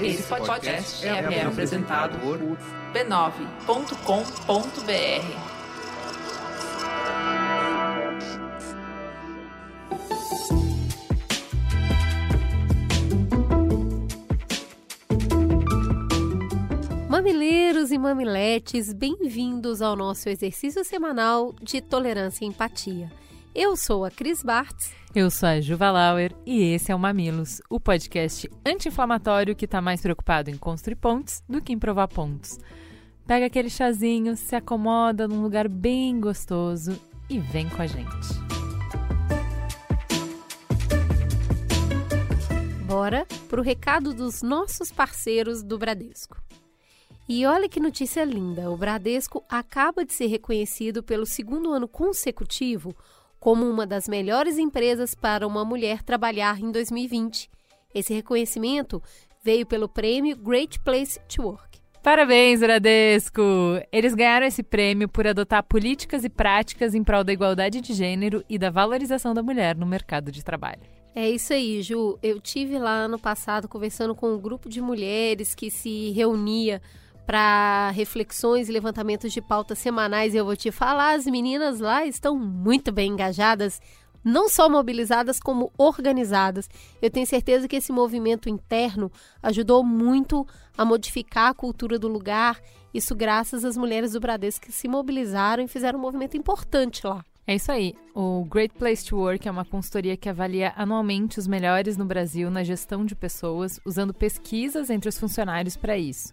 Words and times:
Esse 0.00 0.22
podcast 0.24 1.06
é, 1.06 1.42
apresentado 1.42 2.18
por 2.18 2.38
b9.com.br. 2.92 5.54
Mamileiros 17.08 17.90
e 17.90 17.98
mamiletes, 17.98 18.92
bem-vindos 18.92 19.80
ao 19.80 19.96
nosso 19.96 20.28
exercício 20.28 20.84
semanal 20.84 21.54
de 21.62 21.80
tolerância 21.80 22.44
e 22.44 22.48
empatia. 22.48 23.10
Eu 23.54 23.76
sou 23.76 24.04
a 24.04 24.10
Cris 24.10 24.42
Bartz. 24.42 25.03
Eu 25.14 25.30
sou 25.30 25.48
a 25.48 25.60
Juva 25.60 25.92
Lauer 25.92 26.34
e 26.44 26.72
esse 26.72 26.90
é 26.90 26.94
o 26.94 26.98
Mamilos, 26.98 27.62
o 27.70 27.78
podcast 27.78 28.50
anti-inflamatório 28.66 29.54
que 29.54 29.64
está 29.64 29.80
mais 29.80 30.00
preocupado 30.00 30.50
em 30.50 30.56
construir 30.56 30.96
pontes 30.96 31.40
do 31.48 31.62
que 31.62 31.72
em 31.72 31.78
provar 31.78 32.08
pontos. 32.08 32.58
Pega 33.24 33.46
aquele 33.46 33.70
chazinho, 33.70 34.36
se 34.36 34.56
acomoda 34.56 35.28
num 35.28 35.40
lugar 35.40 35.68
bem 35.68 36.18
gostoso 36.20 37.00
e 37.30 37.38
vem 37.38 37.68
com 37.68 37.80
a 37.80 37.86
gente. 37.86 38.26
Bora 42.84 43.24
pro 43.48 43.62
recado 43.62 44.12
dos 44.12 44.42
nossos 44.42 44.90
parceiros 44.90 45.62
do 45.62 45.78
Bradesco. 45.78 46.42
E 47.28 47.46
olha 47.46 47.68
que 47.68 47.78
notícia 47.78 48.24
linda! 48.24 48.68
O 48.68 48.76
Bradesco 48.76 49.44
acaba 49.48 50.04
de 50.04 50.12
ser 50.12 50.26
reconhecido 50.26 51.04
pelo 51.04 51.24
segundo 51.24 51.72
ano 51.72 51.86
consecutivo 51.86 52.96
como 53.44 53.68
uma 53.68 53.86
das 53.86 54.08
melhores 54.08 54.56
empresas 54.56 55.14
para 55.14 55.46
uma 55.46 55.66
mulher 55.66 56.02
trabalhar 56.02 56.58
em 56.58 56.72
2020. 56.72 57.50
Esse 57.94 58.14
reconhecimento 58.14 59.02
veio 59.44 59.66
pelo 59.66 59.86
prêmio 59.86 60.34
Great 60.34 60.80
Place 60.80 61.20
to 61.28 61.42
Work. 61.42 61.78
Parabéns, 62.02 62.60
Bradesco! 62.60 63.42
Eles 63.92 64.14
ganharam 64.14 64.46
esse 64.46 64.62
prêmio 64.62 65.10
por 65.10 65.26
adotar 65.26 65.62
políticas 65.62 66.24
e 66.24 66.30
práticas 66.30 66.94
em 66.94 67.04
prol 67.04 67.22
da 67.22 67.34
igualdade 67.34 67.82
de 67.82 67.92
gênero 67.92 68.42
e 68.48 68.56
da 68.56 68.70
valorização 68.70 69.34
da 69.34 69.42
mulher 69.42 69.76
no 69.76 69.84
mercado 69.84 70.32
de 70.32 70.42
trabalho. 70.42 70.80
É 71.14 71.28
isso 71.28 71.52
aí, 71.52 71.82
Ju. 71.82 72.18
Eu 72.22 72.40
tive 72.40 72.78
lá 72.78 73.06
no 73.06 73.18
passado 73.18 73.68
conversando 73.68 74.14
com 74.14 74.32
um 74.32 74.40
grupo 74.40 74.70
de 74.70 74.80
mulheres 74.80 75.54
que 75.54 75.70
se 75.70 76.12
reunia 76.12 76.80
para 77.26 77.90
reflexões 77.90 78.68
e 78.68 78.72
levantamentos 78.72 79.32
de 79.32 79.40
pautas 79.40 79.78
semanais. 79.78 80.34
E 80.34 80.36
eu 80.36 80.44
vou 80.44 80.56
te 80.56 80.70
falar, 80.70 81.14
as 81.14 81.26
meninas 81.26 81.80
lá 81.80 82.04
estão 82.04 82.38
muito 82.38 82.92
bem 82.92 83.12
engajadas, 83.12 83.80
não 84.22 84.48
só 84.48 84.68
mobilizadas, 84.68 85.38
como 85.38 85.72
organizadas. 85.76 86.68
Eu 87.00 87.10
tenho 87.10 87.26
certeza 87.26 87.68
que 87.68 87.76
esse 87.76 87.92
movimento 87.92 88.48
interno 88.48 89.10
ajudou 89.42 89.84
muito 89.84 90.46
a 90.76 90.84
modificar 90.84 91.50
a 91.50 91.54
cultura 91.54 91.98
do 91.98 92.08
lugar. 92.08 92.60
Isso 92.92 93.14
graças 93.14 93.64
às 93.64 93.76
mulheres 93.76 94.12
do 94.12 94.20
Bradesco 94.20 94.66
que 94.66 94.72
se 94.72 94.88
mobilizaram 94.88 95.64
e 95.64 95.68
fizeram 95.68 95.98
um 95.98 96.02
movimento 96.02 96.36
importante 96.36 97.06
lá. 97.06 97.24
É 97.46 97.56
isso 97.56 97.70
aí. 97.70 97.94
O 98.14 98.44
Great 98.44 98.74
Place 98.74 99.04
to 99.04 99.18
Work 99.18 99.46
é 99.46 99.50
uma 99.50 99.66
consultoria 99.66 100.16
que 100.16 100.30
avalia 100.30 100.72
anualmente 100.76 101.38
os 101.38 101.46
melhores 101.46 101.94
no 101.96 102.06
Brasil 102.06 102.50
na 102.50 102.64
gestão 102.64 103.04
de 103.04 103.14
pessoas, 103.14 103.78
usando 103.84 104.14
pesquisas 104.14 104.88
entre 104.88 105.10
os 105.10 105.18
funcionários 105.18 105.76
para 105.76 105.98
isso. 105.98 106.32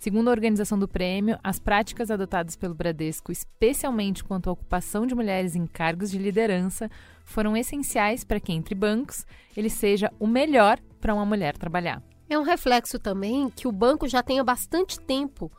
Segundo 0.00 0.28
a 0.28 0.30
organização 0.30 0.78
do 0.78 0.88
prêmio, 0.88 1.38
as 1.44 1.58
práticas 1.58 2.10
adotadas 2.10 2.56
pelo 2.56 2.74
Bradesco, 2.74 3.30
especialmente 3.30 4.24
quanto 4.24 4.48
à 4.48 4.52
ocupação 4.52 5.06
de 5.06 5.14
mulheres 5.14 5.54
em 5.54 5.66
cargos 5.66 6.10
de 6.10 6.16
liderança, 6.16 6.90
foram 7.22 7.54
essenciais 7.54 8.24
para 8.24 8.40
que, 8.40 8.50
entre 8.50 8.74
bancos, 8.74 9.26
ele 9.54 9.68
seja 9.68 10.10
o 10.18 10.26
melhor 10.26 10.80
para 11.02 11.12
uma 11.12 11.26
mulher 11.26 11.54
trabalhar. 11.54 12.02
É 12.30 12.38
um 12.38 12.42
reflexo 12.42 12.98
também 12.98 13.50
que 13.50 13.68
o 13.68 13.72
banco 13.72 14.08
já 14.08 14.22
tem 14.22 14.40
há 14.40 14.44
bastante 14.44 14.98
tempo 14.98 15.52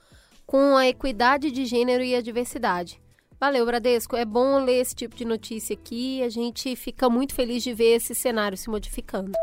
com 0.47 0.75
a 0.75 0.88
equidade 0.88 1.52
de 1.52 1.63
gênero 1.63 2.03
e 2.03 2.16
a 2.16 2.22
diversidade. 2.22 3.00
Valeu, 3.40 3.63
Bradesco. 3.63 4.16
É 4.16 4.25
bom 4.25 4.58
ler 4.63 4.81
esse 4.81 4.96
tipo 4.96 5.16
de 5.16 5.23
notícia 5.23 5.75
aqui. 5.75 6.23
A 6.23 6.29
gente 6.29 6.75
fica 6.75 7.08
muito 7.12 7.35
feliz 7.35 7.62
de 7.62 7.75
ver 7.75 7.97
esse 7.97 8.16
cenário 8.16 8.58
se 8.58 8.72
modificando. 8.72 9.34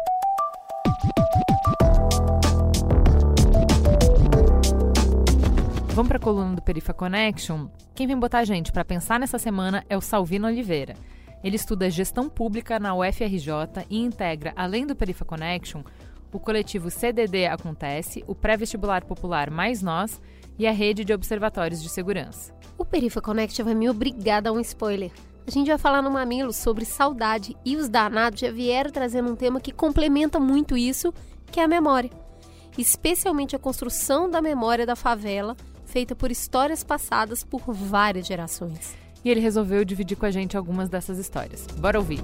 Vamos 5.99 6.11
para 6.11 6.19
a 6.19 6.23
coluna 6.23 6.55
do 6.55 6.63
Perifa 6.63 6.95
Connection? 6.95 7.67
Quem 7.93 8.07
vem 8.07 8.17
botar 8.17 8.39
a 8.39 8.45
gente 8.45 8.71
para 8.71 8.85
pensar 8.85 9.19
nessa 9.19 9.37
semana 9.37 9.85
é 9.89 9.97
o 9.97 10.01
Salvino 10.01 10.47
Oliveira. 10.47 10.95
Ele 11.43 11.57
estuda 11.57 11.91
gestão 11.91 12.29
pública 12.29 12.79
na 12.79 12.95
UFRJ 12.95 13.85
e 13.91 14.01
integra, 14.01 14.53
além 14.55 14.87
do 14.87 14.95
Perifa 14.95 15.25
Connection, 15.25 15.83
o 16.33 16.39
coletivo 16.39 16.89
CDD 16.89 17.47
Acontece, 17.47 18.23
o 18.29 18.35
pré-vestibular 18.37 19.05
popular 19.05 19.51
Mais 19.51 19.83
Nós 19.83 20.21
e 20.57 20.69
a 20.69 20.71
rede 20.71 21.05
de 21.05 21.13
observatórios 21.13 21.83
de 21.83 21.89
segurança. 21.89 22.55
O 22.79 22.85
Perifa 22.85 23.21
Connection 23.21 23.65
vai 23.65 23.75
me 23.75 23.91
obrigar 23.91 24.39
a 24.39 24.43
dar 24.43 24.53
um 24.53 24.61
spoiler. 24.61 25.11
A 25.49 25.51
gente 25.51 25.67
vai 25.67 25.79
falar 25.79 26.01
no 26.01 26.13
Mamilo 26.13 26.53
sobre 26.53 26.85
saudade 26.85 27.57
e 27.65 27.75
os 27.75 27.89
danados 27.89 28.39
já 28.39 28.53
vieram 28.53 28.93
trazendo 28.93 29.33
um 29.33 29.35
tema 29.35 29.61
que 29.61 29.73
complementa 29.73 30.39
muito 30.39 30.77
isso, 30.77 31.13
que 31.51 31.59
é 31.59 31.65
a 31.65 31.69
memória. 31.69 32.13
Especialmente 32.79 33.57
a 33.57 33.59
construção 33.59 34.31
da 34.31 34.41
memória 34.41 34.87
da 34.87 34.95
favela 34.95 35.57
feita 35.89 36.15
por 36.15 36.31
histórias 36.31 36.85
passadas 36.85 37.43
por 37.43 37.73
várias 37.73 38.27
gerações. 38.27 38.95
E 39.25 39.31
ele 39.31 39.41
resolveu 39.41 39.85
dividir 39.85 40.17
com 40.17 40.27
a 40.27 40.31
gente 40.31 40.57
algumas 40.57 40.89
dessas 40.89 41.19
histórias. 41.19 41.67
Bora 41.79 41.99
ouvir! 41.99 42.21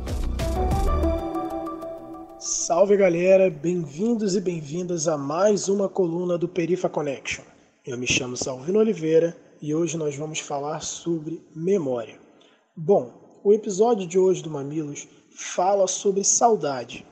Salve 2.38 2.96
galera, 2.96 3.48
bem-vindos 3.48 4.36
e 4.36 4.40
bem-vindas 4.40 5.08
a 5.08 5.16
mais 5.16 5.66
uma 5.66 5.88
coluna 5.88 6.36
do 6.36 6.46
Perifa 6.46 6.90
Connection. 6.90 7.42
Eu 7.86 7.96
me 7.96 8.06
chamo 8.06 8.36
Salvino 8.36 8.78
Oliveira 8.80 9.34
e 9.62 9.74
hoje 9.74 9.96
nós 9.96 10.14
vamos 10.14 10.40
falar 10.40 10.80
sobre 10.80 11.42
memória. 11.56 12.20
Bom, 12.76 13.40
o 13.42 13.52
episódio 13.52 14.06
de 14.06 14.18
hoje 14.18 14.42
do 14.42 14.50
Mamilos 14.50 15.08
fala 15.30 15.86
sobre 15.86 16.22
saudade. 16.22 17.06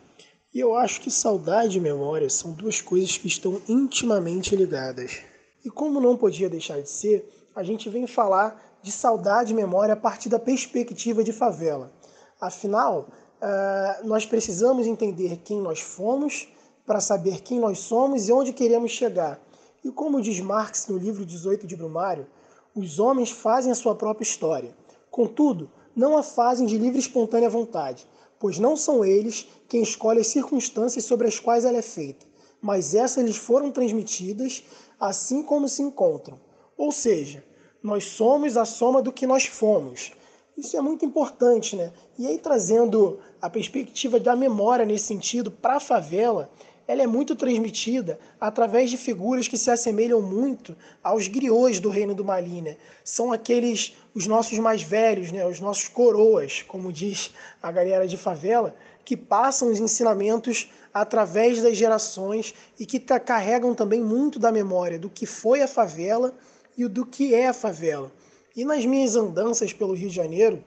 E 0.54 0.60
eu 0.60 0.74
acho 0.76 1.00
que 1.00 1.10
saudade 1.10 1.78
e 1.78 1.80
memória 1.80 2.28
são 2.28 2.52
duas 2.52 2.82
coisas 2.82 3.16
que 3.16 3.26
estão 3.26 3.60
intimamente 3.66 4.54
ligadas. 4.54 5.31
E 5.64 5.70
como 5.70 6.00
não 6.00 6.16
podia 6.16 6.48
deixar 6.48 6.80
de 6.80 6.90
ser, 6.90 7.28
a 7.54 7.62
gente 7.62 7.88
vem 7.88 8.06
falar 8.06 8.60
de 8.82 8.90
saudade 8.90 9.52
e 9.52 9.56
memória 9.56 9.94
a 9.94 9.96
partir 9.96 10.28
da 10.28 10.38
perspectiva 10.38 11.22
de 11.22 11.32
favela. 11.32 11.92
Afinal, 12.40 13.08
uh, 13.40 14.06
nós 14.06 14.26
precisamos 14.26 14.86
entender 14.86 15.38
quem 15.44 15.60
nós 15.60 15.80
fomos 15.80 16.48
para 16.84 17.00
saber 17.00 17.42
quem 17.42 17.60
nós 17.60 17.78
somos 17.78 18.28
e 18.28 18.32
onde 18.32 18.52
queremos 18.52 18.90
chegar. 18.90 19.40
E 19.84 19.90
como 19.90 20.20
diz 20.20 20.40
Marx 20.40 20.88
no 20.88 20.96
livro 20.96 21.24
18 21.24 21.66
de 21.66 21.76
Brumário, 21.76 22.26
os 22.74 22.98
homens 22.98 23.30
fazem 23.30 23.70
a 23.70 23.74
sua 23.74 23.94
própria 23.94 24.24
história. 24.24 24.74
Contudo, 25.10 25.70
não 25.94 26.16
a 26.16 26.22
fazem 26.22 26.66
de 26.66 26.78
livre 26.78 26.96
e 26.96 27.00
espontânea 27.00 27.50
vontade, 27.50 28.06
pois 28.38 28.58
não 28.58 28.76
são 28.76 29.04
eles 29.04 29.46
quem 29.68 29.82
escolhem 29.82 30.20
as 30.20 30.28
circunstâncias 30.28 31.04
sobre 31.04 31.28
as 31.28 31.38
quais 31.38 31.64
ela 31.64 31.78
é 31.78 31.82
feita, 31.82 32.26
mas 32.62 32.94
essas 32.94 33.24
lhes 33.24 33.36
foram 33.36 33.72
transmitidas 33.72 34.62
assim 35.00 35.42
como 35.42 35.68
se 35.68 35.82
encontram. 35.82 36.38
Ou 36.78 36.92
seja, 36.92 37.44
nós 37.82 38.04
somos 38.04 38.56
a 38.56 38.64
soma 38.64 39.02
do 39.02 39.12
que 39.12 39.26
nós 39.26 39.46
fomos. 39.46 40.12
Isso 40.56 40.76
é 40.76 40.80
muito 40.80 41.04
importante, 41.04 41.74
né? 41.74 41.92
E 42.16 42.26
aí, 42.26 42.38
trazendo 42.38 43.18
a 43.40 43.50
perspectiva 43.50 44.20
da 44.20 44.36
memória 44.36 44.84
nesse 44.84 45.06
sentido 45.06 45.50
para 45.50 45.76
a 45.76 45.80
favela, 45.80 46.50
ela 46.86 47.02
é 47.02 47.06
muito 47.06 47.34
transmitida 47.34 48.18
através 48.40 48.90
de 48.90 48.96
figuras 48.96 49.48
que 49.48 49.56
se 49.56 49.70
assemelham 49.70 50.20
muito 50.20 50.76
aos 51.02 51.26
griots 51.26 51.80
do 51.80 51.88
reino 51.88 52.14
do 52.14 52.24
Mali, 52.24 52.60
né? 52.60 52.76
São 53.02 53.32
aqueles, 53.32 53.96
os 54.14 54.26
nossos 54.26 54.58
mais 54.58 54.82
velhos, 54.82 55.32
né? 55.32 55.46
Os 55.46 55.58
nossos 55.58 55.88
coroas, 55.88 56.62
como 56.62 56.92
diz 56.92 57.32
a 57.62 57.72
galera 57.72 58.06
de 58.06 58.16
favela, 58.16 58.74
que 59.04 59.16
passam 59.16 59.70
os 59.70 59.80
ensinamentos 59.80 60.70
através 60.92 61.62
das 61.62 61.76
gerações 61.76 62.54
e 62.78 62.84
que 62.84 63.00
carregam 63.00 63.74
também 63.74 64.02
muito 64.02 64.38
da 64.38 64.52
memória 64.52 64.98
do 64.98 65.08
que 65.08 65.26
foi 65.26 65.62
a 65.62 65.68
favela 65.68 66.34
e 66.76 66.86
do 66.86 67.06
que 67.06 67.34
é 67.34 67.48
a 67.48 67.52
favela. 67.52 68.12
E 68.54 68.64
nas 68.64 68.84
minhas 68.84 69.16
andanças 69.16 69.72
pelo 69.72 69.94
Rio 69.94 70.08
de 70.08 70.14
Janeiro, 70.14 70.62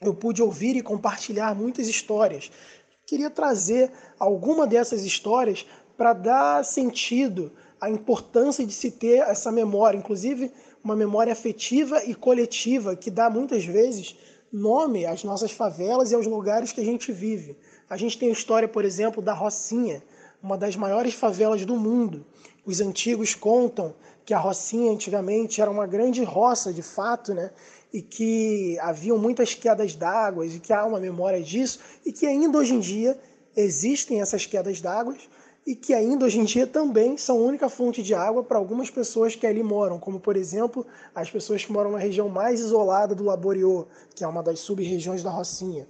eu 0.00 0.14
pude 0.14 0.42
ouvir 0.42 0.76
e 0.76 0.82
compartilhar 0.82 1.54
muitas 1.54 1.88
histórias. 1.88 2.50
Queria 3.06 3.30
trazer 3.30 3.90
alguma 4.18 4.66
dessas 4.66 5.04
histórias 5.04 5.66
para 5.96 6.12
dar 6.12 6.64
sentido 6.64 7.52
à 7.80 7.88
importância 7.88 8.66
de 8.66 8.72
se 8.72 8.90
ter 8.90 9.18
essa 9.18 9.50
memória, 9.50 9.98
inclusive 9.98 10.52
uma 10.82 10.96
memória 10.96 11.32
afetiva 11.32 12.04
e 12.04 12.14
coletiva 12.14 12.96
que 12.96 13.10
dá 13.10 13.30
muitas 13.30 13.64
vezes 13.64 14.16
nome 14.52 15.06
às 15.06 15.24
nossas 15.24 15.52
favelas 15.52 16.10
e 16.10 16.14
aos 16.14 16.26
lugares 16.26 16.72
que 16.72 16.80
a 16.80 16.84
gente 16.84 17.12
vive. 17.12 17.56
A 17.92 17.96
gente 17.98 18.16
tem 18.16 18.30
a 18.30 18.32
história, 18.32 18.66
por 18.66 18.86
exemplo, 18.86 19.20
da 19.20 19.34
Rocinha, 19.34 20.02
uma 20.42 20.56
das 20.56 20.74
maiores 20.74 21.12
favelas 21.12 21.66
do 21.66 21.76
mundo. 21.76 22.24
Os 22.64 22.80
antigos 22.80 23.34
contam 23.34 23.94
que 24.24 24.32
a 24.32 24.38
Rocinha 24.38 24.90
antigamente 24.90 25.60
era 25.60 25.70
uma 25.70 25.86
grande 25.86 26.24
roça, 26.24 26.72
de 26.72 26.80
fato, 26.80 27.34
né? 27.34 27.50
E 27.92 28.00
que 28.00 28.78
haviam 28.80 29.18
muitas 29.18 29.52
quedas 29.52 29.94
d'água, 29.94 30.46
e 30.46 30.58
que 30.58 30.72
há 30.72 30.86
uma 30.86 30.98
memória 30.98 31.42
disso, 31.42 31.80
e 32.02 32.14
que 32.14 32.24
ainda 32.24 32.56
hoje 32.56 32.72
em 32.72 32.80
dia 32.80 33.20
existem 33.54 34.22
essas 34.22 34.46
quedas 34.46 34.80
d'água 34.80 35.14
e 35.66 35.76
que 35.76 35.94
ainda 35.94 36.24
hoje 36.24 36.40
em 36.40 36.44
dia 36.44 36.66
também 36.66 37.16
são 37.16 37.36
a 37.36 37.40
única 37.40 37.68
fonte 37.68 38.02
de 38.02 38.14
água 38.14 38.42
para 38.42 38.58
algumas 38.58 38.90
pessoas 38.90 39.36
que 39.36 39.46
ali 39.46 39.62
moram, 39.62 39.98
como 39.98 40.18
por 40.18 40.36
exemplo 40.36 40.84
as 41.14 41.30
pessoas 41.30 41.64
que 41.64 41.70
moram 41.70 41.92
na 41.92 41.98
região 41.98 42.28
mais 42.28 42.58
isolada 42.58 43.14
do 43.14 43.22
Laboriô, 43.22 43.86
que 44.14 44.24
é 44.24 44.26
uma 44.26 44.42
das 44.42 44.58
sub-regiões 44.60 45.22
da 45.22 45.30
Rocinha. 45.30 45.86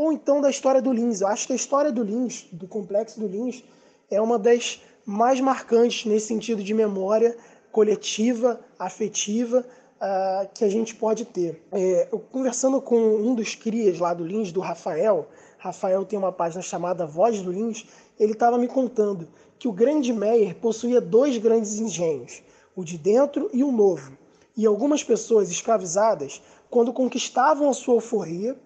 Ou 0.00 0.14
então 0.14 0.40
da 0.40 0.48
história 0.48 0.80
do 0.80 0.90
Lins. 0.90 1.20
Eu 1.20 1.28
acho 1.28 1.46
que 1.46 1.52
a 1.52 1.56
história 1.56 1.92
do 1.92 2.02
Lins, 2.02 2.46
do 2.50 2.66
complexo 2.66 3.20
do 3.20 3.26
Lins, 3.26 3.62
é 4.10 4.18
uma 4.18 4.38
das 4.38 4.80
mais 5.04 5.42
marcantes 5.42 6.06
nesse 6.06 6.28
sentido 6.28 6.62
de 6.62 6.72
memória 6.72 7.36
coletiva, 7.70 8.58
afetiva, 8.78 9.62
uh, 10.00 10.48
que 10.54 10.64
a 10.64 10.70
gente 10.70 10.94
pode 10.94 11.26
ter. 11.26 11.62
É, 11.70 12.08
eu, 12.10 12.18
conversando 12.18 12.80
com 12.80 12.96
um 12.96 13.34
dos 13.34 13.54
crias 13.54 13.98
lá 13.98 14.14
do 14.14 14.24
Lins, 14.24 14.50
do 14.52 14.60
Rafael, 14.60 15.28
Rafael 15.58 16.02
tem 16.06 16.18
uma 16.18 16.32
página 16.32 16.62
chamada 16.62 17.04
Voz 17.04 17.42
do 17.42 17.52
Lins, 17.52 17.84
ele 18.18 18.32
estava 18.32 18.56
me 18.56 18.68
contando 18.68 19.28
que 19.58 19.68
o 19.68 19.72
Grande 19.72 20.14
Meyer 20.14 20.54
possuía 20.54 20.98
dois 20.98 21.36
grandes 21.36 21.78
engenhos, 21.78 22.42
o 22.74 22.82
de 22.82 22.96
dentro 22.96 23.50
e 23.52 23.62
o 23.62 23.70
novo. 23.70 24.16
E 24.56 24.64
algumas 24.64 25.04
pessoas 25.04 25.50
escravizadas, 25.50 26.40
quando 26.70 26.90
conquistavam 26.90 27.68
a 27.68 27.74
sua 27.74 27.96
alforria, 27.96 28.56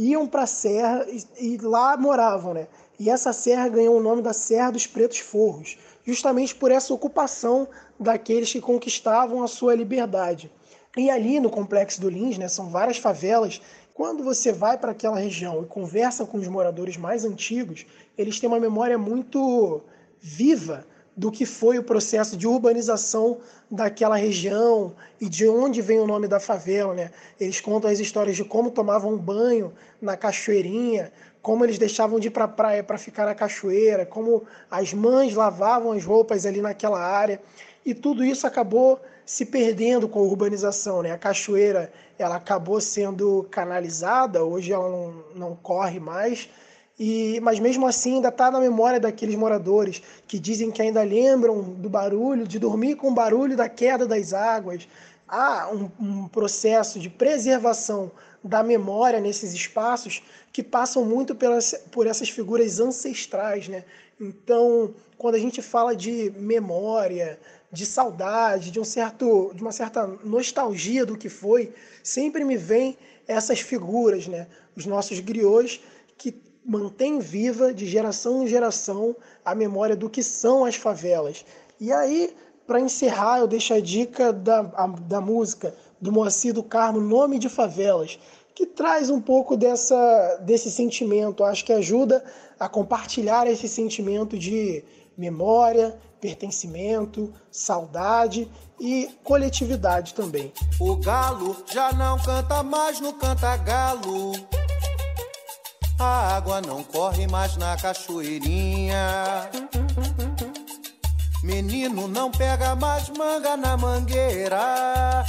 iam 0.00 0.26
para 0.26 0.44
a 0.44 0.46
serra 0.46 1.06
e, 1.08 1.54
e, 1.54 1.58
lá 1.58 1.94
moravam, 1.94 2.54
né? 2.54 2.66
E 2.98 3.10
essa 3.10 3.34
serra 3.34 3.68
ganhou 3.68 3.98
o 3.98 4.02
nome 4.02 4.22
da 4.22 4.32
Serra 4.32 4.70
dos 4.70 4.86
Pretos 4.86 5.18
Forros, 5.18 5.76
justamente 6.04 6.54
por 6.54 6.70
essa 6.70 6.92
ocupação 6.94 7.68
daqueles 7.98 8.50
que 8.50 8.60
conquistavam 8.60 9.42
a 9.42 9.46
sua 9.46 9.74
liberdade. 9.74 10.50
E 10.96 11.10
ali 11.10 11.38
no 11.38 11.50
complexo 11.50 12.00
do 12.00 12.08
Lins, 12.08 12.38
né, 12.38 12.48
são 12.48 12.70
várias 12.70 12.96
favelas. 12.96 13.60
Quando 13.94 14.24
você 14.24 14.52
vai 14.52 14.78
para 14.78 14.92
aquela 14.92 15.18
região 15.18 15.62
e 15.62 15.66
conversa 15.66 16.24
com 16.24 16.38
os 16.38 16.48
moradores 16.48 16.96
mais 16.96 17.24
antigos, 17.24 17.86
eles 18.16 18.40
têm 18.40 18.48
uma 18.48 18.58
memória 18.58 18.96
muito 18.96 19.82
viva 20.20 20.86
do 21.16 21.30
que 21.30 21.44
foi 21.44 21.78
o 21.78 21.82
processo 21.82 22.36
de 22.36 22.46
urbanização 22.46 23.38
daquela 23.70 24.16
região 24.16 24.94
e 25.20 25.28
de 25.28 25.48
onde 25.48 25.82
vem 25.82 26.00
o 26.00 26.06
nome 26.06 26.26
da 26.26 26.40
favela. 26.40 26.94
Né? 26.94 27.10
Eles 27.38 27.60
contam 27.60 27.90
as 27.90 27.98
histórias 27.98 28.36
de 28.36 28.44
como 28.44 28.70
tomavam 28.70 29.16
banho 29.16 29.72
na 30.00 30.16
cachoeirinha, 30.16 31.12
como 31.42 31.64
eles 31.64 31.78
deixavam 31.78 32.18
de 32.18 32.28
ir 32.28 32.30
para 32.30 32.44
a 32.44 32.48
praia 32.48 32.82
para 32.82 32.98
ficar 32.98 33.26
na 33.26 33.34
cachoeira, 33.34 34.06
como 34.06 34.44
as 34.70 34.92
mães 34.92 35.34
lavavam 35.34 35.92
as 35.92 36.04
roupas 36.04 36.46
ali 36.46 36.60
naquela 36.60 37.00
área. 37.00 37.40
E 37.84 37.94
tudo 37.94 38.24
isso 38.24 38.46
acabou 38.46 39.00
se 39.24 39.46
perdendo 39.46 40.08
com 40.08 40.18
a 40.18 40.22
urbanização. 40.22 41.02
Né? 41.02 41.12
A 41.12 41.18
cachoeira 41.18 41.92
ela 42.18 42.36
acabou 42.36 42.80
sendo 42.80 43.46
canalizada, 43.50 44.44
hoje 44.44 44.72
ela 44.72 44.88
não, 44.88 45.24
não 45.34 45.56
corre 45.56 45.98
mais, 45.98 46.48
e, 47.02 47.40
mas 47.40 47.58
mesmo 47.58 47.86
assim 47.86 48.16
ainda 48.16 48.28
está 48.28 48.50
na 48.50 48.60
memória 48.60 49.00
daqueles 49.00 49.34
moradores 49.34 50.02
que 50.28 50.38
dizem 50.38 50.70
que 50.70 50.82
ainda 50.82 51.02
lembram 51.02 51.62
do 51.62 51.88
barulho, 51.88 52.46
de 52.46 52.58
dormir 52.58 52.96
com 52.96 53.08
o 53.08 53.14
barulho 53.14 53.56
da 53.56 53.70
queda 53.70 54.06
das 54.06 54.34
águas. 54.34 54.86
Há 55.26 55.70
um, 55.72 55.90
um 55.98 56.28
processo 56.28 57.00
de 57.00 57.08
preservação 57.08 58.12
da 58.44 58.62
memória 58.62 59.18
nesses 59.18 59.54
espaços 59.54 60.22
que 60.52 60.62
passam 60.62 61.02
muito 61.02 61.34
pelas, 61.34 61.74
por 61.90 62.06
essas 62.06 62.28
figuras 62.28 62.78
ancestrais. 62.80 63.66
Né? 63.66 63.82
Então, 64.20 64.94
quando 65.16 65.36
a 65.36 65.38
gente 65.38 65.62
fala 65.62 65.96
de 65.96 66.30
memória, 66.36 67.40
de 67.72 67.86
saudade, 67.86 68.70
de 68.70 68.78
um 68.78 68.84
certo, 68.84 69.52
de 69.54 69.62
uma 69.62 69.72
certa 69.72 70.06
nostalgia 70.22 71.06
do 71.06 71.16
que 71.16 71.30
foi, 71.30 71.72
sempre 72.02 72.44
me 72.44 72.58
vem 72.58 72.98
essas 73.26 73.60
figuras, 73.60 74.26
né? 74.26 74.48
Os 74.76 74.84
nossos 74.84 75.20
griots 75.20 75.80
que 76.18 76.49
mantêm 76.64 77.18
viva 77.18 77.72
de 77.72 77.86
geração 77.86 78.42
em 78.42 78.46
geração 78.46 79.16
a 79.44 79.54
memória 79.54 79.96
do 79.96 80.08
que 80.10 80.22
são 80.22 80.64
as 80.64 80.76
favelas. 80.76 81.44
E 81.80 81.92
aí, 81.92 82.34
para 82.66 82.80
encerrar, 82.80 83.40
eu 83.40 83.46
deixo 83.46 83.74
a 83.74 83.80
dica 83.80 84.32
da, 84.32 84.60
a, 84.74 84.86
da 84.86 85.20
música 85.20 85.74
do 86.00 86.12
Moacir 86.12 86.54
do 86.54 86.62
Carmo, 86.62 87.00
Nome 87.00 87.38
de 87.38 87.48
Favelas, 87.48 88.18
que 88.54 88.66
traz 88.66 89.10
um 89.10 89.20
pouco 89.20 89.56
dessa, 89.56 90.36
desse 90.42 90.70
sentimento. 90.70 91.44
Acho 91.44 91.64
que 91.64 91.72
ajuda 91.72 92.22
a 92.58 92.68
compartilhar 92.68 93.46
esse 93.46 93.68
sentimento 93.68 94.38
de 94.38 94.84
memória, 95.16 95.98
pertencimento, 96.20 97.32
saudade 97.50 98.50
e 98.78 99.08
coletividade 99.24 100.14
também. 100.14 100.52
O 100.78 100.96
galo 100.96 101.56
já 101.66 101.92
não 101.92 102.18
canta 102.18 102.62
mais 102.62 103.00
no 103.00 103.14
canta 103.14 103.56
galo. 103.56 104.32
A 106.02 106.36
água 106.36 106.62
não 106.62 106.82
corre 106.82 107.26
mais 107.26 107.58
na 107.58 107.76
cachoeirinha. 107.76 109.50
Menino 111.42 112.08
não 112.08 112.30
pega 112.30 112.74
mais 112.74 113.10
manga 113.10 113.54
na 113.54 113.76
mangueira. 113.76 115.26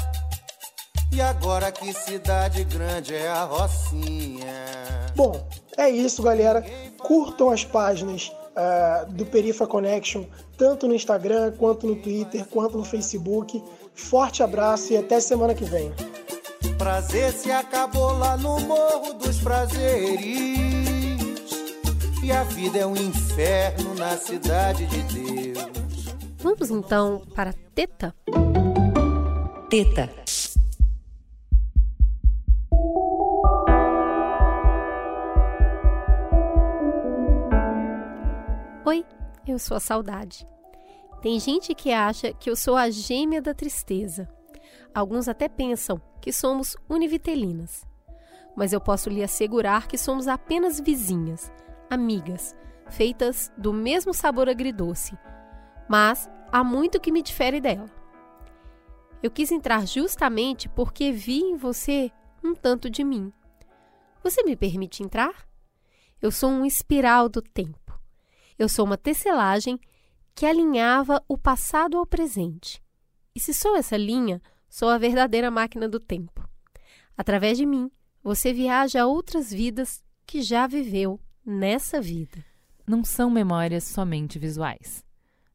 E 1.11 1.19
agora 1.19 1.73
que 1.73 1.91
cidade 1.91 2.63
grande 2.63 3.13
é 3.13 3.27
a 3.27 3.43
Rocinha. 3.43 4.65
Bom, 5.13 5.45
é 5.75 5.89
isso, 5.89 6.23
galera. 6.23 6.63
Curtam 6.99 7.49
as 7.49 7.65
páginas 7.65 8.31
uh, 8.55 9.11
do 9.11 9.25
Perifa 9.25 9.67
Connection, 9.67 10.23
tanto 10.57 10.87
no 10.87 10.95
Instagram, 10.95 11.51
quanto 11.57 11.85
no 11.85 11.97
Twitter, 11.97 12.45
quanto 12.45 12.77
no 12.77 12.85
Facebook. 12.85 13.61
Forte 13.93 14.41
abraço 14.41 14.93
e 14.93 14.97
até 14.97 15.19
semana 15.19 15.53
que 15.53 15.65
vem. 15.65 15.91
Prazer 16.77 17.31
se 17.31 17.51
acabou 17.51 18.17
lá 18.17 18.37
no 18.37 18.59
Morro 18.61 19.13
dos 19.13 19.39
Prazeres. 19.39 20.21
E 22.23 22.31
a 22.31 22.43
vida 22.43 22.79
é 22.79 22.85
um 22.85 22.95
inferno 22.95 23.95
na 23.95 24.17
cidade 24.17 24.85
de 24.85 25.01
Deus. 25.03 26.05
Vamos 26.37 26.71
então 26.71 27.21
para 27.35 27.53
Teta? 27.75 28.15
Teta. 29.69 30.09
Oi, 38.83 39.05
eu 39.47 39.59
sou 39.59 39.77
a 39.77 39.79
saudade. 39.79 40.47
Tem 41.21 41.39
gente 41.39 41.75
que 41.75 41.91
acha 41.91 42.33
que 42.33 42.49
eu 42.49 42.55
sou 42.55 42.75
a 42.75 42.89
gêmea 42.89 43.41
da 43.41 43.53
tristeza. 43.53 44.27
Alguns 44.93 45.27
até 45.27 45.47
pensam 45.47 46.01
que 46.19 46.33
somos 46.33 46.75
univitelinas. 46.89 47.85
Mas 48.55 48.73
eu 48.73 48.81
posso 48.81 49.09
lhe 49.09 49.23
assegurar 49.23 49.87
que 49.87 49.97
somos 49.97 50.27
apenas 50.27 50.79
vizinhas, 50.79 51.51
amigas, 51.89 52.55
feitas 52.89 53.51
do 53.57 53.71
mesmo 53.71 54.13
sabor 54.13 54.49
agridoce. 54.49 55.17
Mas 55.87 56.29
há 56.51 56.63
muito 56.63 56.99
que 56.99 57.11
me 57.11 57.21
difere 57.21 57.61
dela. 57.61 57.89
Eu 59.23 59.31
quis 59.31 59.51
entrar 59.51 59.87
justamente 59.87 60.67
porque 60.67 61.11
vi 61.11 61.39
em 61.39 61.55
você 61.55 62.11
um 62.43 62.53
tanto 62.53 62.89
de 62.89 63.03
mim. 63.03 63.31
Você 64.23 64.43
me 64.43 64.55
permite 64.55 65.03
entrar? 65.03 65.47
Eu 66.21 66.31
sou 66.31 66.49
um 66.49 66.65
espiral 66.65 67.29
do 67.29 67.41
tempo. 67.41 67.99
Eu 68.57 68.67
sou 68.67 68.85
uma 68.85 68.97
tecelagem 68.97 69.79
que 70.35 70.45
alinhava 70.45 71.23
o 71.27 71.37
passado 71.37 71.97
ao 71.97 72.05
presente. 72.05 72.81
E 73.35 73.39
se 73.39 73.53
sou 73.53 73.75
essa 73.75 73.95
linha, 73.95 74.41
sou 74.71 74.87
a 74.87 74.97
verdadeira 74.97 75.51
máquina 75.51 75.87
do 75.89 75.99
tempo. 75.99 76.49
Através 77.17 77.57
de 77.57 77.65
mim, 77.65 77.91
você 78.23 78.53
viaja 78.53 79.01
a 79.01 79.05
outras 79.05 79.51
vidas 79.51 80.01
que 80.25 80.41
já 80.41 80.65
viveu 80.65 81.19
nessa 81.45 81.99
vida. 81.99 82.43
Não 82.87 83.03
são 83.03 83.29
memórias 83.29 83.83
somente 83.83 84.39
visuais. 84.39 85.05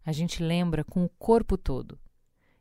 A 0.05 0.13
gente 0.13 0.43
lembra 0.43 0.85
com 0.85 1.03
o 1.03 1.09
corpo 1.09 1.57
todo. 1.57 1.99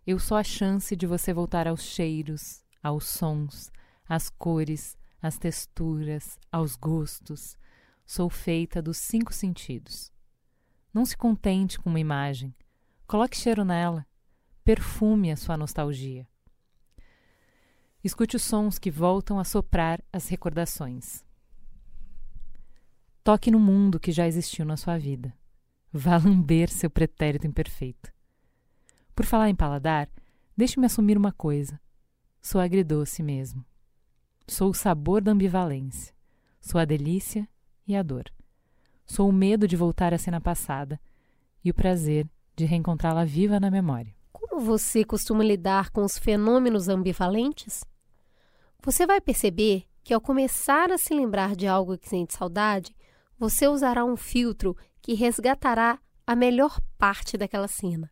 Eu 0.08 0.18
sou 0.18 0.38
a 0.38 0.44
chance 0.44 0.96
de 0.96 1.06
você 1.06 1.34
voltar 1.34 1.68
aos 1.68 1.84
cheiros, 1.84 2.64
aos 2.82 3.06
sons, 3.06 3.70
às 4.08 4.30
cores, 4.30 4.98
às 5.22 5.38
texturas, 5.38 6.40
aos 6.50 6.78
gostos. 6.78 7.58
Sou 8.06 8.30
feita 8.30 8.82
dos 8.82 8.98
cinco 8.98 9.34
sentidos. 9.34 10.12
Não 10.94 11.06
se 11.06 11.18
contente 11.18 11.78
com 11.78 11.90
uma 11.90 12.00
imagem. 12.00 12.56
Coloque 13.06 13.36
cheiro 13.36 13.66
nela. 13.66 14.08
Perfume 14.64 15.32
a 15.32 15.36
sua 15.36 15.58
nostalgia. 15.58 16.26
Escute 18.06 18.36
os 18.36 18.44
sons 18.44 18.78
que 18.78 18.92
voltam 18.92 19.40
a 19.40 19.44
soprar 19.44 20.00
as 20.14 20.28
recordações. 20.28 21.26
Toque 23.24 23.50
no 23.50 23.60
mundo 23.60 24.00
que 24.00 24.12
já 24.12 24.28
existiu 24.28 24.64
na 24.64 24.78
sua 24.78 24.96
vida. 24.96 25.34
Vá 25.92 26.16
lamber 26.16 26.70
seu 26.70 26.88
pretérito 26.88 27.48
imperfeito. 27.48 28.14
Por 29.16 29.26
falar 29.26 29.50
em 29.50 29.56
paladar, 29.56 30.08
deixe-me 30.56 30.86
assumir 30.86 31.18
uma 31.18 31.32
coisa. 31.32 31.82
Sou 32.44 32.62
agridoce 32.62 33.24
mesmo. 33.24 33.66
Sou 34.48 34.70
o 34.70 34.76
sabor 34.76 35.20
da 35.20 35.32
ambivalência. 35.32 36.14
Sou 36.62 36.80
a 36.80 36.86
delícia 36.86 37.50
e 37.88 37.96
a 37.96 38.04
dor. 38.04 38.26
Sou 39.04 39.28
o 39.28 39.34
medo 39.34 39.68
de 39.68 39.76
voltar 39.76 40.14
à 40.14 40.20
cena 40.20 40.40
passada 40.40 41.02
e 41.64 41.72
o 41.72 41.74
prazer 41.74 42.30
de 42.56 42.66
reencontrá-la 42.66 43.26
viva 43.26 43.60
na 43.60 43.72
memória. 43.72 44.14
Como 44.32 44.62
você 44.62 45.04
costuma 45.04 45.44
lidar 45.44 45.90
com 45.90 46.04
os 46.04 46.20
fenômenos 46.20 46.88
ambivalentes? 46.88 47.84
Você 48.86 49.08
vai 49.08 49.20
perceber 49.20 49.88
que 50.04 50.13
ao 50.13 50.22
começar 50.22 50.92
a 50.92 50.98
se 51.00 51.12
lembrar 51.12 51.56
de 51.56 51.65
algo 51.65 51.98
que 51.98 52.08
sente 52.08 52.36
saudade, 52.36 52.96
você 53.36 53.68
usará 53.68 54.06
um 54.06 54.15
filtro 54.15 54.77
que 55.01 55.15
resgatará 55.15 56.00
a 56.25 56.36
melhor 56.36 56.80
parte 56.96 57.36
daquela 57.36 57.68
cena. 57.68 58.12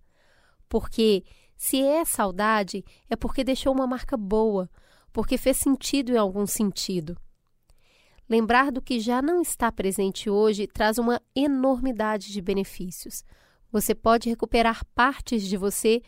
Porque 0.68 1.24
se 1.56 1.80
é 1.80 2.03
saudade, 2.03 2.84
é 3.08 3.15
porque 3.15 3.44
deixou 3.44 3.72
uma 3.72 3.86
marca 3.86 4.18
boa, 4.18 4.68
porque 5.12 5.38
fez 5.38 5.58
sentido 5.58 6.12
em 6.12 6.18
algum 6.18 6.48
sentido. 6.48 7.15
Lembrar 8.27 8.72
do 8.72 8.82
que 8.82 9.00
já 9.00 9.22
não 9.22 9.44
está 9.44 9.72
presente 9.72 10.27
hoje 10.27 10.65
traz 10.65 10.98
uma 10.98 11.22
enormidade 11.36 12.34
de 12.34 12.42
benefícios. 12.42 13.24
Você 13.72 13.94
pode 13.94 14.27
recuperar 14.27 14.84
partes 14.96 15.44
de 15.44 15.56
você 15.56 16.01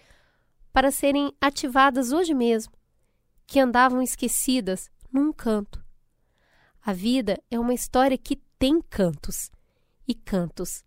para 0.74 0.90
serem 0.90 1.32
ativadas 1.40 2.12
hoje 2.12 2.34
mesmo, 2.34 2.74
que 3.46 3.60
andavam 3.60 4.02
esquecidas 4.02 4.90
num 5.12 5.32
canto. 5.32 5.84
A 6.84 6.94
vida 6.94 7.42
é 7.50 7.60
uma 7.60 7.74
história 7.74 8.18
que 8.18 8.36
tem 8.60 8.82
cantos 8.82 9.50
e 10.08 10.14
cantos. 10.14 10.84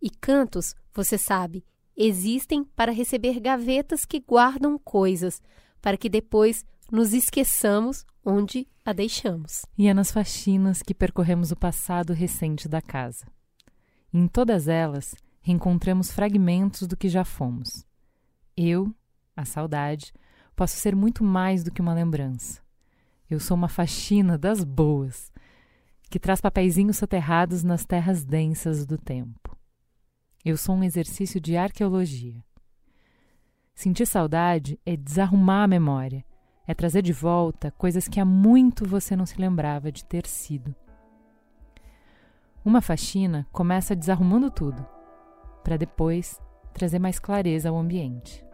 E 0.00 0.10
cantos, 0.10 0.74
você 0.92 1.16
sabe, 1.16 1.64
existem 1.96 2.64
para 2.64 2.92
receber 2.92 3.40
gavetas 3.40 4.04
que 4.04 4.20
guardam 4.20 4.78
coisas, 4.78 5.40
para 5.80 5.96
que 5.96 6.08
depois 6.08 6.64
nos 6.90 7.12
esqueçamos 7.12 8.04
onde 8.24 8.68
a 8.84 8.92
deixamos. 8.92 9.64
E 9.78 9.88
é 9.88 9.94
nas 9.94 10.10
faxinas 10.10 10.82
que 10.82 10.94
percorremos 10.94 11.50
o 11.50 11.56
passado 11.56 12.12
recente 12.12 12.68
da 12.68 12.82
casa. 12.82 13.26
em 14.12 14.28
todas 14.28 14.68
elas, 14.68 15.14
reencontramos 15.40 16.10
fragmentos 16.12 16.86
do 16.86 16.96
que 16.96 17.08
já 17.08 17.24
fomos. 17.24 17.86
Eu, 18.54 18.94
a 19.34 19.44
saudade, 19.44 20.12
posso 20.62 20.76
ser 20.76 20.94
muito 20.94 21.24
mais 21.24 21.64
do 21.64 21.72
que 21.72 21.80
uma 21.80 21.92
lembrança. 21.92 22.62
Eu 23.28 23.40
sou 23.40 23.56
uma 23.56 23.68
faxina 23.68 24.38
das 24.38 24.62
boas, 24.62 25.32
que 26.08 26.20
traz 26.20 26.40
papeizinhos 26.40 26.98
soterrados 26.98 27.64
nas 27.64 27.84
terras 27.84 28.24
densas 28.24 28.86
do 28.86 28.96
tempo. 28.96 29.58
Eu 30.44 30.56
sou 30.56 30.76
um 30.76 30.84
exercício 30.84 31.40
de 31.40 31.56
arqueologia. 31.56 32.44
Sentir 33.74 34.06
saudade 34.06 34.78
é 34.86 34.96
desarrumar 34.96 35.64
a 35.64 35.66
memória, 35.66 36.24
é 36.64 36.72
trazer 36.72 37.02
de 37.02 37.12
volta 37.12 37.72
coisas 37.72 38.06
que 38.06 38.20
há 38.20 38.24
muito 38.24 38.86
você 38.86 39.16
não 39.16 39.26
se 39.26 39.40
lembrava 39.40 39.90
de 39.90 40.04
ter 40.04 40.24
sido. 40.28 40.72
Uma 42.64 42.80
faxina 42.80 43.48
começa 43.50 43.96
desarrumando 43.96 44.48
tudo, 44.48 44.86
para 45.64 45.76
depois 45.76 46.40
trazer 46.72 47.00
mais 47.00 47.18
clareza 47.18 47.68
ao 47.68 47.76
ambiente. 47.76 48.46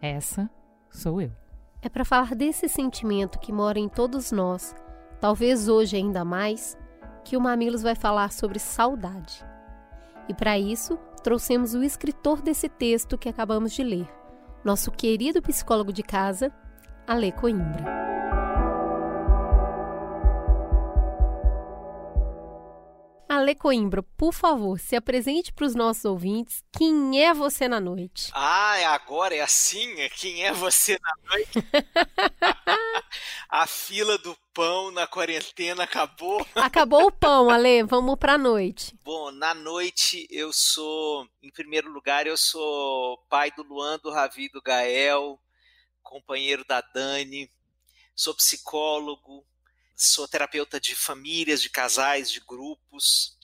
Essa 0.00 0.48
sou 0.92 1.20
eu. 1.20 1.32
É 1.80 1.88
para 1.88 2.04
falar 2.04 2.34
desse 2.34 2.68
sentimento 2.68 3.40
que 3.40 3.52
mora 3.52 3.78
em 3.78 3.88
todos 3.88 4.30
nós, 4.30 4.74
talvez 5.20 5.68
hoje 5.68 5.96
ainda 5.96 6.24
mais, 6.24 6.78
que 7.24 7.36
o 7.36 7.40
Mamilos 7.40 7.82
vai 7.82 7.94
falar 7.94 8.32
sobre 8.32 8.58
saudade. 8.58 9.44
E 10.28 10.34
para 10.34 10.58
isso, 10.58 10.96
trouxemos 11.22 11.74
o 11.74 11.82
escritor 11.82 12.40
desse 12.40 12.68
texto 12.68 13.18
que 13.18 13.28
acabamos 13.28 13.72
de 13.72 13.82
ler, 13.82 14.08
nosso 14.64 14.90
querido 14.92 15.42
psicólogo 15.42 15.92
de 15.92 16.02
casa, 16.02 16.52
Ale 17.06 17.32
Coimbra. 17.32 18.11
Ale 23.32 23.54
Coimbra, 23.54 24.02
por 24.02 24.34
favor, 24.34 24.78
se 24.78 24.94
apresente 24.94 25.54
para 25.54 25.64
os 25.64 25.74
nossos 25.74 26.04
ouvintes. 26.04 26.62
Quem 26.70 27.24
é 27.24 27.32
você 27.32 27.66
na 27.66 27.80
noite? 27.80 28.30
Ah, 28.34 28.76
é 28.76 28.84
agora 28.84 29.34
é 29.34 29.40
assim? 29.40 29.96
Quem 30.10 30.44
é 30.44 30.52
você 30.52 30.98
na 31.00 31.14
noite? 31.30 31.52
a 33.48 33.66
fila 33.66 34.18
do 34.18 34.36
pão 34.52 34.90
na 34.90 35.06
quarentena 35.06 35.84
acabou. 35.84 36.46
Acabou 36.54 37.06
o 37.06 37.10
pão, 37.10 37.48
Ale. 37.48 37.82
Vamos 37.84 38.18
para 38.18 38.34
a 38.34 38.38
noite. 38.38 38.94
Bom, 39.02 39.30
na 39.30 39.54
noite 39.54 40.26
eu 40.28 40.52
sou, 40.52 41.26
em 41.42 41.50
primeiro 41.50 41.90
lugar, 41.90 42.26
eu 42.26 42.36
sou 42.36 43.16
pai 43.30 43.50
do 43.52 43.62
Luan, 43.62 43.98
do 44.02 44.10
Ravi, 44.10 44.50
do 44.50 44.60
Gael, 44.60 45.40
companheiro 46.02 46.66
da 46.68 46.82
Dani, 46.82 47.50
sou 48.14 48.34
psicólogo, 48.34 49.42
sou 49.94 50.26
terapeuta 50.26 50.80
de 50.80 50.94
famílias, 50.94 51.62
de 51.62 51.70
casais, 51.70 52.30
de 52.30 52.40
grupos, 52.40 53.38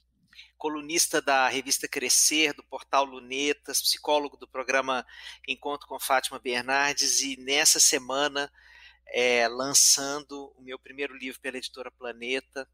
colunista 0.57 1.23
da 1.23 1.49
revista 1.49 1.87
Crescer, 1.87 2.52
do 2.52 2.64
portal 2.64 3.05
Lunetas, 3.05 3.81
psicólogo 3.81 4.37
do 4.37 4.49
programa 4.49 5.07
Encontro 5.47 5.87
com 5.87 6.00
Fátima 6.00 6.38
Bernardes 6.38 7.21
e 7.21 7.37
nessa 7.37 7.78
semana 7.78 8.50
é, 9.07 9.47
lançando 9.49 10.52
o 10.57 10.62
meu 10.62 10.78
primeiro 10.78 11.17
livro 11.17 11.40
pela 11.40 11.57
editora 11.57 11.90
Planeta, 11.90 12.69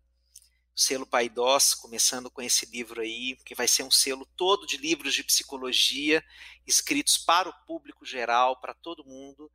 selo 0.74 1.06
Paidós, 1.06 1.74
começando 1.74 2.30
com 2.30 2.42
esse 2.42 2.66
livro 2.66 3.00
aí, 3.00 3.36
que 3.44 3.54
vai 3.54 3.68
ser 3.68 3.84
um 3.84 3.90
selo 3.90 4.26
todo 4.36 4.66
de 4.66 4.76
livros 4.76 5.14
de 5.14 5.22
psicologia, 5.22 6.24
escritos 6.66 7.16
para 7.16 7.48
o 7.48 7.52
público 7.64 8.04
geral, 8.04 8.60
para 8.60 8.74
todo 8.74 9.04
mundo, 9.04 9.50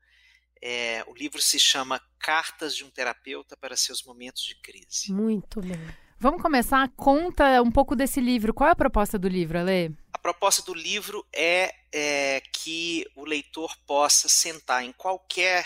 é, 0.62 1.04
o 1.08 1.14
livro 1.14 1.42
se 1.42 1.60
chama 1.60 2.02
Cartas 2.20 2.76
de 2.76 2.84
um 2.84 2.90
Terapeuta 2.90 3.56
para 3.56 3.76
Seus 3.76 4.04
Momentos 4.04 4.44
de 4.44 4.56
Crise. 4.56 5.12
Muito 5.12 5.62
bom. 5.62 5.88
Vamos 6.20 6.42
começar? 6.42 6.90
Conta 6.98 7.62
um 7.62 7.72
pouco 7.72 7.96
desse 7.96 8.20
livro. 8.20 8.54
Qual 8.54 8.68
é 8.68 8.74
a 8.74 8.76
proposta 8.76 9.18
do 9.18 9.28
livro, 9.28 9.58
Ale? 9.58 9.96
A 10.12 10.18
proposta 10.18 10.62
do 10.62 10.74
livro 10.74 11.26
é, 11.34 11.74
é 11.94 12.42
que 12.52 13.10
o 13.16 13.24
leitor 13.24 13.78
possa 13.88 14.28
sentar 14.28 14.84
em 14.84 14.92
qualquer 14.92 15.66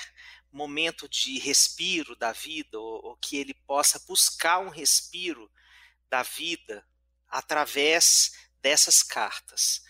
momento 0.52 1.10
de 1.10 1.40
respiro 1.40 2.16
da 2.16 2.32
vida, 2.32 2.80
ou, 2.80 3.04
ou 3.04 3.18
que 3.18 3.36
ele 3.38 3.56
possa 3.66 4.00
buscar 4.08 4.60
um 4.60 4.70
respiro 4.70 5.50
da 6.08 6.22
vida 6.22 6.86
através 7.28 8.34
dessas 8.62 9.02
cartas 9.02 9.82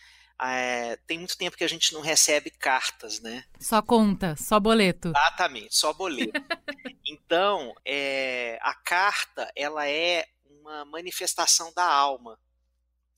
é, 0.46 0.98
tem 1.08 1.20
muito 1.20 1.38
tempo 1.38 1.56
que 1.56 1.64
a 1.64 1.70
gente 1.70 1.94
não 1.94 2.02
recebe 2.02 2.50
cartas, 2.50 3.22
né? 3.22 3.46
Só 3.60 3.82
conta, 3.82 4.36
só 4.36 4.60
boleto. 4.60 5.10
Exatamente, 5.10 5.76
só 5.76 5.94
boleto. 5.94 6.34
então, 7.06 7.74
é, 7.86 8.60
a 8.62 8.74
carta, 8.74 9.50
ela 9.56 9.88
é 9.88 10.28
uma 10.46 10.84
manifestação 10.86 11.72
da 11.74 11.86
alma. 11.86 12.38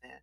Né? 0.04 0.22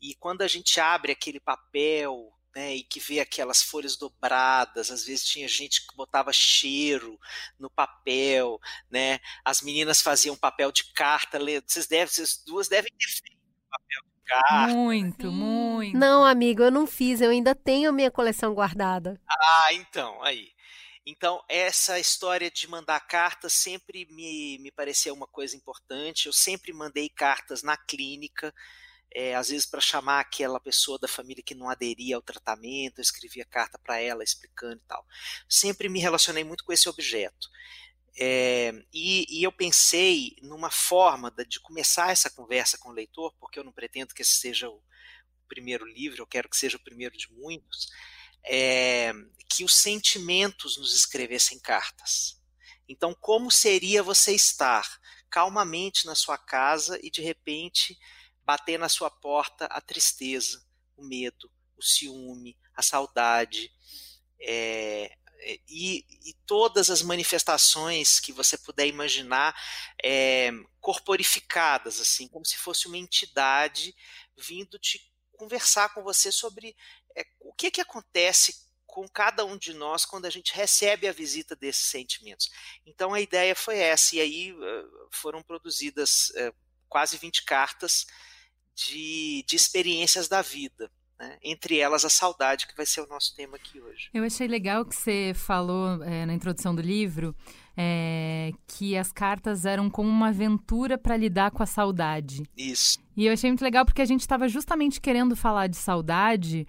E 0.00 0.14
quando 0.14 0.42
a 0.42 0.48
gente 0.48 0.80
abre 0.80 1.12
aquele 1.12 1.40
papel 1.40 2.32
né, 2.54 2.74
e 2.74 2.82
que 2.82 3.00
vê 3.00 3.20
aquelas 3.20 3.62
folhas 3.62 3.96
dobradas, 3.96 4.90
às 4.90 5.04
vezes 5.04 5.24
tinha 5.24 5.46
gente 5.46 5.86
que 5.86 5.94
botava 5.94 6.32
cheiro 6.32 7.20
no 7.58 7.68
papel, 7.68 8.58
né? 8.90 9.20
As 9.44 9.60
meninas 9.60 10.00
faziam 10.00 10.36
papel 10.36 10.72
de 10.72 10.92
carta, 10.92 11.38
vocês 11.38 11.86
devem, 11.86 12.06
vocês 12.08 12.42
duas 12.44 12.66
devem 12.66 12.90
ter 12.98 13.08
feito 13.08 13.40
papel 13.70 14.09
Muito, 14.68 15.30
muito. 15.30 15.96
Não, 15.96 16.24
amigo, 16.24 16.62
eu 16.62 16.70
não 16.70 16.86
fiz, 16.86 17.20
eu 17.20 17.30
ainda 17.30 17.54
tenho 17.54 17.90
a 17.90 17.92
minha 17.92 18.10
coleção 18.10 18.54
guardada. 18.54 19.20
Ah, 19.28 19.72
então, 19.72 20.22
aí. 20.22 20.48
Então, 21.06 21.42
essa 21.48 21.98
história 21.98 22.50
de 22.50 22.68
mandar 22.68 23.00
cartas 23.00 23.52
sempre 23.52 24.06
me, 24.10 24.58
me 24.58 24.70
pareceu 24.70 25.14
uma 25.14 25.26
coisa 25.26 25.56
importante. 25.56 26.26
Eu 26.26 26.32
sempre 26.32 26.72
mandei 26.72 27.08
cartas 27.08 27.62
na 27.62 27.76
clínica, 27.76 28.54
é, 29.12 29.34
às 29.34 29.48
vezes 29.48 29.66
para 29.66 29.80
chamar 29.80 30.20
aquela 30.20 30.60
pessoa 30.60 30.98
da 30.98 31.08
família 31.08 31.42
que 31.42 31.54
não 31.54 31.68
aderia 31.68 32.16
ao 32.16 32.22
tratamento, 32.22 32.98
eu 32.98 33.02
escrevia 33.02 33.44
carta 33.44 33.78
para 33.78 34.00
ela 34.00 34.22
explicando 34.22 34.76
e 34.76 34.86
tal. 34.86 35.04
Sempre 35.48 35.88
me 35.88 35.98
relacionei 35.98 36.44
muito 36.44 36.64
com 36.64 36.72
esse 36.72 36.88
objeto. 36.88 37.48
É, 38.18 38.72
e, 38.92 39.26
e, 39.28 39.42
eu 39.42 39.52
pensei 39.52 40.36
numa 40.42 40.70
forma 40.70 41.32
de 41.46 41.60
começar 41.60 42.10
essa 42.10 42.28
conversa 42.28 42.76
com 42.76 42.90
o 42.90 42.94
leitor, 42.94 43.32
porque 43.38 43.58
eu 43.58 43.64
não 43.64 43.72
pretendo 43.72 44.14
que 44.14 44.22
esse 44.22 44.32
seja 44.32 44.68
o 44.68 44.82
primeiro 45.48 45.84
livro, 45.86 46.20
eu 46.20 46.26
quero 46.26 46.48
que 46.48 46.56
seja 46.56 46.76
o 46.76 46.82
primeiro 46.82 47.16
de 47.16 47.32
muitos, 47.32 47.88
é, 48.44 49.12
que 49.48 49.64
os 49.64 49.74
sentimentos 49.74 50.76
nos 50.76 50.94
escrevessem 50.94 51.58
cartas. 51.58 52.40
Então, 52.88 53.14
como 53.14 53.50
seria 53.50 54.02
você 54.02 54.34
estar 54.34 54.84
calmamente 55.30 56.06
na 56.06 56.14
sua 56.14 56.36
casa 56.36 56.98
e 57.02 57.10
de 57.10 57.22
repente 57.22 57.96
bater 58.44 58.78
na 58.78 58.88
sua 58.88 59.10
porta 59.10 59.66
a 59.66 59.80
tristeza, 59.80 60.64
o 60.96 61.06
medo, 61.06 61.50
o 61.76 61.82
ciúme, 61.82 62.58
a 62.74 62.82
saudade, 62.82 63.72
é, 64.40 65.16
e, 65.68 66.04
e, 66.24 66.34
todas 66.46 66.90
as 66.90 67.02
manifestações 67.02 68.20
que 68.20 68.32
você 68.32 68.58
puder 68.58 68.86
imaginar 68.86 69.54
é, 70.02 70.50
corporificadas, 70.80 72.00
assim, 72.00 72.28
como 72.28 72.44
se 72.44 72.56
fosse 72.56 72.86
uma 72.86 72.98
entidade 72.98 73.94
vindo 74.36 74.78
te 74.78 75.00
conversar 75.32 75.94
com 75.94 76.02
você 76.02 76.30
sobre 76.30 76.76
é, 77.16 77.24
o 77.40 77.52
que, 77.54 77.70
que 77.70 77.80
acontece 77.80 78.68
com 78.86 79.08
cada 79.08 79.44
um 79.44 79.56
de 79.56 79.72
nós 79.72 80.04
quando 80.04 80.26
a 80.26 80.30
gente 80.30 80.52
recebe 80.52 81.06
a 81.06 81.12
visita 81.12 81.54
desses 81.54 81.86
sentimentos. 81.86 82.50
Então 82.84 83.14
a 83.14 83.20
ideia 83.20 83.54
foi 83.54 83.78
essa, 83.78 84.16
e 84.16 84.20
aí 84.20 84.54
foram 85.12 85.42
produzidas 85.42 86.32
quase 86.88 87.16
20 87.16 87.44
cartas 87.44 88.04
de, 88.74 89.44
de 89.46 89.54
experiências 89.54 90.26
da 90.26 90.42
vida 90.42 90.90
né? 91.20 91.36
entre 91.44 91.78
elas 91.78 92.04
a 92.04 92.10
saudade, 92.10 92.66
que 92.66 92.76
vai 92.76 92.86
ser 92.86 93.02
o 93.02 93.06
nosso 93.06 93.36
tema 93.36 93.56
aqui 93.56 93.78
hoje. 93.80 94.08
Eu 94.14 94.24
achei 94.24 94.48
legal 94.48 94.84
que 94.86 94.96
você 94.96 95.32
falou 95.34 96.02
é, 96.02 96.24
na 96.24 96.32
introdução 96.32 96.74
do 96.74 96.80
livro 96.80 97.36
é, 97.76 98.52
que 98.66 98.96
as 98.96 99.12
cartas 99.12 99.64
eram 99.64 99.90
como 99.90 100.08
uma 100.08 100.28
aventura 100.28 100.96
para 100.96 101.16
lidar 101.16 101.50
com 101.50 101.62
a 101.62 101.66
saudade. 101.66 102.42
Isso. 102.56 102.98
E 103.16 103.26
eu 103.26 103.32
achei 103.32 103.50
muito 103.50 103.62
legal 103.62 103.84
porque 103.84 104.02
a 104.02 104.06
gente 104.06 104.20
estava 104.20 104.48
justamente 104.48 105.00
querendo 105.00 105.36
falar 105.36 105.66
de 105.66 105.76
saudade, 105.76 106.66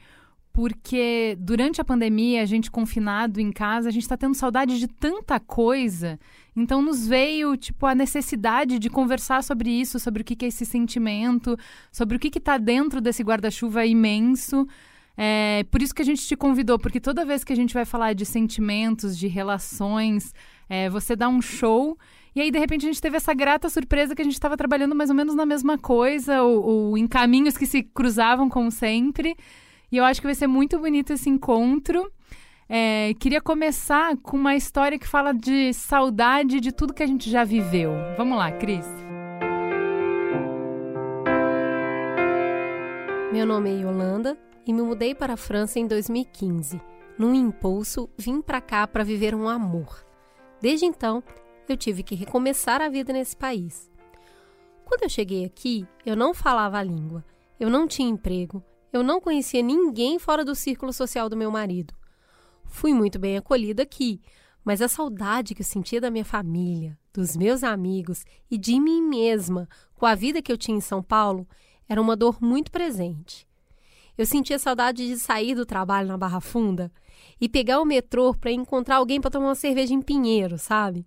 porque 0.53 1.36
durante 1.39 1.79
a 1.79 1.86
pandemia, 1.86 2.41
a 2.41 2.46
gente 2.46 2.70
confinado 2.70 3.39
em 3.39 3.51
casa, 3.51 3.89
a 3.89 3.91
gente 3.91 4.03
está 4.03 4.17
tendo 4.17 4.36
saudade 4.36 4.77
de 4.79 4.88
tanta 4.88 5.39
coisa. 5.39 6.20
Então 6.55 6.81
nos 6.81 7.08
veio 7.08 7.55
tipo 7.55 7.86
a 7.86 7.96
necessidade 7.96 8.77
de 8.77 8.89
conversar 8.89 9.43
sobre 9.43 9.70
isso, 9.70 10.00
sobre 10.00 10.22
o 10.22 10.25
que, 10.25 10.36
que 10.36 10.46
é 10.46 10.48
esse 10.50 10.65
sentimento, 10.65 11.58
sobre 11.91 12.17
o 12.17 12.20
que 12.20 12.38
está 12.38 12.58
dentro 12.58 13.00
desse 13.00 13.24
guarda-chuva 13.24 13.86
imenso. 13.86 14.67
É, 15.17 15.63
por 15.72 15.81
isso 15.81 15.93
que 15.93 16.01
a 16.01 16.05
gente 16.05 16.25
te 16.25 16.36
convidou, 16.36 16.79
porque 16.79 17.00
toda 17.00 17.25
vez 17.25 17.43
que 17.43 17.53
a 17.53 17.55
gente 17.55 17.74
vai 17.74 17.86
falar 17.86 18.13
de 18.13 18.25
sentimentos, 18.25 19.17
de 19.17 19.27
relações, 19.27 20.34
é, 20.70 20.89
você 20.89 21.15
dá 21.15 21.29
um 21.29 21.41
show 21.41 21.98
e 22.34 22.39
aí, 22.39 22.50
de 22.50 22.58
repente, 22.58 22.86
a 22.86 22.88
gente 22.88 23.01
teve 23.01 23.17
essa 23.17 23.34
grata 23.34 23.70
surpresa 23.70 24.15
que 24.15 24.22
a 24.22 24.25
gente 24.25 24.36
estava 24.36 24.55
trabalhando 24.55 24.96
mais 24.96 25.10
ou 25.10 25.15
menos 25.15 25.36
na 25.36 25.46
mesma 25.46 25.77
coisa, 25.77 26.41
ou, 26.43 26.63
ou, 26.63 26.98
em 26.98 27.05
caminhos 27.05 27.58
que 27.58 27.65
se 27.65 27.84
cruzavam, 27.84 28.48
como 28.48 28.72
sempre. 28.72 29.36
E 29.91 29.98
eu 29.98 30.05
acho 30.05 30.22
que 30.22 30.27
vai 30.27 30.36
ser 30.36 30.48
muito 30.48 30.79
bonito 30.79 31.12
esse 31.12 31.29
encontro. 31.29 32.10
É, 32.74 33.13
queria 33.16 33.42
começar 33.42 34.16
com 34.16 34.38
uma 34.38 34.56
história 34.56 34.98
que 34.98 35.06
fala 35.06 35.34
de 35.34 35.74
saudade 35.74 36.62
de 36.62 36.72
tudo 36.72 36.94
que 36.94 37.04
a 37.04 37.06
gente 37.06 37.30
já 37.30 37.44
viveu. 37.44 37.92
Vamos 38.16 38.38
lá, 38.38 38.50
Cris. 38.50 38.86
Meu 43.34 43.46
nome 43.46 43.72
é 43.72 43.82
Yolanda 43.82 44.38
e 44.66 44.72
me 44.72 44.82
mudei 44.82 45.13
para 45.13 45.34
a 45.34 45.38
França 45.38 45.80
em 45.80 45.86
2015. 45.86 46.80
Num 47.18 47.36
impulso, 47.36 48.10
vim 48.18 48.42
para 48.42 48.62
cá 48.62 48.88
para 48.88 49.04
viver 49.04 49.36
um 49.36 49.50
amor. 49.50 50.06
Desde 50.62 50.86
então, 50.86 51.22
eu 51.68 51.75
tive 51.75 52.04
que 52.04 52.16
recomeçar 52.16 52.82
a 52.82 52.88
vida 52.88 53.12
nesse 53.12 53.36
país. 53.36 53.92
Quando 54.86 55.04
eu 55.04 55.10
cheguei 55.10 55.44
aqui, 55.44 55.86
eu 56.06 56.16
não 56.16 56.34
falava 56.34 56.78
a 56.78 56.84
língua, 56.84 57.22
eu 57.60 57.70
não 57.70 57.86
tinha 57.86 58.08
emprego, 58.08 58.63
eu 58.94 59.04
não 59.04 59.20
conhecia 59.20 59.62
ninguém 59.62 60.18
fora 60.18 60.46
do 60.46 60.56
círculo 60.56 60.94
social 60.94 61.28
do 61.28 61.36
meu 61.36 61.51
marido. 61.51 61.94
Fui 62.72 62.94
muito 62.94 63.20
bem 63.20 63.38
acolhida 63.38 63.84
aqui, 63.84 64.22
mas 64.63 64.82
a 64.82 64.88
saudade 64.88 65.54
que 65.54 65.62
eu 65.62 65.66
sentia 65.66 66.00
da 66.00 66.10
minha 66.10 66.24
família, 66.24 66.98
dos 67.13 67.36
meus 67.36 67.63
amigos 67.63 68.24
e 68.50 68.58
de 68.58 68.80
mim 68.80 69.01
mesma 69.01 69.68
com 69.94 70.06
a 70.06 70.16
vida 70.16 70.42
que 70.42 70.51
eu 70.51 70.58
tinha 70.58 70.78
em 70.78 70.82
São 70.82 71.04
Paulo 71.04 71.46
era 71.88 72.01
uma 72.01 72.16
dor 72.16 72.42
muito 72.42 72.72
presente. 72.72 73.46
Eu 74.18 74.25
sentia 74.25 74.58
saudade 74.58 75.06
de 75.06 75.18
sair 75.18 75.54
do 75.54 75.66
trabalho 75.66 76.08
na 76.08 76.18
Barra 76.18 76.40
Funda 76.40 76.92
e 77.40 77.50
pegar 77.50 77.82
o 77.82 77.86
metrô 77.86 78.34
para 78.34 78.51
encontrar 78.51 78.96
alguém 78.96 79.20
para 79.20 79.30
tomar 79.30 79.48
uma 79.48 79.56
cerveja 79.56 79.94
em 79.94 80.01
Pinheiro, 80.01 80.58
sabe? 80.58 81.06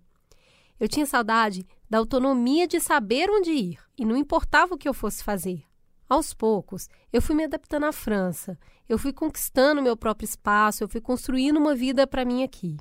Eu 0.79 0.87
tinha 0.87 1.05
saudade 1.05 1.65
da 1.89 1.97
autonomia 1.97 2.67
de 2.67 2.79
saber 2.79 3.29
onde 3.29 3.51
ir 3.51 3.79
e 3.97 4.05
não 4.05 4.15
importava 4.15 4.75
o 4.75 4.77
que 4.77 4.87
eu 4.87 4.93
fosse 4.93 5.23
fazer. 5.23 5.63
Aos 6.07 6.33
poucos, 6.33 6.87
eu 7.11 7.21
fui 7.21 7.35
me 7.35 7.45
adaptando 7.45 7.85
à 7.85 7.91
França, 7.91 8.57
eu 8.87 8.97
fui 8.97 9.11
conquistando 9.11 9.81
meu 9.81 9.97
próprio 9.97 10.25
espaço, 10.25 10.83
eu 10.83 10.87
fui 10.87 11.01
construindo 11.01 11.57
uma 11.57 11.73
vida 11.73 12.05
para 12.05 12.23
mim 12.23 12.43
aqui. 12.43 12.77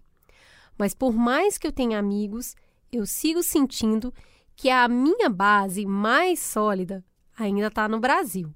Mas 0.77 0.93
por 0.95 1.15
mais 1.15 1.57
que 1.57 1.67
eu 1.67 1.73
tenha 1.73 1.99
amigos, 1.99 2.55
eu 2.93 3.07
sigo 3.07 3.43
sentindo 3.43 4.13
que 4.55 4.69
a 4.69 4.87
minha 4.89 5.29
base 5.29 5.87
mais 5.87 6.41
sólida 6.41 7.05
ainda 7.37 7.69
está 7.69 7.89
no 7.89 7.99
Brasil. 7.99 8.55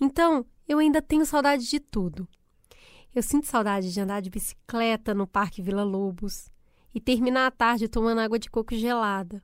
Então, 0.00 0.46
eu 0.66 0.78
ainda 0.78 1.02
tenho 1.02 1.26
saudade 1.26 1.68
de 1.68 1.78
tudo. 1.78 2.26
Eu 3.14 3.22
sinto 3.22 3.46
saudade 3.46 3.92
de 3.92 4.00
andar 4.00 4.22
de 4.22 4.30
bicicleta 4.30 5.12
no 5.12 5.26
Parque 5.26 5.60
Vila 5.60 5.84
Lobos 5.84 6.50
e 6.94 7.00
terminar 7.00 7.46
a 7.46 7.50
tarde 7.50 7.88
tomando 7.88 8.20
água 8.20 8.38
de 8.38 8.48
coco 8.48 8.74
gelada. 8.74 9.42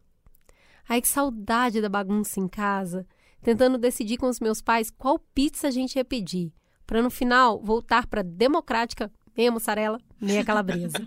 Ai, 0.88 1.00
que 1.00 1.08
saudade 1.08 1.80
da 1.80 1.88
bagunça 1.88 2.38
em 2.40 2.46
casa, 2.48 3.06
tentando 3.46 3.78
decidir 3.78 4.16
com 4.16 4.26
os 4.26 4.40
meus 4.40 4.60
pais 4.60 4.90
qual 4.90 5.20
pizza 5.20 5.68
a 5.68 5.70
gente 5.70 5.94
ia 5.94 6.04
pedir, 6.04 6.52
para 6.84 7.00
no 7.00 7.08
final 7.08 7.62
voltar 7.62 8.04
para 8.08 8.20
democrática, 8.20 9.08
meia 9.36 9.52
mussarela, 9.52 10.00
meia 10.20 10.44
calabresa. 10.44 10.98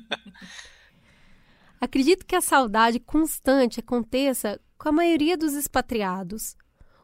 Acredito 1.81 2.25
que 2.25 2.37
a 2.37 2.39
saudade 2.39 2.97
constante 2.97 3.81
aconteça 3.81 4.57
com 4.77 4.87
a 4.87 4.91
maioria 4.93 5.35
dos 5.35 5.51
expatriados. 5.51 6.55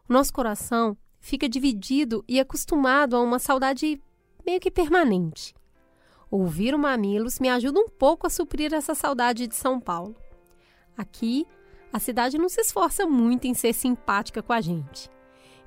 O 0.07 0.13
nosso 0.13 0.31
coração 0.31 0.97
fica 1.19 1.49
dividido 1.49 2.23
e 2.29 2.39
acostumado 2.39 3.17
a 3.17 3.21
uma 3.21 3.37
saudade 3.37 4.01
meio 4.45 4.61
que 4.61 4.71
permanente. 4.71 5.53
Ouvir 6.31 6.73
o 6.73 6.79
Mamilos 6.79 7.41
me 7.41 7.49
ajuda 7.49 7.77
um 7.77 7.89
pouco 7.89 8.25
a 8.25 8.29
suprir 8.29 8.73
essa 8.73 8.95
saudade 8.95 9.47
de 9.47 9.55
São 9.55 9.81
Paulo. 9.81 10.15
Aqui, 10.95 11.45
a 11.91 11.99
cidade 11.99 12.37
não 12.37 12.47
se 12.47 12.61
esforça 12.61 13.05
muito 13.05 13.47
em 13.47 13.53
ser 13.53 13.73
simpática 13.73 14.41
com 14.41 14.53
a 14.53 14.61
gente. 14.61 15.13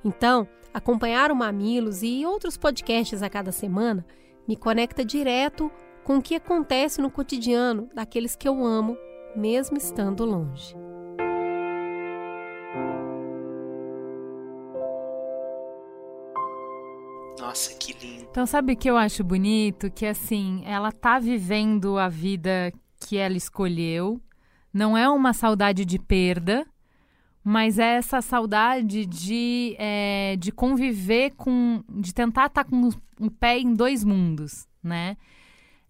Então, 0.03 0.47
acompanhar 0.73 1.31
o 1.31 1.35
Mamilos 1.35 2.03
e 2.03 2.25
outros 2.25 2.57
podcasts 2.57 3.21
a 3.21 3.29
cada 3.29 3.51
semana 3.51 4.05
me 4.47 4.55
conecta 4.55 5.03
direto 5.03 5.71
com 6.03 6.17
o 6.17 6.21
que 6.21 6.35
acontece 6.35 7.01
no 7.01 7.11
cotidiano 7.11 7.89
daqueles 7.93 8.35
que 8.35 8.47
eu 8.47 8.65
amo, 8.65 8.97
mesmo 9.35 9.77
estando 9.77 10.25
longe. 10.25 10.75
Nossa, 17.39 17.73
que 17.75 17.93
lindo. 17.93 18.27
Então, 18.29 18.45
sabe 18.45 18.73
o 18.73 18.77
que 18.77 18.89
eu 18.89 18.97
acho 18.97 19.23
bonito? 19.23 19.89
Que 19.89 20.05
assim, 20.05 20.61
ela 20.65 20.91
tá 20.91 21.19
vivendo 21.19 21.97
a 21.97 22.07
vida 22.09 22.71
que 22.99 23.17
ela 23.17 23.37
escolheu. 23.37 24.21
Não 24.73 24.97
é 24.97 25.09
uma 25.09 25.33
saudade 25.33 25.83
de 25.85 25.97
perda, 25.97 26.65
mas 27.49 27.79
é 27.79 27.95
essa 27.95 28.21
saudade 28.21 29.07
de, 29.07 29.75
é, 29.79 30.35
de 30.37 30.51
conviver 30.51 31.31
com. 31.35 31.83
de 31.89 32.13
tentar 32.13 32.45
estar 32.45 32.63
tá 32.63 32.69
com 32.69 32.91
um 33.19 33.27
pé 33.27 33.57
em 33.57 33.73
dois 33.73 34.03
mundos, 34.03 34.67
né? 34.83 35.17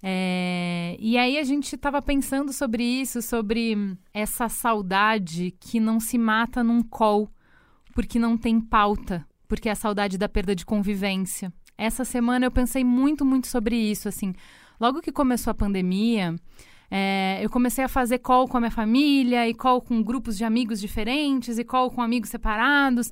É, 0.02 0.95
e 0.98 1.17
aí 1.17 1.38
a 1.38 1.43
gente 1.43 1.76
estava 1.76 2.02
pensando 2.02 2.54
sobre 2.54 2.82
isso, 2.82 3.22
sobre 3.22 3.76
essa 4.13 4.48
saudade 4.48 5.54
que 5.60 5.82
não 5.82 6.00
se 6.00 6.17
mata 6.17 6.63
num 6.63 6.82
call, 6.82 7.30
porque 7.93 8.17
não 8.17 8.38
tem 8.38 8.62
pauta, 8.62 9.28
porque 9.45 9.67
é 9.67 9.74
a 9.74 9.76
saudade 9.76 10.17
da 10.17 10.30
perda 10.30 10.56
de 10.56 10.65
convivência. 10.65 11.52
Essa 11.78 12.06
semana 12.06 12.45
eu 12.45 12.52
pensei 12.52 12.86
muito, 12.86 13.26
muito 13.26 13.48
sobre 13.48 13.76
isso, 13.76 14.08
assim. 14.08 14.34
Logo 14.80 15.02
que 15.02 15.12
começou 15.12 15.52
a 15.52 15.56
pandemia, 15.56 16.38
é, 16.91 17.39
eu 17.41 17.49
comecei 17.49 17.84
a 17.84 17.88
fazer 17.88 18.19
call 18.19 18.47
com 18.47 18.58
a 18.58 18.60
minha 18.60 18.71
família, 18.71 19.47
e 19.47 19.54
call 19.54 19.82
com 19.82 20.02
grupos 20.02 20.38
de 20.38 20.43
amigos 20.43 20.80
diferentes, 20.80 21.60
e 21.60 21.63
call 21.63 21.91
com 21.91 22.02
amigos 22.02 22.30
separados. 22.30 23.12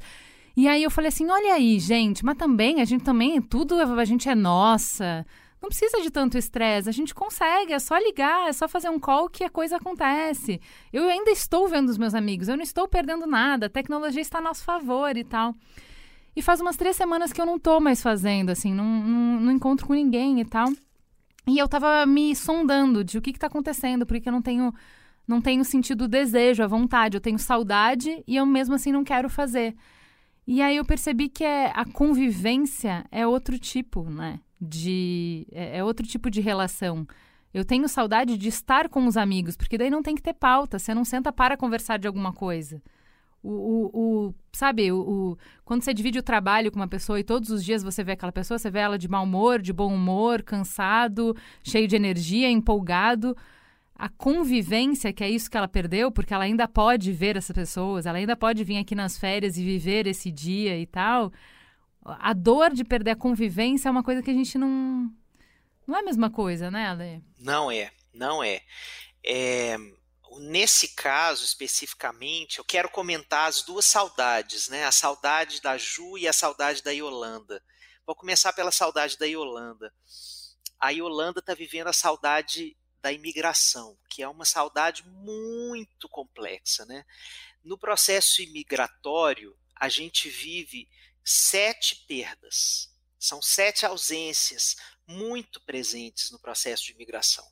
E 0.55 0.67
aí 0.67 0.81
eu 0.81 0.89
falei 0.89 1.09
assim, 1.09 1.29
olha 1.29 1.53
aí, 1.53 1.79
gente, 1.79 2.25
mas 2.25 2.35
também, 2.35 2.81
a 2.81 2.85
gente 2.85 3.03
também, 3.03 3.39
tudo, 3.41 3.75
a 3.79 4.05
gente 4.05 4.27
é 4.27 4.33
nossa. 4.33 5.25
Não 5.61 5.69
precisa 5.69 6.01
de 6.01 6.09
tanto 6.09 6.37
estresse, 6.37 6.89
a 6.89 6.91
gente 6.91 7.13
consegue, 7.13 7.73
é 7.73 7.79
só 7.79 7.97
ligar, 7.97 8.47
é 8.47 8.53
só 8.53 8.67
fazer 8.67 8.89
um 8.89 8.99
call 8.99 9.29
que 9.29 9.43
a 9.43 9.49
coisa 9.49 9.77
acontece. 9.77 10.59
Eu 10.91 11.03
ainda 11.07 11.29
estou 11.31 11.67
vendo 11.67 11.89
os 11.89 11.97
meus 11.97 12.15
amigos, 12.15 12.47
eu 12.47 12.55
não 12.55 12.63
estou 12.63 12.87
perdendo 12.87 13.27
nada, 13.27 13.67
a 13.67 13.69
tecnologia 13.69 14.21
está 14.21 14.39
a 14.39 14.41
nosso 14.41 14.63
favor 14.63 15.15
e 15.15 15.23
tal. 15.23 15.53
E 16.35 16.41
faz 16.41 16.61
umas 16.61 16.77
três 16.77 16.95
semanas 16.95 17.33
que 17.33 17.41
eu 17.41 17.45
não 17.45 17.57
tô 17.57 17.79
mais 17.79 18.01
fazendo, 18.01 18.51
assim, 18.51 18.71
não, 18.73 18.85
não, 18.85 19.39
não 19.39 19.51
encontro 19.51 19.87
com 19.87 19.93
ninguém 19.93 20.39
e 20.39 20.45
tal. 20.45 20.69
E 21.47 21.57
eu 21.57 21.67
tava 21.67 22.05
me 22.05 22.35
sondando 22.35 23.03
de 23.03 23.17
o 23.17 23.21
que 23.21 23.31
que 23.31 23.39
tá 23.39 23.47
acontecendo, 23.47 24.05
porque 24.05 24.27
eu 24.27 24.33
não 24.33 24.41
tenho, 24.41 24.73
não 25.25 25.41
tenho 25.41 25.63
sentido 25.63 26.03
o 26.03 26.07
desejo, 26.07 26.61
a 26.61 26.67
vontade, 26.67 27.15
eu 27.15 27.21
tenho 27.21 27.39
saudade 27.39 28.21
e 28.27 28.35
eu 28.35 28.45
mesmo 28.45 28.75
assim 28.75 28.91
não 28.91 29.03
quero 29.03 29.29
fazer. 29.29 29.73
E 30.45 30.61
aí 30.61 30.75
eu 30.77 30.85
percebi 30.85 31.29
que 31.29 31.43
é, 31.43 31.71
a 31.73 31.85
convivência 31.85 33.05
é 33.11 33.25
outro 33.25 33.57
tipo, 33.57 34.09
né? 34.09 34.39
De, 34.59 35.47
é, 35.51 35.77
é 35.77 35.83
outro 35.83 36.05
tipo 36.05 36.29
de 36.29 36.41
relação. 36.41 37.07
Eu 37.53 37.63
tenho 37.63 37.87
saudade 37.87 38.37
de 38.37 38.49
estar 38.49 38.89
com 38.89 39.05
os 39.07 39.15
amigos, 39.15 39.55
porque 39.55 39.77
daí 39.77 39.89
não 39.89 40.03
tem 40.03 40.15
que 40.15 40.21
ter 40.21 40.33
pauta, 40.33 40.77
você 40.77 40.93
não 40.93 41.05
senta 41.05 41.31
para 41.31 41.55
conversar 41.55 41.97
de 41.97 42.07
alguma 42.07 42.33
coisa. 42.33 42.81
O, 43.49 43.51
o, 43.93 44.27
o 44.27 44.35
sabe, 44.51 44.91
o, 44.91 44.99
o, 44.99 45.37
quando 45.63 45.81
você 45.81 45.93
divide 45.93 46.19
o 46.19 46.23
trabalho 46.23 46.69
com 46.69 46.77
uma 46.77 46.87
pessoa 46.87 47.17
e 47.17 47.23
todos 47.23 47.49
os 47.49 47.63
dias 47.63 47.81
você 47.81 48.03
vê 48.03 48.11
aquela 48.11 48.31
pessoa, 48.31 48.59
você 48.59 48.69
vê 48.69 48.79
ela 48.79 48.97
de 48.97 49.07
mau 49.07 49.23
humor, 49.23 49.61
de 49.61 49.71
bom 49.71 49.93
humor, 49.93 50.43
cansado, 50.43 51.33
cheio 51.63 51.87
de 51.87 51.95
energia, 51.95 52.49
empolgado. 52.49 53.37
A 53.95 54.09
convivência, 54.09 55.13
que 55.13 55.23
é 55.23 55.29
isso 55.29 55.49
que 55.49 55.55
ela 55.55 55.67
perdeu, 55.67 56.11
porque 56.11 56.33
ela 56.33 56.43
ainda 56.43 56.67
pode 56.67 57.11
ver 57.13 57.37
essas 57.37 57.55
pessoas, 57.55 58.05
ela 58.05 58.17
ainda 58.17 58.35
pode 58.35 58.63
vir 58.65 58.77
aqui 58.77 58.93
nas 58.93 59.17
férias 59.17 59.57
e 59.57 59.63
viver 59.63 60.07
esse 60.07 60.29
dia 60.29 60.77
e 60.77 60.85
tal. 60.85 61.31
A 62.03 62.33
dor 62.33 62.73
de 62.73 62.83
perder 62.83 63.11
a 63.11 63.15
convivência 63.15 63.87
é 63.87 63.91
uma 63.91 64.03
coisa 64.03 64.21
que 64.21 64.29
a 64.29 64.33
gente 64.33 64.57
não. 64.57 65.09
Não 65.87 65.95
é 65.95 65.99
a 66.01 66.03
mesma 66.03 66.29
coisa, 66.29 66.69
né, 66.69 66.85
Ale? 66.87 67.23
Não 67.39 67.71
é, 67.71 67.91
não 68.13 68.43
é. 68.43 68.59
É, 69.25 69.77
nesse 70.39 70.89
caso 70.89 71.43
especificamente, 71.43 72.59
eu 72.59 72.65
quero 72.65 72.89
comentar 72.89 73.47
as 73.47 73.61
duas 73.63 73.85
saudades, 73.85 74.67
né? 74.69 74.85
A 74.85 74.91
saudade 74.91 75.61
da 75.61 75.77
Ju 75.77 76.17
e 76.17 76.27
a 76.27 76.33
saudade 76.33 76.83
da 76.83 76.91
Yolanda. 76.91 77.63
Vou 78.05 78.15
começar 78.15 78.53
pela 78.53 78.71
saudade 78.71 79.17
da 79.17 79.25
Yolanda. 79.25 79.93
A 80.79 80.89
Yolanda 80.89 81.39
está 81.39 81.53
vivendo 81.53 81.87
a 81.87 81.93
saudade 81.93 82.77
da 83.01 83.11
imigração, 83.11 83.97
que 84.09 84.21
é 84.21 84.27
uma 84.27 84.45
saudade 84.45 85.03
muito 85.07 86.07
complexa. 86.09 86.85
Né? 86.85 87.05
No 87.63 87.77
processo 87.77 88.41
imigratório, 88.41 89.57
a 89.75 89.89
gente 89.89 90.29
vive 90.29 90.89
sete 91.23 92.05
perdas, 92.07 92.89
são 93.19 93.41
sete 93.41 93.85
ausências 93.85 94.75
muito 95.05 95.61
presentes 95.61 96.31
no 96.31 96.39
processo 96.39 96.83
de 96.83 96.93
imigração. 96.93 97.45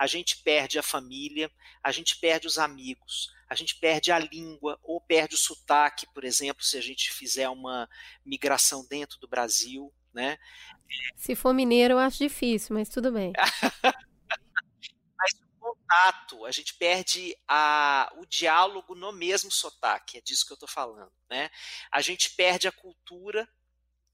A 0.00 0.06
gente 0.06 0.38
perde 0.38 0.78
a 0.78 0.82
família, 0.82 1.50
a 1.82 1.92
gente 1.92 2.16
perde 2.16 2.46
os 2.46 2.58
amigos, 2.58 3.30
a 3.46 3.54
gente 3.54 3.76
perde 3.76 4.10
a 4.10 4.18
língua 4.18 4.80
ou 4.82 4.98
perde 4.98 5.34
o 5.34 5.38
sotaque, 5.38 6.06
por 6.14 6.24
exemplo, 6.24 6.64
se 6.64 6.78
a 6.78 6.80
gente 6.80 7.12
fizer 7.12 7.50
uma 7.50 7.86
migração 8.24 8.86
dentro 8.88 9.20
do 9.20 9.28
Brasil, 9.28 9.92
né? 10.10 10.38
Se 11.16 11.36
for 11.36 11.52
mineiro, 11.52 11.92
eu 11.92 11.98
acho 11.98 12.16
difícil, 12.16 12.74
mas 12.74 12.88
tudo 12.88 13.12
bem. 13.12 13.34
mas 15.18 15.34
o 15.42 15.58
contato, 15.60 16.46
a 16.46 16.50
gente 16.50 16.72
perde 16.78 17.36
a, 17.46 18.10
o 18.16 18.24
diálogo 18.24 18.94
no 18.94 19.12
mesmo 19.12 19.52
sotaque, 19.52 20.16
é 20.16 20.22
disso 20.22 20.46
que 20.46 20.52
eu 20.52 20.56
estou 20.56 20.68
falando, 20.68 21.12
né? 21.28 21.50
A 21.92 22.00
gente 22.00 22.30
perde 22.30 22.66
a 22.66 22.72
cultura, 22.72 23.46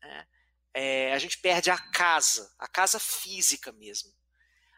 né? 0.03 0.27
é, 0.75 1.15
a 1.15 1.19
gente 1.21 1.39
perde 1.39 1.71
a 1.71 1.79
casa, 1.79 2.53
a 2.59 2.67
casa 2.67 2.99
física 2.99 3.71
mesmo, 3.71 4.13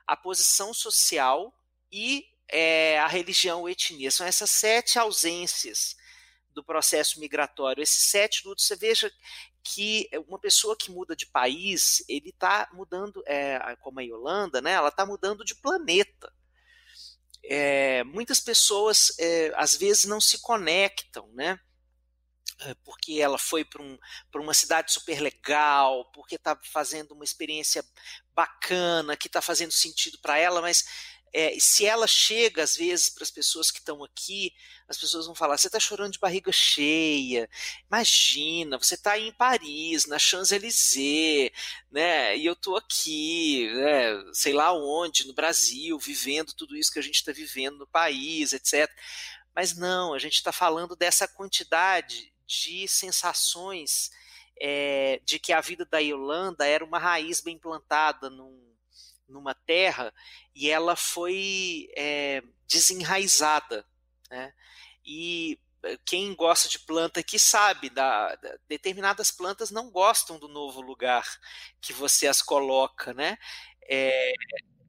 a 0.09 0.17
posição 0.17 0.73
social 0.73 1.55
e 1.93 2.25
é, 2.49 2.99
a 2.99 3.07
religião 3.07 3.61
ou 3.61 3.69
etnia. 3.69 4.11
São 4.11 4.27
essas 4.27 4.51
sete 4.51 4.99
ausências 4.99 5.95
do 6.55 6.65
processo 6.65 7.21
migratório. 7.21 7.83
Esses 7.83 8.05
sete 8.05 8.49
lutos, 8.49 8.67
você 8.67 8.75
veja 8.75 9.13
que 9.63 10.09
uma 10.27 10.39
pessoa 10.39 10.75
que 10.75 10.91
muda 10.91 11.15
de 11.15 11.27
país, 11.27 12.03
ele 12.09 12.31
está 12.31 12.71
mudando, 12.73 13.23
é, 13.27 13.77
como 13.83 14.01
a 14.01 14.03
Yolanda, 14.03 14.63
né, 14.63 14.73
ela 14.73 14.89
está 14.89 15.05
mudando 15.05 15.45
de 15.45 15.55
planeta. 15.55 16.33
É, 17.45 18.03
muitas 18.05 18.41
pessoas 18.41 19.13
é, 19.19 19.53
às 19.57 19.77
vezes 19.77 20.07
não 20.07 20.21
se 20.21 20.41
conectam, 20.41 21.29
né? 21.35 21.61
É, 22.61 22.75
porque 22.85 23.21
ela 23.21 23.39
foi 23.39 23.65
para 23.65 23.81
um, 23.81 23.97
uma 24.35 24.53
cidade 24.53 24.93
super 24.93 25.21
legal, 25.21 26.11
porque 26.13 26.35
está 26.35 26.59
fazendo 26.73 27.13
uma 27.13 27.23
experiência 27.23 27.85
bacana, 28.35 29.17
que 29.17 29.29
está 29.29 29.41
fazendo 29.41 29.71
sentido 29.71 30.19
para 30.19 30.37
ela, 30.39 30.61
mas 30.61 30.85
é, 31.33 31.57
se 31.61 31.85
ela 31.85 32.07
chega, 32.07 32.63
às 32.63 32.77
vezes, 32.77 33.11
para 33.11 33.23
as 33.23 33.31
pessoas 33.31 33.71
que 33.71 33.79
estão 33.79 34.03
aqui, 34.03 34.53
as 34.89 34.97
pessoas 34.97 35.27
vão 35.27 35.35
falar: 35.35 35.59
você 35.59 35.69
está 35.69 35.79
chorando 35.79 36.13
de 36.13 36.19
barriga 36.19 36.51
cheia, 36.51 37.49
imagina, 37.87 38.79
você 38.79 38.95
está 38.95 39.19
em 39.19 39.33
Paris, 39.33 40.07
na 40.07 40.19
Champs-Élysées, 40.19 41.51
né? 41.91 42.37
E 42.37 42.47
eu 42.47 42.55
estou 42.55 42.77
aqui, 42.77 43.71
né, 43.75 44.33
sei 44.33 44.53
lá 44.53 44.73
onde, 44.73 45.27
no 45.27 45.35
Brasil, 45.35 45.99
vivendo 45.99 46.53
tudo 46.55 46.77
isso 46.77 46.93
que 46.93 46.99
a 46.99 47.03
gente 47.03 47.17
está 47.17 47.33
vivendo 47.33 47.79
no 47.79 47.87
país, 47.87 48.53
etc. 48.53 48.91
Mas 49.55 49.77
não, 49.77 50.15
a 50.15 50.19
gente 50.19 50.35
está 50.35 50.53
falando 50.53 50.97
dessa 50.97 51.29
quantidade 51.29 52.33
de 52.49 52.89
sensações 52.89 54.11
é, 54.61 55.21
de 55.25 55.39
que 55.39 55.53
a 55.53 55.61
vida 55.61 55.85
da 55.85 55.99
Yolanda 55.99 56.67
era 56.67 56.85
uma 56.85 56.99
raiz 56.99 57.41
bem 57.41 57.59
plantada 57.59 58.29
num 58.29 58.67
numa 59.29 59.55
terra 59.55 60.13
e 60.55 60.71
ela 60.71 60.97
foi 60.97 61.91
é, 61.95 62.43
desenraizada. 62.67 63.85
Né? 64.31 64.53
E 65.05 65.61
eh, 65.83 65.99
quem 66.05 66.35
gosta 66.35 66.69
de 66.69 66.79
planta 66.79 67.21
aqui 67.21 67.39
sabe, 67.39 67.91
da, 67.91 68.35
da, 68.37 68.59
determinadas 68.67 69.31
plantas 69.31 69.71
não 69.71 69.91
gostam 69.91 70.39
do 70.39 70.49
novo 70.49 70.81
lugar 70.81 71.25
que 71.81 71.93
você 71.93 72.27
as 72.27 72.43
coloca, 72.43 73.13
né? 73.15 73.39
É, 73.83 74.33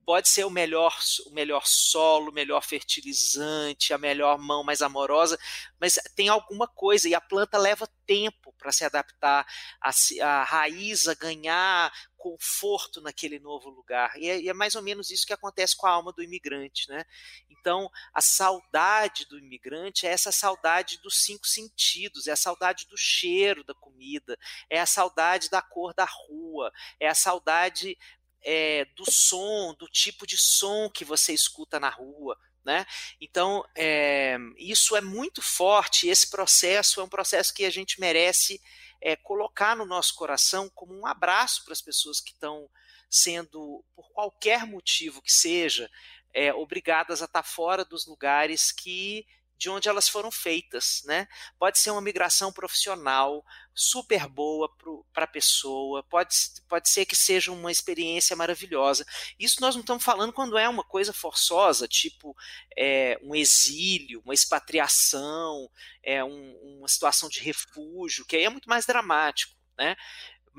pode 0.10 0.28
ser 0.28 0.44
o 0.44 0.50
melhor, 0.50 0.98
o 1.28 1.30
melhor 1.30 1.68
solo, 1.68 2.32
o 2.32 2.34
melhor 2.34 2.64
fertilizante, 2.64 3.94
a 3.94 3.98
melhor 4.00 4.40
mão 4.40 4.64
mais 4.64 4.82
amorosa, 4.82 5.38
mas 5.80 6.00
tem 6.16 6.30
alguma 6.30 6.68
coisa 6.68 7.08
e 7.08 7.14
a 7.14 7.22
planta 7.22 7.60
leva 7.60 7.88
tempo 8.08 8.52
para 8.58 8.72
se 8.72 8.84
adaptar, 8.84 9.46
a, 9.80 9.92
a, 10.24 10.44
raiz 10.44 11.08
a 11.08 11.14
ganhar 11.14 11.94
conforto 12.18 13.00
naquele 13.02 13.40
novo 13.40 13.70
lugar. 13.70 14.12
E 14.18 14.28
é, 14.28 14.42
e 14.42 14.50
é, 14.50 14.54
mais 14.54 14.76
ou 14.76 14.82
menos 14.82 15.12
isso 15.12 15.28
que 15.28 15.34
acontece 15.34 15.78
com 15.78 15.86
a 15.86 15.92
alma 15.92 16.12
do 16.12 16.24
imigrante, 16.24 16.90
né? 16.90 17.06
Então, 17.48 17.90
a 18.12 18.20
saudade 18.20 19.26
do 19.26 19.38
imigrante 19.38 20.08
é 20.08 20.10
essa 20.10 20.32
saudade 20.32 20.98
dos 21.04 21.24
cinco 21.24 21.48
sentidos, 21.48 22.28
é 22.28 22.32
a 22.32 22.36
saudade 22.36 22.88
do 22.88 22.98
cheiro 22.98 23.64
da 23.64 23.76
comida, 23.76 24.38
é 24.70 24.80
a 24.82 24.86
saudade 24.86 25.50
da 25.52 25.62
cor 25.62 25.94
da 25.94 26.06
rua, 26.06 26.72
é 27.00 27.08
a 27.08 27.16
saudade 27.16 27.96
é, 28.44 28.86
do 28.96 29.10
som, 29.12 29.74
do 29.78 29.88
tipo 29.88 30.26
de 30.26 30.38
som 30.38 30.90
que 30.90 31.06
você 31.06 31.34
escuta 31.34 31.80
na 31.80 31.90
rua. 31.90 32.38
Né? 32.64 32.86
Então, 33.20 33.66
é, 33.76 34.38
isso 34.58 34.96
é 34.96 35.02
muito 35.02 35.42
forte. 35.42 36.08
Esse 36.08 36.30
processo 36.30 37.00
é 37.00 37.04
um 37.04 37.10
processo 37.10 37.54
que 37.54 37.66
a 37.66 37.70
gente 37.70 38.00
merece 38.00 38.62
é, 39.02 39.16
colocar 39.16 39.76
no 39.76 39.86
nosso 39.86 40.14
coração 40.16 40.70
como 40.70 40.94
um 40.94 41.06
abraço 41.06 41.64
para 41.64 41.74
as 41.74 41.82
pessoas 41.82 42.20
que 42.20 42.32
estão 42.32 42.70
sendo, 43.10 43.84
por 43.96 44.12
qualquer 44.12 44.68
motivo 44.68 45.22
que 45.22 45.32
seja, 45.32 45.90
é, 46.34 46.54
obrigadas 46.54 47.22
a 47.22 47.26
estar 47.26 47.44
fora 47.44 47.84
dos 47.84 48.06
lugares 48.06 48.72
que 48.72 49.26
de 49.58 49.70
onde 49.70 49.90
elas 49.90 50.08
foram 50.08 50.32
feitas, 50.32 51.02
né? 51.04 51.28
Pode 51.60 51.80
ser 51.80 51.92
uma 51.92 52.02
migração 52.02 52.50
profissional 52.50 53.46
super 53.80 54.28
boa 54.28 54.70
para 55.14 55.24
a 55.24 55.28
pessoa, 55.28 56.04
pode, 56.04 56.36
pode 56.68 56.90
ser 56.90 57.06
que 57.06 57.16
seja 57.16 57.52
uma 57.52 57.72
experiência 57.72 58.36
maravilhosa. 58.36 59.06
Isso 59.40 59.62
nós 59.62 59.74
não 59.74 59.82
estamos 59.82 60.04
falando 60.04 60.34
quando 60.34 60.58
é 60.58 60.68
uma 60.68 60.84
coisa 60.84 61.14
forçosa, 61.14 61.88
tipo 61.88 62.36
é, 62.78 63.18
um 63.24 63.34
exílio, 63.34 64.22
uma 64.26 64.34
expatriação, 64.34 65.70
é, 66.04 66.24
um, 66.24 66.78
uma 66.78 66.88
situação 66.88 67.30
de 67.30 67.40
refúgio, 67.40 68.26
que 68.26 68.36
aí 68.36 68.44
é 68.44 68.50
muito 68.50 68.70
mais 68.70 68.86
dramático, 68.86 69.56
né? 69.78 69.96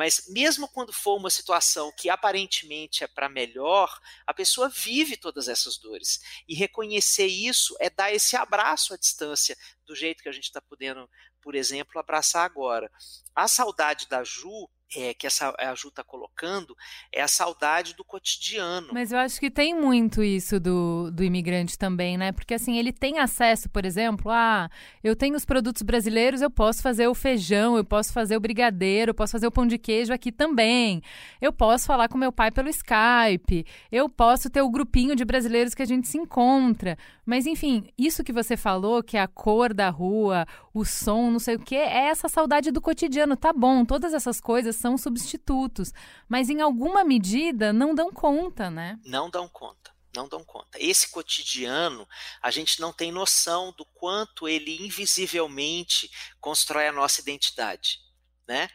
Mas 0.00 0.28
mesmo 0.28 0.66
quando 0.66 0.94
for 0.94 1.18
uma 1.18 1.28
situação 1.28 1.92
que 1.94 2.08
aparentemente 2.08 3.04
é 3.04 3.06
para 3.06 3.28
melhor, 3.28 4.00
a 4.26 4.32
pessoa 4.32 4.66
vive 4.66 5.14
todas 5.14 5.46
essas 5.46 5.76
dores. 5.76 6.22
E 6.48 6.54
reconhecer 6.54 7.26
isso 7.26 7.76
é 7.78 7.90
dar 7.90 8.10
esse 8.10 8.34
abraço 8.34 8.94
à 8.94 8.96
distância, 8.96 9.54
do 9.84 9.94
jeito 9.94 10.22
que 10.22 10.28
a 10.30 10.32
gente 10.32 10.44
está 10.44 10.58
podendo, 10.58 11.06
por 11.42 11.54
exemplo, 11.54 12.00
abraçar 12.00 12.46
agora. 12.46 12.90
A 13.34 13.46
saudade 13.46 14.08
da 14.08 14.24
Ju 14.24 14.70
é, 14.96 15.14
que 15.14 15.26
essa, 15.26 15.54
a 15.58 15.74
Ju 15.74 15.88
está 15.88 16.02
colocando 16.02 16.76
é 17.12 17.22
a 17.22 17.28
saudade 17.28 17.94
do 17.94 18.04
cotidiano. 18.04 18.88
Mas 18.92 19.12
eu 19.12 19.18
acho 19.18 19.38
que 19.38 19.50
tem 19.50 19.74
muito 19.74 20.22
isso 20.22 20.58
do, 20.58 21.10
do 21.12 21.22
imigrante 21.22 21.78
também, 21.78 22.18
né? 22.18 22.32
Porque 22.32 22.54
assim, 22.54 22.76
ele 22.76 22.92
tem 22.92 23.18
acesso, 23.18 23.68
por 23.68 23.84
exemplo, 23.84 24.30
a 24.30 24.68
eu 25.02 25.14
tenho 25.14 25.36
os 25.36 25.44
produtos 25.44 25.82
brasileiros, 25.82 26.42
eu 26.42 26.50
posso 26.50 26.82
fazer 26.82 27.06
o 27.06 27.14
feijão, 27.14 27.76
eu 27.76 27.84
posso 27.84 28.12
fazer 28.12 28.36
o 28.36 28.40
brigadeiro, 28.40 29.10
eu 29.10 29.14
posso 29.14 29.32
fazer 29.32 29.46
o 29.46 29.52
pão 29.52 29.66
de 29.66 29.78
queijo 29.78 30.12
aqui 30.12 30.32
também. 30.32 31.02
Eu 31.40 31.52
posso 31.52 31.86
falar 31.86 32.08
com 32.08 32.18
meu 32.18 32.32
pai 32.32 32.50
pelo 32.50 32.68
Skype, 32.68 33.64
eu 33.92 34.08
posso 34.08 34.50
ter 34.50 34.62
o 34.62 34.70
grupinho 34.70 35.14
de 35.14 35.24
brasileiros 35.24 35.74
que 35.74 35.82
a 35.82 35.86
gente 35.86 36.08
se 36.08 36.18
encontra. 36.18 36.98
Mas 37.24 37.46
enfim, 37.46 37.84
isso 37.96 38.24
que 38.24 38.32
você 38.32 38.56
falou, 38.56 39.02
que 39.04 39.16
é 39.16 39.20
a 39.20 39.28
cor 39.28 39.72
da 39.72 39.88
rua, 39.88 40.46
o 40.74 40.84
som, 40.84 41.30
não 41.30 41.38
sei 41.38 41.54
o 41.54 41.60
que, 41.60 41.76
é 41.76 42.08
essa 42.08 42.28
saudade 42.28 42.72
do 42.72 42.80
cotidiano. 42.80 43.36
Tá 43.36 43.52
bom, 43.52 43.84
todas 43.84 44.12
essas 44.12 44.40
coisas 44.40 44.79
são 44.80 44.96
substitutos, 44.96 45.92
mas 46.28 46.48
em 46.48 46.60
alguma 46.60 47.04
medida 47.04 47.72
não 47.72 47.94
dão 47.94 48.10
conta, 48.10 48.70
né? 48.70 48.98
Não 49.04 49.28
dão 49.30 49.48
conta. 49.48 49.90
Não 50.14 50.28
dão 50.28 50.42
conta. 50.42 50.76
Esse 50.80 51.08
cotidiano, 51.08 52.08
a 52.42 52.50
gente 52.50 52.80
não 52.80 52.92
tem 52.92 53.12
noção 53.12 53.72
do 53.76 53.84
quanto 53.84 54.48
ele 54.48 54.84
invisivelmente 54.84 56.10
constrói 56.40 56.88
a 56.88 56.92
nossa 56.92 57.20
identidade. 57.20 58.00
Né? 58.48 58.68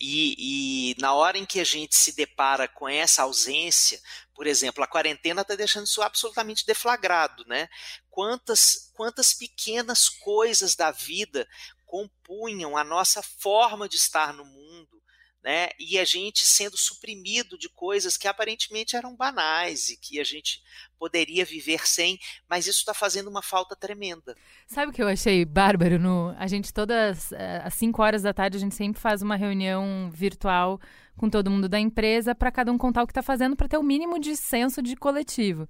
E, 0.00 0.92
e, 0.92 0.96
na 0.98 1.12
hora 1.12 1.36
em 1.36 1.44
que 1.44 1.60
a 1.60 1.64
gente 1.64 1.94
se 1.94 2.16
depara 2.16 2.66
com 2.66 2.88
essa 2.88 3.22
ausência, 3.22 4.00
por 4.34 4.46
exemplo, 4.46 4.82
a 4.82 4.86
quarentena 4.86 5.42
está 5.42 5.54
deixando 5.54 5.84
isso 5.84 6.00
absolutamente 6.00 6.64
deflagrado, 6.64 7.44
né? 7.46 7.68
Quantas, 8.08 8.90
quantas 8.94 9.34
pequenas 9.34 10.08
coisas 10.08 10.74
da 10.74 10.90
vida 10.90 11.46
compunham 11.84 12.76
a 12.76 12.84
nossa 12.84 13.22
forma 13.22 13.86
de 13.86 13.96
estar 13.96 14.32
no 14.32 14.46
mundo, 14.46 14.99
né? 15.42 15.70
E 15.78 15.98
a 15.98 16.04
gente 16.04 16.46
sendo 16.46 16.76
suprimido 16.76 17.56
de 17.56 17.68
coisas 17.68 18.16
que 18.16 18.28
aparentemente 18.28 18.94
eram 18.94 19.16
banais 19.16 19.88
e 19.88 19.96
que 19.96 20.20
a 20.20 20.24
gente 20.24 20.62
poderia 20.98 21.44
viver 21.44 21.86
sem, 21.86 22.18
mas 22.48 22.66
isso 22.66 22.80
está 22.80 22.92
fazendo 22.92 23.28
uma 23.28 23.42
falta 23.42 23.74
tremenda. 23.74 24.36
Sabe 24.66 24.90
o 24.90 24.94
que 24.94 25.02
eu 25.02 25.08
achei 25.08 25.44
bárbaro? 25.44 25.98
No, 25.98 26.34
a 26.38 26.46
gente 26.46 26.72
todas 26.72 27.32
eh, 27.32 27.62
às 27.64 27.74
5 27.74 28.02
horas 28.02 28.22
da 28.22 28.34
tarde 28.34 28.58
a 28.58 28.60
gente 28.60 28.74
sempre 28.74 29.00
faz 29.00 29.22
uma 29.22 29.36
reunião 29.36 30.10
virtual 30.12 30.78
com 31.16 31.28
todo 31.28 31.50
mundo 31.50 31.68
da 31.68 31.78
empresa 31.78 32.34
para 32.34 32.50
cada 32.50 32.70
um 32.70 32.78
contar 32.78 33.02
o 33.02 33.06
que 33.06 33.12
está 33.12 33.22
fazendo 33.22 33.56
para 33.56 33.68
ter 33.68 33.78
o 33.78 33.82
mínimo 33.82 34.18
de 34.18 34.36
senso 34.36 34.82
de 34.82 34.96
coletivo. 34.96 35.68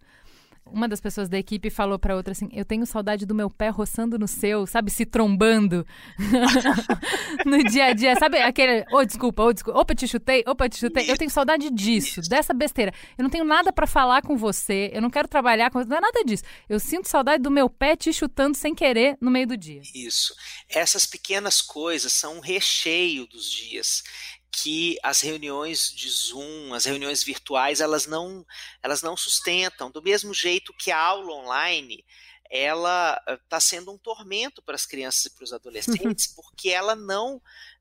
Uma 0.72 0.88
das 0.88 1.00
pessoas 1.00 1.28
da 1.28 1.38
equipe 1.38 1.70
falou 1.70 1.98
para 1.98 2.16
outra 2.16 2.32
assim: 2.32 2.48
Eu 2.52 2.64
tenho 2.64 2.86
saudade 2.86 3.26
do 3.26 3.34
meu 3.34 3.50
pé 3.50 3.68
roçando 3.68 4.18
no 4.18 4.28
seu, 4.28 4.66
sabe? 4.66 4.90
Se 4.90 5.04
trombando 5.04 5.86
no 7.44 7.62
dia 7.64 7.86
a 7.86 7.92
dia. 7.92 8.14
Sabe 8.16 8.38
aquele. 8.38 8.82
Ô, 8.92 8.98
oh, 8.98 9.04
desculpa, 9.04 9.42
ô, 9.42 9.46
oh, 9.46 9.52
desculpa. 9.52 9.80
Opa, 9.80 9.94
te 9.94 10.06
chutei, 10.06 10.44
opa, 10.46 10.68
te 10.68 10.78
chutei. 10.78 11.10
Eu 11.10 11.16
tenho 11.16 11.30
saudade 11.30 11.70
disso, 11.70 12.20
dessa 12.28 12.52
besteira. 12.54 12.92
Eu 13.16 13.22
não 13.22 13.30
tenho 13.30 13.44
nada 13.44 13.72
para 13.72 13.86
falar 13.86 14.22
com 14.22 14.36
você, 14.36 14.90
eu 14.92 15.02
não 15.02 15.10
quero 15.10 15.28
trabalhar 15.28 15.70
com 15.70 15.78
você, 15.78 15.88
não 15.88 15.98
é 15.98 16.00
nada 16.00 16.24
disso. 16.24 16.44
Eu 16.68 16.78
sinto 16.78 17.08
saudade 17.08 17.42
do 17.42 17.50
meu 17.50 17.68
pé 17.68 17.96
te 17.96 18.12
chutando 18.12 18.56
sem 18.56 18.74
querer 18.74 19.16
no 19.20 19.30
meio 19.30 19.46
do 19.46 19.56
dia. 19.56 19.82
Isso. 19.94 20.34
Essas 20.68 21.06
pequenas 21.06 21.60
coisas 21.60 22.12
são 22.12 22.36
um 22.36 22.40
recheio 22.40 23.26
dos 23.26 23.50
dias 23.50 24.02
que 24.50 24.98
as 25.02 25.20
reuniões 25.20 25.92
de 25.92 26.08
Zoom, 26.08 26.74
as 26.74 26.84
reuniões 26.84 27.22
virtuais, 27.22 27.80
elas 27.80 28.06
não, 28.06 28.44
elas 28.82 29.02
não 29.02 29.16
sustentam. 29.16 29.90
Do 29.90 30.02
mesmo 30.02 30.34
jeito 30.34 30.74
que 30.74 30.90
a 30.90 30.98
aula 30.98 31.32
online, 31.32 32.04
ela 32.50 33.20
está 33.44 33.60
sendo 33.60 33.92
um 33.92 33.98
tormento 33.98 34.60
para 34.60 34.74
as 34.74 34.84
crianças 34.84 35.26
e 35.26 35.30
para 35.30 35.44
os 35.44 35.52
adolescentes, 35.54 36.26
porque 36.26 36.70
ela 36.70 36.96
não, 36.96 37.40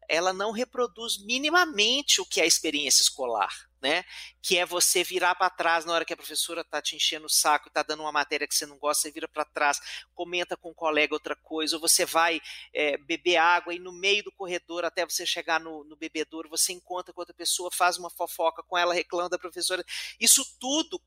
ela 0.10 0.34
não 0.34 0.52
reproduz 0.52 1.18
minimamente 1.24 2.20
o 2.20 2.26
que 2.26 2.42
é 2.42 2.44
a 2.44 2.48
experiência 2.48 3.02
escolar 3.02 3.70
né? 3.82 4.04
Que 4.42 4.58
é 4.58 4.66
você 4.66 5.04
virar 5.04 5.36
para 5.36 5.50
trás 5.50 5.86
na 5.86 5.94
hora 5.94 6.06
que 6.06 6.14
a 6.14 6.18
professora 6.18 6.62
está 6.62 6.82
te 6.82 6.96
enchendo 6.96 7.26
o 7.26 7.30
saco 7.30 7.68
está 7.68 7.82
dando 7.82 8.02
uma 8.02 8.12
matéria 8.12 8.48
que 8.48 8.56
você 8.56 8.66
não 8.66 8.78
gosta, 8.78 9.04
você 9.04 9.12
vira 9.12 9.28
para 9.28 9.46
trás, 9.46 9.80
comenta 10.14 10.58
com 10.58 10.72
um 10.72 10.74
colega 10.74 11.14
outra 11.14 11.36
coisa, 11.36 11.76
ou 11.76 11.82
você 11.82 12.06
vai 12.06 12.42
é, 12.74 12.98
beber 12.98 13.38
água 13.38 13.74
e 13.74 13.80
no 13.80 13.92
meio 13.92 14.24
do 14.24 14.32
corredor, 14.32 14.86
até 14.86 15.06
você 15.06 15.26
chegar 15.26 15.60
no, 15.60 15.84
no 15.84 15.96
bebedouro, 15.96 16.50
você 16.50 16.74
encontra 16.74 17.14
com 17.14 17.22
outra 17.22 17.34
pessoa, 17.34 17.70
faz 17.72 17.98
uma 17.98 18.10
fofoca 18.10 18.64
com 18.64 18.78
ela, 18.78 18.94
reclama 18.94 19.30
da 19.30 19.38
professora. 19.38 19.84
Isso 20.20 20.44
tudo 20.60 21.02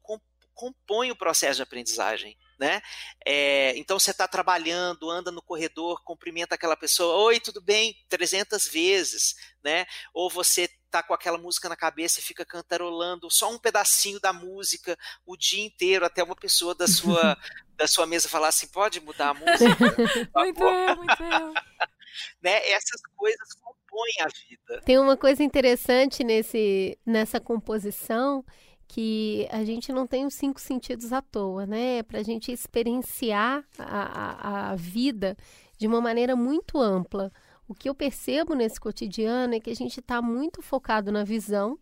compõe 0.55 1.11
o 1.11 1.17
processo 1.17 1.57
de 1.57 1.62
aprendizagem. 1.62 2.37
Né? 2.62 2.81
É, 3.27 3.77
então 3.77 3.98
você 3.98 4.12
está 4.12 4.29
trabalhando, 4.29 5.11
anda 5.11 5.33
no 5.33 5.42
corredor, 5.42 6.01
cumprimenta 6.05 6.55
aquela 6.55 6.77
pessoa, 6.77 7.25
oi, 7.25 7.40
tudo 7.40 7.61
bem? 7.61 7.92
300 8.09 8.68
vezes, 8.68 9.35
né? 9.64 9.85
Ou 10.14 10.31
você 10.31 10.70
tá 10.88 11.03
com 11.03 11.12
aquela 11.12 11.37
música 11.37 11.68
na 11.68 11.75
cabeça 11.75 12.20
e 12.20 12.22
fica 12.22 12.44
cantarolando 12.44 13.29
só 13.29 13.51
um 13.51 13.59
pedacinho 13.59 14.20
da 14.20 14.33
música 14.33 14.96
o 15.27 15.37
dia 15.37 15.66
inteiro, 15.66 16.05
até 16.05 16.22
uma 16.22 16.37
pessoa 16.37 16.72
da 16.72 16.87
sua, 16.87 17.37
da 17.75 17.88
sua 17.88 18.07
mesa 18.07 18.29
falar 18.29 18.46
assim, 18.46 18.68
pode 18.68 19.01
mudar 19.01 19.31
a 19.31 19.35
música? 19.35 19.64
muito 20.33 20.61
bem, 20.61 20.96
muito 20.96 21.16
bem. 21.18 21.55
né? 22.40 22.70
Essas 22.70 23.01
coisas 23.16 23.55
compõem 23.55 24.14
a 24.20 24.29
vida. 24.29 24.83
Tem 24.85 25.01
uma 25.01 25.16
coisa 25.16 25.42
interessante 25.42 26.22
nesse, 26.22 26.96
nessa 27.05 27.40
composição 27.40 28.44
que 28.93 29.49
a 29.51 29.65
gente 29.65 29.91
não 29.91 30.07
tem 30.07 30.27
os 30.27 30.35
cinco 30.35 30.61
sentidos 30.61 31.15
à 31.15 31.23
toa, 31.23 31.65
né? 31.65 32.03
Para 32.03 32.19
a 32.19 32.23
gente 32.23 32.53
experienciar 32.53 33.65
a, 33.79 34.03
a, 34.03 34.71
a 34.73 34.77
vida 34.77 35.35
de 35.79 35.87
uma 35.87 35.99
maneira 35.99 36.37
muito 36.37 36.79
ampla. 36.79 37.33
O 37.67 37.75
que 37.75 37.89
eu 37.89 37.95
percebo 37.95 38.55
nesse 38.55 38.79
cotidiano 38.79 39.55
é 39.55 39.61
que 39.61 39.71
a 39.71 39.75
gente 39.75 40.01
está 40.01 40.21
muito 40.21 40.61
focado 40.61 41.11
na 41.11 41.25
visão 41.25 41.79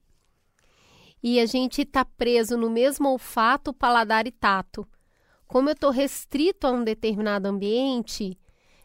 e 1.21 1.41
a 1.41 1.47
gente 1.47 1.83
está 1.83 2.05
preso 2.05 2.57
no 2.57 2.71
mesmo 2.71 3.09
olfato, 3.09 3.73
paladar 3.73 4.29
e 4.29 4.31
tato. 4.31 4.87
Como 5.49 5.69
eu 5.69 5.73
estou 5.73 5.91
restrito 5.91 6.65
a 6.69 6.71
um 6.71 6.85
determinado 6.85 7.49
ambiente, 7.49 8.39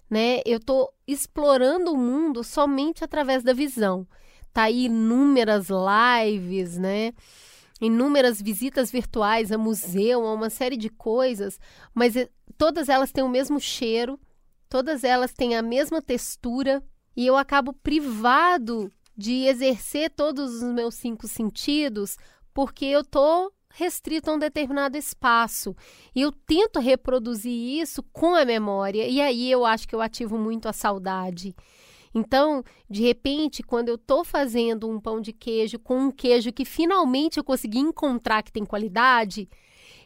né? 0.09 0.39
Eu 0.47 0.57
estou 0.57 0.91
explorando 1.05 1.93
o 1.93 1.97
mundo 1.97 2.43
somente 2.43 3.03
através 3.03 3.43
da 3.43 3.53
visão. 3.53 4.07
Tá 4.51 4.63
aí 4.63 4.85
inúmeras 4.85 5.67
lives, 5.69 6.75
né? 6.79 7.13
Inúmeras 7.81 8.41
visitas 8.41 8.89
virtuais 8.89 9.51
a 9.51 9.57
museu, 9.57 10.25
a 10.25 10.33
uma 10.33 10.49
série 10.49 10.77
de 10.77 10.89
coisas, 10.89 11.59
mas 11.93 12.15
eh, 12.15 12.29
todas 12.57 12.87
elas 12.87 13.11
têm 13.11 13.23
o 13.23 13.29
mesmo 13.29 13.59
cheiro, 13.59 14.19
todas 14.69 15.03
elas 15.03 15.33
têm 15.33 15.55
a 15.55 15.61
mesma 15.61 16.01
textura, 16.01 16.83
e 17.15 17.25
eu 17.25 17.35
acabo 17.35 17.73
privado 17.73 18.91
de 19.15 19.45
exercer 19.45 20.09
todos 20.09 20.55
os 20.55 20.63
meus 20.63 20.95
cinco 20.95 21.27
sentidos 21.27 22.17
porque 22.53 22.85
eu 22.85 23.03
tô 23.03 23.51
restrito 23.69 24.31
a 24.31 24.33
um 24.33 24.39
determinado 24.39 24.97
espaço. 24.97 25.75
E 26.15 26.21
eu 26.21 26.31
tento 26.31 26.79
reproduzir 26.79 27.51
isso 27.81 28.01
com 28.13 28.33
a 28.33 28.45
memória, 28.45 29.05
e 29.07 29.21
aí 29.21 29.51
eu 29.51 29.65
acho 29.65 29.87
que 29.87 29.93
eu 29.93 30.01
ativo 30.01 30.37
muito 30.37 30.67
a 30.67 30.73
saudade. 30.73 31.53
Então, 32.15 32.63
de 32.89 33.03
repente, 33.03 33.61
quando 33.61 33.89
eu 33.89 33.95
estou 33.95 34.23
fazendo 34.23 34.89
um 34.89 35.01
pão 35.01 35.19
de 35.19 35.33
queijo 35.33 35.77
com 35.77 35.97
um 35.97 36.11
queijo 36.11 36.53
que 36.53 36.63
finalmente 36.63 37.37
eu 37.37 37.43
consegui 37.43 37.79
encontrar 37.79 38.41
que 38.41 38.53
tem 38.53 38.63
qualidade, 38.63 39.49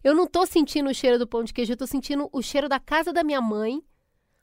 eu 0.03 0.15
não 0.15 0.23
estou 0.23 0.47
sentindo 0.47 0.89
o 0.89 0.93
cheiro 0.93 1.19
do 1.19 1.27
pão 1.27 1.43
de 1.43 1.53
queijo, 1.53 1.71
eu 1.71 1.75
estou 1.75 1.87
sentindo 1.87 2.27
o 2.33 2.41
cheiro 2.41 2.67
da 2.67 2.79
casa 2.79 3.13
da 3.13 3.23
minha 3.23 3.39
mãe, 3.39 3.83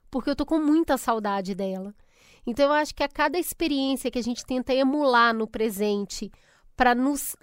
porque 0.09 0.29
eu 0.29 0.31
estou 0.31 0.47
com 0.47 0.59
muita 0.59 0.95
saudade 0.95 1.53
dela. 1.53 1.93
Então, 2.45 2.67
eu 2.67 2.71
acho 2.71 2.95
que 2.95 3.03
a 3.03 3.09
cada 3.09 3.37
experiência 3.37 4.09
que 4.09 4.17
a 4.17 4.23
gente 4.23 4.45
tenta 4.45 4.73
emular 4.73 5.33
no 5.33 5.45
presente 5.45 6.31
para 6.73 6.95
nos 6.95 7.35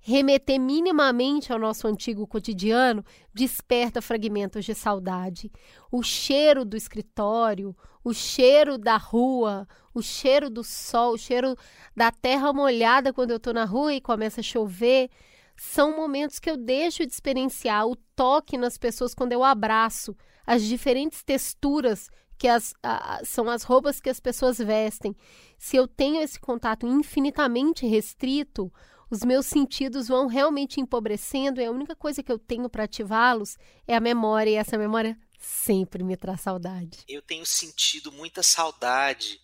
remeter 0.00 0.58
minimamente 0.58 1.52
ao 1.52 1.58
nosso 1.58 1.86
antigo 1.86 2.26
cotidiano, 2.26 3.04
desperta 3.34 4.00
fragmentos 4.00 4.64
de 4.64 4.74
saudade. 4.74 5.52
O 5.92 6.02
cheiro 6.02 6.64
do 6.64 6.76
escritório, 6.76 7.76
o 8.02 8.14
cheiro 8.14 8.78
da 8.78 8.96
rua, 8.96 9.68
o 9.94 10.00
cheiro 10.00 10.48
do 10.48 10.64
sol, 10.64 11.14
o 11.14 11.18
cheiro 11.18 11.54
da 11.94 12.10
terra 12.10 12.52
molhada 12.52 13.12
quando 13.12 13.30
eu 13.30 13.36
estou 13.36 13.52
na 13.52 13.64
rua 13.64 13.94
e 13.94 14.00
começa 14.00 14.40
a 14.40 14.44
chover, 14.44 15.10
são 15.56 15.94
momentos 15.94 16.38
que 16.38 16.50
eu 16.50 16.56
deixo 16.56 17.04
de 17.04 17.12
experienciar 17.12 17.86
o 17.86 17.94
toque 18.16 18.56
nas 18.56 18.78
pessoas 18.78 19.14
quando 19.14 19.32
eu 19.32 19.44
abraço, 19.44 20.16
as 20.46 20.62
diferentes 20.62 21.22
texturas 21.22 22.08
que 22.38 22.48
as, 22.48 22.72
a, 22.82 23.20
são 23.22 23.50
as 23.50 23.62
roupas 23.62 24.00
que 24.00 24.08
as 24.08 24.18
pessoas 24.18 24.56
vestem. 24.56 25.14
Se 25.58 25.76
eu 25.76 25.86
tenho 25.86 26.22
esse 26.22 26.40
contato 26.40 26.86
infinitamente 26.86 27.86
restrito, 27.86 28.72
os 29.10 29.22
meus 29.24 29.46
sentidos 29.46 30.06
vão 30.06 30.26
realmente 30.26 30.80
empobrecendo 30.80 31.60
e 31.60 31.64
a 31.64 31.70
única 31.70 31.96
coisa 31.96 32.22
que 32.22 32.30
eu 32.30 32.38
tenho 32.38 32.70
para 32.70 32.84
ativá-los 32.84 33.58
é 33.86 33.96
a 33.96 34.00
memória, 34.00 34.50
e 34.50 34.54
essa 34.54 34.78
memória 34.78 35.18
sempre 35.38 36.04
me 36.04 36.16
traz 36.16 36.42
saudade. 36.42 37.00
Eu 37.08 37.20
tenho 37.20 37.44
sentido 37.44 38.12
muita 38.12 38.42
saudade 38.42 39.40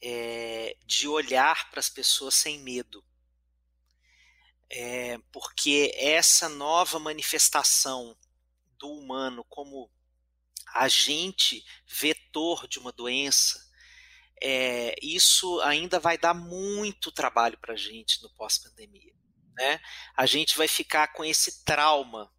é, 0.00 0.76
de 0.86 1.08
olhar 1.08 1.70
para 1.70 1.80
as 1.80 1.88
pessoas 1.88 2.34
sem 2.34 2.60
medo. 2.60 3.04
É, 4.70 5.18
porque 5.32 5.92
essa 5.96 6.48
nova 6.48 6.98
manifestação 6.98 8.16
do 8.78 8.90
humano 8.90 9.44
como 9.44 9.90
agente 10.72 11.64
vetor 11.86 12.66
de 12.66 12.78
uma 12.78 12.92
doença, 12.92 13.63
é, 14.42 14.94
isso 15.02 15.60
ainda 15.60 15.98
vai 15.98 16.18
dar 16.18 16.34
muito 16.34 17.12
trabalho 17.12 17.58
para 17.58 17.74
a 17.74 17.76
gente 17.76 18.22
no 18.22 18.30
pós-pandemia. 18.30 19.14
Né? 19.56 19.80
A 20.16 20.26
gente 20.26 20.56
vai 20.56 20.68
ficar 20.68 21.08
com 21.08 21.24
esse 21.24 21.64
trauma 21.64 22.30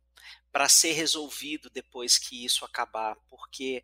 para 0.51 0.69
ser 0.69 0.93
resolvido 0.93 1.69
depois 1.69 2.17
que 2.17 2.45
isso 2.45 2.63
acabar, 2.63 3.15
porque 3.29 3.83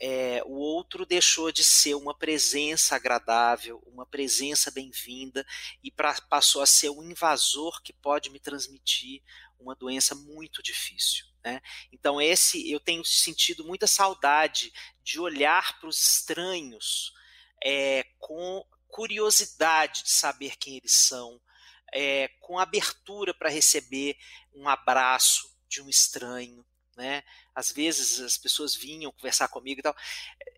é, 0.00 0.42
o 0.44 0.54
outro 0.54 1.06
deixou 1.06 1.52
de 1.52 1.62
ser 1.62 1.94
uma 1.94 2.12
presença 2.16 2.96
agradável, 2.96 3.80
uma 3.86 4.04
presença 4.04 4.70
bem-vinda 4.70 5.46
e 5.82 5.90
pra, 5.90 6.14
passou 6.22 6.62
a 6.62 6.66
ser 6.66 6.90
um 6.90 7.02
invasor 7.02 7.80
que 7.82 7.92
pode 7.92 8.30
me 8.30 8.40
transmitir 8.40 9.22
uma 9.58 9.74
doença 9.74 10.14
muito 10.14 10.62
difícil. 10.62 11.26
Né? 11.44 11.60
Então 11.92 12.20
esse 12.20 12.70
eu 12.70 12.80
tenho 12.80 13.04
sentido 13.04 13.64
muita 13.64 13.86
saudade 13.86 14.72
de 15.02 15.20
olhar 15.20 15.78
para 15.78 15.88
os 15.88 16.00
estranhos 16.00 17.12
é, 17.64 18.04
com 18.18 18.64
curiosidade 18.88 20.04
de 20.04 20.10
saber 20.10 20.56
quem 20.56 20.76
eles 20.76 20.92
são, 20.92 21.40
é, 21.92 22.28
com 22.40 22.58
abertura 22.58 23.32
para 23.34 23.48
receber 23.48 24.16
um 24.54 24.68
abraço 24.68 25.50
de 25.68 25.80
um 25.80 25.88
estranho, 25.88 26.64
né? 26.96 27.22
Às 27.54 27.70
vezes 27.70 28.20
as 28.20 28.36
pessoas 28.38 28.74
vinham 28.74 29.12
conversar 29.12 29.48
comigo 29.48 29.80
e 29.80 29.82
tal. 29.82 29.94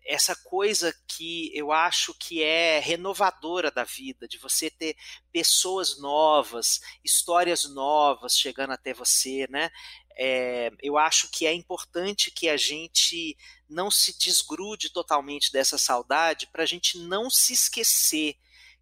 Essa 0.05 0.35
coisa 0.35 0.93
que 1.07 1.51
eu 1.53 1.71
acho 1.71 2.13
que 2.13 2.43
é 2.43 2.79
renovadora 2.79 3.71
da 3.71 3.83
vida, 3.83 4.27
de 4.27 4.37
você 4.37 4.69
ter 4.69 4.95
pessoas 5.31 5.97
novas, 5.97 6.79
histórias 7.03 7.63
novas 7.65 8.37
chegando 8.37 8.71
até 8.71 8.93
você, 8.93 9.47
né? 9.49 9.69
É, 10.17 10.71
eu 10.81 10.97
acho 10.97 11.29
que 11.29 11.45
é 11.45 11.53
importante 11.53 12.31
que 12.31 12.47
a 12.47 12.55
gente 12.55 13.37
não 13.67 13.91
se 13.91 14.17
desgrude 14.17 14.89
totalmente 14.89 15.51
dessa 15.51 15.77
saudade 15.77 16.47
para 16.47 16.63
a 16.63 16.65
gente 16.65 16.97
não 16.97 17.29
se 17.29 17.53
esquecer 17.53 18.37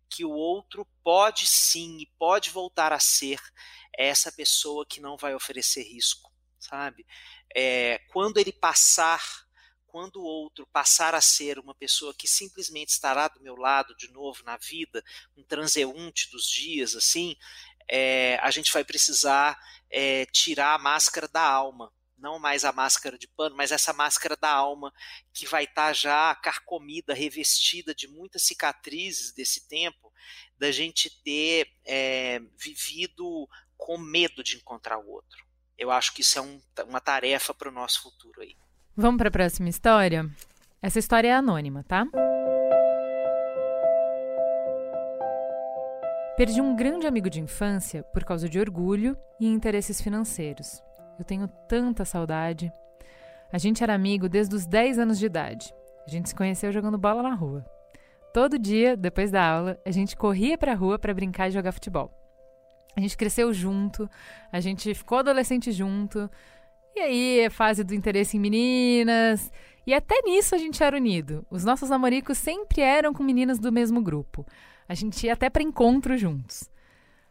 que 0.09 0.23
o 0.23 0.31
outro 0.31 0.85
pode 1.03 1.47
sim 1.47 1.97
e 1.99 2.05
pode 2.19 2.51
voltar 2.51 2.93
a 2.93 2.99
ser 2.99 3.39
essa 3.97 4.31
pessoa 4.31 4.85
que 4.85 5.01
não 5.01 5.17
vai 5.17 5.33
oferecer 5.33 5.81
risco, 5.81 6.31
sabe? 6.59 7.05
É, 7.55 7.99
quando 8.09 8.37
ele 8.37 8.51
passar, 8.51 9.23
quando 9.87 10.17
o 10.17 10.23
outro 10.23 10.67
passar 10.71 11.15
a 11.15 11.21
ser 11.21 11.57
uma 11.57 11.73
pessoa 11.73 12.13
que 12.13 12.27
simplesmente 12.27 12.89
estará 12.89 13.27
do 13.27 13.41
meu 13.41 13.55
lado 13.55 13.95
de 13.95 14.11
novo 14.11 14.43
na 14.43 14.57
vida, 14.57 15.03
um 15.35 15.43
transeunte 15.43 16.29
dos 16.29 16.47
dias, 16.47 16.95
assim, 16.95 17.35
é, 17.89 18.37
a 18.41 18.51
gente 18.51 18.71
vai 18.71 18.83
precisar 18.83 19.57
é, 19.91 20.25
tirar 20.27 20.75
a 20.75 20.79
máscara 20.79 21.27
da 21.27 21.41
alma, 21.41 21.91
não 22.17 22.39
mais 22.39 22.63
a 22.63 22.71
máscara 22.71 23.17
de 23.17 23.27
pano, 23.27 23.55
mas 23.55 23.71
essa 23.71 23.91
máscara 23.91 24.37
da 24.37 24.49
alma 24.49 24.93
que 25.33 25.45
vai 25.45 25.65
estar 25.65 25.87
tá 25.87 25.93
já 25.93 26.35
carcomida, 26.35 27.13
revestida 27.13 27.93
de 27.93 28.07
muitas 28.07 28.43
cicatrizes 28.43 29.33
desse 29.33 29.67
tempo, 29.67 30.11
da 30.57 30.71
gente 30.71 31.09
ter 31.23 31.67
é, 31.85 32.39
vivido 32.57 33.47
com 33.77 33.97
medo 33.97 34.43
de 34.43 34.55
encontrar 34.55 34.97
o 34.97 35.09
outro. 35.09 35.43
Eu 35.77 35.91
acho 35.91 36.13
que 36.13 36.21
isso 36.21 36.39
é 36.39 36.41
um, 36.41 36.61
uma 36.87 37.01
tarefa 37.01 37.53
para 37.53 37.67
o 37.67 37.71
nosso 37.71 38.01
futuro 38.01 38.41
aí. 38.41 38.55
Vamos 38.95 39.17
para 39.17 39.27
a 39.27 39.31
próxima 39.31 39.69
história? 39.69 40.29
Essa 40.81 40.99
história 40.99 41.27
é 41.27 41.33
anônima, 41.33 41.83
tá? 41.83 42.05
Perdi 46.35 46.59
um 46.59 46.75
grande 46.75 47.05
amigo 47.05 47.29
de 47.29 47.39
infância 47.39 48.01
por 48.01 48.23
causa 48.23 48.49
de 48.49 48.59
orgulho 48.59 49.15
e 49.39 49.45
interesses 49.45 50.01
financeiros. 50.01 50.81
Eu 51.19 51.23
tenho 51.23 51.47
tanta 51.69 52.03
saudade. 52.03 52.73
A 53.51 53.59
gente 53.59 53.83
era 53.83 53.93
amigo 53.93 54.27
desde 54.27 54.55
os 54.55 54.65
10 54.65 54.97
anos 54.97 55.19
de 55.19 55.27
idade. 55.27 55.71
A 56.07 56.09
gente 56.09 56.29
se 56.29 56.35
conheceu 56.35 56.71
jogando 56.71 56.97
bola 56.97 57.21
na 57.21 57.35
rua. 57.35 57.63
Todo 58.33 58.57
dia, 58.57 58.97
depois 58.97 59.29
da 59.29 59.47
aula, 59.47 59.79
a 59.85 59.91
gente 59.91 60.17
corria 60.17 60.57
para 60.57 60.71
a 60.71 60.75
rua 60.75 60.97
para 60.97 61.13
brincar 61.13 61.49
e 61.49 61.51
jogar 61.51 61.71
futebol. 61.71 62.11
A 62.97 62.99
gente 62.99 63.15
cresceu 63.15 63.53
junto, 63.53 64.09
a 64.51 64.59
gente 64.59 64.91
ficou 64.95 65.19
adolescente 65.19 65.71
junto. 65.71 66.27
E 66.95 66.99
aí, 66.99 67.39
é 67.41 67.49
fase 67.51 67.83
do 67.83 67.93
interesse 67.93 68.37
em 68.37 68.39
meninas. 68.39 69.51
E 69.85 69.93
até 69.93 70.19
nisso 70.23 70.55
a 70.55 70.57
gente 70.57 70.81
era 70.81 70.97
unido. 70.97 71.45
Os 71.47 71.63
nossos 71.63 71.91
namoricos 71.91 72.39
sempre 72.39 72.81
eram 72.81 73.13
com 73.13 73.21
meninas 73.21 73.59
do 73.59 73.71
mesmo 73.71 74.01
grupo. 74.01 74.43
A 74.93 74.95
gente 74.95 75.25
ia 75.25 75.34
até 75.34 75.49
para 75.49 75.63
encontro 75.63 76.15
juntos. 76.15 76.69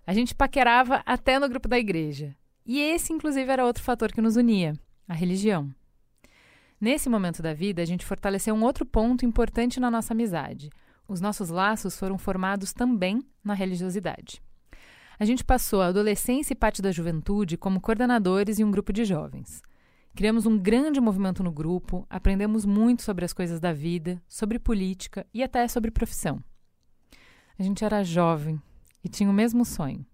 A 0.05 0.13
gente 0.13 0.35
paquerava 0.35 1.01
até 1.07 1.39
no 1.39 1.49
grupo 1.49 1.69
da 1.69 1.79
igreja. 1.79 2.35
E 2.67 2.81
esse, 2.81 3.13
inclusive, 3.13 3.49
era 3.49 3.65
outro 3.65 3.85
fator 3.85 4.11
que 4.11 4.21
nos 4.21 4.35
unia: 4.35 4.77
a 5.07 5.15
religião. 5.15 5.73
Nesse 6.81 7.09
momento 7.09 7.41
da 7.41 7.55
vida, 7.55 7.81
a 7.81 7.85
gente 7.85 8.05
fortaleceu 8.05 8.53
um 8.53 8.65
outro 8.65 8.85
ponto 8.85 9.25
importante 9.25 9.79
na 9.79 9.93
nossa 9.93 10.13
amizade. 10.13 10.71
Os 11.07 11.21
nossos 11.21 11.51
laços 11.51 11.97
foram 11.97 12.19
formados 12.19 12.73
também 12.73 13.23
na 13.45 13.55
religiosidade. 13.55 14.43
A 15.17 15.25
gente 15.25 15.45
passou 15.45 15.83
a 15.83 15.87
adolescência 15.87 16.55
e 16.55 16.57
parte 16.57 16.83
da 16.83 16.91
juventude 16.91 17.57
como 17.57 17.81
coordenadores 17.81 18.59
em 18.59 18.65
um 18.65 18.73
grupo 18.73 18.93
de 18.93 19.05
jovens. 19.05 19.63
Criamos 20.17 20.47
um 20.47 20.59
grande 20.59 21.01
movimento 21.01 21.45
no 21.45 21.53
grupo, 21.53 22.05
aprendemos 22.11 22.65
muito 22.65 23.03
sobre 23.03 23.25
as 23.25 23.33
coisas 23.33 23.61
da 23.61 23.73
vida, 23.73 24.21
sobre 24.27 24.59
política 24.59 25.25
e 25.33 25.45
até 25.45 25.69
sobre 25.69 25.93
profissão. 25.93 26.43
A 27.59 27.63
gente 27.63 27.85
era 27.85 28.03
jovem 28.03 28.61
e 29.05 29.09
tinha 29.09 29.29
o 29.29 29.33
mesmo 29.33 29.65
sonho: 29.65 30.05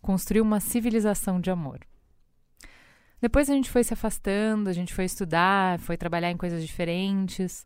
construir 0.00 0.40
uma 0.40 0.60
civilização 0.60 1.40
de 1.40 1.50
amor. 1.50 1.80
Depois 3.20 3.48
a 3.48 3.54
gente 3.54 3.70
foi 3.70 3.82
se 3.82 3.94
afastando, 3.94 4.68
a 4.68 4.72
gente 4.72 4.92
foi 4.92 5.04
estudar, 5.04 5.78
foi 5.80 5.96
trabalhar 5.96 6.30
em 6.30 6.36
coisas 6.36 6.64
diferentes, 6.64 7.64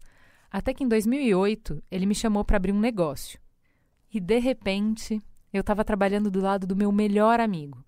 até 0.50 0.72
que 0.72 0.84
em 0.84 0.88
2008 0.88 1.82
ele 1.90 2.06
me 2.06 2.14
chamou 2.14 2.44
para 2.44 2.56
abrir 2.56 2.72
um 2.72 2.80
negócio. 2.80 3.38
E 4.12 4.20
de 4.20 4.38
repente 4.38 5.20
eu 5.52 5.60
estava 5.60 5.84
trabalhando 5.84 6.30
do 6.30 6.40
lado 6.40 6.66
do 6.66 6.76
meu 6.76 6.92
melhor 6.92 7.40
amigo. 7.40 7.84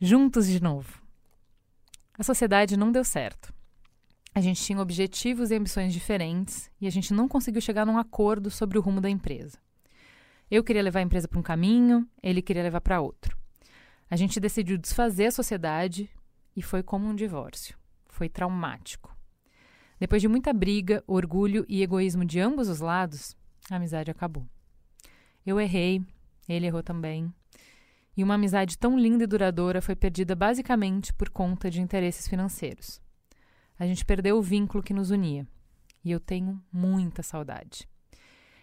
Juntos 0.00 0.46
de 0.46 0.62
novo. 0.62 1.02
A 2.18 2.22
sociedade 2.22 2.76
não 2.76 2.92
deu 2.92 3.04
certo. 3.04 3.52
A 4.34 4.40
gente 4.40 4.62
tinha 4.62 4.80
objetivos 4.80 5.50
e 5.50 5.54
ambições 5.54 5.92
diferentes 5.92 6.70
e 6.80 6.86
a 6.86 6.90
gente 6.90 7.12
não 7.12 7.26
conseguiu 7.26 7.60
chegar 7.60 7.86
num 7.86 7.98
acordo 7.98 8.50
sobre 8.50 8.78
o 8.78 8.82
rumo 8.82 9.00
da 9.00 9.10
empresa. 9.10 9.58
Eu 10.48 10.62
queria 10.62 10.82
levar 10.82 11.00
a 11.00 11.02
empresa 11.02 11.26
para 11.26 11.38
um 11.38 11.42
caminho, 11.42 12.08
ele 12.22 12.40
queria 12.40 12.62
levar 12.62 12.80
para 12.80 13.00
outro. 13.00 13.36
A 14.08 14.14
gente 14.14 14.38
decidiu 14.38 14.78
desfazer 14.78 15.26
a 15.26 15.32
sociedade 15.32 16.08
e 16.54 16.62
foi 16.62 16.82
como 16.82 17.08
um 17.08 17.14
divórcio. 17.14 17.76
Foi 18.08 18.28
traumático. 18.28 19.16
Depois 19.98 20.22
de 20.22 20.28
muita 20.28 20.52
briga, 20.52 21.02
orgulho 21.06 21.66
e 21.68 21.82
egoísmo 21.82 22.24
de 22.24 22.38
ambos 22.38 22.68
os 22.68 22.80
lados, 22.80 23.36
a 23.68 23.76
amizade 23.76 24.10
acabou. 24.10 24.46
Eu 25.44 25.60
errei, 25.60 26.00
ele 26.48 26.66
errou 26.66 26.82
também. 26.82 27.32
E 28.16 28.22
uma 28.22 28.34
amizade 28.34 28.78
tão 28.78 28.96
linda 28.96 29.24
e 29.24 29.26
duradoura 29.26 29.82
foi 29.82 29.96
perdida 29.96 30.36
basicamente 30.36 31.12
por 31.12 31.28
conta 31.28 31.68
de 31.68 31.80
interesses 31.80 32.28
financeiros. 32.28 33.00
A 33.78 33.86
gente 33.86 34.04
perdeu 34.04 34.38
o 34.38 34.42
vínculo 34.42 34.82
que 34.82 34.94
nos 34.94 35.10
unia. 35.10 35.46
E 36.04 36.10
eu 36.12 36.20
tenho 36.20 36.62
muita 36.72 37.22
saudade. 37.22 37.88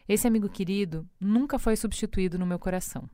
Esse 0.08 0.28
amigo 0.28 0.50
querido 0.50 1.08
nunca 1.20 1.58
foi 1.58 1.76
substituído 1.76 2.38
no 2.38 2.46
meu 2.46 2.60
coração. 2.60 3.10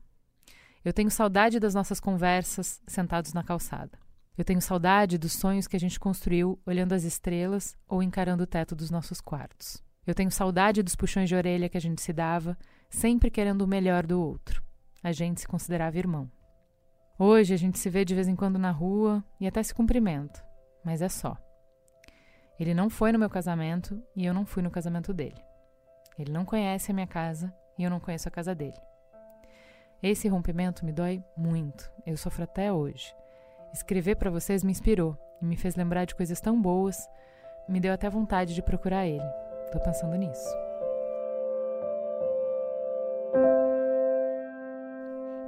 Eu 0.84 0.92
tenho 0.92 1.10
saudade 1.10 1.60
das 1.60 1.74
nossas 1.74 2.00
conversas 2.00 2.80
sentados 2.86 3.32
na 3.32 3.44
calçada. 3.44 3.98
Eu 4.36 4.44
tenho 4.44 4.60
saudade 4.60 5.18
dos 5.18 5.32
sonhos 5.32 5.66
que 5.66 5.76
a 5.76 5.80
gente 5.80 6.00
construiu 6.00 6.58
olhando 6.64 6.94
as 6.94 7.04
estrelas 7.04 7.76
ou 7.86 8.02
encarando 8.02 8.44
o 8.44 8.46
teto 8.46 8.74
dos 8.74 8.90
nossos 8.90 9.20
quartos. 9.20 9.82
Eu 10.06 10.14
tenho 10.14 10.30
saudade 10.30 10.82
dos 10.82 10.96
puxões 10.96 11.28
de 11.28 11.34
orelha 11.34 11.68
que 11.68 11.76
a 11.76 11.80
gente 11.80 12.00
se 12.00 12.12
dava, 12.12 12.56
sempre 12.88 13.30
querendo 13.30 13.62
o 13.62 13.68
melhor 13.68 14.06
do 14.06 14.20
outro. 14.20 14.62
A 15.02 15.12
gente 15.12 15.42
se 15.42 15.46
considerava 15.46 15.98
irmão. 15.98 16.30
Hoje 17.18 17.52
a 17.52 17.56
gente 17.56 17.78
se 17.78 17.90
vê 17.90 18.04
de 18.04 18.14
vez 18.14 18.26
em 18.26 18.34
quando 18.34 18.58
na 18.58 18.70
rua 18.70 19.22
e 19.38 19.46
até 19.46 19.62
se 19.62 19.74
cumprimenta, 19.74 20.42
mas 20.82 21.02
é 21.02 21.08
só. 21.08 21.36
Ele 22.58 22.72
não 22.72 22.88
foi 22.88 23.12
no 23.12 23.18
meu 23.18 23.28
casamento 23.28 24.02
e 24.16 24.24
eu 24.24 24.32
não 24.32 24.46
fui 24.46 24.62
no 24.62 24.70
casamento 24.70 25.12
dele. 25.12 25.49
Ele 26.18 26.32
não 26.32 26.44
conhece 26.44 26.90
a 26.90 26.94
minha 26.94 27.06
casa 27.06 27.52
e 27.78 27.84
eu 27.84 27.90
não 27.90 28.00
conheço 28.00 28.28
a 28.28 28.30
casa 28.30 28.54
dele. 28.54 28.80
Esse 30.02 30.28
rompimento 30.28 30.84
me 30.84 30.92
dói 30.92 31.22
muito. 31.36 31.90
Eu 32.06 32.16
sofro 32.16 32.44
até 32.44 32.72
hoje. 32.72 33.14
Escrever 33.72 34.16
para 34.16 34.30
vocês 34.30 34.64
me 34.64 34.72
inspirou 34.72 35.16
e 35.40 35.44
me 35.44 35.56
fez 35.56 35.76
lembrar 35.76 36.04
de 36.04 36.14
coisas 36.14 36.40
tão 36.40 36.60
boas, 36.60 37.08
me 37.68 37.80
deu 37.80 37.92
até 37.92 38.08
vontade 38.08 38.54
de 38.54 38.62
procurar 38.62 39.06
ele. 39.06 39.24
Tô 39.72 39.78
pensando 39.78 40.16
nisso. 40.16 40.69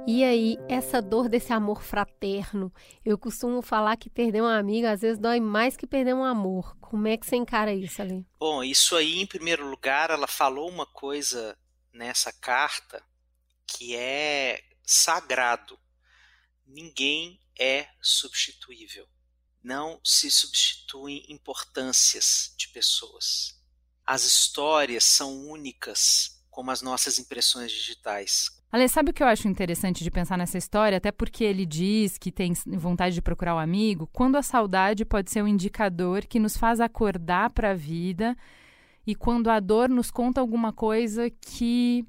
E 0.05 0.21
aí, 0.21 0.57
essa 0.67 1.01
dor 1.01 1.29
desse 1.29 1.53
amor 1.53 1.81
fraterno, 1.81 2.73
eu 3.05 3.17
costumo 3.17 3.61
falar 3.61 3.95
que 3.95 4.09
perder 4.09 4.41
uma 4.41 4.57
amiga 4.57 4.91
às 4.91 4.99
vezes 4.99 5.17
dói 5.17 5.39
mais 5.39 5.77
que 5.77 5.87
perder 5.87 6.13
um 6.13 6.25
amor. 6.25 6.75
Como 6.81 7.07
é 7.07 7.15
que 7.15 7.25
você 7.25 7.37
encara 7.37 7.73
isso 7.73 8.01
ali? 8.01 8.25
Bom, 8.37 8.61
isso 8.61 8.97
aí, 8.97 9.21
em 9.21 9.25
primeiro 9.25 9.65
lugar, 9.65 10.09
ela 10.09 10.27
falou 10.27 10.69
uma 10.69 10.85
coisa 10.85 11.57
nessa 11.93 12.33
carta 12.33 13.01
que 13.65 13.95
é 13.95 14.61
sagrado. 14.83 15.79
Ninguém 16.67 17.39
é 17.57 17.87
substituível. 18.01 19.07
Não 19.63 20.01
se 20.03 20.29
substituem 20.29 21.23
importâncias 21.29 22.53
de 22.57 22.67
pessoas. 22.67 23.57
As 24.05 24.25
histórias 24.25 25.05
são 25.05 25.47
únicas, 25.47 26.43
como 26.49 26.71
as 26.71 26.81
nossas 26.81 27.19
impressões 27.19 27.71
digitais. 27.71 28.49
Ale, 28.73 28.89
sabe 28.89 29.11
o 29.11 29.13
que 29.13 29.21
eu 29.21 29.27
acho 29.27 29.47
interessante 29.47 30.03
de 30.03 30.09
pensar 30.09 30.35
nessa 30.35 30.57
história? 30.57 30.97
Até 30.97 31.11
porque 31.11 31.43
ele 31.43 31.63
diz 31.63 32.17
que 32.17 32.31
tem 32.31 32.53
vontade 32.65 33.13
de 33.13 33.21
procurar 33.21 33.53
o 33.53 33.57
um 33.57 33.59
amigo, 33.59 34.09
quando 34.11 34.35
a 34.35 34.41
saudade 34.41 35.05
pode 35.05 35.29
ser 35.29 35.43
um 35.43 35.47
indicador 35.47 36.25
que 36.25 36.39
nos 36.39 36.57
faz 36.57 36.81
acordar 36.81 37.51
para 37.51 37.69
a 37.69 37.75
vida 37.75 38.35
e 39.05 39.13
quando 39.13 39.51
a 39.51 39.59
dor 39.59 39.89
nos 39.89 40.09
conta 40.09 40.41
alguma 40.41 40.73
coisa 40.73 41.29
que 41.29 42.03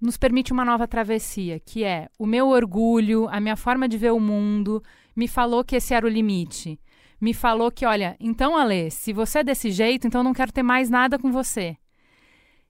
nos 0.00 0.16
permite 0.16 0.52
uma 0.52 0.64
nova 0.64 0.88
travessia, 0.88 1.60
que 1.60 1.84
é 1.84 2.08
o 2.18 2.26
meu 2.26 2.48
orgulho, 2.48 3.28
a 3.30 3.38
minha 3.38 3.54
forma 3.54 3.88
de 3.88 3.96
ver 3.96 4.12
o 4.12 4.18
mundo, 4.18 4.82
me 5.14 5.28
falou 5.28 5.62
que 5.62 5.76
esse 5.76 5.94
era 5.94 6.04
o 6.04 6.10
limite. 6.10 6.80
Me 7.20 7.32
falou 7.32 7.70
que, 7.70 7.86
olha, 7.86 8.16
então, 8.18 8.56
Ale, 8.56 8.90
se 8.90 9.12
você 9.12 9.38
é 9.38 9.44
desse 9.44 9.70
jeito, 9.70 10.04
então 10.04 10.18
eu 10.18 10.24
não 10.24 10.34
quero 10.34 10.50
ter 10.50 10.64
mais 10.64 10.90
nada 10.90 11.16
com 11.16 11.30
você. 11.30 11.76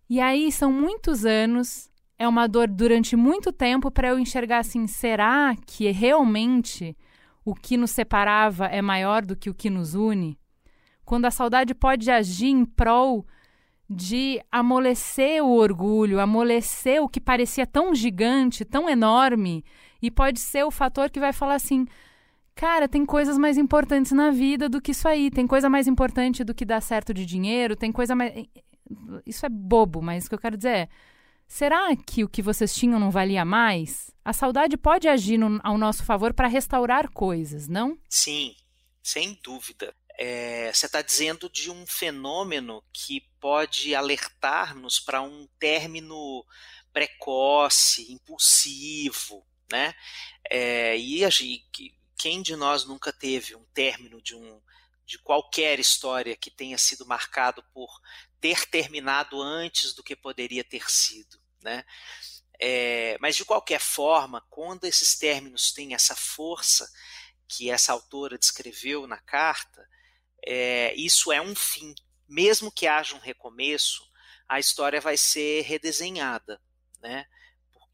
E 0.07 0.21
aí 0.21 0.53
são 0.53 0.71
muitos 0.71 1.25
anos 1.25 1.91
é 2.25 2.29
uma 2.29 2.49
dor 2.49 2.69
durante 2.69 3.15
muito 3.15 3.53
tempo 3.53 3.91
para 3.91 4.09
eu 4.09 4.19
enxergar 4.19 4.59
assim: 4.59 4.87
será 4.87 5.55
que 5.67 5.91
realmente 5.91 6.97
o 7.45 7.55
que 7.55 7.77
nos 7.77 7.91
separava 7.91 8.67
é 8.67 8.81
maior 8.81 9.25
do 9.25 9.37
que 9.37 9.51
o 9.51 9.55
que 9.55 9.71
nos 9.71 9.95
une? 9.95 10.39
Quando 11.05 11.27
a 11.27 11.31
saudade 11.31 11.75
pode 11.75 12.11
agir 12.11 12.49
em 12.49 12.65
prol 12.65 13.27
de 13.89 14.41
amolecer 14.51 15.45
o 15.45 15.51
orgulho, 15.55 16.19
amolecer 16.19 17.03
o 17.03 17.09
que 17.09 17.21
parecia 17.21 17.67
tão 17.67 17.95
gigante, 17.95 18.65
tão 18.65 18.89
enorme, 18.89 19.63
e 20.01 20.11
pode 20.11 20.41
ser 20.41 20.65
o 20.65 20.71
fator 20.71 21.11
que 21.11 21.21
vai 21.21 21.33
falar 21.33 21.55
assim: 21.55 21.87
cara, 22.55 22.89
tem 22.89 23.05
coisas 23.05 23.37
mais 23.37 23.59
importantes 23.59 24.13
na 24.13 24.31
vida 24.31 24.69
do 24.69 24.81
que 24.81 24.93
isso 24.93 25.07
aí, 25.07 25.31
tem 25.31 25.47
coisa 25.47 25.69
mais 25.69 25.87
importante 25.87 26.43
do 26.43 26.55
que 26.55 26.65
dar 26.65 26.81
certo 26.81 27.13
de 27.13 27.27
dinheiro, 27.27 27.77
tem 27.77 27.93
coisa 27.93 28.15
mais. 28.15 28.33
Isso 29.27 29.45
é 29.45 29.49
bobo, 29.49 30.01
mas 30.03 30.27
o 30.27 30.29
que 30.29 30.35
eu 30.35 30.39
quero 30.39 30.57
dizer 30.57 30.77
é 30.77 30.89
Será 31.47 31.95
que 31.97 32.25
o 32.25 32.29
que 32.29 32.43
vocês 32.43 32.75
tinham 32.75 32.99
não 32.99 33.11
valia 33.11 33.45
mais? 33.45 34.11
A 34.25 34.33
saudade 34.33 34.77
pode 34.77 35.07
agir 35.07 35.39
no, 35.39 35.61
ao 35.63 35.79
nosso 35.79 36.05
favor 36.05 36.33
para 36.33 36.49
restaurar 36.49 37.11
coisas, 37.11 37.69
não? 37.69 37.99
Sim, 38.09 38.57
sem 39.03 39.39
dúvida. 39.43 39.95
É, 40.17 40.73
você 40.73 40.87
está 40.87 41.03
dizendo 41.03 41.51
de 41.51 41.71
um 41.71 41.87
fenômeno 41.87 42.83
que 42.93 43.21
pode 43.41 43.95
alertar-nos 43.95 45.01
para 45.01 45.21
um 45.21 45.49
término 45.59 46.45
precoce, 46.93 48.13
impulsivo, 48.13 49.45
né? 49.71 49.95
É, 50.49 50.97
e, 50.97 51.23
quem 52.17 52.41
de 52.41 52.57
nós 52.57 52.87
nunca 52.87 53.13
teve 53.13 53.55
um 53.55 53.65
término 53.75 54.23
de 54.23 54.35
um 54.35 54.61
de 55.07 55.19
qualquer 55.19 55.79
história 55.79 56.37
que 56.37 56.51
tenha 56.51 56.79
sido 56.79 57.07
marcado 57.07 57.63
por 57.73 58.01
ter 58.41 58.67
terminado 58.67 59.41
antes 59.41 59.93
do 59.95 60.03
que 60.03 60.17
poderia 60.17 60.65
ter 60.65 60.91
sido, 60.91 61.39
né? 61.63 61.85
É, 62.61 63.17
mas 63.21 63.37
de 63.37 63.45
qualquer 63.45 63.81
forma, 63.81 64.41
quando 64.49 64.85
esses 64.85 65.19
términos 65.19 65.73
têm 65.73 65.95
essa 65.95 66.15
força 66.15 66.91
que 67.49 67.71
essa 67.71 67.93
autora 67.93 68.39
descreveu 68.39 69.07
na 69.07 69.19
carta, 69.19 69.87
é, 70.47 70.95
isso 70.95 71.33
é 71.33 71.41
um 71.41 71.55
fim. 71.55 71.95
Mesmo 72.29 72.71
que 72.71 72.87
haja 72.87 73.15
um 73.15 73.21
recomeço, 73.21 74.09
a 74.49 74.59
história 74.59 75.01
vai 75.01 75.17
ser 75.17 75.63
redesenhada, 75.63 76.61
né? 77.01 77.27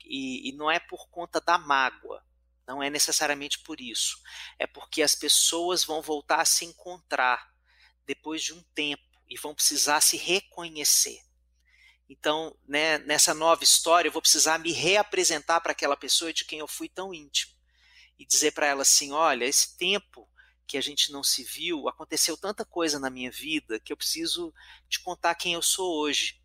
E, 0.04 0.48
e 0.48 0.52
não 0.52 0.70
é 0.70 0.78
por 0.78 1.08
conta 1.08 1.40
da 1.40 1.56
mágoa, 1.56 2.24
não 2.70 2.80
é 2.80 2.88
necessariamente 2.88 3.58
por 3.58 3.80
isso. 3.80 4.16
É 4.56 4.64
porque 4.64 5.02
as 5.02 5.16
pessoas 5.16 5.82
vão 5.84 6.00
voltar 6.00 6.40
a 6.40 6.44
se 6.44 6.64
encontrar 6.64 7.52
depois 8.06 8.44
de 8.44 8.54
um 8.54 8.62
tempo 8.72 9.02
e 9.28 9.36
vão 9.36 9.52
precisar 9.52 10.00
se 10.00 10.16
reconhecer. 10.16 11.18
Então, 12.08 12.56
né, 12.68 12.98
nessa 12.98 13.34
nova 13.34 13.64
história, 13.64 14.08
eu 14.08 14.12
vou 14.12 14.22
precisar 14.22 14.58
me 14.58 14.70
reapresentar 14.70 15.60
para 15.60 15.72
aquela 15.72 15.96
pessoa 15.96 16.32
de 16.32 16.44
quem 16.44 16.60
eu 16.60 16.68
fui 16.68 16.88
tão 16.88 17.12
íntimo 17.12 17.52
e 18.16 18.24
dizer 18.24 18.52
para 18.52 18.66
ela 18.66 18.82
assim: 18.82 19.10
olha, 19.10 19.44
esse 19.44 19.76
tempo 19.76 20.28
que 20.64 20.78
a 20.78 20.80
gente 20.80 21.10
não 21.10 21.24
se 21.24 21.42
viu, 21.42 21.88
aconteceu 21.88 22.36
tanta 22.36 22.64
coisa 22.64 23.00
na 23.00 23.10
minha 23.10 23.32
vida 23.32 23.80
que 23.80 23.92
eu 23.92 23.96
preciso 23.96 24.54
te 24.88 25.00
contar 25.00 25.34
quem 25.34 25.54
eu 25.54 25.62
sou 25.62 26.00
hoje. 26.00 26.40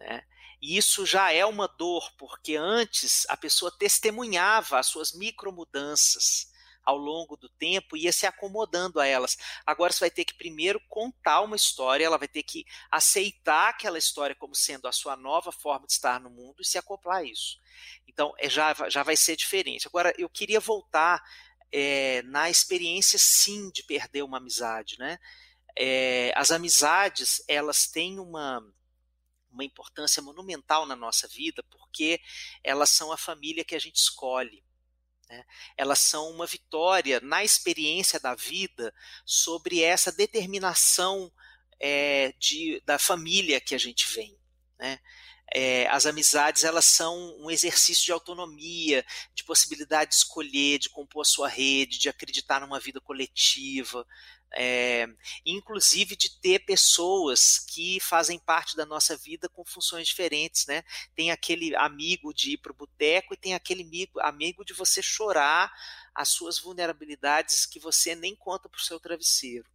Né? 0.00 0.26
E 0.60 0.76
isso 0.76 1.06
já 1.06 1.32
é 1.32 1.44
uma 1.44 1.68
dor, 1.68 2.12
porque 2.18 2.56
antes 2.56 3.26
a 3.28 3.36
pessoa 3.36 3.70
testemunhava 3.70 4.78
as 4.78 4.86
suas 4.86 5.12
micromudanças 5.12 6.48
ao 6.88 6.96
longo 6.96 7.36
do 7.36 7.50
tempo 7.50 7.98
ia 7.98 8.10
se 8.10 8.26
acomodando 8.26 8.98
a 8.98 9.06
elas. 9.06 9.36
Agora 9.66 9.92
você 9.92 10.00
vai 10.00 10.10
ter 10.10 10.24
que 10.24 10.32
primeiro 10.32 10.80
contar 10.88 11.42
uma 11.42 11.54
história, 11.54 12.02
ela 12.02 12.16
vai 12.16 12.26
ter 12.26 12.42
que 12.42 12.64
aceitar 12.90 13.68
aquela 13.68 13.98
história 13.98 14.34
como 14.34 14.54
sendo 14.54 14.88
a 14.88 14.92
sua 14.92 15.14
nova 15.14 15.52
forma 15.52 15.86
de 15.86 15.92
estar 15.92 16.18
no 16.18 16.30
mundo 16.30 16.62
e 16.62 16.64
se 16.64 16.78
acoplar 16.78 17.18
a 17.18 17.24
isso. 17.24 17.58
Então 18.06 18.32
é, 18.38 18.48
já, 18.48 18.74
já 18.88 19.02
vai 19.02 19.18
ser 19.18 19.36
diferente. 19.36 19.86
Agora 19.86 20.14
eu 20.16 20.30
queria 20.30 20.60
voltar 20.60 21.22
é, 21.70 22.22
na 22.22 22.48
experiência 22.48 23.18
sim 23.18 23.70
de 23.70 23.82
perder 23.82 24.22
uma 24.22 24.38
amizade, 24.38 24.96
né? 24.98 25.18
É, 25.76 26.32
as 26.34 26.50
amizades 26.50 27.44
elas 27.46 27.86
têm 27.86 28.18
uma 28.18 28.62
uma 29.58 29.64
importância 29.64 30.22
monumental 30.22 30.86
na 30.86 30.94
nossa 30.94 31.26
vida, 31.26 31.62
porque 31.64 32.20
elas 32.62 32.90
são 32.90 33.10
a 33.10 33.16
família 33.16 33.64
que 33.64 33.74
a 33.74 33.78
gente 33.78 33.96
escolhe. 33.96 34.64
Né? 35.28 35.44
Elas 35.76 35.98
são 35.98 36.30
uma 36.30 36.46
vitória 36.46 37.20
na 37.20 37.42
experiência 37.42 38.20
da 38.20 38.36
vida 38.36 38.94
sobre 39.26 39.82
essa 39.82 40.12
determinação 40.12 41.32
é, 41.80 42.32
de, 42.38 42.80
da 42.86 42.98
família 42.98 43.60
que 43.60 43.74
a 43.74 43.78
gente 43.78 44.06
vem. 44.14 44.38
Né? 44.78 45.00
É, 45.52 45.88
as 45.88 46.06
amizades 46.06 46.62
elas 46.62 46.84
são 46.84 47.34
um 47.40 47.50
exercício 47.50 48.04
de 48.04 48.12
autonomia, 48.12 49.04
de 49.34 49.42
possibilidade 49.44 50.10
de 50.10 50.16
escolher, 50.16 50.78
de 50.78 50.90
compor 50.90 51.22
a 51.22 51.24
sua 51.24 51.48
rede, 51.48 51.98
de 51.98 52.08
acreditar 52.08 52.60
numa 52.60 52.78
vida 52.78 53.00
coletiva, 53.00 54.06
é, 54.54 55.06
inclusive 55.44 56.16
de 56.16 56.40
ter 56.40 56.60
pessoas 56.60 57.58
que 57.58 58.00
fazem 58.00 58.38
parte 58.38 58.76
da 58.76 58.86
nossa 58.86 59.16
vida 59.16 59.48
com 59.48 59.64
funções 59.64 60.08
diferentes, 60.08 60.66
né? 60.66 60.82
Tem 61.14 61.30
aquele 61.30 61.76
amigo 61.76 62.32
de 62.32 62.52
ir 62.52 62.58
para 62.58 62.72
o 62.72 62.74
boteco 62.74 63.34
e 63.34 63.36
tem 63.36 63.54
aquele 63.54 63.82
amigo, 63.82 64.20
amigo 64.20 64.64
de 64.64 64.72
você 64.72 65.02
chorar 65.02 65.72
as 66.14 66.30
suas 66.30 66.58
vulnerabilidades 66.58 67.66
que 67.66 67.78
você 67.78 68.14
nem 68.14 68.34
conta 68.34 68.68
para 68.68 68.78
o 68.78 68.82
seu 68.82 68.98
travesseiro. 68.98 69.68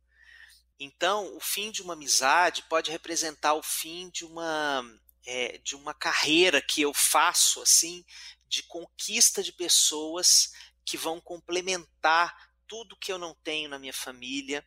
Então, 0.79 1.35
o 1.35 1.39
fim 1.39 1.71
de 1.71 1.81
uma 1.81 1.93
amizade 1.93 2.63
pode 2.63 2.91
representar 2.91 3.53
o 3.53 3.63
fim 3.63 4.09
de 4.09 4.25
uma 4.25 4.83
é, 5.25 5.57
de 5.59 5.75
uma 5.75 5.93
carreira 5.93 6.61
que 6.61 6.81
eu 6.81 6.93
faço 6.93 7.61
assim 7.61 8.03
de 8.47 8.63
conquista 8.63 9.41
de 9.41 9.53
pessoas 9.53 10.51
que 10.83 10.97
vão 10.97 11.21
complementar 11.21 12.52
tudo 12.73 12.97
que 12.97 13.11
eu 13.11 13.19
não 13.19 13.35
tenho 13.35 13.69
na 13.69 13.77
minha 13.77 13.93
família, 13.93 14.65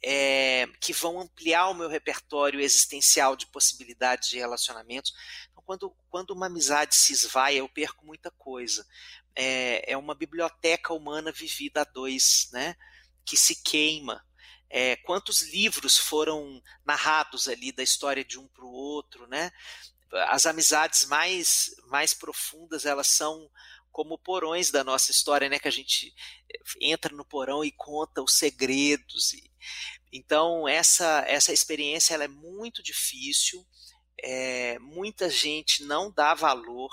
é, 0.00 0.68
que 0.80 0.92
vão 0.92 1.20
ampliar 1.20 1.66
o 1.66 1.74
meu 1.74 1.88
repertório 1.88 2.60
existencial 2.60 3.34
de 3.34 3.48
possibilidades 3.48 4.28
de 4.28 4.38
relacionamentos. 4.38 5.12
Então, 5.50 5.64
quando, 5.66 5.90
quando 6.08 6.30
uma 6.30 6.46
amizade 6.46 6.94
se 6.94 7.12
esvai, 7.12 7.56
eu 7.56 7.68
perco 7.68 8.06
muita 8.06 8.30
coisa. 8.30 8.86
É, 9.34 9.92
é 9.92 9.96
uma 9.96 10.14
biblioteca 10.14 10.94
humana 10.94 11.32
vivida 11.32 11.80
a 11.80 11.84
dois, 11.84 12.48
né? 12.52 12.76
Que 13.24 13.36
se 13.36 13.56
queima. 13.56 14.24
É, 14.70 14.94
quantos 14.94 15.42
livros 15.42 15.98
foram 15.98 16.62
narrados 16.86 17.48
ali 17.48 17.72
da 17.72 17.82
história 17.82 18.24
de 18.24 18.38
um 18.38 18.46
para 18.46 18.64
o 18.64 18.70
outro, 18.72 19.26
né? 19.26 19.50
As 20.28 20.46
amizades 20.46 21.06
mais, 21.06 21.74
mais 21.88 22.14
profundas, 22.14 22.86
elas 22.86 23.08
são 23.08 23.50
como 23.98 24.16
porões 24.16 24.70
da 24.70 24.84
nossa 24.84 25.10
história, 25.10 25.48
né? 25.48 25.58
Que 25.58 25.66
a 25.66 25.72
gente 25.72 26.14
eh, 26.48 26.60
entra 26.80 27.12
no 27.12 27.24
porão 27.24 27.64
e 27.64 27.72
conta 27.72 28.22
os 28.22 28.34
segredos. 28.34 29.32
E, 29.32 29.50
então 30.12 30.68
essa 30.68 31.24
essa 31.26 31.52
experiência 31.52 32.14
ela 32.14 32.22
é 32.22 32.28
muito 32.28 32.80
difícil. 32.80 33.66
É, 34.22 34.78
muita 34.78 35.28
gente 35.28 35.82
não 35.82 36.12
dá 36.12 36.32
valor 36.32 36.90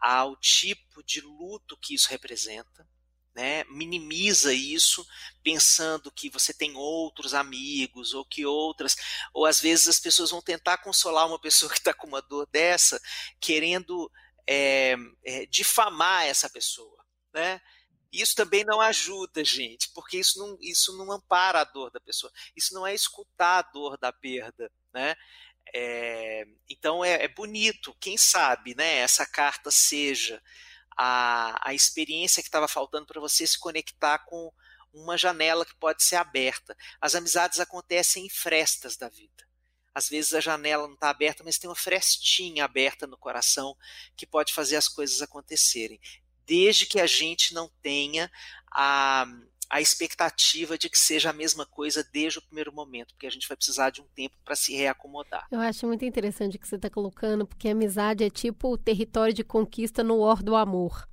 ao 0.00 0.36
tipo 0.36 1.02
de 1.02 1.20
luto 1.20 1.76
que 1.82 1.94
isso 1.96 2.08
representa. 2.10 2.88
Né, 3.34 3.64
minimiza 3.64 4.54
isso 4.54 5.06
pensando 5.42 6.10
que 6.10 6.30
você 6.30 6.54
tem 6.54 6.74
outros 6.74 7.34
amigos 7.34 8.14
ou 8.14 8.24
que 8.24 8.46
outras, 8.46 8.96
ou 9.34 9.44
às 9.44 9.60
vezes 9.60 9.88
as 9.88 10.00
pessoas 10.00 10.30
vão 10.30 10.40
tentar 10.40 10.78
consolar 10.78 11.26
uma 11.26 11.38
pessoa 11.38 11.68
que 11.74 11.76
está 11.76 11.92
com 11.92 12.06
uma 12.06 12.22
dor 12.22 12.48
dessa, 12.50 12.98
querendo 13.38 14.10
é, 14.48 14.96
é, 15.24 15.46
difamar 15.46 16.26
essa 16.26 16.48
pessoa, 16.48 17.04
né? 17.32 17.60
Isso 18.12 18.34
também 18.34 18.64
não 18.64 18.80
ajuda, 18.80 19.44
gente, 19.44 19.90
porque 19.92 20.18
isso 20.18 20.38
não, 20.38 20.56
isso 20.60 20.96
não 20.96 21.12
ampara 21.12 21.60
a 21.60 21.64
dor 21.64 21.90
da 21.90 22.00
pessoa. 22.00 22.32
Isso 22.54 22.72
não 22.72 22.86
é 22.86 22.94
escutar 22.94 23.58
a 23.58 23.62
dor 23.62 23.98
da 23.98 24.12
perda, 24.12 24.70
né? 24.92 25.14
É, 25.74 26.44
então 26.68 27.04
é, 27.04 27.24
é, 27.24 27.28
bonito, 27.28 27.94
quem 28.00 28.16
sabe, 28.16 28.74
né? 28.74 28.98
Essa 28.98 29.26
carta 29.26 29.70
seja 29.70 30.42
a, 30.96 31.68
a 31.68 31.74
experiência 31.74 32.42
que 32.42 32.48
estava 32.48 32.68
faltando 32.68 33.06
para 33.06 33.20
você 33.20 33.46
se 33.46 33.58
conectar 33.58 34.18
com 34.20 34.52
uma 34.92 35.18
janela 35.18 35.66
que 35.66 35.74
pode 35.74 36.02
ser 36.02 36.16
aberta. 36.16 36.76
As 37.00 37.14
amizades 37.14 37.60
acontecem 37.60 38.24
em 38.26 38.30
frestas 38.30 38.96
da 38.96 39.08
vida. 39.08 39.45
Às 39.96 40.10
vezes 40.10 40.34
a 40.34 40.40
janela 40.40 40.86
não 40.86 40.92
está 40.92 41.08
aberta, 41.08 41.42
mas 41.42 41.56
tem 41.56 41.70
uma 41.70 41.74
frestinha 41.74 42.66
aberta 42.66 43.06
no 43.06 43.16
coração 43.16 43.74
que 44.14 44.26
pode 44.26 44.52
fazer 44.52 44.76
as 44.76 44.88
coisas 44.88 45.22
acontecerem. 45.22 45.98
Desde 46.44 46.84
que 46.84 47.00
a 47.00 47.06
gente 47.06 47.54
não 47.54 47.70
tenha 47.80 48.30
a, 48.70 49.26
a 49.70 49.80
expectativa 49.80 50.76
de 50.76 50.90
que 50.90 50.98
seja 50.98 51.30
a 51.30 51.32
mesma 51.32 51.64
coisa 51.64 52.06
desde 52.12 52.38
o 52.38 52.42
primeiro 52.42 52.74
momento, 52.74 53.14
porque 53.14 53.26
a 53.26 53.30
gente 53.30 53.48
vai 53.48 53.56
precisar 53.56 53.88
de 53.88 54.02
um 54.02 54.06
tempo 54.14 54.36
para 54.44 54.54
se 54.54 54.76
reacomodar. 54.76 55.46
Eu 55.50 55.60
acho 55.60 55.86
muito 55.86 56.04
interessante 56.04 56.58
o 56.58 56.60
que 56.60 56.68
você 56.68 56.76
está 56.76 56.90
colocando, 56.90 57.46
porque 57.46 57.66
amizade 57.66 58.22
é 58.22 58.28
tipo 58.28 58.68
o 58.68 58.76
território 58.76 59.32
de 59.32 59.42
conquista 59.42 60.04
no 60.04 60.18
War 60.18 60.42
do 60.42 60.54
Amor. 60.54 61.08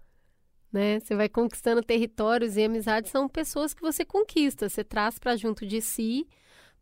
Né? 0.74 1.00
Você 1.00 1.16
vai 1.16 1.30
conquistando 1.30 1.82
territórios 1.82 2.58
e 2.58 2.66
amizades 2.66 3.12
são 3.12 3.30
pessoas 3.30 3.74
que 3.74 3.82
você 3.82 4.04
conquista, 4.04 4.68
você 4.68 4.84
traz 4.84 5.18
para 5.18 5.38
junto 5.38 5.66
de 5.66 5.80
si 5.80 6.28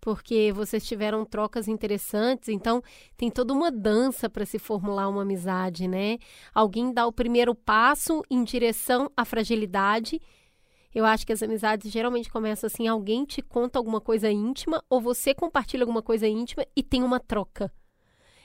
porque 0.02 0.52
vocês 0.52 0.84
tiveram 0.86 1.24
trocas 1.24 1.68
interessantes, 1.68 2.50
então 2.50 2.84
tem 3.16 3.30
toda 3.30 3.54
uma 3.54 3.72
dança 3.72 4.28
para 4.28 4.46
se 4.46 4.58
formular 4.58 5.08
uma 5.08 5.22
amizade, 5.22 5.88
né? 5.88 6.18
Alguém 6.54 6.92
dá 6.92 7.06
o 7.06 7.14
primeiro 7.14 7.54
passo 7.54 8.24
em 8.30 8.44
direção 8.44 9.12
à 9.16 9.24
fragilidade. 9.24 10.20
Eu 10.94 11.06
acho 11.06 11.26
que 11.26 11.32
as 11.32 11.44
amizades 11.44 11.92
geralmente 11.92 12.32
começam 12.32 12.68
assim: 12.68 12.88
alguém 12.88 13.24
te 13.24 13.44
conta 13.44 13.78
alguma 13.78 14.02
coisa 14.02 14.30
íntima, 14.32 14.84
ou 14.90 15.00
você 15.00 15.36
compartilha 15.36 15.84
alguma 15.84 16.02
coisa 16.02 16.28
íntima 16.28 16.66
e 16.76 16.82
tem 16.82 17.04
uma 17.04 17.20
troca. 17.20 17.72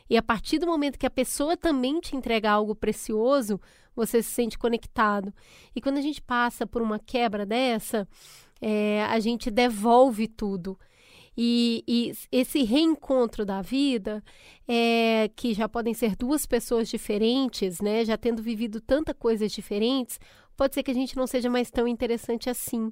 E 0.09 0.17
a 0.17 0.23
partir 0.23 0.59
do 0.59 0.67
momento 0.67 0.99
que 0.99 1.07
a 1.07 1.11
pessoa 1.11 1.57
também 1.57 1.99
te 2.01 2.15
entrega 2.15 2.51
algo 2.51 2.77
precioso, 2.77 3.61
você 3.95 4.23
se 4.23 4.31
sente 4.31 4.59
conectado. 4.59 5.33
E 5.75 5.81
quando 5.81 5.97
a 5.97 6.03
gente 6.03 6.21
passa 6.21 6.67
por 6.67 6.83
uma 6.83 6.99
quebra 6.99 7.45
dessa, 7.45 8.07
é, 8.61 9.05
a 9.05 9.19
gente 9.19 9.51
devolve 9.51 10.29
tudo. 10.29 10.79
E, 11.37 11.85
e, 11.87 12.13
esse 12.33 12.63
reencontro 12.63 13.45
da 13.45 13.61
vida, 13.61 14.25
é, 14.67 15.31
que 15.37 15.53
já 15.53 15.69
podem 15.69 15.93
ser 15.93 16.17
duas 16.17 16.47
pessoas 16.47 16.89
diferentes, 16.89 17.81
né, 17.81 18.05
já 18.05 18.17
tendo 18.17 18.43
vivido 18.43 18.81
tanta 18.81 19.13
coisas 19.13 19.53
diferentes, 19.53 20.19
pode 20.57 20.75
ser 20.75 20.83
que 20.83 20.91
a 20.91 20.95
gente 20.95 21.17
não 21.17 21.27
seja 21.27 21.51
mais 21.51 21.71
tão 21.71 21.87
interessante 21.87 22.49
assim. 22.49 22.91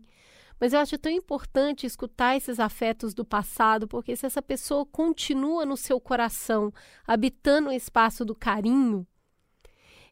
Mas 0.61 0.73
eu 0.73 0.81
acho 0.81 0.99
tão 0.99 1.11
importante 1.11 1.87
escutar 1.87 2.37
esses 2.37 2.61
afetos 2.61 3.15
do 3.15 3.25
passado, 3.25 3.89
porque 3.89 4.15
se 4.15 4.27
essa 4.27 4.43
pessoa 4.43 4.87
continua 4.87 5.65
no 5.65 5.77
seu 5.77 5.99
coração, 6.01 6.73
habitando 7.07 7.71
o 7.71 7.73
espaço 7.73 8.25
do 8.25 8.35
carinho, 8.35 9.07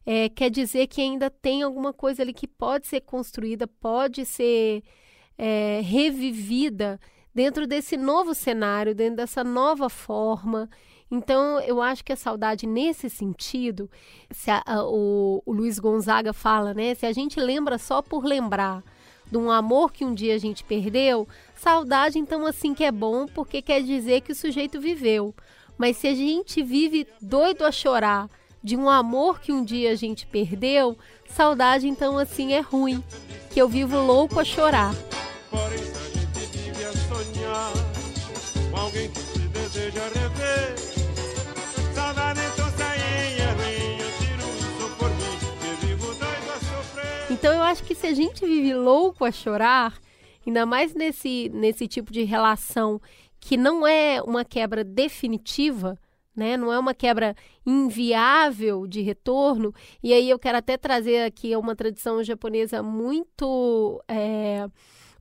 é, 0.05 0.27
quer 0.27 0.49
dizer 0.49 0.87
que 0.87 1.01
ainda 1.01 1.29
tem 1.29 1.63
alguma 1.63 1.93
coisa 1.93 2.23
ali 2.23 2.33
que 2.33 2.47
pode 2.47 2.87
ser 2.87 3.01
construída, 3.01 3.67
pode 3.67 4.25
ser 4.25 4.83
é, 5.37 5.81
revivida 5.81 6.99
dentro 7.33 7.65
desse 7.65 7.97
novo 7.97 8.33
cenário, 8.33 8.93
dentro 8.93 9.17
dessa 9.17 9.43
nova 9.43 9.89
forma. 9.89 10.69
Então, 11.09 11.59
eu 11.59 11.81
acho 11.81 12.03
que 12.03 12.13
a 12.13 12.15
saudade, 12.15 12.65
nesse 12.65 13.09
sentido, 13.09 13.89
se 14.31 14.49
a, 14.49 14.63
a, 14.65 14.83
o, 14.83 15.41
o 15.45 15.53
Luiz 15.53 15.77
Gonzaga 15.79 16.33
fala, 16.33 16.73
né? 16.73 16.95
Se 16.95 17.05
a 17.05 17.13
gente 17.13 17.39
lembra 17.39 17.77
só 17.77 18.01
por 18.01 18.25
lembrar 18.25 18.83
de 19.29 19.37
um 19.37 19.51
amor 19.51 19.91
que 19.91 20.05
um 20.05 20.13
dia 20.13 20.35
a 20.35 20.37
gente 20.37 20.63
perdeu, 20.63 21.27
saudade, 21.55 22.19
então, 22.19 22.45
assim 22.45 22.73
que 22.73 22.83
é 22.83 22.91
bom, 22.91 23.27
porque 23.27 23.61
quer 23.61 23.81
dizer 23.83 24.21
que 24.21 24.31
o 24.31 24.35
sujeito 24.35 24.79
viveu. 24.79 25.33
Mas 25.77 25.97
se 25.97 26.07
a 26.07 26.13
gente 26.13 26.61
vive 26.61 27.07
doido 27.21 27.63
a 27.65 27.71
chorar 27.71 28.29
de 28.63 28.77
um 28.77 28.89
amor 28.89 29.39
que 29.39 29.51
um 29.51 29.63
dia 29.63 29.91
a 29.91 29.95
gente 29.95 30.25
perdeu, 30.25 30.97
saudade, 31.27 31.87
então, 31.87 32.17
assim 32.17 32.53
é 32.53 32.59
ruim. 32.59 33.03
Que 33.51 33.61
eu 33.61 33.67
vivo 33.67 33.97
louco 33.99 34.39
a 34.39 34.43
chorar. 34.43 34.93
Sonhar 37.23 37.71
com 38.71 38.77
alguém 38.77 39.09
que 39.09 39.19
se 39.19 39.39
deseja 39.39 40.01
rever. 40.13 40.75
Saudade, 41.93 42.39
então, 42.55 42.69
por 44.97 45.09
mim, 45.09 45.37
que 45.59 45.85
vivo 45.85 46.11
a 46.11 46.59
sofrer. 46.59 47.31
Então, 47.31 47.53
eu 47.53 47.61
acho 47.61 47.83
que 47.83 47.95
se 47.95 48.07
a 48.07 48.13
gente 48.13 48.45
vive 48.45 48.73
louco 48.73 49.25
a 49.25 49.31
chorar, 49.31 49.99
ainda 50.45 50.65
mais 50.65 50.93
nesse, 50.93 51.49
nesse 51.53 51.87
tipo 51.87 52.11
de 52.11 52.23
relação 52.23 52.99
que 53.39 53.57
não 53.57 53.85
é 53.85 54.21
uma 54.21 54.45
quebra 54.45 54.83
definitiva, 54.83 55.99
né? 56.35 56.55
Não 56.57 56.71
é 56.71 56.79
uma 56.79 56.93
quebra 56.93 57.35
inviável 57.65 58.87
de 58.87 59.01
retorno. 59.01 59.73
E 60.01 60.13
aí 60.13 60.29
eu 60.29 60.39
quero 60.39 60.57
até 60.57 60.77
trazer 60.77 61.25
aqui 61.25 61.55
uma 61.55 61.75
tradição 61.75 62.23
japonesa 62.23 62.81
muito 62.81 64.01
é, 64.07 64.65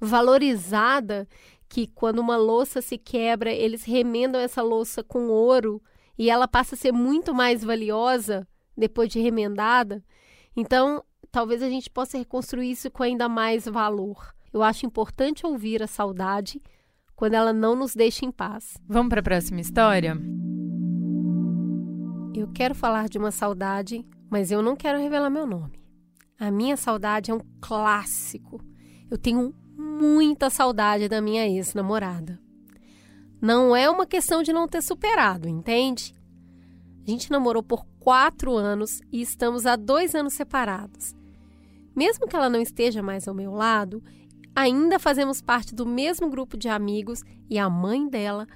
valorizada, 0.02 1.28
que 1.72 1.86
quando 1.86 2.18
uma 2.18 2.36
louça 2.36 2.82
se 2.82 2.98
quebra, 2.98 3.50
eles 3.50 3.82
remendam 3.82 4.38
essa 4.38 4.60
louça 4.60 5.02
com 5.02 5.28
ouro 5.28 5.82
e 6.18 6.28
ela 6.28 6.46
passa 6.46 6.74
a 6.74 6.78
ser 6.78 6.92
muito 6.92 7.34
mais 7.34 7.64
valiosa 7.64 8.46
depois 8.76 9.08
de 9.08 9.18
remendada. 9.18 10.04
Então, 10.54 11.02
talvez 11.30 11.62
a 11.62 11.70
gente 11.70 11.88
possa 11.88 12.18
reconstruir 12.18 12.70
isso 12.70 12.90
com 12.90 13.02
ainda 13.02 13.26
mais 13.26 13.64
valor. 13.64 14.34
Eu 14.52 14.62
acho 14.62 14.84
importante 14.84 15.46
ouvir 15.46 15.82
a 15.82 15.86
saudade, 15.86 16.60
quando 17.16 17.32
ela 17.32 17.54
não 17.54 17.74
nos 17.74 17.94
deixa 17.94 18.26
em 18.26 18.30
paz. 18.30 18.76
Vamos 18.86 19.08
para 19.08 19.20
a 19.20 19.24
próxima 19.24 19.62
história? 19.62 20.14
Eu 22.34 22.48
quero 22.52 22.74
falar 22.74 23.08
de 23.08 23.16
uma 23.16 23.30
saudade, 23.30 24.06
mas 24.28 24.50
eu 24.50 24.60
não 24.60 24.76
quero 24.76 24.98
revelar 24.98 25.30
meu 25.30 25.46
nome. 25.46 25.80
A 26.38 26.50
minha 26.50 26.76
saudade 26.76 27.30
é 27.30 27.34
um 27.34 27.40
clássico. 27.62 28.60
Eu 29.10 29.16
tenho 29.16 29.54
muita 29.92 30.48
saudade 30.48 31.08
da 31.08 31.20
minha 31.20 31.46
ex-namorada. 31.46 32.40
Não 33.40 33.76
é 33.76 33.90
uma 33.90 34.06
questão 34.06 34.42
de 34.42 34.52
não 34.52 34.66
ter 34.66 34.82
superado, 34.82 35.48
entende? 35.48 36.14
A 37.06 37.10
gente 37.10 37.30
namorou 37.30 37.62
por 37.62 37.84
quatro 37.98 38.56
anos 38.56 39.00
e 39.12 39.20
estamos 39.20 39.66
há 39.66 39.76
dois 39.76 40.14
anos 40.14 40.32
separados. 40.34 41.14
Mesmo 41.94 42.26
que 42.26 42.34
ela 42.34 42.48
não 42.48 42.60
esteja 42.60 43.02
mais 43.02 43.28
ao 43.28 43.34
meu 43.34 43.52
lado, 43.52 44.02
ainda 44.54 44.98
fazemos 44.98 45.42
parte 45.42 45.74
do 45.74 45.84
mesmo 45.84 46.30
grupo 46.30 46.56
de 46.56 46.68
amigos 46.68 47.22
e 47.50 47.58
a 47.58 47.68
mãe 47.68 48.08
dela 48.08 48.46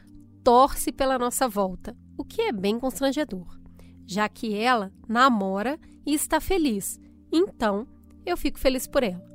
torce 0.45 0.93
pela 0.93 1.19
nossa 1.19 1.49
volta, 1.49 1.97
o 2.17 2.25
que 2.25 2.43
é 2.43 2.53
bem 2.53 2.79
constrangedor, 2.79 3.59
já 4.07 4.29
que 4.29 4.55
ela 4.55 4.93
namora 5.09 5.79
e 6.07 6.15
está 6.15 6.41
feliz. 6.41 7.01
Então, 7.33 7.87
eu 8.25 8.37
fico 8.37 8.59
feliz 8.59 8.87
por 8.87 9.03
ela. 9.03 9.26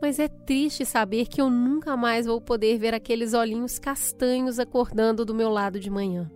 Mas 0.00 0.18
é 0.18 0.28
triste 0.28 0.84
saber 0.84 1.26
que 1.26 1.40
eu 1.40 1.50
nunca 1.50 1.96
mais 1.96 2.26
vou 2.26 2.40
poder 2.40 2.78
ver 2.78 2.94
aqueles 2.94 3.34
olhinhos 3.34 3.78
castanhos 3.78 4.58
acordando 4.58 5.24
do 5.24 5.34
meu 5.34 5.50
lado 5.50 5.80
de 5.80 5.90
manhã. 5.90 6.30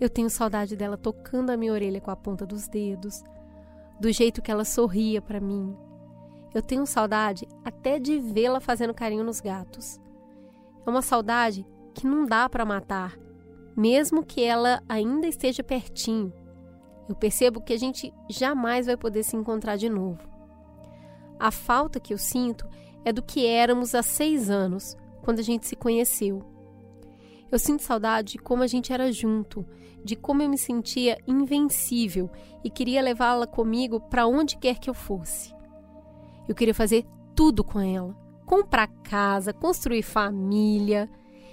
Eu 0.00 0.08
tenho 0.08 0.30
saudade 0.30 0.76
dela 0.76 0.96
tocando 0.96 1.50
a 1.50 1.56
minha 1.56 1.72
orelha 1.72 2.00
com 2.00 2.10
a 2.10 2.16
ponta 2.16 2.46
dos 2.46 2.68
dedos, 2.68 3.22
do 4.00 4.12
jeito 4.12 4.42
que 4.42 4.50
ela 4.50 4.64
sorria 4.64 5.22
para 5.22 5.40
mim, 5.40 5.76
eu 6.54 6.62
tenho 6.62 6.86
saudade 6.86 7.48
até 7.64 7.98
de 7.98 8.20
vê-la 8.20 8.60
fazendo 8.60 8.94
carinho 8.94 9.24
nos 9.24 9.40
gatos. 9.40 10.00
É 10.86 10.88
uma 10.88 11.02
saudade 11.02 11.66
que 11.92 12.06
não 12.06 12.24
dá 12.24 12.48
para 12.48 12.64
matar, 12.64 13.18
mesmo 13.76 14.24
que 14.24 14.40
ela 14.40 14.80
ainda 14.88 15.26
esteja 15.26 15.64
pertinho. 15.64 16.32
Eu 17.08 17.16
percebo 17.16 17.60
que 17.60 17.72
a 17.72 17.78
gente 17.78 18.14
jamais 18.30 18.86
vai 18.86 18.96
poder 18.96 19.24
se 19.24 19.36
encontrar 19.36 19.76
de 19.76 19.88
novo. 19.90 20.20
A 21.38 21.50
falta 21.50 22.00
que 22.00 22.12
eu 22.12 22.18
sinto 22.18 22.68
é 23.04 23.12
do 23.12 23.22
que 23.22 23.46
éramos 23.46 23.94
há 23.94 24.02
seis 24.02 24.48
anos, 24.48 24.96
quando 25.22 25.40
a 25.40 25.42
gente 25.42 25.66
se 25.66 25.76
conheceu. 25.76 26.42
Eu 27.50 27.58
sinto 27.58 27.82
saudade 27.82 28.32
de 28.32 28.38
como 28.38 28.62
a 28.62 28.66
gente 28.66 28.92
era 28.92 29.12
junto, 29.12 29.64
de 30.04 30.16
como 30.16 30.42
eu 30.42 30.48
me 30.48 30.58
sentia 30.58 31.18
invencível 31.26 32.30
e 32.62 32.70
queria 32.70 33.02
levá-la 33.02 33.46
comigo 33.46 34.00
para 34.00 34.26
onde 34.26 34.56
quer 34.56 34.78
que 34.78 34.90
eu 34.90 34.94
fosse. 34.94 35.54
Eu 36.48 36.54
queria 36.54 36.74
fazer 36.74 37.06
tudo 37.34 37.64
com 37.64 37.80
ela: 37.80 38.14
comprar 38.44 38.88
casa, 39.02 39.52
construir 39.52 40.02
família. 40.02 41.08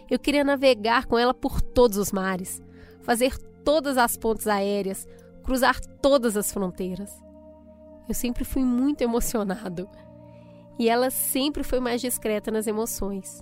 Eu 0.09 0.19
queria 0.19 0.43
navegar 0.43 1.05
com 1.05 1.17
ela 1.17 1.33
por 1.33 1.61
todos 1.61 1.97
os 1.97 2.11
mares, 2.11 2.61
fazer 3.01 3.37
todas 3.63 3.97
as 3.97 4.17
pontes 4.17 4.47
aéreas, 4.47 5.07
cruzar 5.43 5.79
todas 6.01 6.35
as 6.35 6.51
fronteiras. 6.51 7.11
Eu 8.11 8.13
sempre 8.13 8.43
fui 8.43 8.61
muito 8.61 9.01
emocionado 9.01 9.87
e 10.77 10.89
ela 10.89 11.09
sempre 11.09 11.63
foi 11.63 11.79
mais 11.79 12.01
discreta 12.01 12.51
nas 12.51 12.67
emoções. 12.67 13.41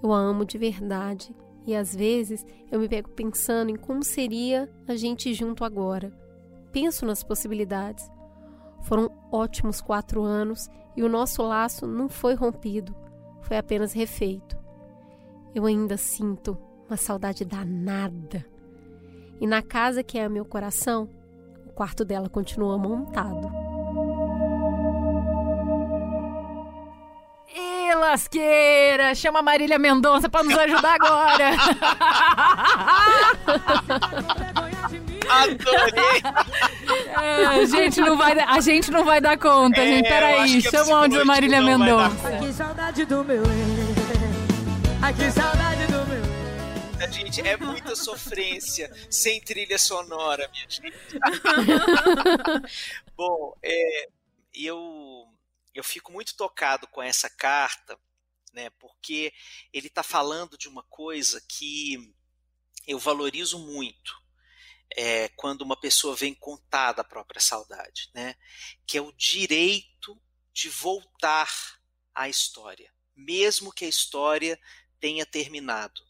Eu 0.00 0.12
a 0.12 0.16
amo 0.16 0.44
de 0.44 0.56
verdade 0.56 1.34
e 1.66 1.74
às 1.74 1.92
vezes 1.92 2.46
eu 2.70 2.78
me 2.78 2.88
pego 2.88 3.10
pensando 3.10 3.72
em 3.72 3.74
como 3.74 4.04
seria 4.04 4.72
a 4.86 4.94
gente 4.94 5.34
junto 5.34 5.64
agora. 5.64 6.16
Penso 6.70 7.04
nas 7.04 7.24
possibilidades. 7.24 8.08
Foram 8.82 9.10
ótimos 9.32 9.80
quatro 9.80 10.22
anos 10.22 10.70
e 10.96 11.02
o 11.02 11.08
nosso 11.08 11.42
laço 11.42 11.84
não 11.84 12.08
foi 12.08 12.34
rompido, 12.34 12.94
foi 13.40 13.56
apenas 13.56 13.92
refeito. 13.92 14.56
Eu 15.52 15.66
ainda 15.66 15.96
sinto 15.96 16.56
uma 16.88 16.96
saudade 16.96 17.44
danada. 17.44 18.46
E 19.40 19.48
na 19.48 19.62
casa 19.62 20.04
que 20.04 20.16
é 20.16 20.28
meu 20.28 20.44
coração, 20.44 21.08
o 21.66 21.72
quarto 21.72 22.04
dela 22.04 22.28
continua 22.28 22.78
montado. 22.78 23.63
Lasqueira! 27.94 29.14
Chama 29.14 29.38
a 29.40 29.42
Marília 29.42 29.78
Mendonça 29.78 30.28
para 30.28 30.44
nos 30.44 30.56
ajudar 30.56 30.94
agora! 30.94 31.50
Adorei! 35.30 36.22
É, 37.22 37.46
a, 37.46 37.64
gente 37.64 38.00
não 38.00 38.16
vai, 38.16 38.38
a 38.38 38.60
gente 38.60 38.90
não 38.90 39.04
vai 39.04 39.20
dar 39.20 39.38
conta, 39.38 39.80
é, 39.80 39.86
gente. 39.86 40.08
Peraí, 40.08 40.62
chama 40.62 41.02
onde 41.02 41.18
a 41.18 41.24
Marília 41.24 41.62
Mendonça. 41.62 42.28
Ai, 42.28 42.38
que 42.38 42.52
saudade 42.52 43.04
do 43.04 43.24
meu 43.24 43.42
Ai, 45.02 45.14
que 45.14 45.30
saudade 45.30 45.86
do 45.86 46.06
meu 46.06 46.24
Gente, 47.10 47.40
é 47.46 47.56
muita 47.56 47.94
sofrência 47.94 48.90
sem 49.10 49.40
trilha 49.40 49.78
sonora, 49.78 50.48
minha 50.52 50.66
gente. 50.68 50.92
Bom, 53.16 53.54
é, 53.62 54.08
eu, 54.54 55.26
eu 55.74 55.84
fico 55.84 56.12
muito 56.12 56.36
tocado 56.36 56.86
com 56.86 57.02
essa 57.02 57.28
carta, 57.28 57.98
né? 58.52 58.70
Porque 58.70 59.32
ele 59.72 59.88
está 59.88 60.02
falando 60.02 60.56
de 60.56 60.68
uma 60.68 60.82
coisa 60.84 61.40
que 61.48 62.14
eu 62.86 62.98
valorizo 62.98 63.58
muito 63.58 64.22
é, 64.96 65.28
quando 65.30 65.62
uma 65.62 65.78
pessoa 65.78 66.14
vem 66.14 66.34
contar 66.34 66.92
da 66.92 67.02
própria 67.02 67.40
saudade, 67.40 68.10
né? 68.14 68.36
Que 68.86 68.98
é 68.98 69.02
o 69.02 69.12
direito 69.12 70.20
de 70.52 70.68
voltar 70.68 71.50
à 72.14 72.28
história, 72.28 72.92
mesmo 73.16 73.72
que 73.72 73.84
a 73.84 73.88
história 73.88 74.58
tenha 75.00 75.26
terminado. 75.26 76.00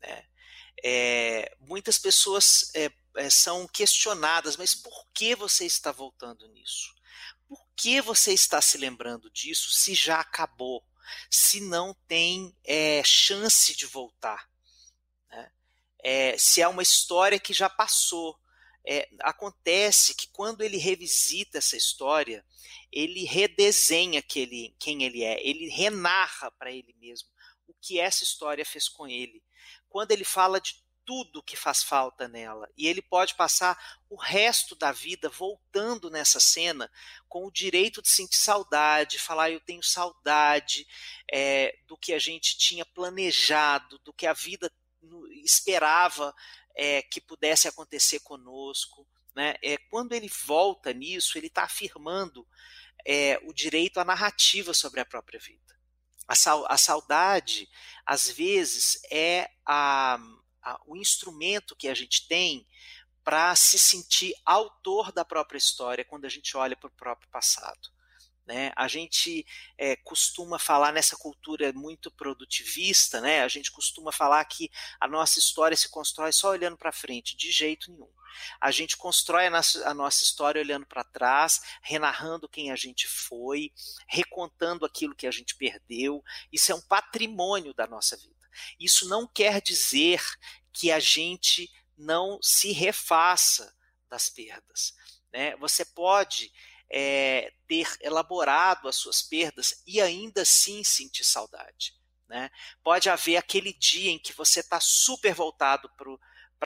Né? 0.00 0.26
É, 0.82 1.56
muitas 1.60 1.98
pessoas 1.98 2.74
é, 2.74 2.90
é, 3.16 3.28
são 3.28 3.68
questionadas, 3.68 4.56
mas 4.56 4.74
por 4.74 5.06
que 5.12 5.34
você 5.34 5.66
está 5.66 5.92
voltando 5.92 6.48
nisso? 6.48 6.93
Que 7.76 8.00
você 8.00 8.32
está 8.32 8.60
se 8.60 8.78
lembrando 8.78 9.30
disso 9.30 9.70
se 9.70 9.94
já 9.94 10.20
acabou? 10.20 10.84
Se 11.30 11.60
não 11.60 11.94
tem 12.06 12.56
é, 12.64 13.02
chance 13.04 13.74
de 13.74 13.86
voltar? 13.86 14.48
é, 16.04 16.36
se 16.36 16.60
é 16.60 16.68
uma 16.68 16.82
história 16.82 17.40
que 17.40 17.54
já 17.54 17.68
passou. 17.68 18.38
É, 18.86 19.08
acontece 19.20 20.14
que 20.14 20.28
quando 20.28 20.60
ele 20.60 20.76
revisita 20.76 21.56
essa 21.56 21.74
história, 21.74 22.44
ele 22.92 23.24
redesenha 23.24 24.20
quem 24.20 25.02
ele 25.02 25.24
é, 25.24 25.40
ele 25.42 25.70
renarra 25.70 26.50
para 26.50 26.70
ele 26.70 26.94
mesmo 27.00 27.26
o 27.66 27.72
que 27.80 27.98
essa 27.98 28.22
história 28.22 28.62
fez 28.62 28.90
com 28.90 29.08
ele. 29.08 29.42
Quando 29.88 30.10
ele 30.10 30.24
fala 30.24 30.60
de 30.60 30.83
tudo 31.04 31.42
que 31.42 31.56
faz 31.56 31.82
falta 31.82 32.26
nela. 32.26 32.68
E 32.76 32.86
ele 32.86 33.02
pode 33.02 33.34
passar 33.34 33.78
o 34.08 34.16
resto 34.16 34.74
da 34.74 34.92
vida 34.92 35.28
voltando 35.28 36.10
nessa 36.10 36.40
cena 36.40 36.90
com 37.28 37.46
o 37.46 37.52
direito 37.52 38.02
de 38.02 38.08
sentir 38.08 38.36
saudade, 38.36 39.18
falar 39.18 39.50
eu 39.50 39.60
tenho 39.60 39.82
saudade 39.82 40.86
é, 41.30 41.76
do 41.86 41.96
que 41.96 42.12
a 42.12 42.18
gente 42.18 42.56
tinha 42.56 42.84
planejado, 42.84 43.98
do 44.00 44.12
que 44.12 44.26
a 44.26 44.32
vida 44.32 44.70
esperava 45.44 46.34
é, 46.74 47.02
que 47.02 47.20
pudesse 47.20 47.68
acontecer 47.68 48.20
conosco. 48.20 49.06
Né? 49.34 49.54
É, 49.62 49.76
quando 49.90 50.12
ele 50.12 50.28
volta 50.28 50.92
nisso, 50.92 51.36
ele 51.36 51.48
está 51.48 51.64
afirmando 51.64 52.46
é, 53.04 53.38
o 53.44 53.52
direito 53.52 54.00
à 54.00 54.04
narrativa 54.04 54.72
sobre 54.72 55.00
a 55.00 55.04
própria 55.04 55.38
vida. 55.38 55.62
A, 56.26 56.34
a 56.72 56.78
saudade, 56.78 57.68
às 58.06 58.30
vezes, 58.30 58.98
é 59.10 59.50
a, 59.66 60.18
a, 60.64 60.80
o 60.86 60.96
instrumento 60.96 61.76
que 61.76 61.88
a 61.88 61.94
gente 61.94 62.26
tem 62.26 62.66
para 63.22 63.54
se 63.56 63.78
sentir 63.78 64.34
autor 64.44 65.12
da 65.12 65.24
própria 65.24 65.58
história 65.58 66.04
quando 66.04 66.24
a 66.24 66.28
gente 66.28 66.56
olha 66.56 66.76
para 66.76 66.88
o 66.88 66.92
próprio 66.92 67.28
passado. 67.30 67.94
Né? 68.46 68.70
A 68.76 68.86
gente 68.86 69.46
é, 69.78 69.96
costuma 69.96 70.58
falar 70.58 70.92
nessa 70.92 71.16
cultura 71.16 71.72
muito 71.72 72.10
produtivista, 72.10 73.20
né? 73.20 73.42
a 73.42 73.48
gente 73.48 73.72
costuma 73.72 74.12
falar 74.12 74.44
que 74.44 74.70
a 75.00 75.08
nossa 75.08 75.38
história 75.38 75.76
se 75.76 75.88
constrói 75.88 76.30
só 76.30 76.50
olhando 76.50 76.76
para 76.76 76.92
frente, 76.92 77.36
de 77.36 77.50
jeito 77.50 77.90
nenhum. 77.90 78.10
A 78.60 78.70
gente 78.70 78.96
constrói 78.96 79.46
a 79.46 79.50
nossa, 79.50 79.88
a 79.88 79.94
nossa 79.94 80.22
história 80.22 80.60
olhando 80.60 80.84
para 80.84 81.04
trás, 81.04 81.60
renarrando 81.80 82.48
quem 82.48 82.70
a 82.70 82.76
gente 82.76 83.08
foi, 83.08 83.72
recontando 84.06 84.84
aquilo 84.84 85.14
que 85.14 85.26
a 85.26 85.30
gente 85.30 85.54
perdeu. 85.56 86.22
Isso 86.52 86.70
é 86.70 86.74
um 86.74 86.82
patrimônio 86.82 87.72
da 87.72 87.86
nossa 87.86 88.16
vida. 88.16 88.43
Isso 88.78 89.08
não 89.08 89.26
quer 89.26 89.60
dizer 89.60 90.22
que 90.72 90.90
a 90.90 90.98
gente 90.98 91.70
não 91.96 92.38
se 92.42 92.72
refaça 92.72 93.74
das 94.08 94.28
perdas. 94.28 94.94
Né? 95.32 95.56
Você 95.56 95.84
pode 95.84 96.52
é, 96.90 97.52
ter 97.66 97.88
elaborado 98.00 98.88
as 98.88 98.96
suas 98.96 99.22
perdas 99.22 99.82
e 99.86 100.00
ainda 100.00 100.42
assim 100.42 100.84
sentir 100.84 101.24
saudade. 101.24 101.94
Né? 102.28 102.50
Pode 102.82 103.08
haver 103.08 103.36
aquele 103.36 103.72
dia 103.72 104.10
em 104.10 104.18
que 104.18 104.32
você 104.32 104.60
está 104.60 104.80
super 104.80 105.34
voltado 105.34 105.88
para 105.96 106.10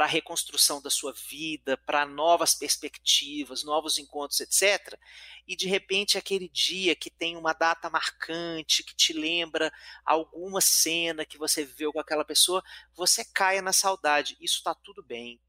a 0.04 0.08
reconstrução 0.08 0.80
da 0.80 0.90
sua 0.90 1.12
vida, 1.12 1.76
para 1.76 2.06
novas 2.06 2.54
perspectivas, 2.54 3.64
novos 3.64 3.98
encontros, 3.98 4.40
etc. 4.40 4.98
E 5.46 5.56
de 5.56 5.66
repente 5.66 6.18
aquele 6.18 6.48
dia 6.48 6.94
que 6.94 7.10
tem 7.10 7.36
uma 7.36 7.52
data 7.52 7.88
marcante, 7.88 8.82
que 8.82 8.94
te 8.94 9.12
lembra 9.12 9.72
alguma 10.04 10.60
cena 10.60 11.24
que 11.24 11.38
você 11.38 11.64
viveu 11.64 11.92
com 11.92 12.00
aquela 12.00 12.24
pessoa, 12.24 12.62
você 12.94 13.24
caia 13.24 13.62
na 13.62 13.72
saudade. 13.72 14.36
Isso 14.40 14.58
está 14.58 14.74
tudo 14.74 15.02
bem. 15.02 15.40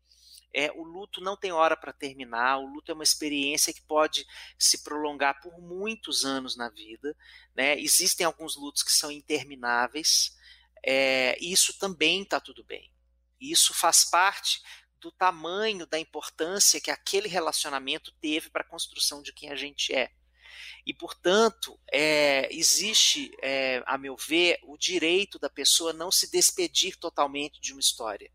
É, 0.54 0.72
o 0.72 0.84
luto 0.84 1.22
não 1.22 1.38
tem 1.38 1.52
hora 1.52 1.78
para 1.78 1.93
terminar, 1.93 2.58
o 2.58 2.66
luto 2.66 2.91
é 2.91 2.95
uma 2.95 3.04
experiência 3.04 3.74
que 3.74 3.82
pode 3.82 4.26
se 4.58 4.84
prolongar 4.84 5.39
por 5.41 5.60
muitos 5.60 6.26
anos 6.26 6.56
na 6.56 6.70
vida. 6.70 7.16
Né? 7.56 7.80
Existem 7.80 8.26
alguns 8.26 8.56
lutos 8.56 8.82
que 8.82 8.91
são 8.91 9.12
intermináveis, 9.12 10.36
é, 10.84 11.38
e 11.39 11.52
isso 11.52 11.78
também 11.78 12.24
está 12.24 12.39
tudo 12.39 12.64
bem. 12.64 12.91
Isso 13.40 13.74
faz 13.74 14.04
parte 14.04 14.62
do 15.00 15.12
tamanho, 15.12 15.88
da 15.88 16.00
importância 16.00 16.82
que 16.82 16.92
aquele 16.92 17.28
relacionamento 17.28 18.12
teve 18.20 18.50
para 18.50 18.62
a 18.62 18.68
construção 18.68 19.22
de 19.22 19.32
quem 19.34 19.50
a 19.50 19.56
gente 19.56 19.94
é. 19.94 20.12
E, 20.86 20.94
portanto, 20.94 21.80
é, 21.92 22.54
existe, 22.54 23.32
é, 23.42 23.84
a 23.86 23.98
meu 23.98 24.16
ver, 24.16 24.60
o 24.64 24.78
direito 24.78 25.38
da 25.38 25.50
pessoa 25.50 25.94
não 25.94 26.12
se 26.12 26.30
despedir 26.32 26.98
totalmente 26.98 27.62
de 27.62 27.72
uma 27.72 27.80
história. 27.80 28.32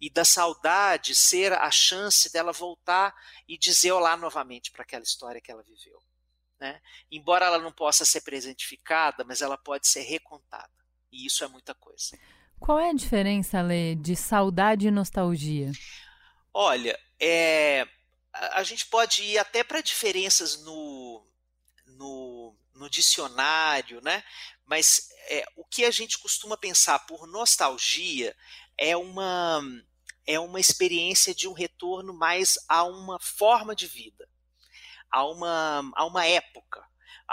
E 0.00 0.10
da 0.10 0.24
saudade 0.24 1.14
ser 1.14 1.52
a 1.52 1.70
chance 1.70 2.30
dela 2.32 2.52
voltar 2.52 3.14
e 3.48 3.56
dizer 3.56 3.92
olá 3.92 4.16
novamente 4.16 4.70
para 4.70 4.82
aquela 4.82 5.04
história 5.04 5.40
que 5.40 5.50
ela 5.50 5.62
viveu. 5.62 5.98
Né? 6.60 6.80
Embora 7.10 7.46
ela 7.46 7.58
não 7.58 7.72
possa 7.72 8.04
ser 8.04 8.20
presentificada, 8.22 9.24
mas 9.24 9.40
ela 9.40 9.56
pode 9.56 9.88
ser 9.88 10.02
recontada. 10.02 10.70
E 11.10 11.26
isso 11.26 11.44
é 11.44 11.48
muita 11.48 11.74
coisa. 11.74 12.18
Qual 12.62 12.78
é 12.78 12.90
a 12.90 12.94
diferença, 12.94 13.60
Lê, 13.60 13.96
de 13.96 14.14
saudade 14.14 14.86
e 14.86 14.90
nostalgia? 14.90 15.72
Olha, 16.54 16.96
é, 17.18 17.84
a, 18.32 18.62
gente 18.62 18.86
pode 18.86 19.20
ir 19.24 19.36
até 19.36 19.64
para 19.64 19.80
diferenças 19.80 20.62
no, 20.62 21.26
no, 21.86 22.56
no 22.72 22.88
dicionário, 22.88 24.00
né? 24.00 24.22
Mas 24.64 25.08
é, 25.28 25.44
o 25.56 25.64
que 25.64 25.84
a 25.84 25.90
gente 25.90 26.16
costuma 26.20 26.56
pensar 26.56 27.00
por 27.00 27.26
nostalgia 27.26 28.32
é 28.78 28.96
uma 28.96 29.60
é 30.24 30.38
uma 30.38 30.60
experiência 30.60 31.34
de 31.34 31.48
um 31.48 31.52
retorno 31.52 32.14
mais 32.14 32.56
a 32.68 32.84
uma 32.84 33.18
forma 33.18 33.74
de 33.74 33.88
vida, 33.88 34.28
a 35.10 35.26
uma, 35.26 35.90
a 35.96 36.04
uma 36.04 36.24
época. 36.24 36.80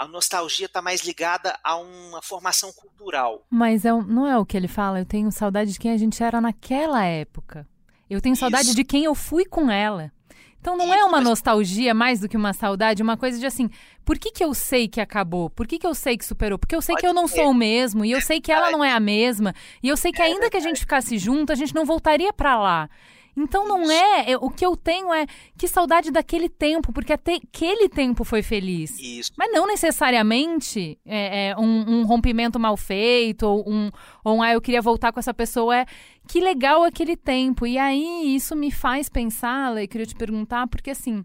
A 0.00 0.08
nostalgia 0.08 0.64
está 0.64 0.80
mais 0.80 1.02
ligada 1.02 1.58
a 1.62 1.76
uma 1.76 2.22
formação 2.22 2.72
cultural. 2.72 3.44
Mas 3.50 3.84
é, 3.84 3.92
não 3.92 4.26
é 4.26 4.38
o 4.38 4.46
que 4.46 4.56
ele 4.56 4.66
fala, 4.66 4.98
eu 4.98 5.04
tenho 5.04 5.30
saudade 5.30 5.74
de 5.74 5.78
quem 5.78 5.90
a 5.90 5.96
gente 5.98 6.22
era 6.22 6.40
naquela 6.40 7.04
época. 7.04 7.68
Eu 8.08 8.18
tenho 8.18 8.34
saudade 8.34 8.68
Isso. 8.68 8.76
de 8.76 8.82
quem 8.82 9.04
eu 9.04 9.14
fui 9.14 9.44
com 9.44 9.70
ela. 9.70 10.10
Então 10.58 10.74
não 10.74 10.94
é 10.94 11.04
uma 11.04 11.20
nostalgia 11.20 11.92
mais 11.92 12.18
do 12.18 12.30
que 12.30 12.36
uma 12.38 12.54
saudade, 12.54 13.02
uma 13.02 13.18
coisa 13.18 13.38
de 13.38 13.44
assim, 13.44 13.68
por 14.02 14.18
que, 14.18 14.30
que 14.30 14.42
eu 14.42 14.54
sei 14.54 14.88
que 14.88 15.02
acabou? 15.02 15.50
Por 15.50 15.66
que, 15.66 15.78
que 15.78 15.86
eu 15.86 15.94
sei 15.94 16.16
que 16.16 16.24
superou? 16.24 16.58
Porque 16.58 16.74
eu 16.74 16.80
sei 16.80 16.94
Pode 16.94 17.02
que 17.02 17.06
eu 17.06 17.12
não 17.12 17.28
ser. 17.28 17.36
sou 17.36 17.50
o 17.50 17.54
mesmo, 17.54 18.02
e 18.02 18.10
eu 18.10 18.22
sei 18.22 18.40
que 18.40 18.50
ela 18.50 18.70
não 18.70 18.82
é 18.82 18.92
a 18.92 19.00
mesma, 19.00 19.54
e 19.82 19.88
eu 19.88 19.98
sei 19.98 20.12
que 20.12 20.22
é 20.22 20.24
ainda 20.24 20.48
que 20.48 20.56
a 20.56 20.60
gente 20.60 20.80
ficasse 20.80 21.18
junto, 21.18 21.52
a 21.52 21.54
gente 21.54 21.74
não 21.74 21.84
voltaria 21.84 22.32
para 22.32 22.58
lá. 22.58 22.88
Então 23.42 23.66
não 23.66 23.90
é, 23.90 24.32
é, 24.32 24.36
o 24.36 24.50
que 24.50 24.64
eu 24.64 24.76
tenho 24.76 25.12
é 25.12 25.26
que 25.56 25.66
saudade 25.66 26.10
daquele 26.10 26.48
tempo, 26.48 26.92
porque 26.92 27.12
até 27.12 27.36
aquele 27.36 27.88
tempo 27.88 28.22
foi 28.24 28.42
feliz. 28.42 28.98
Isso. 28.98 29.32
Mas 29.36 29.52
não 29.52 29.66
necessariamente 29.66 30.98
é, 31.04 31.48
é 31.48 31.56
um, 31.56 32.00
um, 32.00 32.04
rompimento 32.04 32.58
mal 32.58 32.76
feito, 32.76 33.46
ou 33.46 33.68
um, 33.68 33.90
ou 34.22 34.36
um, 34.36 34.42
ah, 34.42 34.52
eu 34.52 34.60
queria 34.60 34.82
voltar 34.82 35.12
com 35.12 35.20
essa 35.20 35.34
pessoa. 35.34 35.76
É 35.78 35.86
que 36.28 36.40
legal 36.40 36.84
aquele 36.84 37.16
tempo. 37.16 37.66
E 37.66 37.78
aí 37.78 38.34
isso 38.34 38.54
me 38.54 38.70
faz 38.70 39.08
pensar, 39.08 39.76
e 39.82 39.88
queria 39.88 40.06
te 40.06 40.14
perguntar, 40.14 40.66
porque 40.68 40.90
assim, 40.90 41.24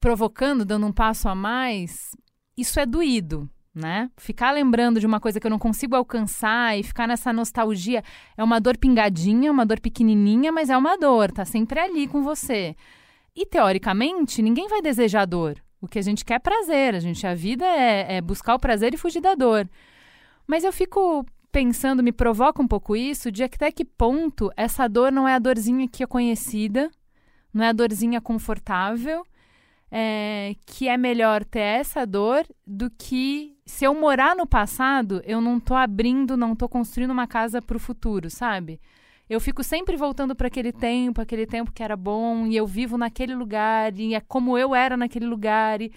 provocando, 0.00 0.64
dando 0.64 0.86
um 0.86 0.92
passo 0.92 1.28
a 1.28 1.34
mais, 1.34 2.12
isso 2.56 2.78
é 2.78 2.86
doído 2.86 3.48
né? 3.74 4.10
Ficar 4.16 4.50
lembrando 4.50 4.98
de 5.00 5.06
uma 5.06 5.20
coisa 5.20 5.38
que 5.38 5.46
eu 5.46 5.50
não 5.50 5.58
consigo 5.58 5.94
alcançar 5.94 6.78
e 6.78 6.82
ficar 6.82 7.06
nessa 7.06 7.32
nostalgia 7.32 8.02
é 8.36 8.42
uma 8.42 8.60
dor 8.60 8.76
pingadinha, 8.76 9.52
uma 9.52 9.64
dor 9.64 9.80
pequenininha, 9.80 10.50
mas 10.50 10.70
é 10.70 10.76
uma 10.76 10.96
dor, 10.96 11.30
tá 11.30 11.44
sempre 11.44 11.78
ali 11.78 12.08
com 12.08 12.22
você. 12.22 12.74
E 13.34 13.46
teoricamente, 13.46 14.42
ninguém 14.42 14.68
vai 14.68 14.82
desejar 14.82 15.26
dor. 15.26 15.62
O 15.80 15.86
que 15.86 15.98
a 15.98 16.02
gente 16.02 16.24
quer 16.24 16.34
é 16.34 16.38
prazer, 16.40 16.94
a 16.94 16.98
gente 16.98 17.24
a 17.26 17.34
vida 17.34 17.64
é, 17.64 18.16
é 18.16 18.20
buscar 18.20 18.54
o 18.54 18.58
prazer 18.58 18.94
e 18.94 18.96
fugir 18.96 19.20
da 19.20 19.34
dor. 19.34 19.68
Mas 20.46 20.64
eu 20.64 20.72
fico 20.72 21.24
pensando, 21.52 22.02
me 22.02 22.10
provoca 22.10 22.60
um 22.60 22.66
pouco 22.66 22.96
isso, 22.96 23.30
de 23.30 23.44
até 23.44 23.70
que 23.70 23.84
ponto 23.84 24.50
essa 24.56 24.88
dor 24.88 25.12
não 25.12 25.28
é 25.28 25.34
a 25.34 25.38
dorzinha 25.38 25.86
que 25.86 26.02
é 26.02 26.06
conhecida, 26.06 26.90
não 27.54 27.64
é 27.64 27.68
a 27.68 27.72
dorzinha 27.72 28.20
confortável 28.20 29.24
é, 29.90 30.54
que 30.66 30.88
é 30.88 30.96
melhor 30.96 31.44
ter 31.44 31.60
essa 31.60 32.06
dor 32.06 32.46
do 32.66 32.90
que 32.90 33.56
se 33.64 33.84
eu 33.84 33.94
morar 33.94 34.34
no 34.34 34.46
passado, 34.46 35.22
eu 35.24 35.40
não 35.40 35.60
tô 35.60 35.74
abrindo, 35.74 36.36
não 36.36 36.56
tô 36.56 36.68
construindo 36.68 37.10
uma 37.10 37.26
casa 37.26 37.60
para 37.60 37.76
o 37.76 37.80
futuro, 37.80 38.30
sabe? 38.30 38.80
Eu 39.28 39.40
fico 39.40 39.62
sempre 39.62 39.96
voltando 39.96 40.34
para 40.34 40.48
aquele 40.48 40.72
tempo, 40.72 41.20
aquele 41.20 41.46
tempo 41.46 41.70
que 41.70 41.82
era 41.82 41.96
bom, 41.96 42.46
e 42.46 42.56
eu 42.56 42.66
vivo 42.66 42.96
naquele 42.96 43.34
lugar, 43.34 43.94
e 43.98 44.14
é 44.14 44.20
como 44.20 44.56
eu 44.56 44.74
era 44.74 44.96
naquele 44.96 45.26
lugar, 45.26 45.82
e, 45.82 45.92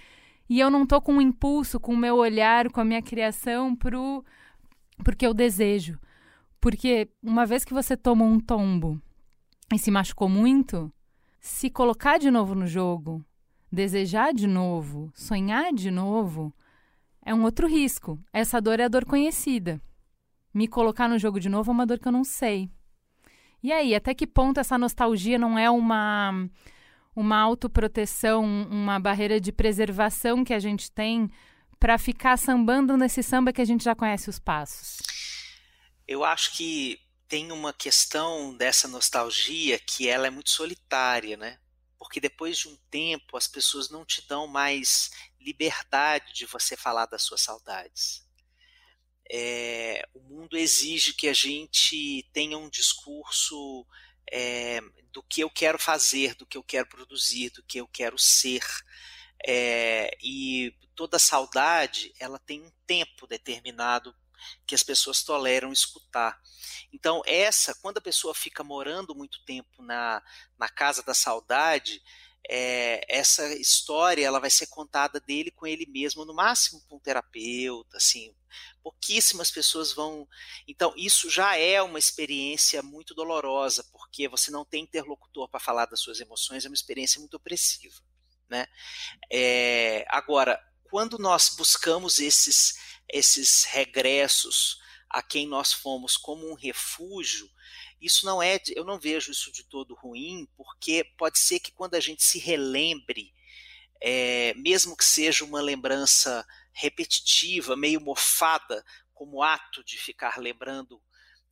e 0.50 0.60
eu 0.60 0.70
não 0.70 0.86
tô 0.86 1.02
com 1.02 1.14
um 1.14 1.22
impulso, 1.22 1.80
com 1.80 1.94
o 1.94 1.98
meu 1.98 2.18
olhar, 2.18 2.70
com 2.70 2.82
a 2.82 2.86
minha 2.86 3.02
criação 3.02 3.76
pro 3.76 4.24
porque 5.04 5.26
eu 5.26 5.34
desejo. 5.34 6.00
Porque 6.60 7.10
uma 7.24 7.46
vez 7.46 7.66
que 7.66 7.74
você 7.74 7.98
toma 7.98 8.24
um 8.24 8.40
tombo 8.40 9.02
e 9.74 9.80
se 9.80 9.90
machucou 9.90 10.30
muito, 10.30 10.92
se 11.40 11.70
colocar 11.70 12.20
de 12.20 12.30
novo 12.30 12.54
no 12.54 12.68
jogo, 12.68 13.24
desejar 13.72 14.34
de 14.34 14.48
novo, 14.48 15.12
sonhar 15.16 15.72
de 15.74 15.90
novo, 15.90 16.54
é 17.24 17.34
um 17.34 17.44
outro 17.44 17.68
risco. 17.68 18.20
Essa 18.34 18.60
dor 18.60 18.80
é 18.80 18.86
a 18.86 18.88
dor 18.88 19.06
conhecida. 19.06 19.82
Me 20.54 20.68
colocar 20.68 21.08
no 21.08 21.18
jogo 21.18 21.40
de 21.40 21.48
novo 21.48 21.72
é 21.72 21.74
uma 21.74 21.86
dor 21.86 22.00
que 22.00 22.08
eu 22.08 22.12
não 22.12 22.24
sei. 22.24 22.70
E 23.64 23.72
aí, 23.72 23.94
até 23.94 24.14
que 24.14 24.26
ponto 24.28 24.60
essa 24.60 24.78
nostalgia 24.78 25.38
não 25.38 25.58
é 25.58 25.70
uma 25.70 26.50
uma 27.14 27.38
autoproteção, 27.38 28.44
uma 28.44 28.98
barreira 29.00 29.40
de 29.40 29.52
preservação 29.52 30.46
que 30.46 30.54
a 30.54 30.60
gente 30.60 30.90
tem 30.90 31.30
para 31.78 31.98
ficar 31.98 32.38
sambando 32.38 32.96
nesse 32.96 33.22
samba 33.22 33.52
que 33.52 33.62
a 33.62 33.66
gente 33.66 33.84
já 33.84 33.94
conhece 33.94 34.30
os 34.30 34.40
passos? 34.40 35.00
Eu 36.08 36.24
acho 36.24 36.56
que 36.56 37.00
tem 37.28 37.52
uma 37.52 37.74
questão 37.74 38.54
dessa 38.56 38.88
nostalgia 38.88 39.80
que 39.80 40.08
ela 40.08 40.28
é 40.28 40.30
muito 40.30 40.50
solitária, 40.50 41.38
né? 41.38 41.58
Porque 42.02 42.20
depois 42.20 42.58
de 42.58 42.68
um 42.68 42.76
tempo 42.90 43.38
as 43.38 43.46
pessoas 43.46 43.92
não 43.92 44.04
te 44.04 44.28
dão 44.28 44.48
mais 44.48 45.12
liberdade 45.40 46.34
de 46.34 46.48
você 46.48 46.76
falar 46.76 47.06
das 47.06 47.22
suas 47.22 47.42
saudades. 47.42 48.28
É, 49.32 50.02
o 50.12 50.20
mundo 50.20 50.58
exige 50.58 51.14
que 51.14 51.28
a 51.28 51.34
gente 51.34 52.28
tenha 52.34 52.58
um 52.58 52.72
discurso 52.72 53.86
é, 54.32 54.82
do 55.12 55.22
que 55.22 55.42
eu 55.42 55.50
quero 55.52 55.78
fazer, 55.78 56.34
do 56.34 56.44
que 56.44 56.58
eu 56.58 56.64
quero 56.64 56.90
produzir, 56.90 57.52
do 57.52 57.62
que 57.62 57.78
eu 57.78 57.88
quero 57.88 58.18
ser. 58.18 58.66
É, 59.46 60.10
e 60.24 60.76
toda 60.96 61.20
saudade 61.20 62.12
ela 62.20 62.40
tem 62.40 62.64
um 62.64 62.72
tempo 62.88 63.28
determinado 63.28 64.12
que 64.66 64.76
as 64.76 64.84
pessoas 64.84 65.24
toleram 65.24 65.72
escutar. 65.72 66.40
Então, 66.92 67.22
essa, 67.26 67.74
quando 67.82 67.98
a 67.98 68.02
pessoa 68.02 68.34
fica 68.34 68.64
morando 68.64 69.16
muito 69.16 69.44
tempo 69.46 69.82
na, 69.82 70.22
na 70.58 70.70
casa 70.70 71.04
da 71.04 71.14
saudade, 71.14 72.02
é, 72.50 73.06
essa 73.08 73.54
história 73.56 74.26
ela 74.26 74.40
vai 74.40 74.50
ser 74.50 74.68
contada 74.68 75.20
dele 75.20 75.52
com 75.52 75.68
ele 75.68 75.86
mesmo, 75.86 76.26
no 76.26 76.34
máximo 76.34 76.82
com 76.88 76.96
um 76.96 77.00
terapeuta, 77.00 77.98
assim, 77.98 78.36
pouquíssimas 78.84 79.52
pessoas 79.52 79.94
vão. 79.94 80.28
Então, 80.68 80.94
isso 80.98 81.30
já 81.30 81.56
é 81.56 81.82
uma 81.82 82.00
experiência 82.00 82.82
muito 82.82 83.14
dolorosa, 83.14 83.84
porque 83.92 84.28
você 84.28 84.52
não 84.52 84.66
tem 84.66 84.84
interlocutor 84.84 85.48
para 85.48 85.60
falar 85.60 85.86
das 85.86 86.00
suas 86.00 86.20
emoções, 86.20 86.66
é 86.66 86.68
uma 86.70 86.76
experiência 86.76 87.20
muito 87.20 87.36
opressiva. 87.36 88.02
Né? 88.50 88.68
É, 89.32 90.06
agora, 90.10 90.60
quando 90.90 91.18
nós 91.18 91.56
buscamos 91.56 92.20
esses, 92.20 92.74
esses 93.12 93.64
regressos 93.66 94.80
a 95.10 95.22
quem 95.22 95.46
nós 95.48 95.74
fomos 95.74 96.16
como 96.16 96.50
um 96.50 96.54
refúgio, 96.54 97.50
isso 98.00 98.26
não 98.26 98.42
é, 98.42 98.60
eu 98.76 98.84
não 98.84 99.00
vejo 99.00 99.32
isso 99.32 99.52
de 99.52 99.64
todo 99.64 99.94
ruim, 99.94 100.48
porque 100.56 101.04
pode 101.18 101.38
ser 101.38 101.60
que 101.60 101.72
quando 101.72 101.96
a 101.96 102.00
gente 102.00 102.24
se 102.24 102.40
relembre, 102.40 103.34
é, 104.02 104.54
mesmo 104.56 104.98
que 104.98 105.06
seja 105.06 105.46
uma 105.46 105.62
lembrança 105.62 106.46
repetitiva, 106.72 107.76
meio 107.76 108.02
mofada, 108.02 108.84
como 109.14 109.44
ato 109.44 109.84
de 109.84 109.98
ficar 109.98 110.40
lembrando 110.40 111.00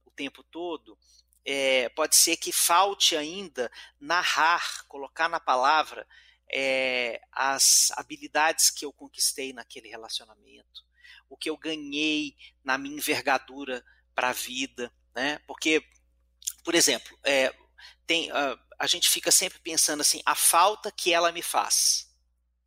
o 0.03 0.10
tempo 0.10 0.43
todo, 0.43 0.97
é, 1.45 1.89
pode 1.89 2.16
ser 2.16 2.38
que 2.38 2.51
falte 2.51 3.16
ainda 3.16 3.72
narrar, 3.99 4.86
colocar 4.88 5.30
na 5.30 5.39
palavra 5.39 6.07
é, 6.51 7.22
as 7.32 7.91
habilidades 7.91 8.72
que 8.72 8.84
eu 8.84 8.91
conquistei 8.91 9.53
naquele 9.53 9.88
relacionamento, 9.88 10.84
o 11.30 11.38
que 11.38 11.50
eu 11.50 11.56
ganhei 11.56 12.36
na 12.64 12.78
minha 12.78 12.98
envergadura 12.98 13.84
para 14.16 14.30
a 14.30 14.34
vida, 14.34 14.92
né? 15.16 15.40
Porque 15.48 15.84
por 16.64 16.76
exemplo, 16.76 17.18
é, 17.24 17.54
tem, 18.06 18.32
uh, 18.32 18.60
a 18.78 18.88
gente 18.88 19.10
fica 19.10 19.32
sempre 19.32 19.60
pensando 19.60 20.02
assim, 20.02 20.22
a 20.26 20.36
falta 20.36 20.92
que 20.92 21.14
ela 21.14 21.32
me 21.32 21.42
faz. 21.42 22.14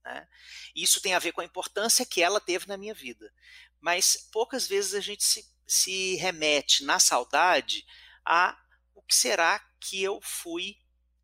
Né? 0.04 0.26
Isso 0.74 1.00
tem 1.00 1.14
a 1.14 1.18
ver 1.18 1.32
com 1.32 1.40
a 1.40 1.44
importância 1.44 2.06
que 2.06 2.22
ela 2.22 2.40
teve 2.40 2.66
na 2.66 2.76
minha 2.76 2.94
vida. 2.94 3.32
Mas 3.80 4.16
poucas 4.32 4.66
vezes 4.66 4.94
a 4.94 5.00
gente 5.00 5.24
se, 5.24 5.48
se 5.66 6.16
remete 6.16 6.84
na 6.84 6.98
saudade 6.98 7.86
a 8.24 8.58
o 8.94 9.02
que 9.02 9.14
será 9.14 9.58
que 9.80 10.02
eu 10.02 10.20
fui 10.20 10.78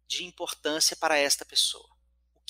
de 0.07 0.25
importância 0.25 0.97
para 0.97 1.19
esta 1.19 1.45
pessoa. 1.45 1.89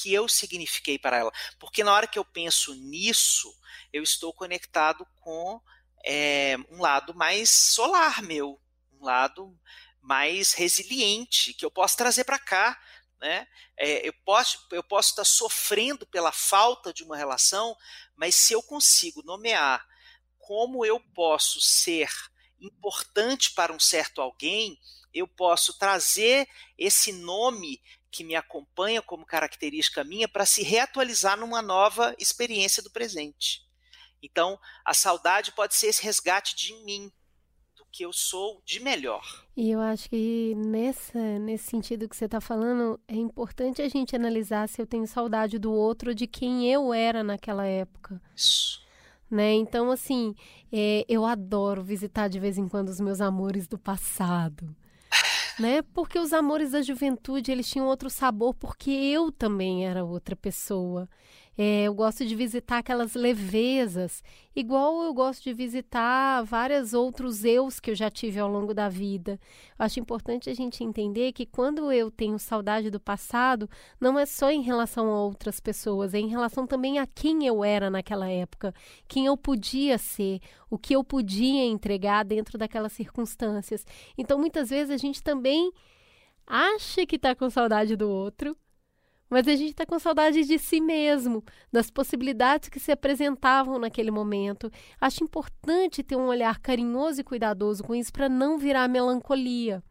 Que 0.01 0.12
eu 0.12 0.28
signifiquei 0.28 0.96
para 0.99 1.16
ela. 1.16 1.32
Porque 1.59 1.82
na 1.82 1.92
hora 1.92 2.07
que 2.07 2.18
eu 2.18 2.24
penso 2.24 2.72
nisso, 2.74 3.53
eu 3.92 4.03
estou 4.03 4.32
conectado 4.32 5.05
com 5.16 5.61
é, 6.05 6.57
um 6.70 6.80
lado 6.80 7.12
mais 7.14 7.51
solar 7.51 8.22
meu, 8.22 8.61
um 8.92 9.05
lado 9.05 9.59
mais 10.01 10.53
resiliente, 10.53 11.53
que 11.53 11.64
eu 11.64 11.70
posso 11.70 11.96
trazer 11.96 12.22
para 12.22 12.38
cá. 12.38 12.80
Né? 13.20 13.49
É, 13.76 14.07
eu, 14.07 14.12
posso, 14.24 14.64
eu 14.70 14.84
posso 14.84 15.11
estar 15.11 15.24
sofrendo 15.24 16.07
pela 16.07 16.30
falta 16.30 16.92
de 16.92 17.03
uma 17.03 17.16
relação, 17.16 17.76
mas 18.14 18.36
se 18.36 18.53
eu 18.53 18.62
consigo 18.62 19.22
nomear 19.24 19.84
como 20.38 20.86
eu 20.86 21.01
posso 21.12 21.61
ser 21.61 22.09
importante 22.61 23.53
para 23.53 23.72
um 23.72 23.80
certo 23.80 24.20
alguém, 24.20 24.78
eu 25.12 25.26
posso 25.26 25.76
trazer 25.78 26.49
esse 26.76 27.12
nome 27.12 27.82
que 28.18 28.24
me 28.24 28.34
acompanha 28.34 29.00
como 29.00 29.24
característica 29.24 30.02
minha 30.02 30.26
para 30.26 30.44
se 30.44 30.64
reatualizar 30.64 31.38
numa 31.38 31.62
nova 31.62 32.16
experiência 32.18 32.82
do 32.82 32.90
presente. 32.90 33.64
Então, 34.20 34.58
a 34.84 34.92
saudade 34.92 35.52
pode 35.52 35.76
ser 35.76 35.86
esse 35.86 36.02
resgate 36.02 36.56
de 36.56 36.74
mim, 36.82 37.12
que 37.92 38.04
eu 38.04 38.12
sou 38.12 38.60
de 38.66 38.80
melhor. 38.80 39.22
E 39.56 39.70
eu 39.70 39.80
acho 39.80 40.10
que 40.10 40.52
nessa, 40.56 41.38
nesse 41.38 41.70
sentido 41.70 42.08
que 42.08 42.16
você 42.16 42.24
está 42.24 42.40
falando, 42.40 43.00
é 43.06 43.14
importante 43.14 43.80
a 43.80 43.88
gente 43.88 44.16
analisar 44.16 44.68
se 44.68 44.82
eu 44.82 44.86
tenho 44.86 45.06
saudade 45.06 45.60
do 45.60 45.72
outro, 45.72 46.12
de 46.12 46.26
quem 46.26 46.68
eu 46.68 46.92
era 46.92 47.22
naquela 47.22 47.66
época. 47.66 48.20
Isso. 48.34 48.80
Né? 49.30 49.52
Então, 49.52 49.92
assim, 49.92 50.34
é, 50.72 51.04
eu 51.08 51.24
adoro 51.24 51.84
visitar 51.84 52.26
de 52.26 52.40
vez 52.40 52.58
em 52.58 52.66
quando 52.66 52.88
os 52.88 52.98
meus 52.98 53.20
amores 53.20 53.68
do 53.68 53.78
passado. 53.78 54.74
Né? 55.59 55.82
Porque 55.94 56.18
os 56.18 56.32
amores 56.32 56.72
da 56.72 56.82
juventude, 56.82 57.50
eles 57.50 57.68
tinham 57.68 57.86
outro 57.86 58.09
sabor, 58.09 58.54
porque 58.54 58.90
eu 58.90 59.32
também 59.32 59.86
era 59.86 60.04
outra 60.04 60.36
pessoa. 60.36 61.09
É, 61.61 61.82
eu 61.82 61.92
gosto 61.92 62.24
de 62.24 62.36
visitar 62.36 62.78
aquelas 62.78 63.14
levezas, 63.14 64.22
igual 64.54 65.02
eu 65.02 65.12
gosto 65.12 65.42
de 65.42 65.52
visitar 65.52 66.44
vários 66.44 66.94
outros 66.94 67.44
eus 67.44 67.80
que 67.80 67.90
eu 67.90 67.96
já 67.96 68.09
tive 68.09 68.38
ao 68.38 68.48
longo 68.48 68.72
da 68.72 68.88
vida. 68.88 69.40
Eu 69.76 69.84
acho 69.84 69.98
importante 69.98 70.48
a 70.48 70.54
gente 70.54 70.84
entender 70.84 71.32
que 71.32 71.44
quando 71.44 71.90
eu 71.90 72.12
tenho 72.12 72.38
saudade 72.38 72.90
do 72.92 73.00
passado, 73.00 73.68
não 74.00 74.16
é 74.16 74.24
só 74.24 74.52
em 74.52 74.62
relação 74.62 75.09
a 75.11 75.24
outras 75.24 75.59
pessoas, 75.59 76.14
é 76.14 76.20
em 76.20 76.28
relação 76.28 76.64
também 76.64 77.00
a 77.00 77.09
quem 77.09 77.44
eu 77.44 77.64
era 77.64 77.90
naquela 77.90 78.28
época, 78.28 78.72
quem 79.09 79.26
eu 79.26 79.36
podia 79.36 79.98
ser, 79.98 80.38
o 80.70 80.78
que 80.78 80.94
eu 80.94 81.02
podia 81.02 81.64
entregar 81.64 82.24
dentro 82.24 82.56
daquelas 82.56 82.92
circunstâncias. 82.92 83.84
Então, 84.16 84.38
muitas 84.38 84.70
vezes 84.70 84.92
a 84.92 84.96
gente 84.96 85.20
também 85.20 85.72
acha 86.46 87.04
que 87.04 87.16
está 87.16 87.34
com 87.34 87.50
saudade 87.50 87.96
do 87.96 88.09
outro, 88.09 88.56
mas 89.28 89.46
a 89.46 89.54
gente 89.54 89.70
está 89.70 89.84
com 89.84 89.98
saudade 89.98 90.44
de 90.44 90.58
si 90.58 90.80
mesmo, 90.80 91.44
das 91.72 91.90
possibilidades 91.90 92.68
que 92.68 92.80
se 92.80 92.90
apresentavam 92.90 93.78
naquele 93.78 94.10
momento. 94.10 94.70
Acho 95.00 95.24
importante 95.24 96.02
ter 96.02 96.16
um 96.16 96.28
olhar 96.28 96.58
carinhoso 96.58 97.20
e 97.20 97.24
cuidadoso 97.24 97.82
com 97.84 97.94
isso 97.94 98.12
para 98.12 98.28
não 98.28 98.58
virar 98.58 98.88
melancolia. 98.88 99.82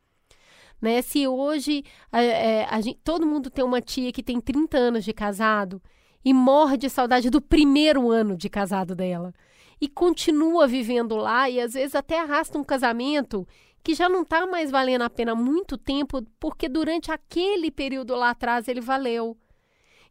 Né? 0.82 1.02
Se 1.02 1.28
hoje 1.28 1.84
é, 2.12 2.66
a 2.66 2.82
gente, 2.82 3.00
todo 3.04 3.26
mundo 3.26 3.50
tem 3.50 3.64
uma 3.64 3.82
tia 3.82 4.12
que 4.12 4.24
tem 4.24 4.40
30 4.40 4.78
anos 4.78 5.06
de 5.06 5.14
casado 5.14 5.82
e 6.24 6.34
morre 6.34 6.78
de 6.78 6.90
saudade 6.90 7.30
do 7.30 7.42
primeiro 7.42 8.12
ano 8.12 8.36
de 8.36 8.50
casado 8.50 8.96
dela 8.96 9.34
e 9.80 9.88
continua 9.88 10.68
vivendo 10.68 11.16
lá 11.16 11.50
e 11.50 11.60
às 11.60 11.74
vezes 11.74 11.96
até 11.96 12.20
arrasta 12.20 12.58
um 12.58 12.64
casamento 12.64 13.48
que 13.88 13.96
já 13.96 14.10
não 14.10 14.24
está 14.24 14.46
mais 14.46 14.70
valendo 14.70 15.04
a 15.04 15.10
pena 15.10 15.34
muito 15.34 15.78
tempo, 15.78 16.22
porque 16.42 16.68
durante 16.68 17.10
aquele 17.10 17.72
período 17.72 18.16
lá 18.16 18.32
atrás 18.32 18.68
ele 18.68 18.82
valeu. 18.82 19.38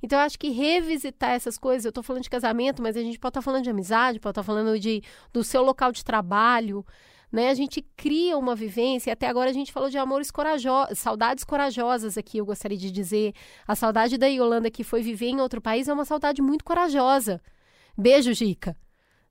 Então, 0.02 0.18
eu 0.18 0.24
acho 0.24 0.38
que 0.38 0.48
revisitar 0.48 1.32
essas 1.32 1.58
coisas, 1.58 1.84
eu 1.84 1.90
estou 1.90 2.02
falando 2.02 2.22
de 2.22 2.30
casamento, 2.30 2.80
mas 2.80 2.96
a 2.96 3.02
gente 3.02 3.18
pode 3.18 3.32
estar 3.32 3.40
tá 3.40 3.44
falando 3.44 3.64
de 3.64 3.68
amizade, 3.68 4.18
pode 4.18 4.30
estar 4.30 4.40
tá 4.40 4.46
falando 4.46 4.80
de, 4.80 5.02
do 5.30 5.44
seu 5.44 5.62
local 5.62 5.92
de 5.92 6.02
trabalho, 6.02 6.86
né? 7.30 7.50
A 7.50 7.54
gente 7.54 7.82
cria 7.94 8.38
uma 8.38 8.54
vivência, 8.54 9.10
e 9.10 9.12
até 9.12 9.28
agora 9.28 9.50
a 9.50 9.52
gente 9.52 9.70
falou 9.70 9.90
de 9.90 9.98
amores 9.98 10.30
corajosos, 10.30 10.98
saudades 10.98 11.44
corajosas 11.44 12.16
aqui, 12.16 12.38
eu 12.38 12.46
gostaria 12.46 12.78
de 12.78 12.90
dizer. 12.90 13.34
A 13.68 13.76
saudade 13.76 14.16
da 14.16 14.26
Yolanda 14.26 14.70
que 14.70 14.84
foi 14.84 15.02
viver 15.02 15.26
em 15.26 15.40
outro 15.42 15.60
país 15.60 15.86
é 15.86 15.92
uma 15.92 16.06
saudade 16.06 16.40
muito 16.40 16.64
corajosa. 16.64 17.42
Beijo, 17.94 18.32
Gica. 18.32 18.74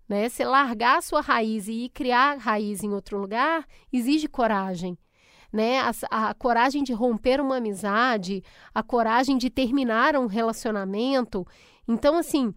Né? 0.08 0.30
Você 0.30 0.46
largar 0.46 1.00
a 1.00 1.02
sua 1.02 1.22
raiz 1.22 1.68
e 1.68 1.90
criar 1.90 2.38
raiz 2.38 2.84
em 2.84 2.94
outro 2.94 3.18
lugar 3.18 3.66
exige 3.92 4.28
coragem. 4.28 4.98
Né? 5.52 5.80
A, 5.80 5.92
a, 6.30 6.34
coragem 6.34 6.84
de 6.84 6.94
romper 6.94 7.40
uma 7.40 7.58
amizade, 7.58 8.44
a 8.74 8.84
coragem 8.84 9.38
de 9.38 9.50
terminar 9.50 10.16
um 10.16 10.26
relacionamento. 10.26 11.46
Então, 11.88 12.18
assim, 12.18 12.54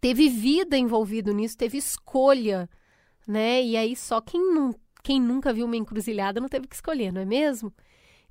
teve 0.00 0.28
vida 0.28 0.76
envolvido 0.76 1.32
nisso, 1.32 1.56
teve 1.56 1.76
escolha, 1.78 2.68
né? 3.26 3.62
E 3.62 3.76
aí 3.76 3.94
só 3.94 4.20
quem, 4.20 4.40
não, 4.54 4.74
quem 5.02 5.20
nunca 5.20 5.52
viu 5.52 5.66
uma 5.66 5.76
encruzilhada 5.76 6.40
não 6.40 6.48
teve 6.48 6.66
que 6.66 6.74
escolher, 6.74 7.12
não 7.12 7.20
é 7.20 7.24
mesmo? 7.26 7.72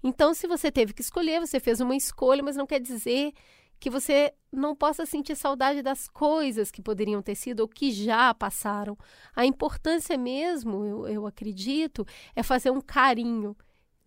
Então, 0.04 0.34
se 0.34 0.48
você 0.48 0.72
teve 0.72 0.94
que 0.94 1.02
escolher, 1.02 1.40
você 1.40 1.60
fez 1.60 1.80
uma 1.80 1.96
escolha, 1.96 2.44
mas 2.44 2.56
não 2.56 2.68
quer 2.68 2.80
dizer 2.80 3.32
que 3.84 3.90
você 3.90 4.34
não 4.50 4.74
possa 4.74 5.06
sentir 5.06 5.36
saudade 5.36 5.82
das 5.82 6.08
coisas 6.08 6.72
que 6.72 6.82
poderiam 6.82 7.22
ter 7.22 7.36
sido 7.36 7.60
ou 7.60 7.68
que 7.68 7.92
já 7.92 8.34
passaram. 8.34 8.98
A 9.36 9.46
importância 9.46 10.18
mesmo, 10.18 10.86
eu, 10.86 11.06
eu 11.06 11.28
acredito, 11.28 12.08
é 12.34 12.42
fazer 12.42 12.72
um 12.72 12.80
carinho 12.80 13.54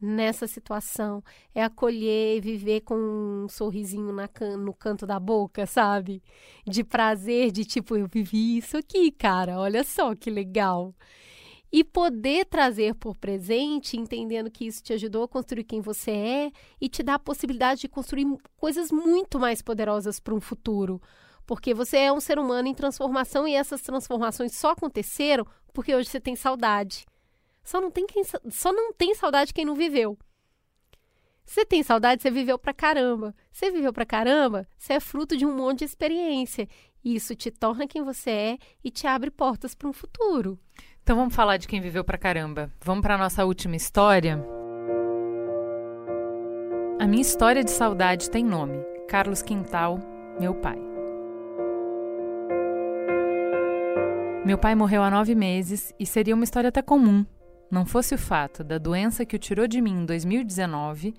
nessa 0.00 0.46
situação, 0.46 1.22
é 1.54 1.62
acolher 1.62 2.38
e 2.38 2.40
viver 2.40 2.80
com 2.80 2.94
um 2.94 3.48
sorrisinho 3.50 4.14
can 4.32 4.56
no 4.56 4.72
canto 4.72 5.06
da 5.06 5.20
boca, 5.20 5.66
sabe? 5.66 6.22
De 6.66 6.82
prazer, 6.82 7.52
de 7.52 7.66
tipo, 7.66 7.98
eu 7.98 8.06
vivi 8.10 8.56
isso 8.56 8.78
aqui, 8.78 9.10
cara, 9.10 9.58
olha 9.58 9.84
só 9.84 10.14
que 10.14 10.30
legal 10.30 10.94
e 11.72 11.82
poder 11.82 12.46
trazer 12.46 12.94
por 12.94 13.16
presente, 13.16 13.96
entendendo 13.96 14.50
que 14.50 14.66
isso 14.66 14.82
te 14.82 14.92
ajudou 14.92 15.24
a 15.24 15.28
construir 15.28 15.64
quem 15.64 15.80
você 15.80 16.10
é 16.10 16.52
e 16.80 16.88
te 16.88 17.02
dá 17.02 17.14
a 17.14 17.18
possibilidade 17.18 17.82
de 17.82 17.88
construir 17.88 18.26
coisas 18.56 18.90
muito 18.90 19.38
mais 19.38 19.60
poderosas 19.60 20.20
para 20.20 20.34
um 20.34 20.40
futuro. 20.40 21.00
Porque 21.44 21.74
você 21.74 21.98
é 21.98 22.12
um 22.12 22.20
ser 22.20 22.38
humano 22.38 22.68
em 22.68 22.74
transformação 22.74 23.46
e 23.46 23.54
essas 23.54 23.80
transformações 23.80 24.56
só 24.56 24.70
aconteceram 24.70 25.46
porque 25.72 25.94
hoje 25.94 26.08
você 26.08 26.20
tem 26.20 26.34
saudade. 26.34 27.04
Só 27.62 27.80
não 27.80 27.90
tem, 27.90 28.06
quem, 28.06 28.22
só 28.24 28.72
não 28.72 28.92
tem 28.92 29.14
saudade 29.14 29.52
quem 29.52 29.64
não 29.64 29.74
viveu. 29.74 30.16
Você 31.44 31.64
tem 31.64 31.82
saudade, 31.82 32.22
você 32.22 32.30
viveu 32.30 32.58
pra 32.58 32.74
caramba. 32.74 33.34
Você 33.52 33.70
viveu 33.70 33.92
pra 33.92 34.04
caramba, 34.04 34.68
você 34.76 34.94
é 34.94 35.00
fruto 35.00 35.36
de 35.36 35.46
um 35.46 35.54
monte 35.54 35.80
de 35.80 35.84
experiência. 35.84 36.68
Isso 37.04 37.36
te 37.36 37.52
torna 37.52 37.86
quem 37.86 38.02
você 38.02 38.30
é 38.30 38.58
e 38.82 38.90
te 38.90 39.06
abre 39.06 39.30
portas 39.30 39.74
para 39.74 39.88
um 39.88 39.92
futuro. 39.92 40.58
Então 41.06 41.14
vamos 41.14 41.36
falar 41.36 41.56
de 41.56 41.68
quem 41.68 41.80
viveu 41.80 42.02
pra 42.02 42.18
caramba. 42.18 42.68
Vamos 42.82 43.00
para 43.00 43.16
nossa 43.16 43.44
última 43.44 43.76
história. 43.76 44.44
A 46.98 47.06
minha 47.06 47.22
história 47.22 47.62
de 47.62 47.70
saudade 47.70 48.28
tem 48.28 48.44
nome: 48.44 48.84
Carlos 49.06 49.40
Quintal, 49.40 50.00
meu 50.40 50.52
pai. 50.52 50.76
Meu 54.44 54.58
pai 54.58 54.74
morreu 54.74 55.00
há 55.00 55.08
nove 55.08 55.36
meses 55.36 55.94
e 55.96 56.04
seria 56.04 56.34
uma 56.34 56.42
história 56.42 56.70
até 56.70 56.82
comum, 56.82 57.24
não 57.70 57.86
fosse 57.86 58.12
o 58.12 58.18
fato 58.18 58.64
da 58.64 58.76
doença 58.76 59.24
que 59.24 59.36
o 59.36 59.38
tirou 59.38 59.68
de 59.68 59.80
mim 59.80 60.02
em 60.02 60.06
2019 60.06 61.14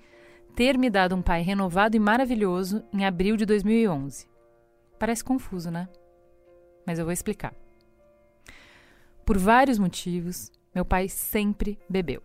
ter 0.54 0.76
me 0.76 0.90
dado 0.90 1.16
um 1.16 1.22
pai 1.22 1.40
renovado 1.40 1.96
e 1.96 1.98
maravilhoso 1.98 2.84
em 2.92 3.06
abril 3.06 3.38
de 3.38 3.46
2011. 3.46 4.28
Parece 4.98 5.24
confuso, 5.24 5.70
né? 5.70 5.88
Mas 6.86 6.98
eu 6.98 7.06
vou 7.06 7.12
explicar. 7.12 7.54
Por 9.28 9.36
vários 9.36 9.78
motivos, 9.78 10.50
meu 10.74 10.86
pai 10.86 11.06
sempre 11.06 11.78
bebeu. 11.86 12.22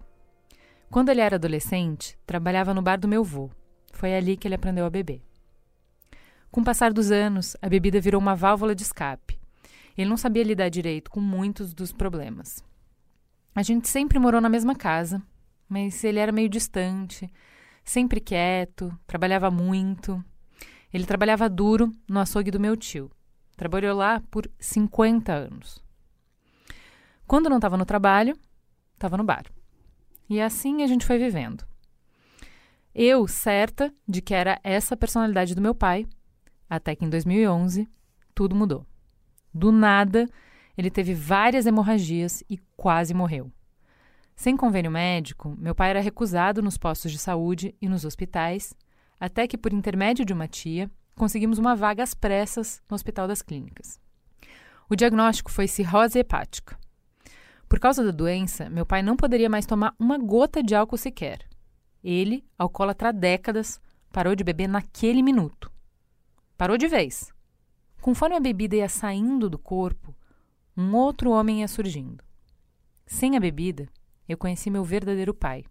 Quando 0.90 1.10
ele 1.10 1.20
era 1.20 1.36
adolescente, 1.36 2.18
trabalhava 2.26 2.74
no 2.74 2.82
bar 2.82 2.96
do 2.96 3.10
meu 3.10 3.24
avô. 3.24 3.50
Foi 3.92 4.16
ali 4.16 4.38
que 4.38 4.48
ele 4.48 4.56
aprendeu 4.56 4.86
a 4.86 4.90
beber. 4.90 5.22
Com 6.50 6.62
o 6.62 6.64
passar 6.64 6.94
dos 6.94 7.12
anos, 7.12 7.58
a 7.62 7.68
bebida 7.68 8.00
virou 8.00 8.22
uma 8.22 8.38
válvula 8.38 8.74
de 8.74 8.84
escape. 8.84 9.38
Ele 9.98 10.10
não 10.10 10.16
sabia 10.16 10.46
lidar 10.46 10.70
direito 10.70 11.12
com 11.12 11.20
muitos 11.20 11.74
dos 11.74 11.92
problemas. 11.92 12.64
A 13.54 13.62
gente 13.64 13.90
sempre 13.90 14.18
morou 14.18 14.40
na 14.40 14.48
mesma 14.48 14.74
casa, 14.74 15.22
mas 15.68 16.06
ele 16.06 16.20
era 16.20 16.32
meio 16.32 16.48
distante, 16.48 17.30
sempre 17.84 18.22
quieto, 18.22 18.98
trabalhava 19.06 19.52
muito. 19.52 20.24
Ele 20.94 21.04
trabalhava 21.04 21.50
duro 21.50 21.92
no 22.08 22.22
açougue 22.22 22.50
do 22.50 22.62
meu 22.62 22.78
tio. 22.78 23.12
Trabalhou 23.58 23.94
lá 23.94 24.24
por 24.32 24.50
50 24.58 25.34
anos. 25.34 25.84
Quando 27.28 27.50
não 27.50 27.58
estava 27.58 27.78
no 27.78 27.86
trabalho, 27.86 28.38
estava 28.94 29.18
no 29.18 29.24
bar. 29.24 29.46
E 30.30 30.42
assim 30.42 30.84
a 30.84 30.88
gente 30.88 31.06
foi 31.06 31.18
vivendo. 31.18 31.66
Eu, 32.94 33.28
certa 33.28 33.94
de 34.08 34.22
que 34.22 34.34
era 34.34 34.60
essa 34.64 34.94
a 34.94 34.98
personalidade 34.98 35.56
do 35.56 35.62
meu 35.62 35.74
pai, 35.74 36.06
até 36.70 36.96
que 36.96 37.04
em 37.04 37.10
2011 37.10 37.88
tudo 38.36 38.56
mudou. 38.56 38.86
Do 39.54 39.72
nada, 39.72 40.28
ele 40.78 40.90
teve 40.90 41.14
várias 41.14 41.66
hemorragias 41.66 42.44
e 42.50 42.58
quase 42.76 43.14
morreu. 43.14 43.52
Sem 44.36 44.58
convênio 44.58 44.92
médico, 44.92 45.56
meu 45.58 45.76
pai 45.76 45.92
era 45.92 46.02
recusado 46.02 46.62
nos 46.62 46.78
postos 46.78 47.12
de 47.12 47.20
saúde 47.20 47.76
e 47.82 47.88
nos 47.88 48.04
hospitais, 48.04 48.74
até 49.20 49.48
que, 49.48 49.58
por 49.58 49.72
intermédio 49.72 50.26
de 50.26 50.34
uma 50.34 50.48
tia, 50.48 50.90
conseguimos 51.16 51.60
uma 51.60 51.76
vaga 51.76 52.04
às 52.04 52.14
pressas 52.14 52.82
no 52.90 52.96
Hospital 52.96 53.28
das 53.28 53.42
Clínicas. 53.42 54.00
O 54.90 54.96
diagnóstico 54.96 55.52
foi 55.52 55.68
cirrose 55.68 56.20
hepática. 56.20 56.78
Por 57.74 57.80
causa 57.80 58.04
da 58.04 58.12
doença, 58.12 58.70
meu 58.70 58.86
pai 58.86 59.02
não 59.02 59.18
poderia 59.18 59.50
mais 59.50 59.66
tomar 59.66 59.96
uma 59.98 60.16
gota 60.20 60.62
de 60.62 60.76
álcool 60.76 60.96
sequer. 60.96 61.40
Ele, 62.04 62.46
alcoólatra 62.56 63.10
há 63.10 63.12
décadas, 63.12 63.82
parou 64.12 64.36
de 64.36 64.44
beber 64.44 64.68
naquele 64.68 65.24
minuto. 65.24 65.72
Parou 66.56 66.78
de 66.78 66.88
vez. 66.88 67.34
Conforme 68.00 68.36
a 68.36 68.40
bebida 68.40 68.76
ia 68.76 68.88
saindo 68.88 69.50
do 69.50 69.58
corpo, 69.58 70.16
um 70.78 70.94
outro 70.94 71.32
homem 71.32 71.62
ia 71.62 71.68
surgindo. 71.68 72.24
Sem 73.08 73.36
a 73.36 73.40
bebida, 73.40 73.90
eu 74.30 74.38
conheci 74.38 74.70
meu 74.70 74.84
verdadeiro 74.84 75.34
pai. 75.34 75.66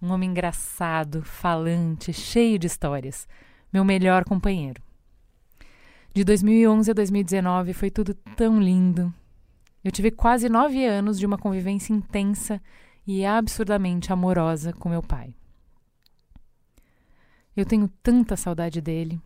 Um 0.00 0.12
homem 0.12 0.30
engraçado, 0.30 1.24
falante, 1.24 2.12
cheio 2.12 2.60
de 2.60 2.68
histórias. 2.68 3.26
Meu 3.72 3.84
melhor 3.84 4.24
companheiro. 4.24 4.80
De 6.14 6.22
2011 6.22 6.92
a 6.92 6.94
2019 6.94 7.72
foi 7.72 7.90
tudo 7.90 8.14
tão 8.36 8.62
lindo. 8.62 9.12
Eu 9.84 9.90
tive 9.90 10.10
quase 10.10 10.48
nove 10.48 10.84
anos 10.86 11.18
de 11.18 11.26
uma 11.26 11.36
convivência 11.36 11.92
intensa 11.92 12.62
e 13.06 13.24
absurdamente 13.24 14.12
amorosa 14.12 14.72
com 14.72 14.88
meu 14.88 15.02
pai. 15.02 15.34
Eu 17.56 17.66
tenho 17.66 17.88
tanta 18.02 18.36
saudade 18.36 18.80
dele. 18.80 19.20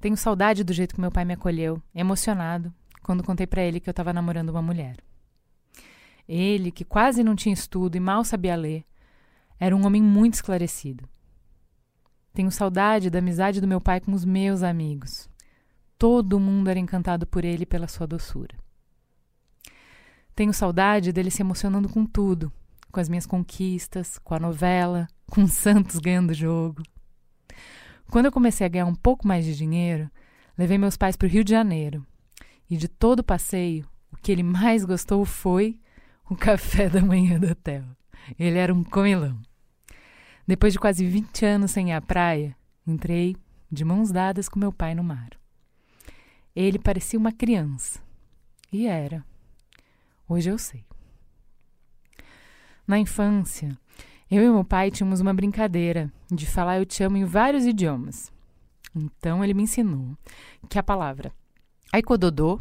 Tenho 0.00 0.16
saudade 0.16 0.62
do 0.62 0.72
jeito 0.72 0.94
que 0.94 1.00
meu 1.00 1.10
pai 1.10 1.24
me 1.24 1.34
acolheu, 1.34 1.82
emocionado, 1.94 2.72
quando 3.02 3.24
contei 3.24 3.46
para 3.46 3.62
ele 3.62 3.80
que 3.80 3.88
eu 3.88 3.92
estava 3.92 4.12
namorando 4.12 4.50
uma 4.50 4.62
mulher. 4.62 4.96
Ele, 6.28 6.70
que 6.70 6.84
quase 6.84 7.24
não 7.24 7.34
tinha 7.34 7.52
estudo 7.52 7.96
e 7.96 8.00
mal 8.00 8.22
sabia 8.22 8.54
ler, 8.54 8.84
era 9.58 9.74
um 9.74 9.84
homem 9.84 10.02
muito 10.02 10.34
esclarecido. 10.34 11.08
Tenho 12.32 12.50
saudade 12.52 13.10
da 13.10 13.18
amizade 13.18 13.60
do 13.60 13.66
meu 13.66 13.80
pai 13.80 14.00
com 14.00 14.12
os 14.12 14.24
meus 14.24 14.62
amigos. 14.62 15.28
Todo 15.98 16.38
mundo 16.38 16.70
era 16.70 16.78
encantado 16.78 17.26
por 17.26 17.44
ele 17.44 17.64
e 17.64 17.66
pela 17.66 17.88
sua 17.88 18.06
doçura. 18.06 18.54
Tenho 20.38 20.54
saudade 20.54 21.12
dele 21.12 21.32
se 21.32 21.42
emocionando 21.42 21.88
com 21.88 22.06
tudo, 22.06 22.52
com 22.92 23.00
as 23.00 23.08
minhas 23.08 23.26
conquistas, 23.26 24.20
com 24.20 24.36
a 24.36 24.38
novela, 24.38 25.08
com 25.28 25.42
o 25.42 25.48
Santos 25.48 25.98
ganhando 25.98 26.32
jogo. 26.32 26.80
Quando 28.08 28.26
eu 28.26 28.30
comecei 28.30 28.64
a 28.64 28.68
ganhar 28.68 28.86
um 28.86 28.94
pouco 28.94 29.26
mais 29.26 29.44
de 29.44 29.56
dinheiro, 29.56 30.08
levei 30.56 30.78
meus 30.78 30.96
pais 30.96 31.16
para 31.16 31.26
o 31.26 31.28
Rio 31.28 31.42
de 31.42 31.50
Janeiro. 31.50 32.06
E 32.70 32.76
de 32.76 32.86
todo 32.86 33.18
o 33.18 33.24
passeio, 33.24 33.84
o 34.12 34.16
que 34.16 34.30
ele 34.30 34.44
mais 34.44 34.84
gostou 34.84 35.24
foi 35.24 35.80
o 36.30 36.36
café 36.36 36.88
da 36.88 37.00
manhã 37.00 37.40
do 37.40 37.50
hotel. 37.50 37.82
Ele 38.38 38.58
era 38.58 38.72
um 38.72 38.84
comilão. 38.84 39.42
Depois 40.46 40.72
de 40.72 40.78
quase 40.78 41.04
20 41.04 41.44
anos 41.46 41.72
sem 41.72 41.88
ir 41.88 41.94
à 41.94 42.00
praia, 42.00 42.56
entrei 42.86 43.36
de 43.68 43.84
mãos 43.84 44.12
dadas 44.12 44.48
com 44.48 44.60
meu 44.60 44.72
pai 44.72 44.94
no 44.94 45.02
mar. 45.02 45.30
Ele 46.54 46.78
parecia 46.78 47.18
uma 47.18 47.32
criança. 47.32 48.00
E 48.72 48.86
era. 48.86 49.26
Hoje 50.28 50.50
eu 50.50 50.58
sei. 50.58 50.84
Na 52.86 52.98
infância, 52.98 53.78
eu 54.30 54.42
e 54.42 54.50
meu 54.50 54.62
pai 54.62 54.90
tínhamos 54.90 55.20
uma 55.20 55.32
brincadeira 55.32 56.12
de 56.30 56.44
falar 56.44 56.78
eu 56.78 56.84
te 56.84 57.02
amo 57.02 57.16
em 57.16 57.24
vários 57.24 57.64
idiomas. 57.64 58.30
Então 58.94 59.42
ele 59.42 59.54
me 59.54 59.62
ensinou 59.62 60.16
que 60.68 60.78
a 60.78 60.82
palavra 60.82 61.32
aikododô 61.90 62.60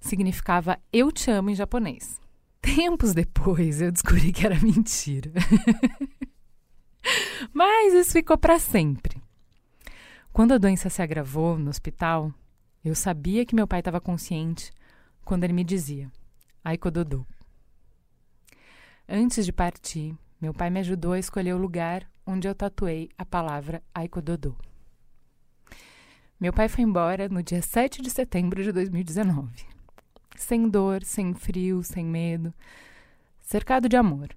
significava 0.00 0.78
eu 0.92 1.12
te 1.12 1.30
amo 1.30 1.50
em 1.50 1.54
japonês. 1.54 2.20
Tempos 2.60 3.14
depois 3.14 3.80
eu 3.80 3.92
descobri 3.92 4.32
que 4.32 4.44
era 4.44 4.58
mentira. 4.58 5.30
Mas 7.54 7.94
isso 7.94 8.12
ficou 8.12 8.36
para 8.36 8.58
sempre. 8.58 9.22
Quando 10.32 10.52
a 10.52 10.58
doença 10.58 10.90
se 10.90 11.00
agravou 11.00 11.56
no 11.56 11.70
hospital, 11.70 12.34
eu 12.84 12.94
sabia 12.94 13.46
que 13.46 13.54
meu 13.54 13.68
pai 13.68 13.78
estava 13.80 14.00
consciente 14.00 14.72
quando 15.24 15.44
ele 15.44 15.52
me 15.52 15.64
dizia: 15.64 16.10
Aikododô. 16.68 17.24
Antes 19.08 19.46
de 19.46 19.52
partir, 19.52 20.14
meu 20.38 20.52
pai 20.52 20.68
me 20.68 20.80
ajudou 20.80 21.12
a 21.12 21.18
escolher 21.18 21.54
o 21.54 21.58
lugar 21.58 22.06
onde 22.26 22.46
eu 22.46 22.54
tatuei 22.54 23.08
a 23.16 23.24
palavra 23.24 23.82
Aikododô. 23.94 24.54
Meu 26.38 26.52
pai 26.52 26.68
foi 26.68 26.84
embora 26.84 27.26
no 27.30 27.42
dia 27.42 27.62
7 27.62 28.02
de 28.02 28.10
setembro 28.10 28.62
de 28.62 28.70
2019 28.70 29.66
sem 30.36 30.68
dor, 30.68 31.02
sem 31.02 31.34
frio, 31.34 31.82
sem 31.82 32.04
medo, 32.04 32.52
cercado 33.40 33.88
de 33.88 33.96
amor, 33.96 34.28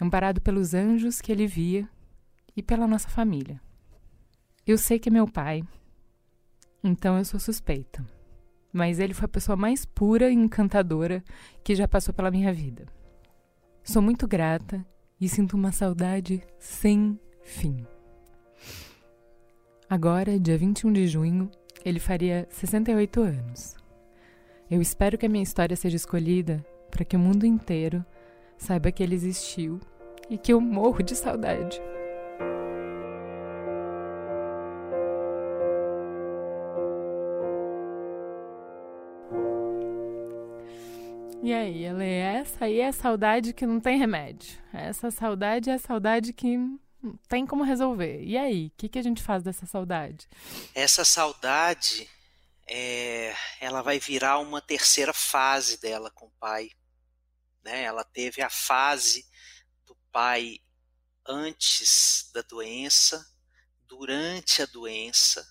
amparado 0.00 0.40
pelos 0.40 0.74
anjos 0.74 1.20
que 1.20 1.30
ele 1.30 1.46
via 1.46 1.88
e 2.56 2.62
pela 2.64 2.86
nossa 2.86 3.08
família. 3.08 3.60
Eu 4.66 4.76
sei 4.76 4.98
que 4.98 5.08
é 5.08 5.12
meu 5.12 5.26
pai, 5.26 5.62
então 6.82 7.16
eu 7.16 7.24
sou 7.24 7.38
suspeita. 7.38 8.15
Mas 8.72 8.98
ele 8.98 9.14
foi 9.14 9.26
a 9.26 9.28
pessoa 9.28 9.56
mais 9.56 9.84
pura 9.84 10.30
e 10.30 10.34
encantadora 10.34 11.22
que 11.64 11.74
já 11.74 11.88
passou 11.88 12.12
pela 12.12 12.30
minha 12.30 12.52
vida. 12.52 12.86
Sou 13.82 14.02
muito 14.02 14.26
grata 14.26 14.84
e 15.20 15.28
sinto 15.28 15.54
uma 15.54 15.72
saudade 15.72 16.42
sem 16.58 17.18
fim. 17.42 17.86
Agora, 19.88 20.38
dia 20.38 20.58
21 20.58 20.92
de 20.92 21.06
junho, 21.06 21.50
ele 21.84 22.00
faria 22.00 22.46
68 22.50 23.20
anos. 23.20 23.76
Eu 24.68 24.82
espero 24.82 25.16
que 25.16 25.26
a 25.26 25.28
minha 25.28 25.44
história 25.44 25.76
seja 25.76 25.96
escolhida 25.96 26.64
para 26.90 27.04
que 27.04 27.14
o 27.14 27.20
mundo 27.20 27.46
inteiro 27.46 28.04
saiba 28.58 28.90
que 28.90 29.02
ele 29.02 29.14
existiu 29.14 29.78
e 30.28 30.36
que 30.36 30.52
eu 30.52 30.60
morro 30.60 31.02
de 31.02 31.14
saudade. 31.14 31.80
E 41.46 41.54
aí, 41.54 41.86
Ale, 41.86 42.04
essa 42.04 42.64
aí 42.64 42.80
é 42.80 42.90
saudade 42.90 43.52
que 43.52 43.64
não 43.64 43.78
tem 43.78 43.96
remédio. 43.96 44.58
Essa 44.72 45.12
saudade 45.12 45.70
é 45.70 45.74
a 45.74 45.78
saudade 45.78 46.32
que 46.32 46.58
tem 47.28 47.46
como 47.46 47.62
resolver. 47.62 48.20
E 48.20 48.36
aí, 48.36 48.66
o 48.66 48.72
que, 48.76 48.88
que 48.88 48.98
a 48.98 49.02
gente 49.02 49.22
faz 49.22 49.44
dessa 49.44 49.64
saudade? 49.64 50.28
Essa 50.74 51.04
saudade 51.04 52.10
é, 52.66 53.32
ela 53.60 53.80
vai 53.80 54.00
virar 54.00 54.40
uma 54.40 54.60
terceira 54.60 55.12
fase 55.12 55.80
dela 55.80 56.10
com 56.10 56.26
o 56.26 56.32
pai. 56.40 56.68
Né? 57.62 57.84
Ela 57.84 58.02
teve 58.02 58.42
a 58.42 58.50
fase 58.50 59.24
do 59.86 59.96
pai 60.10 60.58
antes 61.24 62.28
da 62.34 62.42
doença, 62.42 63.24
durante 63.86 64.62
a 64.62 64.66
doença, 64.66 65.46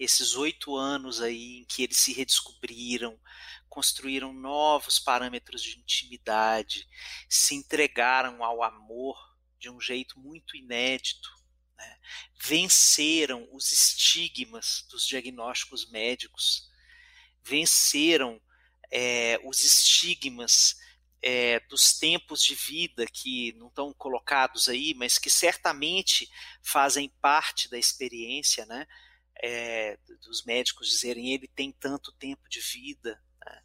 esses 0.00 0.34
oito 0.34 0.74
anos 0.74 1.20
aí 1.20 1.58
em 1.58 1.64
que 1.66 1.82
eles 1.82 1.98
se 1.98 2.14
redescobriram, 2.14 3.20
construíram 3.68 4.32
novos 4.32 4.98
parâmetros 4.98 5.62
de 5.62 5.78
intimidade, 5.78 6.88
se 7.28 7.54
entregaram 7.54 8.42
ao 8.42 8.62
amor 8.62 9.14
de 9.58 9.68
um 9.68 9.78
jeito 9.78 10.18
muito 10.18 10.56
inédito, 10.56 11.28
né? 11.76 11.98
venceram 12.42 13.46
os 13.52 13.70
estigmas 13.70 14.86
dos 14.90 15.06
diagnósticos 15.06 15.90
médicos, 15.90 16.70
venceram 17.42 18.40
é, 18.90 19.38
os 19.44 19.62
estigmas 19.62 20.76
é, 21.22 21.60
dos 21.68 21.92
tempos 21.98 22.42
de 22.42 22.54
vida 22.54 23.04
que 23.06 23.52
não 23.58 23.68
estão 23.68 23.92
colocados 23.92 24.66
aí, 24.66 24.94
mas 24.94 25.18
que 25.18 25.28
certamente 25.28 26.26
fazem 26.62 27.10
parte 27.20 27.68
da 27.68 27.78
experiência, 27.78 28.64
né? 28.64 28.86
É, 29.42 29.98
dos 30.22 30.44
médicos 30.44 30.88
dizerem 30.88 31.32
ele 31.32 31.48
tem 31.48 31.72
tanto 31.72 32.12
tempo 32.12 32.48
de 32.48 32.60
vida. 32.60 33.22
Né? 33.44 33.62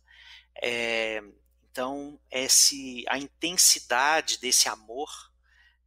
É, 0.63 1.23
então, 1.69 2.19
esse, 2.31 3.03
a 3.07 3.17
intensidade 3.17 4.39
desse 4.39 4.69
amor 4.69 5.09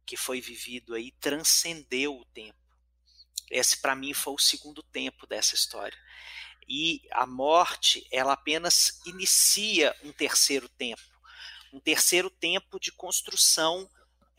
que 0.05 0.15
foi 0.15 0.39
vivido 0.41 0.93
aí 0.93 1.11
transcendeu 1.19 2.17
o 2.17 2.25
tempo. 2.25 2.57
Esse, 3.49 3.77
para 3.77 3.95
mim, 3.95 4.13
foi 4.13 4.33
o 4.33 4.39
segundo 4.39 4.83
tempo 4.83 5.25
dessa 5.25 5.55
história. 5.55 5.97
E 6.67 7.01
a 7.11 7.25
morte, 7.25 8.07
ela 8.11 8.33
apenas 8.33 8.99
inicia 9.07 9.95
um 10.03 10.11
terceiro 10.11 10.69
tempo 10.69 11.01
um 11.71 11.79
terceiro 11.79 12.29
tempo 12.29 12.79
de 12.79 12.91
construção 12.91 13.89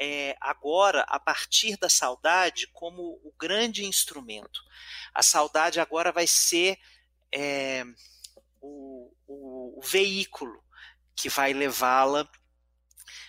é, 0.01 0.35
agora 0.41 1.03
a 1.03 1.21
partir 1.21 1.77
da 1.77 1.91
saudade 1.91 2.67
como 2.69 3.21
o 3.23 3.35
grande 3.39 3.85
instrumento. 3.85 4.63
A 5.13 5.23
saudade 5.23 5.79
agora 5.79 6.11
vai 6.11 6.27
ser 6.27 6.81
é, 7.31 7.85
o, 8.63 9.15
o, 9.27 9.79
o 9.79 9.83
veículo 9.83 10.65
que 11.15 11.29
vai 11.29 11.53
levá-la 11.53 12.27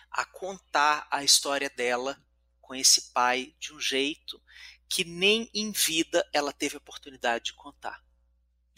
a 0.10 0.24
contar 0.24 1.06
a 1.12 1.26
história 1.26 1.70
dela 1.70 2.18
com 2.62 2.74
esse 2.74 3.12
pai 3.12 3.54
de 3.60 3.74
um 3.74 3.80
jeito 3.80 4.42
que 4.88 5.04
nem 5.04 5.50
em 5.54 5.72
vida 5.72 6.26
ela 6.32 6.54
teve 6.54 6.78
oportunidade 6.78 7.46
de 7.46 7.54
contar. 7.54 8.02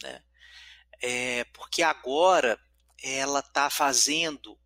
Né? 0.02 0.20
É, 1.00 1.44
porque 1.44 1.82
agora 1.82 2.58
ela 3.00 3.38
está 3.38 3.70
fazendo 3.70 4.58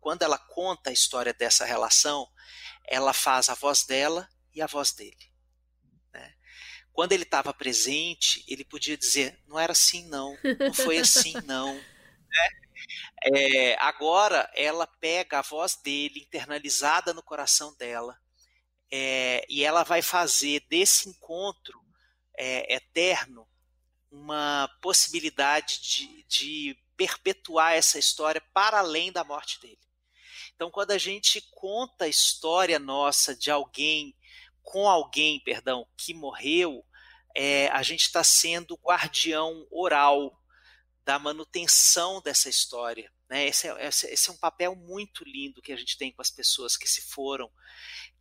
quando 0.00 0.22
ela 0.22 0.38
conta 0.38 0.90
a 0.90 0.92
história 0.92 1.32
dessa 1.32 1.64
relação, 1.64 2.28
ela 2.86 3.12
faz 3.12 3.48
a 3.48 3.54
voz 3.54 3.84
dela 3.84 4.28
e 4.54 4.60
a 4.60 4.66
voz 4.66 4.92
dele. 4.92 5.32
Né? 6.12 6.34
Quando 6.92 7.12
ele 7.12 7.24
estava 7.24 7.52
presente, 7.52 8.44
ele 8.46 8.64
podia 8.64 8.96
dizer: 8.96 9.40
não 9.46 9.58
era 9.58 9.72
assim, 9.72 10.06
não, 10.08 10.36
não 10.58 10.74
foi 10.74 10.98
assim, 10.98 11.34
não. 11.44 11.74
Né? 11.74 12.50
É, 13.24 13.74
agora 13.80 14.50
ela 14.54 14.86
pega 14.86 15.38
a 15.38 15.42
voz 15.42 15.76
dele 15.76 16.20
internalizada 16.20 17.14
no 17.14 17.22
coração 17.22 17.74
dela 17.76 18.18
é, 18.90 19.44
e 19.48 19.64
ela 19.64 19.82
vai 19.82 20.02
fazer 20.02 20.60
desse 20.68 21.08
encontro 21.08 21.82
é, 22.38 22.74
eterno 22.74 23.48
uma 24.10 24.68
possibilidade 24.80 25.80
de, 25.80 26.22
de 26.24 26.83
perpetuar 26.96 27.74
essa 27.74 27.98
história 27.98 28.40
para 28.52 28.78
além 28.78 29.12
da 29.12 29.24
morte 29.24 29.60
dele. 29.60 29.78
Então, 30.54 30.70
quando 30.70 30.92
a 30.92 30.98
gente 30.98 31.40
conta 31.50 32.04
a 32.04 32.08
história 32.08 32.78
nossa 32.78 33.34
de 33.34 33.50
alguém, 33.50 34.16
com 34.62 34.88
alguém, 34.88 35.40
perdão, 35.40 35.86
que 35.96 36.14
morreu, 36.14 36.84
é, 37.34 37.68
a 37.68 37.82
gente 37.82 38.02
está 38.02 38.22
sendo 38.22 38.78
guardião 38.82 39.66
oral 39.70 40.40
da 41.04 41.18
manutenção 41.18 42.22
dessa 42.22 42.48
história. 42.48 43.12
Né? 43.28 43.46
Esse, 43.46 43.68
é, 43.68 43.88
esse, 43.88 44.30
é 44.30 44.32
um 44.32 44.36
papel 44.36 44.74
muito 44.74 45.24
lindo 45.24 45.60
que 45.60 45.72
a 45.72 45.76
gente 45.76 45.98
tem 45.98 46.12
com 46.12 46.22
as 46.22 46.30
pessoas 46.30 46.76
que 46.76 46.88
se 46.88 47.02
foram, 47.02 47.50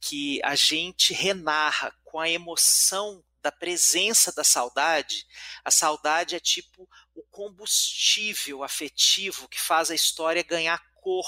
que 0.01 0.41
a 0.43 0.55
gente 0.55 1.13
renarra 1.13 1.95
com 2.03 2.19
a 2.19 2.29
emoção 2.29 3.23
da 3.41 3.51
presença 3.51 4.31
da 4.31 4.43
saudade. 4.43 5.27
A 5.63 5.69
saudade 5.69 6.35
é 6.35 6.39
tipo 6.39 6.89
combustível 7.33 8.63
afetivo 8.63 9.49
que 9.49 9.59
faz 9.59 9.89
a 9.89 9.95
história 9.95 10.43
ganhar 10.43 10.79
cor 10.93 11.25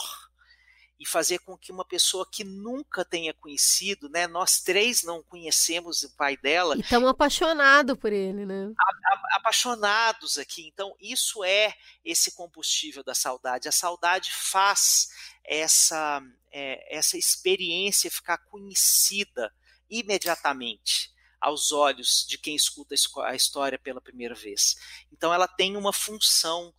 e 0.99 1.05
fazer 1.05 1.39
com 1.39 1.57
que 1.57 1.71
uma 1.71 1.83
pessoa 1.83 2.29
que 2.31 2.43
nunca 2.43 3.03
tenha 3.03 3.33
conhecido, 3.33 4.07
né? 4.07 4.27
Nós 4.27 4.61
três 4.61 5.03
não 5.03 5.21
conhecemos 5.21 6.03
o 6.03 6.15
pai 6.15 6.37
dela. 6.37 6.77
E 6.77 6.81
estamos 6.81 7.09
apaixonados 7.09 7.97
por 7.97 8.13
ele, 8.13 8.45
né? 8.45 8.71
A, 8.79 9.13
a, 9.13 9.37
apaixonados 9.37 10.37
aqui. 10.37 10.67
Então, 10.67 10.95
isso 11.01 11.43
é 11.43 11.73
esse 12.03 12.31
combustível 12.33 13.03
da 13.03 13.15
saudade. 13.15 13.67
A 13.67 13.73
saudade 13.73 14.31
faz 14.31 15.09
essa, 15.43 16.21
é, 16.51 16.97
essa 16.97 17.17
experiência 17.17 18.11
ficar 18.11 18.37
conhecida 18.37 19.51
imediatamente 19.89 21.14
aos 21.45 21.71
olhos 21.71 22.25
de 22.27 22.39
quem 22.39 22.55
escuta 22.55 22.95
a 23.23 23.35
história 23.35 23.77
pela 23.77 24.01
primeira 24.01 24.33
vez. 24.33 24.75
Então, 25.11 25.31
ela 25.31 25.47
tem 25.47 25.77
uma 25.77 25.93
função 25.93 26.73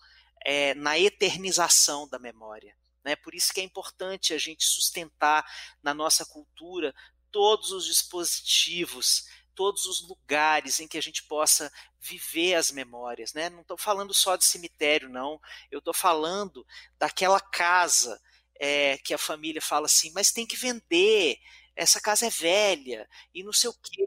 é, 0.45 0.75
na 0.75 0.99
eternização 0.99 2.09
da 2.09 2.19
memória. 2.19 2.77
Né? 3.05 3.15
Por 3.15 3.33
isso 3.33 3.53
que 3.55 3.61
é 3.61 3.63
importante 3.63 4.35
a 4.35 4.39
gente 4.39 4.65
sustentar 4.65 5.47
na 5.81 5.95
nossa 5.95 6.27
cultura 6.27 6.93
todos 7.31 7.71
os 7.71 7.85
dispositivos, 7.85 9.29
todos 9.55 9.87
os 9.87 10.01
lugares 10.01 10.81
em 10.81 10.89
que 10.89 10.99
a 10.99 11.03
gente 11.03 11.23
possa 11.23 11.73
viver 12.01 12.57
as 12.57 12.73
memórias. 12.73 13.33
Né? 13.35 13.49
Não 13.49 13.61
estou 13.61 13.79
falando 13.79 14.13
só 14.13 14.35
de 14.35 14.45
cemitério, 14.45 15.09
não. 15.09 15.41
Eu 15.71 15.79
estou 15.79 15.95
falando 15.95 16.67
daquela 16.99 17.39
casa 17.39 18.21
é, 18.57 18.99
que 18.99 19.15
a 19.15 19.19
família 19.19 19.63
fala 19.63 19.87
assim, 19.87 20.11
mas 20.13 20.33
tem 20.33 20.45
que 20.45 20.57
vender, 20.57 21.39
essa 21.77 22.01
casa 22.01 22.27
é 22.27 22.31
velha 22.31 23.07
e 23.35 23.45
não 23.45 23.53
sei 23.53 23.69
o 23.69 23.75
quê. 23.75 24.07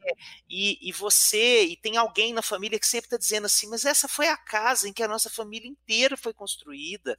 E, 0.50 0.80
e 0.82 0.92
você, 0.92 1.64
e 1.66 1.78
tem 1.78 1.98
alguém 1.98 2.34
na 2.34 2.42
família 2.42 2.80
que 2.80 2.88
sempre 2.88 3.06
está 3.06 3.18
dizendo 3.18 3.46
assim, 3.46 3.68
mas 3.68 3.86
essa 3.86 4.08
foi 4.08 4.28
a 4.28 4.36
casa 4.36 4.90
em 4.90 4.94
que 4.94 5.04
a 5.04 5.08
nossa 5.08 5.30
família 5.30 5.70
inteira 5.70 6.18
foi 6.18 6.34
construída. 6.34 7.18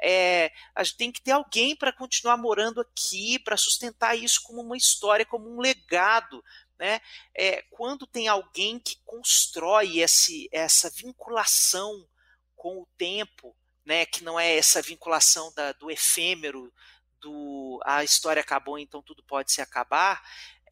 É, 0.00 0.50
a 0.74 0.82
gente 0.82 0.96
tem 0.96 1.12
que 1.12 1.22
ter 1.22 1.30
alguém 1.30 1.76
para 1.76 1.92
continuar 1.92 2.36
morando 2.36 2.80
aqui, 2.80 3.38
para 3.38 3.56
sustentar 3.56 4.18
isso 4.18 4.42
como 4.42 4.60
uma 4.60 4.76
história, 4.76 5.24
como 5.24 5.48
um 5.48 5.60
legado. 5.60 6.44
Né? 6.76 7.00
É, 7.32 7.62
quando 7.70 8.04
tem 8.04 8.26
alguém 8.26 8.80
que 8.80 8.96
constrói 9.04 10.00
esse, 10.00 10.48
essa 10.50 10.90
vinculação 10.90 12.08
com 12.56 12.80
o 12.80 12.88
tempo, 12.98 13.56
né, 13.84 14.06
que 14.06 14.22
não 14.22 14.38
é 14.38 14.56
essa 14.56 14.82
vinculação 14.82 15.52
da, 15.54 15.72
do 15.72 15.90
efêmero, 15.90 16.72
do 17.22 17.80
a 17.84 18.04
história 18.04 18.40
acabou, 18.40 18.78
então 18.78 19.00
tudo 19.00 19.22
pode 19.22 19.52
se 19.52 19.62
acabar, 19.62 20.22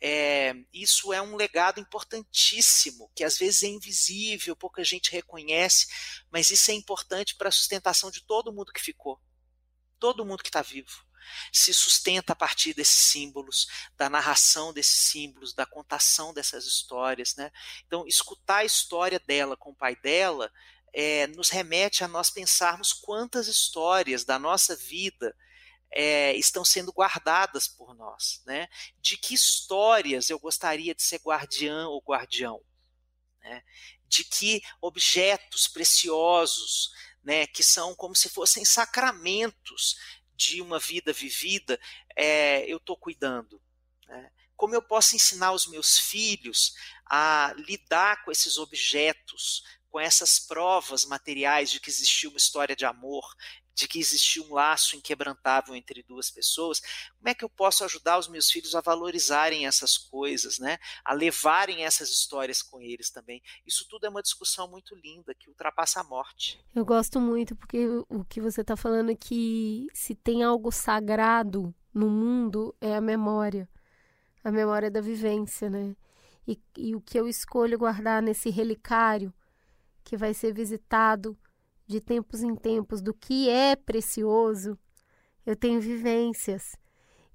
é, 0.03 0.55
isso 0.73 1.13
é 1.13 1.21
um 1.21 1.37
legado 1.37 1.79
importantíssimo, 1.79 3.11
que 3.15 3.23
às 3.23 3.37
vezes 3.37 3.63
é 3.63 3.67
invisível, 3.67 4.57
pouca 4.57 4.83
gente 4.83 5.13
reconhece, 5.13 5.87
mas 6.31 6.51
isso 6.51 6.71
é 6.71 6.75
importante 6.75 7.37
para 7.37 7.49
a 7.49 7.53
sustentação 7.53 8.11
de 8.11 8.23
todo 8.23 8.53
mundo 8.53 8.73
que 8.73 8.81
ficou, 8.81 9.21
todo 9.99 10.25
mundo 10.25 10.43
que 10.43 10.49
está 10.49 10.63
vivo. 10.63 11.05
Se 11.53 11.73
sustenta 11.73 12.33
a 12.33 12.37
partir 12.37 12.73
desses 12.73 12.97
símbolos, 12.97 13.69
da 13.97 14.09
narração 14.09 14.73
desses 14.73 15.11
símbolos, 15.11 15.53
da 15.53 15.67
contação 15.67 16.33
dessas 16.33 16.65
histórias. 16.65 17.37
Né? 17.37 17.53
Então, 17.87 18.07
escutar 18.07 18.59
a 18.59 18.65
história 18.65 19.21
dela 19.21 19.55
com 19.55 19.71
o 19.71 19.77
pai 19.77 19.95
dela 19.97 20.51
é, 20.95 21.27
nos 21.29 21.51
remete 21.51 22.03
a 22.03 22.09
nós 22.09 22.31
pensarmos 22.31 22.93
quantas 22.93 23.47
histórias 23.47 24.25
da 24.25 24.39
nossa 24.39 24.75
vida 24.75 25.37
é, 25.93 26.35
estão 26.37 26.65
sendo 26.65 26.93
guardadas 26.93 27.67
por 27.67 27.95
nós, 27.95 28.43
né? 28.47 28.69
De 28.99 29.17
que 29.17 29.35
histórias 29.35 30.31
eu 30.31 30.39
gostaria 30.39 30.95
de 30.95 31.03
ser 31.03 31.21
guardiã 31.21 31.89
ou 31.89 32.03
guardião, 32.03 32.63
né? 33.41 33.63
De 34.07 34.25
que 34.25 34.63
objetos 34.81 35.67
preciosos, 35.69 36.93
né? 37.23 37.47
Que 37.47 37.63
são 37.63 37.95
como 37.95 38.15
se 38.15 38.29
fossem 38.29 38.65
sacramentos 38.65 39.97
de 40.41 40.63
uma 40.63 40.79
vida 40.79 41.13
vivida, 41.13 41.79
é, 42.17 42.65
eu 42.67 42.79
estou 42.79 42.97
cuidando. 42.97 43.61
Né? 44.07 44.31
Como 44.57 44.75
eu 44.75 44.81
posso 44.81 45.15
ensinar 45.15 45.53
os 45.53 45.67
meus 45.67 45.99
filhos 45.99 46.75
a 47.05 47.53
lidar 47.59 48.25
com 48.25 48.33
esses 48.33 48.57
objetos, 48.57 49.63
com 49.91 50.01
essas 50.01 50.39
provas 50.39 51.05
materiais 51.05 51.71
de 51.71 51.79
que 51.79 51.91
existiu 51.91 52.31
uma 52.31 52.39
história 52.39 52.75
de 52.75 52.87
amor, 52.87 53.37
de 53.75 53.89
que 53.89 53.99
existia 53.99 54.43
um 54.43 54.55
laço 54.55 54.97
inquebrantável 54.97 55.75
entre 55.75 56.03
duas 56.03 56.31
pessoas, 56.31 56.81
como 57.17 57.29
é 57.29 57.35
que 57.35 57.45
eu 57.45 57.49
posso 57.49 57.85
ajudar 57.85 58.19
os 58.19 58.29
meus 58.29 58.51
filhos 58.51 58.75
a 58.75 58.81
valorizarem 58.81 59.67
essas 59.67 59.97
coisas, 59.97 60.59
né? 60.59 60.79
A 61.05 61.13
levarem 61.15 61.85
essas 61.85 62.11
histórias 62.11 62.63
com 62.63 62.81
eles 62.81 63.11
também. 63.11 63.43
Isso 63.67 63.87
tudo 63.89 64.07
é 64.07 64.09
uma 64.09 64.23
discussão 64.23 64.69
muito 64.69 64.95
linda 64.97 65.35
que 65.35 65.49
ultrapassa 65.49 66.01
a 66.01 66.05
morte. 66.05 66.59
Eu 66.75 66.85
gosto 66.85 67.21
muito 67.21 67.57
porque 67.57 67.87
o 68.09 68.25
que 68.25 68.41
você 68.41 68.61
está 68.61 68.77
falando 68.77 69.11
é 69.11 69.17
que 69.17 69.87
se 69.95 70.15
tem 70.15 70.43
algo 70.43 70.71
sagrado 70.71 71.75
no 71.93 72.09
mundo 72.09 72.75
é 72.81 72.95
a 72.95 73.01
memória. 73.01 73.69
a 74.45 74.51
memória 74.51 74.91
da 74.91 75.01
vivência, 75.01 75.69
né? 75.69 75.95
E, 76.47 76.59
e 76.77 76.95
o 76.97 77.01
que 77.01 77.19
eu 77.19 77.29
escolho 77.29 77.79
guardar 77.79 78.23
nesse 78.23 78.51
relicário 78.51 79.33
que 80.03 80.17
vai 80.17 80.35
ser 80.35 80.53
visitado 80.53 81.39
de 81.91 82.01
tempos 82.01 82.43
em 82.43 82.55
tempos 82.55 83.03
do 83.03 83.13
que 83.13 83.49
é 83.49 83.75
precioso, 83.75 84.79
eu 85.45 85.57
tenho 85.57 85.81
vivências. 85.81 86.77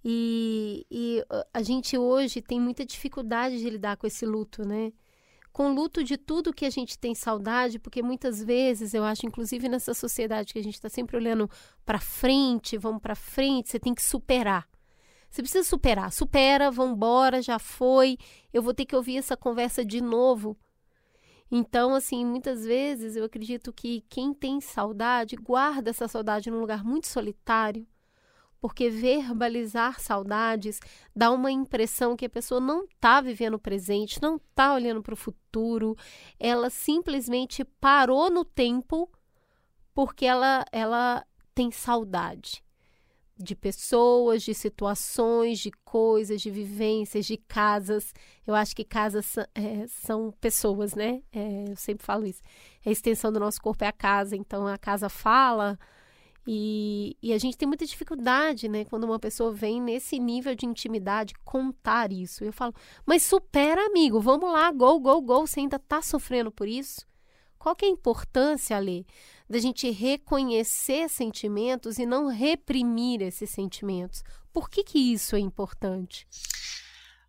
E, 0.03 0.85
e 0.89 1.25
a 1.53 1.61
gente 1.61 1.97
hoje 1.97 2.41
tem 2.41 2.59
muita 2.59 2.85
dificuldade 2.85 3.59
de 3.59 3.69
lidar 3.69 3.97
com 3.97 4.07
esse 4.07 4.25
luto, 4.25 4.65
né? 4.65 4.93
Com 5.51 5.73
luto 5.73 6.03
de 6.03 6.17
tudo 6.17 6.53
que 6.53 6.65
a 6.65 6.69
gente 6.69 6.97
tem 6.97 7.15
saudade, 7.15 7.79
porque 7.79 8.03
muitas 8.03 8.43
vezes 8.43 8.93
eu 8.93 9.03
acho, 9.03 9.25
inclusive 9.25 9.67
nessa 9.67 9.93
sociedade 9.93 10.53
que 10.53 10.59
a 10.59 10.63
gente 10.63 10.75
está 10.75 10.89
sempre 10.89 11.17
olhando 11.17 11.49
para 11.85 11.99
frente, 11.99 12.77
vamos 12.77 13.01
para 13.01 13.15
frente, 13.15 13.69
você 13.69 13.79
tem 13.79 13.93
que 13.93 14.03
superar. 14.03 14.67
Você 15.29 15.41
precisa 15.41 15.67
superar. 15.67 16.13
Supera, 16.13 16.71
vambora, 16.71 17.41
já 17.41 17.59
foi. 17.59 18.17
Eu 18.53 18.61
vou 18.61 18.73
ter 18.73 18.85
que 18.85 18.95
ouvir 18.95 19.17
essa 19.17 19.35
conversa 19.35 19.83
de 19.83 20.01
novo. 20.01 20.57
Então, 21.57 21.95
assim, 21.95 22.25
muitas 22.25 22.65
vezes 22.65 23.15
eu 23.15 23.23
acredito 23.23 23.71
que 23.71 24.03
quem 24.09 24.33
tem 24.33 24.59
saudade 24.59 25.37
guarda 25.37 25.89
essa 25.89 26.05
saudade 26.05 26.51
num 26.51 26.59
lugar 26.59 26.83
muito 26.83 27.07
solitário, 27.07 27.87
porque 28.59 28.89
verbalizar 28.89 30.01
saudades 30.01 30.81
dá 31.15 31.31
uma 31.31 31.49
impressão 31.49 32.17
que 32.17 32.25
a 32.25 32.29
pessoa 32.29 32.59
não 32.59 32.83
está 32.83 33.21
vivendo 33.21 33.53
o 33.53 33.59
presente, 33.59 34.21
não 34.21 34.35
está 34.35 34.73
olhando 34.73 35.01
para 35.01 35.13
o 35.13 35.17
futuro, 35.17 35.95
ela 36.37 36.69
simplesmente 36.69 37.63
parou 37.63 38.29
no 38.29 38.43
tempo 38.43 39.09
porque 39.93 40.25
ela, 40.25 40.65
ela 40.73 41.25
tem 41.53 41.71
saudade 41.71 42.64
de 43.37 43.55
pessoas, 43.55 44.43
de 44.43 44.53
situações, 44.53 45.59
de 45.59 45.71
coisas, 45.83 46.41
de 46.41 46.49
vivências, 46.49 47.25
de 47.25 47.37
casas. 47.37 48.13
Eu 48.47 48.55
acho 48.55 48.75
que 48.75 48.83
casas 48.83 49.37
é, 49.53 49.85
são 49.87 50.33
pessoas, 50.39 50.95
né? 50.95 51.21
É, 51.33 51.65
eu 51.69 51.75
sempre 51.75 52.05
falo 52.05 52.25
isso. 52.25 52.41
A 52.85 52.89
extensão 52.89 53.31
do 53.31 53.39
nosso 53.39 53.61
corpo 53.61 53.83
é 53.83 53.87
a 53.87 53.91
casa, 53.91 54.35
então 54.35 54.65
a 54.67 54.77
casa 54.77 55.09
fala. 55.09 55.77
E, 56.47 57.17
e 57.21 57.33
a 57.33 57.37
gente 57.37 57.57
tem 57.57 57.67
muita 57.67 57.85
dificuldade, 57.85 58.69
né? 58.69 58.85
Quando 58.85 59.03
uma 59.03 59.19
pessoa 59.19 59.51
vem 59.51 59.81
nesse 59.81 60.19
nível 60.19 60.55
de 60.55 60.65
intimidade, 60.65 61.33
contar 61.43 62.11
isso. 62.13 62.43
Eu 62.43 62.53
falo, 62.53 62.73
mas 63.05 63.23
supera, 63.23 63.85
amigo, 63.87 64.21
vamos 64.21 64.51
lá, 64.51 64.71
gol, 64.71 64.99
gol, 64.99 65.21
gol. 65.21 65.47
Você 65.47 65.59
ainda 65.59 65.79
tá 65.79 66.01
sofrendo 66.01 66.51
por 66.51 66.67
isso? 66.67 67.05
Qual 67.65 67.75
que 67.75 67.83
é 67.83 67.87
a 67.87 67.91
importância, 67.91 68.77
ali 68.77 69.07
da 69.49 69.57
gente 69.57 69.89
reconhecer 69.89 71.09
sentimentos 71.09 71.97
e 71.97 72.05
não 72.05 72.27
reprimir 72.27 73.23
esses 73.23 73.49
sentimentos? 73.49 74.23
Por 74.53 74.69
que, 74.69 74.83
que 74.83 74.99
isso 74.99 75.35
é 75.35 75.39
importante? 75.39 76.27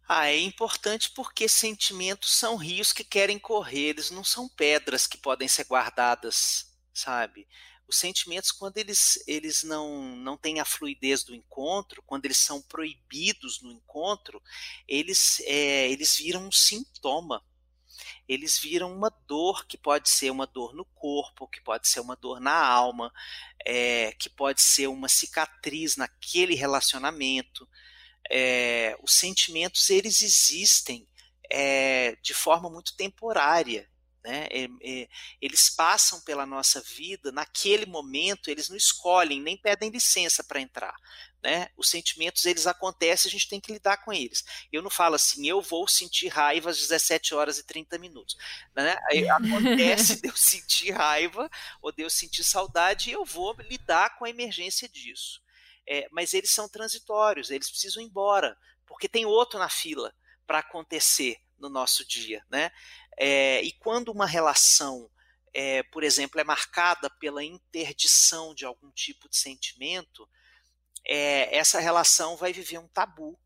Ah, 0.06 0.26
é 0.28 0.38
importante 0.38 1.10
porque 1.16 1.48
sentimentos 1.48 2.32
são 2.32 2.54
rios 2.56 2.92
que 2.92 3.02
querem 3.02 3.38
correr, 3.38 3.88
eles 3.88 4.10
não 4.10 4.22
são 4.22 4.46
pedras 4.46 5.06
que 5.06 5.16
podem 5.16 5.48
ser 5.48 5.64
guardadas, 5.64 6.70
sabe? 6.92 7.48
Os 7.88 7.96
sentimentos, 7.96 8.52
quando 8.52 8.76
eles, 8.76 9.18
eles 9.26 9.62
não, 9.62 10.14
não 10.16 10.36
têm 10.36 10.60
a 10.60 10.66
fluidez 10.66 11.24
do 11.24 11.34
encontro, 11.34 12.02
quando 12.02 12.26
eles 12.26 12.36
são 12.36 12.60
proibidos 12.60 13.62
no 13.62 13.72
encontro, 13.72 14.42
eles, 14.86 15.40
é, 15.46 15.90
eles 15.90 16.14
viram 16.18 16.46
um 16.46 16.52
sintoma 16.52 17.42
eles 18.28 18.58
viram 18.58 18.92
uma 18.92 19.10
dor 19.26 19.66
que 19.66 19.78
pode 19.78 20.08
ser 20.08 20.30
uma 20.30 20.46
dor 20.46 20.74
no 20.74 20.84
corpo, 20.84 21.46
que 21.46 21.60
pode 21.60 21.86
ser 21.88 22.00
uma 22.00 22.16
dor 22.16 22.40
na 22.40 22.56
alma, 22.56 23.12
é, 23.64 24.12
que 24.12 24.28
pode 24.28 24.60
ser 24.62 24.88
uma 24.88 25.08
cicatriz 25.08 25.96
naquele 25.96 26.54
relacionamento. 26.54 27.68
É, 28.30 28.96
os 29.02 29.12
sentimentos 29.12 29.88
eles 29.90 30.22
existem 30.22 31.08
é, 31.50 32.16
de 32.22 32.34
forma 32.34 32.68
muito 32.68 32.96
temporária. 32.96 33.88
Né? 34.24 34.48
Eles 35.40 35.70
passam 35.70 36.20
pela 36.22 36.44
nossa 36.44 36.80
vida 36.80 37.30
naquele 37.30 37.86
momento, 37.86 38.50
eles 38.50 38.68
não 38.68 38.76
escolhem, 38.76 39.40
nem 39.40 39.56
pedem 39.56 39.88
licença 39.88 40.42
para 40.42 40.60
entrar. 40.60 40.96
Né? 41.46 41.68
Os 41.76 41.88
sentimentos 41.88 42.44
eles 42.44 42.66
acontecem, 42.66 43.28
a 43.28 43.32
gente 43.32 43.48
tem 43.48 43.60
que 43.60 43.72
lidar 43.72 43.98
com 43.98 44.12
eles. 44.12 44.44
Eu 44.72 44.82
não 44.82 44.90
falo 44.90 45.14
assim, 45.14 45.46
eu 45.46 45.62
vou 45.62 45.86
sentir 45.86 46.26
raiva 46.26 46.70
às 46.70 46.78
17 46.78 47.36
horas 47.36 47.56
e 47.56 47.62
30 47.62 47.96
minutos. 47.98 48.36
Né? 48.74 48.96
Acontece 49.30 50.18
de 50.20 50.26
eu 50.26 50.36
sentir 50.36 50.90
raiva 50.90 51.48
ou 51.80 51.92
de 51.92 52.02
eu 52.02 52.10
sentir 52.10 52.42
saudade 52.42 53.10
e 53.10 53.12
eu 53.12 53.24
vou 53.24 53.54
lidar 53.70 54.18
com 54.18 54.24
a 54.24 54.28
emergência 54.28 54.88
disso. 54.88 55.40
É, 55.88 56.08
mas 56.10 56.34
eles 56.34 56.50
são 56.50 56.68
transitórios, 56.68 57.48
eles 57.48 57.70
precisam 57.70 58.02
ir 58.02 58.06
embora, 58.06 58.58
porque 58.84 59.08
tem 59.08 59.24
outro 59.24 59.56
na 59.56 59.68
fila 59.68 60.12
para 60.48 60.58
acontecer 60.58 61.36
no 61.60 61.68
nosso 61.68 62.04
dia. 62.04 62.44
Né? 62.50 62.72
É, 63.16 63.62
e 63.62 63.70
quando 63.70 64.08
uma 64.08 64.26
relação, 64.26 65.08
é, 65.54 65.84
por 65.84 66.02
exemplo, 66.02 66.40
é 66.40 66.44
marcada 66.44 67.08
pela 67.08 67.44
interdição 67.44 68.52
de 68.52 68.64
algum 68.64 68.90
tipo 68.90 69.28
de 69.28 69.36
sentimento, 69.36 70.28
é, 71.06 71.56
essa 71.56 71.78
relação 71.78 72.36
vai 72.36 72.52
viver 72.52 72.78
um 72.78 72.88
tabu. 72.88 73.38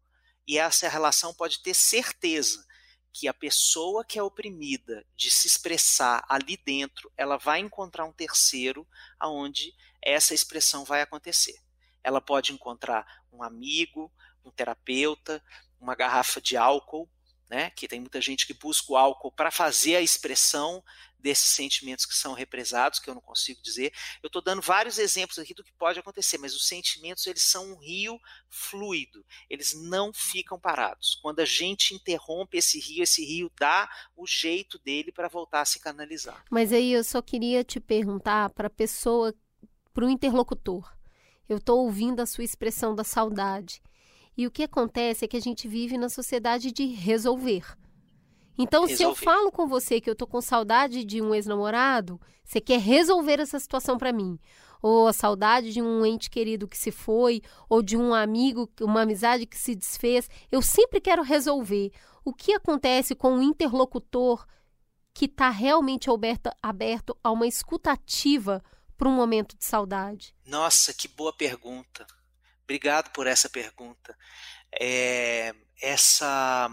E 0.47 0.59
essa 0.59 0.89
relação 0.89 1.33
pode 1.35 1.63
ter 1.63 1.75
certeza 1.75 2.67
que 3.13 3.29
a 3.29 3.35
pessoa 3.35 4.05
que 4.05 4.19
é 4.19 4.23
oprimida 4.23 5.05
de 5.15 5.31
se 5.31 5.47
expressar 5.47 6.25
ali 6.29 6.57
dentro, 6.57 7.13
ela 7.17 7.37
vai 7.37 7.61
encontrar 7.61 8.05
um 8.05 8.13
terceiro 8.13 8.87
aonde 9.19 9.75
essa 10.03 10.35
expressão 10.35 10.85
vai 10.85 11.03
acontecer. 11.03 11.59
Ela 12.03 12.21
pode 12.21 12.53
encontrar 12.53 13.07
um 13.33 13.43
amigo, 13.43 14.13
um 14.45 14.51
terapeuta, 14.51 15.43
uma 15.79 15.95
garrafa 15.95 16.41
de 16.41 16.57
álcool, 16.57 17.11
né? 17.51 17.71
Que 17.71 17.89
tem 17.89 17.99
muita 17.99 18.21
gente 18.21 18.47
que 18.47 18.55
busca 18.55 18.93
o 18.93 18.97
álcool 18.97 19.33
para 19.33 19.51
fazer 19.51 19.97
a 19.97 20.01
expressão 20.01 20.83
desses 21.19 21.51
sentimentos 21.51 22.07
que 22.07 22.15
são 22.15 22.33
represados, 22.33 22.99
que 22.99 23.11
eu 23.11 23.15
não 23.15 23.21
consigo 23.21 23.61
dizer. 23.61 23.93
Eu 24.23 24.29
estou 24.29 24.41
dando 24.41 24.63
vários 24.63 24.99
exemplos 24.99 25.39
aqui 25.39 25.53
do 25.53 25.65
que 25.65 25.73
pode 25.73 25.99
acontecer, 25.99 26.39
mas 26.39 26.55
os 26.55 26.67
sentimentos 26.67 27.27
eles 27.27 27.43
são 27.43 27.73
um 27.73 27.77
rio 27.77 28.19
fluido, 28.49 29.25
eles 29.49 29.75
não 29.75 30.13
ficam 30.15 30.59
parados. 30.59 31.19
Quando 31.21 31.41
a 31.41 31.45
gente 31.45 31.93
interrompe 31.93 32.57
esse 32.57 32.79
rio, 32.79 33.03
esse 33.03 33.25
rio 33.25 33.51
dá 33.59 33.91
o 34.17 34.27
jeito 34.27 34.79
dele 34.79 35.13
para 35.13 35.29
voltar 35.29 35.61
a 35.61 35.67
se 35.67 35.81
canalizar. 35.81 36.43
Mas 36.51 36.73
aí 36.73 36.93
eu 36.93 37.05
só 37.05 37.21
queria 37.21 37.63
te 37.65 37.81
perguntar 37.81 38.51
para 38.51 38.69
a 38.69 38.71
pessoa, 38.71 39.35
para 39.93 40.07
o 40.07 40.11
interlocutor. 40.11 40.91
Eu 41.49 41.59
estou 41.59 41.81
ouvindo 41.81 42.21
a 42.21 42.27
sua 42.27 42.45
expressão 42.45 42.95
da 42.95 43.03
saudade. 43.03 43.83
E 44.41 44.47
o 44.47 44.51
que 44.51 44.63
acontece 44.63 45.23
é 45.23 45.29
que 45.29 45.37
a 45.37 45.41
gente 45.41 45.69
vive 45.69 45.99
na 45.99 46.09
sociedade 46.09 46.73
de 46.73 46.87
resolver. 46.87 47.77
Então, 48.57 48.87
resolver. 48.87 48.97
se 48.97 49.03
eu 49.03 49.15
falo 49.15 49.53
com 49.53 49.69
você 49.69 50.01
que 50.01 50.09
eu 50.09 50.17
tô 50.17 50.27
com 50.27 50.41
saudade 50.41 51.05
de 51.05 51.21
um 51.21 51.35
ex-namorado, 51.35 52.19
você 52.43 52.59
quer 52.59 52.81
resolver 52.81 53.39
essa 53.39 53.59
situação 53.59 53.99
para 53.99 54.15
mim. 54.15 54.39
Ou 54.81 55.09
a 55.09 55.13
saudade 55.13 55.75
de 55.75 55.83
um 55.83 56.07
ente 56.07 56.31
querido 56.31 56.67
que 56.67 56.79
se 56.79 56.91
foi, 56.91 57.43
ou 57.69 57.83
de 57.83 57.99
um 57.99 58.15
amigo, 58.15 58.67
uma 58.81 59.03
amizade 59.03 59.45
que 59.45 59.59
se 59.59 59.75
desfez. 59.75 60.27
Eu 60.51 60.63
sempre 60.63 61.03
quero 61.03 61.23
resolver. 61.23 61.93
O 62.25 62.33
que 62.33 62.55
acontece 62.55 63.15
com 63.15 63.35
o 63.35 63.43
interlocutor 63.43 64.47
que 65.13 65.27
está 65.27 65.51
realmente 65.51 66.09
aberto, 66.09 66.49
aberto 66.63 67.15
a 67.23 67.31
uma 67.31 67.47
escutativa 67.47 68.65
para 68.97 69.07
um 69.07 69.15
momento 69.15 69.55
de 69.55 69.67
saudade? 69.67 70.35
Nossa, 70.47 70.95
que 70.95 71.09
boa 71.09 71.31
pergunta. 71.31 72.07
Obrigado 72.71 73.11
por 73.11 73.27
essa 73.27 73.51
pergunta. 73.51 74.17
É, 74.81 75.53
essa, 75.83 76.71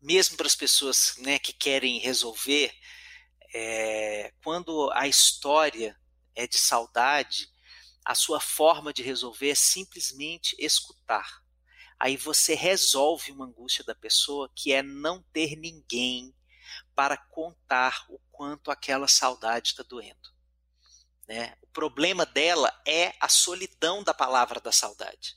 mesmo 0.00 0.36
para 0.36 0.46
as 0.46 0.54
pessoas 0.54 1.16
né, 1.18 1.40
que 1.40 1.52
querem 1.52 1.98
resolver, 1.98 2.72
é, 3.52 4.32
quando 4.44 4.92
a 4.92 5.08
história 5.08 5.98
é 6.36 6.46
de 6.46 6.56
saudade, 6.56 7.48
a 8.04 8.14
sua 8.14 8.38
forma 8.38 8.92
de 8.92 9.02
resolver 9.02 9.50
é 9.50 9.56
simplesmente 9.56 10.54
escutar. 10.56 11.42
Aí 11.98 12.16
você 12.16 12.54
resolve 12.54 13.32
uma 13.32 13.46
angústia 13.46 13.82
da 13.82 13.94
pessoa 13.96 14.48
que 14.54 14.72
é 14.72 14.84
não 14.84 15.20
ter 15.32 15.56
ninguém 15.56 16.32
para 16.94 17.16
contar 17.16 18.06
o 18.08 18.20
quanto 18.30 18.70
aquela 18.70 19.08
saudade 19.08 19.70
está 19.70 19.82
doendo. 19.82 20.33
Né? 21.26 21.54
O 21.62 21.66
problema 21.68 22.26
dela 22.26 22.72
é 22.86 23.14
a 23.20 23.28
solidão 23.28 24.02
da 24.02 24.12
palavra 24.12 24.60
da 24.60 24.72
saudade. 24.72 25.36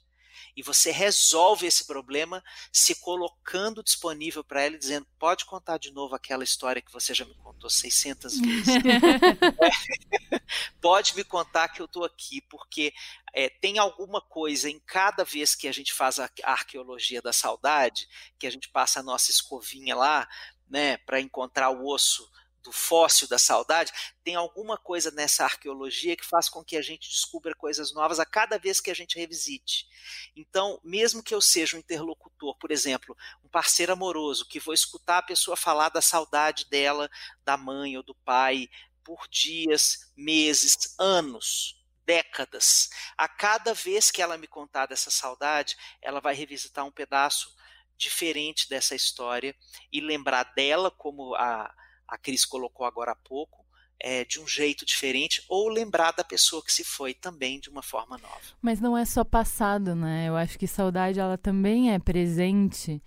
E 0.57 0.63
você 0.63 0.89
resolve 0.89 1.67
esse 1.67 1.85
problema 1.85 2.43
se 2.73 2.95
colocando 2.95 3.83
disponível 3.83 4.43
para 4.43 4.63
ela 4.63 4.75
e 4.75 4.79
dizendo: 4.79 5.05
pode 5.19 5.45
contar 5.45 5.77
de 5.77 5.91
novo 5.91 6.15
aquela 6.15 6.43
história 6.43 6.81
que 6.81 6.91
você 6.91 7.13
já 7.13 7.23
me 7.25 7.35
contou 7.35 7.69
600 7.69 8.39
vezes. 8.41 8.73
Pode 10.81 11.15
me 11.15 11.23
contar 11.23 11.67
que 11.67 11.81
eu 11.81 11.85
estou 11.85 12.03
aqui, 12.03 12.41
porque 12.41 12.93
é, 13.33 13.49
tem 13.49 13.77
alguma 13.77 14.21
coisa 14.21 14.69
em 14.69 14.79
cada 14.79 15.23
vez 15.23 15.53
que 15.53 15.67
a 15.67 15.71
gente 15.71 15.93
faz 15.93 16.19
a 16.19 16.29
arqueologia 16.43 17.21
da 17.21 17.33
saudade, 17.33 18.07
que 18.39 18.47
a 18.47 18.49
gente 18.49 18.69
passa 18.69 19.01
a 19.01 19.03
nossa 19.03 19.29
escovinha 19.29 19.95
lá, 19.95 20.27
né, 20.69 20.97
para 20.97 21.19
encontrar 21.19 21.69
o 21.69 21.85
osso 21.85 22.27
do 22.63 22.71
fóssil 22.71 23.27
da 23.27 23.37
saudade, 23.37 23.91
tem 24.23 24.35
alguma 24.35 24.77
coisa 24.77 25.09
nessa 25.11 25.43
arqueologia 25.43 26.15
que 26.15 26.25
faz 26.25 26.49
com 26.49 26.63
que 26.63 26.75
a 26.75 26.81
gente 26.81 27.09
descubra 27.09 27.55
coisas 27.55 27.93
novas 27.93 28.19
a 28.19 28.25
cada 28.25 28.57
vez 28.57 28.81
que 28.81 28.91
a 28.91 28.93
gente 28.93 29.17
revisite. 29.17 29.87
Então, 30.35 30.79
mesmo 30.83 31.23
que 31.23 31.33
eu 31.33 31.41
seja 31.41 31.77
um 31.77 31.79
interlocutor, 31.79 32.57
por 32.57 32.71
exemplo, 32.71 33.15
um 33.43 33.47
parceiro 33.47 33.93
amoroso, 33.93 34.47
que 34.47 34.59
vou 34.59 34.73
escutar 34.73 35.19
a 35.19 35.23
pessoa 35.23 35.55
falar 35.55 35.89
da 35.89 36.01
saudade 36.01 36.65
dela, 36.69 37.09
da 37.43 37.55
mãe 37.55 37.95
ou 37.95 38.03
do 38.03 38.15
pai, 38.15 38.69
por 39.03 39.27
dias, 39.29 40.11
meses, 40.15 40.95
anos, 40.99 41.81
décadas. 42.05 42.89
A 43.17 43.27
cada 43.27 43.73
vez 43.73 44.11
que 44.11 44.21
ela 44.21 44.37
me 44.37 44.47
contar 44.47 44.85
dessa 44.85 45.09
saudade, 45.09 45.77
ela 46.01 46.19
vai 46.19 46.33
revisitar 46.33 46.85
um 46.85 46.91
pedaço 46.91 47.55
diferente 47.97 48.69
dessa 48.69 48.95
história 48.95 49.55
e 49.91 49.99
lembrar 49.99 50.43
dela 50.55 50.91
como 50.91 51.35
a 51.35 51.73
a 52.07 52.17
Cris 52.17 52.45
colocou 52.45 52.85
agora 52.85 53.11
há 53.11 53.15
pouco, 53.15 53.65
é, 53.99 54.23
de 54.23 54.39
um 54.39 54.47
jeito 54.47 54.85
diferente, 54.85 55.43
ou 55.49 55.69
lembrar 55.69 56.11
da 56.11 56.23
pessoa 56.23 56.63
que 56.63 56.71
se 56.71 56.83
foi 56.83 57.13
também 57.13 57.59
de 57.59 57.69
uma 57.69 57.81
forma 57.81 58.17
nova. 58.17 58.41
Mas 58.61 58.79
não 58.79 58.97
é 58.97 59.03
só 59.05 59.23
passado, 59.23 59.95
né? 59.95 60.27
Eu 60.27 60.35
acho 60.35 60.57
que 60.57 60.67
saudade 60.67 61.19
ela 61.19 61.37
também 61.37 61.91
é 61.91 61.99
presente. 61.99 63.01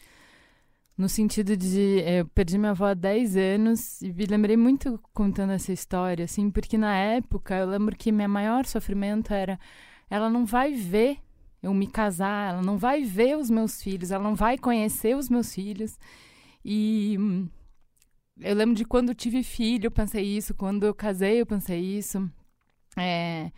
No 0.99 1.09
sentido 1.09 1.57
de. 1.57 2.03
É, 2.03 2.21
eu 2.21 2.27
perdi 2.27 2.59
minha 2.59 2.73
avó 2.73 2.87
há 2.87 2.95
10 2.95 3.37
anos 3.37 4.03
e 4.03 4.13
me 4.13 4.27
lembrei 4.27 4.57
muito 4.57 5.01
contando 5.15 5.53
essa 5.53 5.73
história, 5.73 6.25
assim, 6.25 6.51
porque 6.51 6.77
na 6.77 6.95
época 6.97 7.57
eu 7.57 7.67
lembro 7.67 7.97
que 7.97 8.13
meu 8.13 8.29
maior 8.29 8.67
sofrimento 8.67 9.33
era 9.33 9.59
ela 10.11 10.29
não 10.29 10.45
vai 10.45 10.75
ver 10.75 11.19
eu 11.63 11.75
me 11.75 11.87
casar, 11.87 12.55
ela 12.55 12.63
não 12.63 12.79
vai 12.79 13.05
ver 13.05 13.37
os 13.37 13.51
meus 13.51 13.83
filhos, 13.83 14.11
ela 14.11 14.25
não 14.25 14.35
vai 14.35 14.57
conhecer 14.57 15.17
os 15.17 15.29
meus 15.29 15.55
filhos. 15.55 15.99
E 16.65 17.17
eu 18.41 18.55
lembro 18.55 18.75
de 18.75 18.85
quando 18.85 19.15
tive 19.15 19.43
filho, 19.43 19.87
eu 19.87 19.91
pensei 19.91 20.25
isso. 20.25 20.55
Quando 20.55 20.85
eu 20.85 20.95
casei, 20.95 21.41
eu 21.41 21.47
pensei 21.47 21.81
isso. 21.81 22.31
É, 22.97 23.51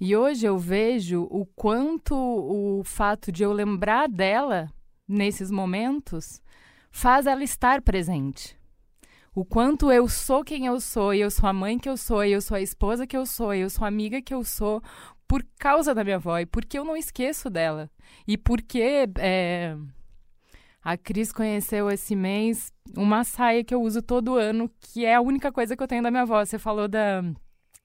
e 0.00 0.16
hoje 0.16 0.46
eu 0.46 0.58
vejo 0.58 1.22
o 1.30 1.46
quanto 1.46 2.14
o 2.14 2.82
fato 2.84 3.30
de 3.30 3.42
eu 3.42 3.52
lembrar 3.52 4.08
dela 4.08 4.70
nesses 5.06 5.50
momentos 5.50 6.40
faz 6.90 7.26
ela 7.26 7.42
estar 7.42 7.80
presente. 7.82 8.56
O 9.34 9.44
quanto 9.44 9.90
eu 9.90 10.08
sou 10.08 10.44
quem 10.44 10.66
eu 10.66 10.80
sou, 10.80 11.12
e 11.12 11.20
eu 11.20 11.30
sou 11.30 11.48
a 11.48 11.52
mãe 11.52 11.78
que 11.78 11.88
eu 11.88 11.96
sou, 11.96 12.24
e 12.24 12.32
eu 12.32 12.40
sou 12.40 12.56
a 12.56 12.60
esposa 12.60 13.06
que 13.06 13.16
eu 13.16 13.26
sou, 13.26 13.52
e 13.52 13.60
eu 13.60 13.70
sou 13.70 13.84
a 13.84 13.88
amiga 13.88 14.22
que 14.22 14.32
eu 14.32 14.44
sou, 14.44 14.80
por 15.26 15.44
causa 15.58 15.92
da 15.92 16.04
minha 16.04 16.16
avó, 16.16 16.38
e 16.38 16.46
porque 16.46 16.78
eu 16.78 16.84
não 16.84 16.96
esqueço 16.96 17.50
dela. 17.50 17.90
E 18.28 18.38
porque 18.38 19.08
é, 19.18 19.76
a 20.84 20.96
Cris 20.98 21.32
conheceu 21.32 21.90
esse 21.90 22.14
mês 22.14 22.70
uma 22.94 23.24
saia 23.24 23.64
que 23.64 23.74
eu 23.74 23.80
uso 23.80 24.02
todo 24.02 24.36
ano, 24.36 24.70
que 24.78 25.04
é 25.04 25.14
a 25.14 25.20
única 25.20 25.50
coisa 25.50 25.74
que 25.74 25.82
eu 25.82 25.88
tenho 25.88 26.02
da 26.02 26.10
minha 26.10 26.22
avó. 26.22 26.44
Você 26.44 26.58
falou 26.58 26.86
da, 26.86 27.24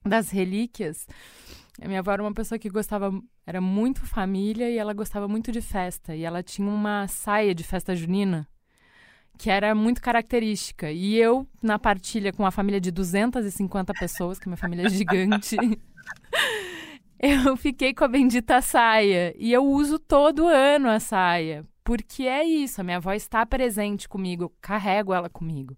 das 0.04 0.30
relíquias. 0.30 1.06
A 1.80 1.88
minha 1.88 2.00
avó 2.00 2.12
era 2.12 2.22
uma 2.22 2.34
pessoa 2.34 2.58
que 2.58 2.68
gostava, 2.68 3.10
era 3.46 3.60
muito 3.60 4.04
família 4.04 4.68
e 4.68 4.76
ela 4.76 4.92
gostava 4.92 5.26
muito 5.26 5.50
de 5.50 5.62
festa. 5.62 6.14
E 6.14 6.24
ela 6.24 6.42
tinha 6.42 6.68
uma 6.68 7.08
saia 7.08 7.54
de 7.54 7.64
festa 7.64 7.96
junina 7.96 8.46
que 9.38 9.48
era 9.48 9.74
muito 9.74 10.02
característica. 10.02 10.92
E 10.92 11.16
eu, 11.16 11.46
na 11.62 11.78
partilha 11.78 12.30
com 12.30 12.42
uma 12.42 12.50
família 12.50 12.78
de 12.78 12.90
250 12.90 13.94
pessoas, 13.94 14.38
que 14.38 14.46
a 14.46 14.50
minha 14.50 14.58
família 14.58 14.84
é 14.84 14.90
gigante, 14.90 15.56
eu 17.18 17.56
fiquei 17.56 17.94
com 17.94 18.04
a 18.04 18.08
bendita 18.08 18.60
saia. 18.60 19.34
E 19.38 19.50
eu 19.50 19.64
uso 19.64 19.98
todo 19.98 20.46
ano 20.46 20.90
a 20.90 21.00
saia, 21.00 21.64
porque 21.90 22.22
é 22.22 22.44
isso, 22.44 22.80
a 22.80 22.84
minha 22.84 22.98
avó 22.98 23.12
está 23.12 23.44
presente 23.44 24.08
comigo, 24.08 24.44
eu 24.44 24.52
carrego 24.60 25.12
ela 25.12 25.28
comigo. 25.28 25.76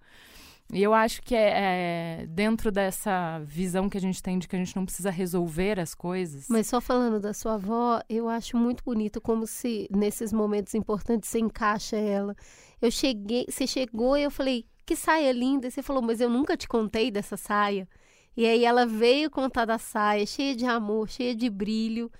E 0.70 0.82
eu 0.82 0.93
acho 0.93 1.22
que 1.22 1.34
é, 1.34 1.52
é, 1.55 2.26
dentro 2.26 2.70
dessa 2.70 3.39
visão 3.47 3.89
que 3.89 3.97
a 3.97 4.01
gente 4.01 4.22
tem 4.22 4.39
de 4.39 4.47
que 4.47 4.55
a 4.55 4.59
gente 4.59 4.76
não 4.76 4.84
precisa 4.84 5.10
resolver 5.10 5.80
as 5.80 5.94
coisas. 5.94 6.48
Mas 6.51 6.66
só 6.66 6.82
falando 6.82 7.18
da 7.18 7.32
sua 7.32 7.55
avó, 7.55 7.98
eu 8.10 8.28
acho 8.28 8.59
muito 8.59 8.84
bonito 8.84 9.22
como 9.22 9.47
se 9.47 9.89
nesses 9.90 10.34
momentos 10.34 10.74
importantes 10.74 11.30
você 11.30 11.39
encaixa 11.39 11.97
ela. 11.97 12.36
Eu 12.82 12.90
cheguei, 12.90 13.47
você 13.48 13.66
chegou 13.66 14.14
e 14.14 14.24
eu 14.24 14.30
falei, 14.30 14.66
que 14.84 14.94
saia 14.94 15.32
linda. 15.32 15.68
E 15.68 15.70
você 15.70 15.82
falou, 15.82 16.02
mas 16.02 16.20
eu 16.20 16.28
nunca 16.28 16.59
te 16.59 16.68
contei 16.68 17.10
dessa 17.10 17.39
saia. 17.39 17.89
E 18.36 18.44
aí 18.44 18.66
ela 18.66 18.84
veio 18.84 19.30
contar 19.30 19.64
da 19.64 19.78
saia, 19.78 20.26
cheia 20.26 20.55
de 20.55 20.66
amor, 20.66 21.09
cheia 21.09 21.34
de 21.34 21.48
brilho. 21.48 22.12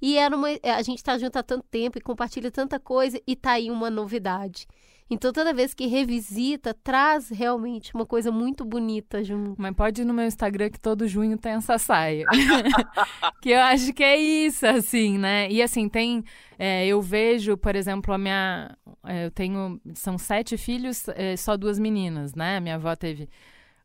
E 0.00 0.16
era 0.18 0.36
uma, 0.36 0.48
a 0.62 0.82
gente 0.82 0.98
está 0.98 1.16
junto 1.16 1.38
há 1.38 1.42
tanto 1.42 1.64
tempo 1.70 1.98
e 1.98 2.00
compartilha 2.00 2.50
tanta 2.50 2.78
coisa 2.78 3.20
e 3.26 3.34
tá 3.34 3.52
aí 3.52 3.70
uma 3.70 3.90
novidade. 3.90 4.66
Então, 5.08 5.32
toda 5.32 5.54
vez 5.54 5.72
que 5.72 5.86
revisita, 5.86 6.74
traz 6.74 7.28
realmente 7.28 7.94
uma 7.94 8.04
coisa 8.04 8.32
muito 8.32 8.64
bonita 8.64 9.22
junto. 9.22 9.54
Mas 9.56 9.72
pode 9.74 10.02
ir 10.02 10.04
no 10.04 10.12
meu 10.12 10.26
Instagram 10.26 10.68
que 10.68 10.80
todo 10.80 11.06
junho 11.06 11.38
tem 11.38 11.52
essa 11.52 11.78
saia. 11.78 12.24
que 13.40 13.50
eu 13.50 13.60
acho 13.60 13.92
que 13.92 14.02
é 14.02 14.16
isso, 14.16 14.66
assim, 14.66 15.16
né? 15.16 15.48
E 15.48 15.62
assim, 15.62 15.88
tem. 15.88 16.24
É, 16.58 16.84
eu 16.86 17.00
vejo, 17.00 17.56
por 17.56 17.76
exemplo, 17.76 18.12
a 18.12 18.18
minha. 18.18 18.76
É, 19.04 19.26
eu 19.26 19.30
tenho. 19.30 19.80
São 19.94 20.18
sete 20.18 20.56
filhos, 20.56 21.06
é, 21.10 21.36
só 21.36 21.56
duas 21.56 21.78
meninas, 21.78 22.34
né? 22.34 22.58
Minha 22.58 22.74
avó 22.74 22.96
teve. 22.96 23.28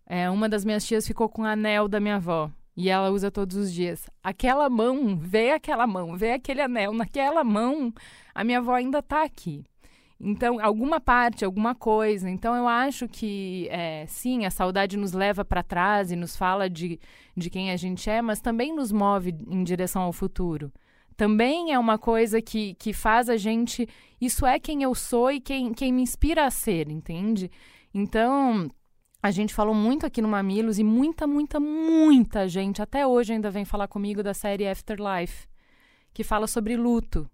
É, 0.07 0.27
uma 0.27 0.49
das 0.49 0.65
minhas 0.65 0.83
tias 0.83 1.05
ficou 1.05 1.29
com 1.29 1.43
o 1.43 1.45
anel 1.45 1.87
da 1.87 1.99
minha 1.99 2.15
avó. 2.15 2.49
E 2.75 2.89
ela 2.89 3.09
usa 3.09 3.29
todos 3.29 3.57
os 3.57 3.73
dias. 3.73 4.09
Aquela 4.23 4.69
mão, 4.69 5.17
vê 5.17 5.51
aquela 5.51 5.85
mão, 5.85 6.15
vê 6.15 6.33
aquele 6.33 6.61
anel, 6.61 6.93
naquela 6.93 7.43
mão, 7.43 7.93
a 8.33 8.43
minha 8.43 8.59
avó 8.59 8.73
ainda 8.73 8.99
está 8.99 9.23
aqui. 9.23 9.63
Então, 10.23 10.63
alguma 10.63 10.99
parte, 11.01 11.43
alguma 11.43 11.73
coisa. 11.73 12.29
Então, 12.29 12.55
eu 12.55 12.67
acho 12.67 13.07
que, 13.07 13.67
é, 13.71 14.05
sim, 14.07 14.45
a 14.45 14.51
saudade 14.51 14.95
nos 14.95 15.13
leva 15.13 15.43
para 15.43 15.63
trás 15.63 16.11
e 16.11 16.15
nos 16.15 16.37
fala 16.37 16.69
de, 16.69 16.99
de 17.35 17.49
quem 17.49 17.71
a 17.71 17.75
gente 17.75 18.07
é, 18.07 18.21
mas 18.21 18.39
também 18.39 18.73
nos 18.73 18.91
move 18.91 19.35
em 19.49 19.63
direção 19.63 20.03
ao 20.03 20.13
futuro. 20.13 20.71
Também 21.17 21.73
é 21.73 21.79
uma 21.79 21.97
coisa 21.97 22.41
que, 22.41 22.75
que 22.75 22.93
faz 22.93 23.29
a 23.29 23.37
gente. 23.37 23.87
Isso 24.19 24.45
é 24.45 24.59
quem 24.59 24.83
eu 24.83 24.93
sou 24.93 25.31
e 25.31 25.39
quem, 25.41 25.73
quem 25.73 25.91
me 25.91 26.03
inspira 26.03 26.45
a 26.45 26.51
ser, 26.51 26.89
entende? 26.89 27.49
Então, 27.93 28.69
a 29.23 29.29
gente 29.29 29.53
falou 29.53 29.75
muito 29.75 30.05
aqui 30.05 30.21
no 30.21 30.27
Mamilos 30.27 30.79
e 30.79 30.83
muita, 30.83 31.27
muita, 31.27 31.59
muita 31.59 32.47
gente 32.47 32.81
até 32.81 33.05
hoje 33.05 33.33
ainda 33.33 33.51
vem 33.51 33.65
falar 33.65 33.87
comigo 33.87 34.23
da 34.23 34.33
série 34.33 34.67
Afterlife, 34.67 35.47
que 36.13 36.23
fala 36.23 36.47
sobre 36.47 36.75
luto. 36.75 37.29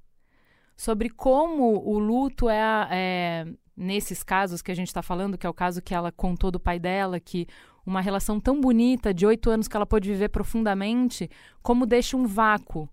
Sobre 0.76 1.09
como 1.09 1.81
o 1.88 1.97
luto 1.97 2.49
é, 2.49 2.88
é 2.91 3.45
nesses 3.76 4.22
casos 4.22 4.61
que 4.61 4.72
a 4.72 4.76
gente 4.76 4.88
está 4.88 5.01
falando, 5.01 5.38
que 5.38 5.47
é 5.47 5.49
o 5.49 5.53
caso 5.53 5.81
que 5.81 5.95
ela 5.95 6.11
contou 6.11 6.51
do 6.51 6.59
pai 6.59 6.77
dela, 6.77 7.19
que 7.19 7.47
uma 7.85 8.01
relação 8.01 8.38
tão 8.38 8.59
bonita, 8.59 9.14
de 9.14 9.26
oito 9.26 9.49
anos 9.49 9.68
que 9.68 9.76
ela 9.77 9.85
pôde 9.85 10.09
viver 10.11 10.27
profundamente, 10.27 11.30
como 11.64 11.85
deixa 11.85 12.18
um 12.18 12.27
vácuo. 12.27 12.89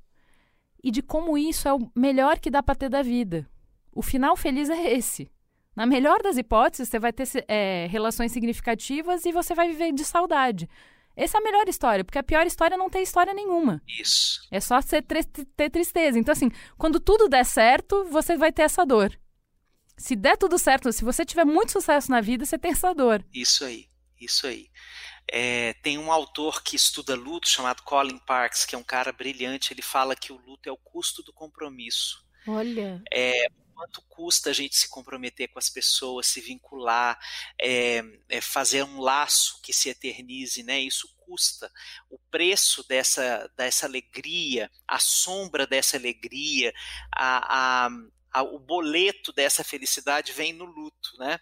E 0.83 0.91
de 0.91 1.03
como 1.03 1.37
isso 1.37 1.67
é 1.67 1.75
o 1.75 1.91
melhor 1.97 2.39
que 2.39 2.51
dá 2.51 2.63
para 2.63 2.77
ter 2.77 2.89
da 2.89 3.03
vida. 3.03 3.49
O 3.93 4.03
final 4.03 4.37
feliz 4.37 4.71
é 4.71 4.93
esse. 4.93 5.29
Na 5.77 5.87
melhor 5.87 6.23
das 6.23 6.37
hipóteses, 6.37 6.89
você 6.89 6.99
vai 6.99 7.13
ter 7.13 7.27
é, 7.49 7.87
relações 7.91 8.33
significativas 8.33 9.25
e 9.25 9.33
você 9.33 9.55
vai 9.55 9.69
viver 9.69 9.93
de 9.93 10.05
saudade. 10.05 10.69
Essa 11.17 11.39
é 11.39 11.41
a 11.41 11.45
melhor 11.45 11.69
história, 11.69 12.05
porque 12.05 12.19
a 12.19 12.23
pior 12.23 12.47
história 12.47 12.77
não 12.77 12.91
tem 12.91 13.03
história 13.03 13.33
nenhuma. 13.33 13.81
Isso. 13.87 14.47
É 14.51 14.61
só 14.61 14.81
você 14.81 15.01
ter 15.01 15.71
tristeza. 15.71 16.19
Então, 16.19 16.33
assim, 16.33 16.51
quando 16.77 16.99
tudo 16.99 17.29
der 17.29 17.45
certo, 17.45 18.05
você 18.07 18.37
vai 18.37 18.53
ter 18.53 18.63
essa 18.63 18.85
dor. 18.85 19.17
Se 19.97 20.17
der 20.17 20.37
tudo 20.37 20.59
certo, 20.59 20.93
se 20.93 21.05
você 21.05 21.25
tiver 21.25 21.45
muito 21.45 21.71
sucesso 21.71 22.11
na 22.11 22.21
vida, 22.21 22.45
você 22.45 22.59
tem 22.59 22.73
essa 22.73 22.93
dor. 22.93 23.25
Isso 23.33 23.65
aí, 23.65 23.89
isso 24.21 24.47
aí. 24.47 24.69
É, 25.31 25.73
tem 25.75 25.99
um 25.99 26.11
autor 26.11 26.63
que 26.63 26.75
estuda 26.75 27.15
luto 27.15 27.49
chamado 27.49 27.83
Colin 27.85 28.19
Parks, 28.19 28.65
que 28.65 28.75
é 28.75 28.79
um 28.79 28.83
cara 28.83 29.13
brilhante. 29.13 29.73
Ele 29.73 29.83
fala 29.83 30.17
que 30.17 30.33
o 30.33 30.37
luto 30.37 30.69
é 30.69 30.73
o 30.73 30.77
custo 30.77 31.23
do 31.23 31.33
compromisso. 31.33 32.25
Olha. 32.47 33.01
É, 33.13 33.47
quanto 33.75 34.01
custa 34.03 34.51
a 34.51 34.53
gente 34.53 34.77
se 34.77 34.89
comprometer 34.89 35.49
com 35.49 35.59
as 35.59 35.69
pessoas, 35.69 36.27
se 36.27 36.41
vincular, 36.41 37.19
é, 37.61 38.03
é 38.29 38.41
fazer 38.41 38.85
um 38.85 39.01
laço 39.01 39.61
que 39.63 39.73
se 39.73 39.89
eternize, 39.89 40.63
né? 40.63 40.81
Isso 40.81 41.09
custa. 41.19 41.71
O 42.09 42.19
preço 42.31 42.87
dessa, 42.87 43.51
dessa 43.57 43.87
alegria, 43.87 44.71
a 44.87 44.99
sombra 44.99 45.67
dessa 45.67 45.97
alegria, 45.97 46.73
a, 47.15 47.87
a, 47.87 47.91
a 48.33 48.43
o 48.43 48.59
boleto 48.59 49.33
dessa 49.33 49.65
felicidade 49.65 50.33
vem 50.33 50.53
no 50.53 50.65
luto, 50.65 51.11
né? 51.19 51.39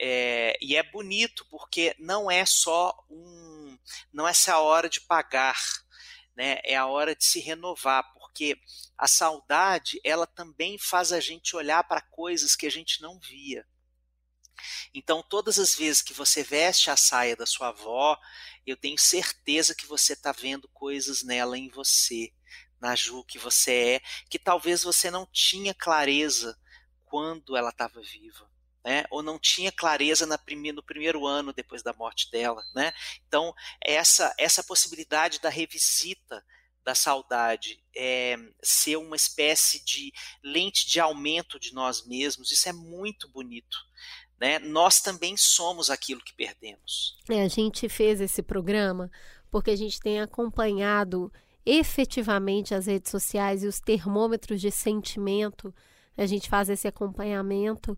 É, 0.00 0.58
e 0.60 0.76
é 0.76 0.82
bonito 0.82 1.46
porque 1.48 1.94
não 1.98 2.30
é 2.30 2.44
só 2.44 2.94
um, 3.08 3.78
não 4.12 4.26
é 4.26 4.32
essa 4.32 4.54
a 4.54 4.60
hora 4.60 4.88
de 4.88 5.00
pagar, 5.00 5.56
né? 6.36 6.58
É 6.64 6.76
a 6.76 6.86
hora 6.86 7.14
de 7.14 7.24
se 7.24 7.40
renovar, 7.40 8.04
porque 8.34 8.58
a 8.98 9.06
saudade, 9.06 10.00
ela 10.02 10.26
também 10.26 10.76
faz 10.76 11.12
a 11.12 11.20
gente 11.20 11.54
olhar 11.54 11.84
para 11.84 12.00
coisas 12.00 12.56
que 12.56 12.66
a 12.66 12.70
gente 12.70 13.00
não 13.00 13.20
via. 13.20 13.64
Então, 14.92 15.22
todas 15.22 15.56
as 15.56 15.76
vezes 15.76 16.02
que 16.02 16.12
você 16.12 16.42
veste 16.42 16.90
a 16.90 16.96
saia 16.96 17.36
da 17.36 17.46
sua 17.46 17.68
avó, 17.68 18.18
eu 18.66 18.76
tenho 18.76 18.98
certeza 18.98 19.72
que 19.72 19.86
você 19.86 20.14
está 20.14 20.32
vendo 20.32 20.68
coisas 20.68 21.22
nela 21.22 21.56
em 21.56 21.68
você, 21.68 22.32
na 22.80 22.96
Ju 22.96 23.22
que 23.24 23.38
você 23.38 23.72
é, 23.72 24.00
que 24.28 24.38
talvez 24.38 24.82
você 24.82 25.12
não 25.12 25.26
tinha 25.26 25.72
clareza 25.72 26.58
quando 27.04 27.56
ela 27.56 27.70
estava 27.70 28.00
viva. 28.02 28.50
né? 28.84 29.04
ou 29.10 29.22
não 29.22 29.38
tinha 29.38 29.72
clareza 29.72 30.26
prime 30.38 30.72
no 30.72 30.82
primeiro 30.82 31.24
ano 31.24 31.52
depois 31.52 31.82
da 31.82 31.92
morte 31.92 32.30
dela. 32.30 32.62
Né? 32.74 32.92
Então, 33.26 33.54
essa, 33.80 34.34
essa 34.36 34.62
possibilidade 34.62 35.40
da 35.40 35.48
revisita 35.48 36.44
da 36.84 36.94
saudade 36.94 37.82
é, 37.96 38.36
ser 38.62 38.96
uma 38.96 39.16
espécie 39.16 39.82
de 39.84 40.12
lente 40.42 40.86
de 40.86 41.00
aumento 41.00 41.58
de 41.58 41.72
nós 41.72 42.06
mesmos, 42.06 42.52
isso 42.52 42.68
é 42.68 42.72
muito 42.72 43.28
bonito. 43.28 43.76
Né? 44.38 44.58
Nós 44.58 45.00
também 45.00 45.36
somos 45.36 45.88
aquilo 45.88 46.20
que 46.20 46.34
perdemos. 46.34 47.16
É, 47.30 47.42
a 47.42 47.48
gente 47.48 47.88
fez 47.88 48.20
esse 48.20 48.42
programa 48.42 49.10
porque 49.50 49.70
a 49.70 49.76
gente 49.76 50.00
tem 50.00 50.20
acompanhado 50.20 51.32
efetivamente 51.64 52.74
as 52.74 52.86
redes 52.86 53.10
sociais 53.10 53.62
e 53.62 53.66
os 53.66 53.80
termômetros 53.80 54.60
de 54.60 54.70
sentimento. 54.70 55.74
A 56.16 56.26
gente 56.26 56.48
faz 56.48 56.68
esse 56.68 56.86
acompanhamento 56.86 57.96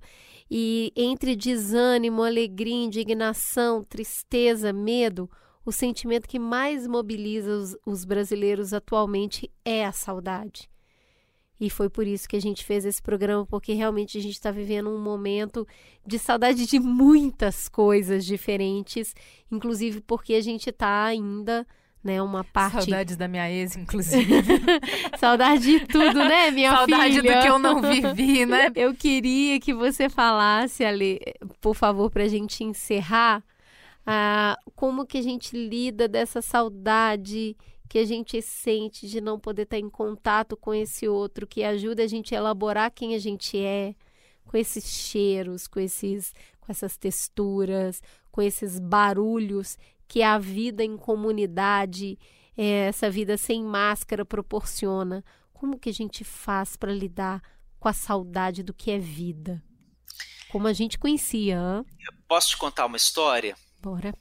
e 0.51 0.93
entre 0.95 1.35
desânimo, 1.35 2.23
alegria, 2.23 2.85
indignação, 2.85 3.83
tristeza, 3.83 4.73
medo, 4.73 5.31
o 5.67 5.73
sentimento 5.73 6.29
que 6.29 6.39
mais 6.39 6.87
mobiliza 6.87 7.51
os, 7.51 7.77
os 7.85 8.05
brasileiros 8.05 8.73
atualmente 8.73 9.51
é 9.65 9.85
a 9.85 9.91
saudade. 9.91 10.71
E 11.59 11.69
foi 11.69 11.91
por 11.91 12.07
isso 12.07 12.29
que 12.29 12.37
a 12.37 12.41
gente 12.41 12.65
fez 12.65 12.85
esse 12.85 13.03
programa, 13.03 13.45
porque 13.45 13.73
realmente 13.73 14.17
a 14.17 14.21
gente 14.21 14.35
está 14.35 14.53
vivendo 14.53 14.91
um 14.91 15.03
momento 15.03 15.67
de 16.07 16.21
saudade 16.21 16.67
de 16.67 16.79
muitas 16.79 17.69
coisas 17.69 18.25
diferentes, 18.25 19.13
inclusive 19.51 20.01
porque 20.03 20.35
a 20.35 20.41
gente 20.41 20.71
está 20.71 21.05
ainda, 21.05 21.67
né, 22.05 22.23
uma 22.23 22.45
parte. 22.45 22.85
Saudades 22.85 23.17
da 23.17 23.27
minha 23.27 23.51
ex, 23.51 23.75
inclusive. 23.75 24.35
Saudade 25.19 25.65
de 25.65 25.87
tudo, 25.87 26.15
né, 26.15 26.51
minha 26.53 26.71
Saudade 26.71 27.15
filha? 27.17 27.37
do 27.37 27.43
que 27.43 27.49
eu 27.49 27.59
não 27.59 27.81
vivi, 27.83 28.47
né? 28.47 28.71
Eu 28.77 28.95
queria 28.95 29.59
que 29.59 29.75
você 29.75 30.09
falasse, 30.09 30.85
Ali, 30.85 31.19
por 31.61 31.75
favor, 31.75 32.09
para 32.09 32.23
a 32.23 32.29
gente 32.29 32.63
encerrar 32.63 33.43
ah, 34.07 34.57
como 34.74 35.05
que 35.05 35.19
a 35.19 35.23
gente 35.23 35.57
lida 35.57 36.07
dessa 36.07 36.41
saudade 36.41 37.57
que 37.89 37.99
a 37.99 38.05
gente 38.05 38.41
sente 38.43 39.09
de 39.09 39.20
não 39.20 39.39
poder 39.39 39.62
estar 39.62 39.78
em 39.78 39.89
contato 39.89 40.57
com 40.57 40.74
esse 40.74 41.07
outro, 41.09 41.47
que 41.47 41.62
ajuda 41.62 42.03
a 42.03 42.07
gente 42.07 42.35
a 42.35 42.39
elaborar 42.39 42.91
quem 42.91 43.15
a 43.15 43.19
gente 43.19 43.59
é, 43.59 43.95
com 44.45 44.57
esses 44.57 44.85
cheiros, 44.85 45.66
com 45.66 45.81
esses 45.81 46.33
com 46.61 46.73
essas 46.73 46.97
texturas, 46.97 48.03
com 48.31 48.43
esses 48.43 48.81
barulhos 48.81 49.78
que 50.09 50.23
a 50.23 50.37
vida 50.37 50.85
em 50.85 50.97
comunidade, 50.97 52.19
é, 52.57 52.89
essa 52.89 53.09
vida 53.09 53.37
sem 53.37 53.62
máscara 53.62 54.24
proporciona. 54.24 55.24
Como 55.53 55.78
que 55.78 55.89
a 55.89 55.93
gente 55.93 56.24
faz 56.24 56.77
para 56.77 56.93
lidar 56.93 57.41
com 57.78 57.89
a 57.89 57.93
saudade 57.93 58.62
do 58.62 58.74
que 58.74 58.91
é 58.91 58.99
vida? 58.99 59.62
Como 60.51 60.66
a 60.66 60.73
gente 60.73 60.99
conhecia. 60.99 61.57
Hein? 61.57 61.85
Posso 62.28 62.51
te 62.51 62.57
contar 62.57 62.87
uma 62.87 62.97
história? 62.97 63.57
Bora. 63.78 64.15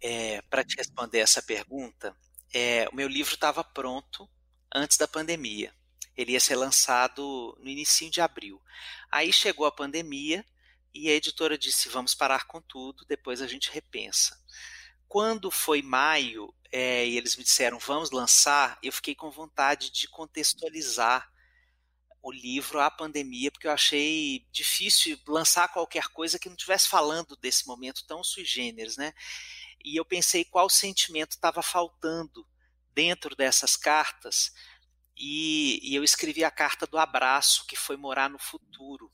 É, 0.00 0.42
Para 0.42 0.64
te 0.64 0.76
responder 0.76 1.18
essa 1.18 1.42
pergunta, 1.42 2.16
é, 2.52 2.88
o 2.90 2.94
meu 2.94 3.08
livro 3.08 3.34
estava 3.34 3.62
pronto 3.64 4.28
antes 4.74 4.96
da 4.96 5.08
pandemia. 5.08 5.74
Ele 6.16 6.32
ia 6.32 6.40
ser 6.40 6.56
lançado 6.56 7.56
no 7.60 7.68
início 7.68 8.10
de 8.10 8.20
abril. 8.20 8.60
Aí 9.10 9.32
chegou 9.32 9.66
a 9.66 9.72
pandemia 9.72 10.44
e 10.92 11.08
a 11.08 11.12
editora 11.12 11.56
disse: 11.56 11.88
vamos 11.88 12.14
parar 12.14 12.46
com 12.46 12.60
tudo, 12.60 13.04
depois 13.06 13.40
a 13.40 13.46
gente 13.46 13.70
repensa. 13.70 14.36
Quando 15.06 15.50
foi 15.50 15.80
maio 15.80 16.52
é, 16.70 17.06
e 17.06 17.16
eles 17.16 17.36
me 17.36 17.44
disseram 17.44 17.78
vamos 17.78 18.10
lançar, 18.10 18.78
eu 18.82 18.92
fiquei 18.92 19.14
com 19.14 19.30
vontade 19.30 19.90
de 19.90 20.08
contextualizar 20.08 21.30
o 22.22 22.32
livro 22.32 22.80
à 22.80 22.90
pandemia, 22.90 23.50
porque 23.50 23.66
eu 23.66 23.72
achei 23.72 24.46
difícil 24.50 25.18
lançar 25.26 25.68
qualquer 25.68 26.08
coisa 26.08 26.38
que 26.38 26.48
não 26.48 26.56
estivesse 26.56 26.88
falando 26.88 27.36
desse 27.36 27.66
momento 27.66 28.04
tão 28.06 28.22
sui 28.24 28.44
generis, 28.44 28.96
né? 28.96 29.12
E 29.84 29.96
eu 29.98 30.04
pensei 30.04 30.44
qual 30.44 30.68
sentimento 30.68 31.32
estava 31.32 31.62
faltando 31.62 32.46
dentro 32.92 33.36
dessas 33.36 33.76
cartas, 33.76 34.52
e, 35.16 35.80
e, 35.82 35.94
eu 35.96 36.04
escrevi 36.04 36.44
a 36.44 36.50
carta 36.50 36.86
do 36.86 36.96
abraço, 36.96 37.66
que 37.66 37.74
foi 37.76 37.96
morar 37.96 38.30
no 38.30 38.38
futuro. 38.38 39.12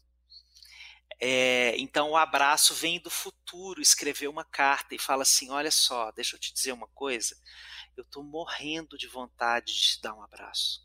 É, 1.19 1.75
então 1.79 2.11
o 2.11 2.17
abraço 2.17 2.75
vem 2.75 3.01
do 3.01 3.09
futuro, 3.09 3.81
escrever 3.81 4.29
uma 4.29 4.45
carta 4.45 4.95
e 4.95 4.99
fala 4.99 5.23
assim: 5.23 5.51
olha 5.51 5.71
só, 5.71 6.11
deixa 6.13 6.37
eu 6.37 6.41
te 6.41 6.53
dizer 6.53 6.73
uma 6.73 6.89
coisa, 6.89 7.37
eu 7.97 8.03
estou 8.03 8.23
morrendo 8.23 8.99
de 8.99 9.07
vontade 9.09 9.73
de 9.73 9.81
te 9.81 10.03
dar 10.03 10.15
um 10.15 10.23
abraço 10.23 10.85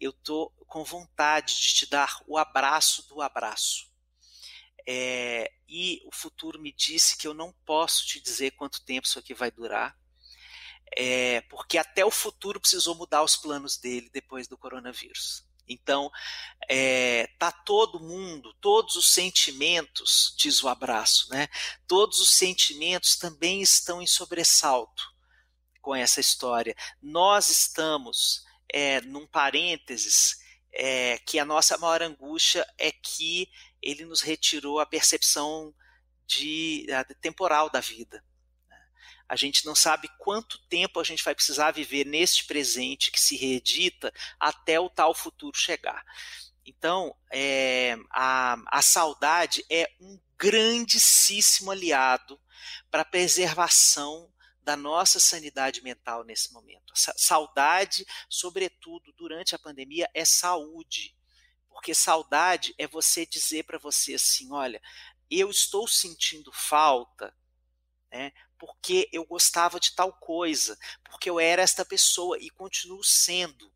eu 0.00 0.12
tô 0.12 0.50
com 0.66 0.84
vontade 0.84 1.60
de 1.60 1.74
te 1.74 1.86
dar 1.90 2.22
o 2.26 2.38
abraço 2.38 3.06
do 3.08 3.20
abraço. 3.20 3.92
É, 4.86 5.50
e 5.68 6.02
o 6.04 6.14
futuro 6.14 6.60
me 6.60 6.72
disse 6.72 7.16
que 7.16 7.26
eu 7.26 7.32
não 7.32 7.52
posso 7.64 8.06
te 8.06 8.20
dizer 8.20 8.52
quanto 8.52 8.84
tempo 8.84 9.06
isso 9.06 9.18
aqui 9.18 9.32
vai 9.32 9.50
durar, 9.50 9.96
é, 10.96 11.40
porque 11.42 11.78
até 11.78 12.04
o 12.04 12.10
futuro 12.10 12.60
precisou 12.60 12.94
mudar 12.94 13.22
os 13.22 13.36
planos 13.36 13.76
dele 13.76 14.10
depois 14.12 14.46
do 14.46 14.58
coronavírus. 14.58 15.44
Então, 15.66 16.10
é, 16.68 17.26
tá 17.38 17.50
todo 17.50 17.98
mundo, 17.98 18.52
todos 18.60 18.96
os 18.96 19.10
sentimentos, 19.10 20.34
diz 20.36 20.62
o 20.62 20.68
abraço, 20.68 21.30
né? 21.30 21.48
Todos 21.86 22.18
os 22.18 22.30
sentimentos 22.30 23.16
também 23.16 23.62
estão 23.62 24.02
em 24.02 24.06
sobressalto 24.06 25.02
com 25.80 25.94
essa 25.94 26.20
história. 26.20 26.76
Nós 27.00 27.48
estamos 27.48 28.43
é, 28.72 29.00
num 29.02 29.26
parênteses, 29.26 30.36
é, 30.72 31.18
que 31.18 31.38
a 31.38 31.44
nossa 31.44 31.78
maior 31.78 32.02
angústia 32.02 32.66
é 32.76 32.90
que 32.90 33.48
ele 33.80 34.04
nos 34.04 34.20
retirou 34.20 34.80
a 34.80 34.86
percepção 34.86 35.74
de, 36.26 36.86
a, 36.92 37.04
temporal 37.14 37.70
da 37.70 37.80
vida. 37.80 38.24
Né. 38.68 38.76
A 39.28 39.36
gente 39.36 39.64
não 39.64 39.74
sabe 39.74 40.08
quanto 40.18 40.58
tempo 40.66 40.98
a 40.98 41.04
gente 41.04 41.22
vai 41.22 41.34
precisar 41.34 41.70
viver 41.70 42.04
neste 42.04 42.44
presente 42.44 43.12
que 43.12 43.20
se 43.20 43.36
reedita 43.36 44.12
até 44.40 44.80
o 44.80 44.90
tal 44.90 45.14
futuro 45.14 45.56
chegar. 45.56 46.04
Então, 46.66 47.14
é, 47.30 47.96
a, 48.10 48.56
a 48.66 48.82
saudade 48.82 49.64
é 49.70 49.88
um 50.00 50.18
grandíssimo 50.36 51.70
aliado 51.70 52.40
para 52.90 53.02
a 53.02 53.04
preservação 53.06 54.32
da 54.64 54.76
nossa 54.76 55.20
sanidade 55.20 55.82
mental 55.82 56.24
nesse 56.24 56.52
momento. 56.52 56.92
Saudade, 56.96 58.06
sobretudo 58.28 59.12
durante 59.12 59.54
a 59.54 59.58
pandemia, 59.58 60.08
é 60.14 60.24
saúde. 60.24 61.14
Porque 61.68 61.94
saudade 61.94 62.74
é 62.78 62.86
você 62.86 63.26
dizer 63.26 63.64
para 63.64 63.78
você 63.78 64.14
assim: 64.14 64.50
olha, 64.52 64.80
eu 65.30 65.50
estou 65.50 65.86
sentindo 65.86 66.50
falta, 66.52 67.36
né, 68.10 68.32
porque 68.58 69.08
eu 69.12 69.24
gostava 69.26 69.78
de 69.78 69.94
tal 69.94 70.12
coisa, 70.12 70.78
porque 71.04 71.28
eu 71.28 71.38
era 71.38 71.62
esta 71.62 71.84
pessoa 71.84 72.38
e 72.40 72.48
continuo 72.48 73.04
sendo. 73.04 73.72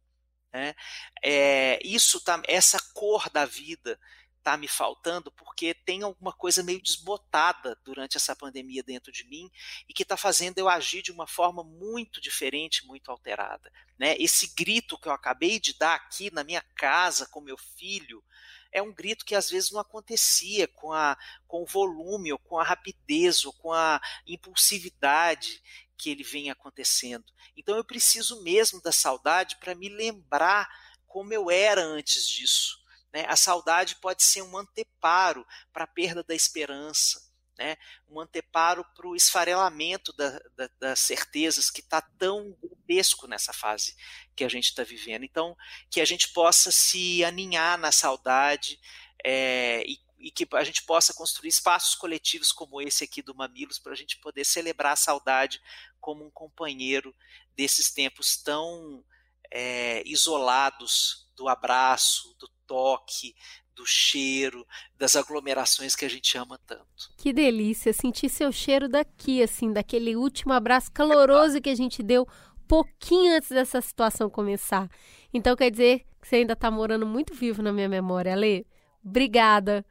Né? 0.52 0.74
É, 1.23 1.78
isso 1.85 2.20
tá, 2.20 2.40
essa 2.47 2.78
cor 2.94 3.28
da 3.28 3.44
vida 3.44 4.01
está 4.49 4.57
me 4.57 4.66
faltando 4.66 5.31
porque 5.31 5.75
tem 5.75 6.03
alguma 6.03 6.33
coisa 6.33 6.62
meio 6.62 6.81
desbotada 6.81 7.79
durante 7.85 8.16
essa 8.16 8.35
pandemia 8.35 8.83
dentro 8.83 9.12
de 9.12 9.25
mim 9.25 9.51
e 9.87 9.93
que 9.93 10.03
está 10.03 10.16
fazendo 10.16 10.57
eu 10.57 10.70
agir 10.70 11.03
de 11.03 11.12
uma 11.12 11.27
forma 11.27 11.62
muito 11.62 12.19
diferente, 12.19 12.87
muito 12.87 13.11
alterada. 13.11 13.70
Né? 13.99 14.16
Esse 14.19 14.55
grito 14.55 14.99
que 14.99 15.07
eu 15.07 15.12
acabei 15.12 15.61
de 15.61 15.77
dar 15.79 15.95
aqui 15.97 16.33
na 16.33 16.43
minha 16.43 16.62
casa 16.75 17.27
com 17.27 17.43
meu 17.43 17.59
filho 17.59 18.25
é 18.73 18.81
um 18.81 18.93
grito 18.93 19.25
que 19.25 19.35
às 19.35 19.51
vezes 19.51 19.70
não 19.70 19.81
acontecia 19.81 20.66
com, 20.69 20.93
a, 20.93 21.16
com 21.47 21.62
o 21.62 21.66
volume, 21.66 22.33
ou 22.33 22.39
com 22.39 22.59
a 22.59 22.65
rapidez, 22.65 23.45
ou 23.45 23.53
com 23.53 23.73
a 23.73 24.01
impulsividade 24.27 25.62
que 25.97 26.11
ele 26.11 26.23
vem 26.23 26.51
acontecendo. 26.51 27.25
Então 27.57 27.77
eu 27.77 27.85
preciso 27.85 28.43
mesmo 28.43 28.81
da 28.81 28.93
saudade 28.93 29.57
para 29.57 29.75
me 29.75 29.89
lembrar 29.91 30.69
como 31.07 31.33
eu 31.35 31.51
era 31.51 31.83
antes 31.83 32.27
disso 32.27 32.77
né? 33.12 33.24
A 33.28 33.36
saudade 33.36 33.97
pode 33.97 34.22
ser 34.22 34.43
um 34.43 34.56
anteparo 34.56 35.47
para 35.72 35.85
a 35.85 35.89
perda 35.89 36.22
da 36.22 36.35
esperança, 36.35 37.20
né? 37.59 37.76
um 38.09 38.20
anteparo 38.20 38.85
para 38.94 39.06
o 39.06 39.16
esfarelamento 39.16 40.12
da, 40.12 40.39
da, 40.56 40.70
das 40.78 41.01
certezas 41.01 41.70
que 41.70 41.80
está 41.80 42.01
tão 42.01 42.56
grotesco 42.60 43.26
nessa 43.26 43.52
fase 43.52 43.97
que 44.36 44.44
a 44.44 44.48
gente 44.48 44.66
está 44.66 44.85
vivendo. 44.85 45.24
Então, 45.24 45.56
que 45.90 46.01
a 46.01 46.05
gente 46.05 46.28
possa 46.28 46.70
se 46.70 47.24
aninhar 47.24 47.76
na 47.78 47.90
saudade 47.90 48.78
é, 49.24 49.82
e, 49.85 49.98
e, 50.18 50.30
que 50.30 50.47
a 50.52 50.64
gente 50.64 50.85
possa 50.85 51.12
construir 51.12 51.48
espaços 51.48 51.94
coletivos 51.97 52.52
como 52.52 52.80
esse 52.80 53.02
aqui 53.02 53.22
do 53.22 53.35
Mamilos 53.35 53.78
para 53.78 53.93
a 53.93 53.97
gente 53.97 54.18
poder 54.18 54.44
celebrar 54.44 54.93
a 54.93 54.97
saudade 54.97 55.60
como 56.01 56.24
um 56.24 56.30
companheiro 56.30 57.14
desses 57.56 57.90
tempos 57.90 58.36
tão 58.36 59.05
é, 59.51 60.03
isolados 60.07 61.29
do 61.37 61.49
abraço, 61.49 62.35
do 62.39 62.49
toque, 62.66 63.35
do 63.75 63.87
cheiro, 63.87 64.66
das 64.97 65.15
aglomerações 65.15 65.95
que 65.95 66.05
a 66.05 66.11
gente 66.11 66.37
ama 66.37 66.59
tanto. 66.66 67.12
Que 67.16 67.33
delícia 67.33 67.93
sentir 67.93 68.29
seu 68.29 68.51
cheiro 68.51 68.89
daqui, 68.89 69.43
assim, 69.43 69.73
daquele 69.73 70.16
último 70.16 70.53
abraço 70.53 70.91
caloroso 70.91 71.61
que 71.61 71.70
a 71.70 71.75
gente 71.77 72.03
deu 72.03 72.27
pouquinho 72.66 73.37
antes 73.37 73.51
dessa 73.51 73.81
situação 73.81 74.29
começar. 74.29 74.91
Então 75.33 75.57
quer 75.57 75.70
dizer 75.70 76.05
que 76.20 76.29
você 76.29 76.37
ainda 76.37 76.55
está 76.55 76.70
morando 76.70 77.07
muito 77.07 77.33
vivo 77.33 77.62
na 77.62 77.73
minha 77.73 77.89
memória, 77.89 78.33
Ale. 78.33 78.66
Obrigada. 79.03 79.87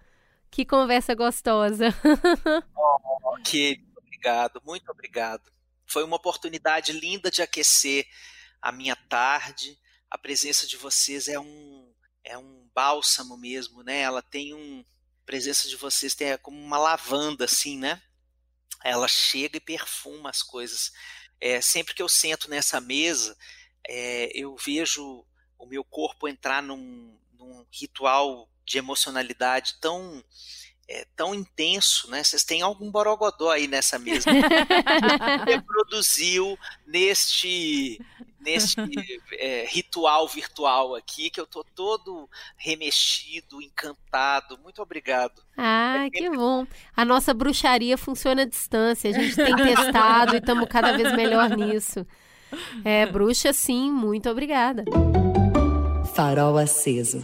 Que 0.52 0.66
conversa 0.66 1.16
gostosa. 1.16 1.88
oh, 2.76 3.38
que 3.44 3.82
obrigado, 3.98 4.62
muito 4.66 4.90
obrigado. 4.92 5.52
Foi 5.86 6.04
uma 6.04 6.18
oportunidade 6.18 6.92
linda 6.92 7.32
de 7.32 7.42
aquecer 7.42 8.06
a 8.62 8.72
minha 8.72 8.96
tarde. 8.96 9.78
A 10.10 10.18
presença 10.18 10.66
de 10.66 10.78
vocês 10.78 11.28
é 11.28 11.40
um 11.40 11.94
é 12.24 12.38
um 12.38 12.70
bálsamo 12.74 13.38
mesmo, 13.38 13.84
né? 13.84 14.02
Ela 14.02 14.22
tem 14.22 14.54
um 14.54 14.84
a 15.24 15.26
presença 15.26 15.68
de 15.68 15.76
vocês 15.76 16.16
tem 16.16 16.30
é 16.30 16.38
como 16.38 16.58
uma 16.58 16.78
lavanda 16.78 17.46
assim, 17.46 17.78
né? 17.78 18.02
Ela 18.84 19.08
chega 19.08 19.58
e 19.58 19.62
perfuma 19.62 20.30
as 20.30 20.42
coisas. 20.42 20.92
É, 21.40 21.62
sempre 21.62 21.94
que 21.94 22.02
eu 22.02 22.10
sento 22.10 22.50
nessa 22.50 22.80
mesa, 22.80 23.38
é, 23.88 24.30
eu 24.34 24.56
vejo 24.56 25.26
o 25.58 25.66
meu 25.66 25.84
corpo 25.84 26.28
entrar 26.28 26.62
num, 26.62 27.18
num 27.34 27.66
ritual 27.72 28.50
de 28.66 28.78
emocionalidade 28.78 29.76
tão 29.80 30.24
é, 30.90 31.06
tão 31.16 31.36
intenso, 31.36 32.10
né? 32.10 32.24
Vocês 32.24 32.44
têm 32.44 32.62
algum 32.62 32.90
borogodó 32.90 33.52
aí 33.52 33.68
nessa 33.68 34.00
mesa 34.00 34.30
reproduziu 35.46 36.58
neste 36.86 38.00
neste 38.48 38.80
é, 39.34 39.66
ritual 39.68 40.26
virtual 40.28 40.96
aqui 40.96 41.30
que 41.30 41.40
eu 41.40 41.46
tô 41.46 41.66
todo 41.76 42.30
remexido, 42.56 43.62
encantado. 43.62 44.58
Muito 44.64 44.82
obrigado. 44.82 45.42
Ah, 45.58 46.06
é 46.06 46.10
que 46.10 46.30
bom. 46.30 46.66
A 46.96 47.04
nossa 47.04 47.34
bruxaria 47.34 47.98
funciona 47.98 48.44
à 48.44 48.46
distância. 48.46 49.10
A 49.10 49.14
gente 49.14 49.36
tem 49.36 49.56
testado 49.56 50.36
e 50.36 50.38
estamos 50.38 50.68
cada 50.70 50.96
vez 50.96 51.14
melhor 51.14 51.50
nisso. 51.50 52.08
É, 52.86 53.06
bruxa, 53.06 53.52
sim. 53.52 53.92
Muito 53.92 54.30
obrigada. 54.30 54.86
Farol 56.16 56.58
aceso. 56.58 57.24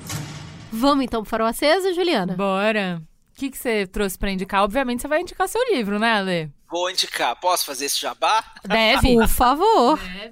Vamos 0.71 1.05
então 1.05 1.21
pro 1.21 1.29
farol 1.29 1.47
aceso, 1.47 1.93
Juliana? 1.93 2.35
Bora. 2.35 3.01
O 3.31 3.39
que, 3.39 3.49
que 3.49 3.57
você 3.57 3.87
trouxe 3.87 4.17
para 4.17 4.31
indicar? 4.31 4.63
Obviamente 4.63 5.01
você 5.01 5.07
vai 5.07 5.21
indicar 5.21 5.47
seu 5.47 5.63
livro, 5.73 5.97
né, 5.97 6.11
Ale? 6.11 6.51
Vou 6.69 6.89
indicar. 6.89 7.35
Posso 7.39 7.65
fazer 7.65 7.85
esse 7.85 8.01
jabá? 8.01 8.43
Deve. 8.65 9.15
Por 9.15 9.27
favor. 9.27 9.97
Deve. 9.97 10.29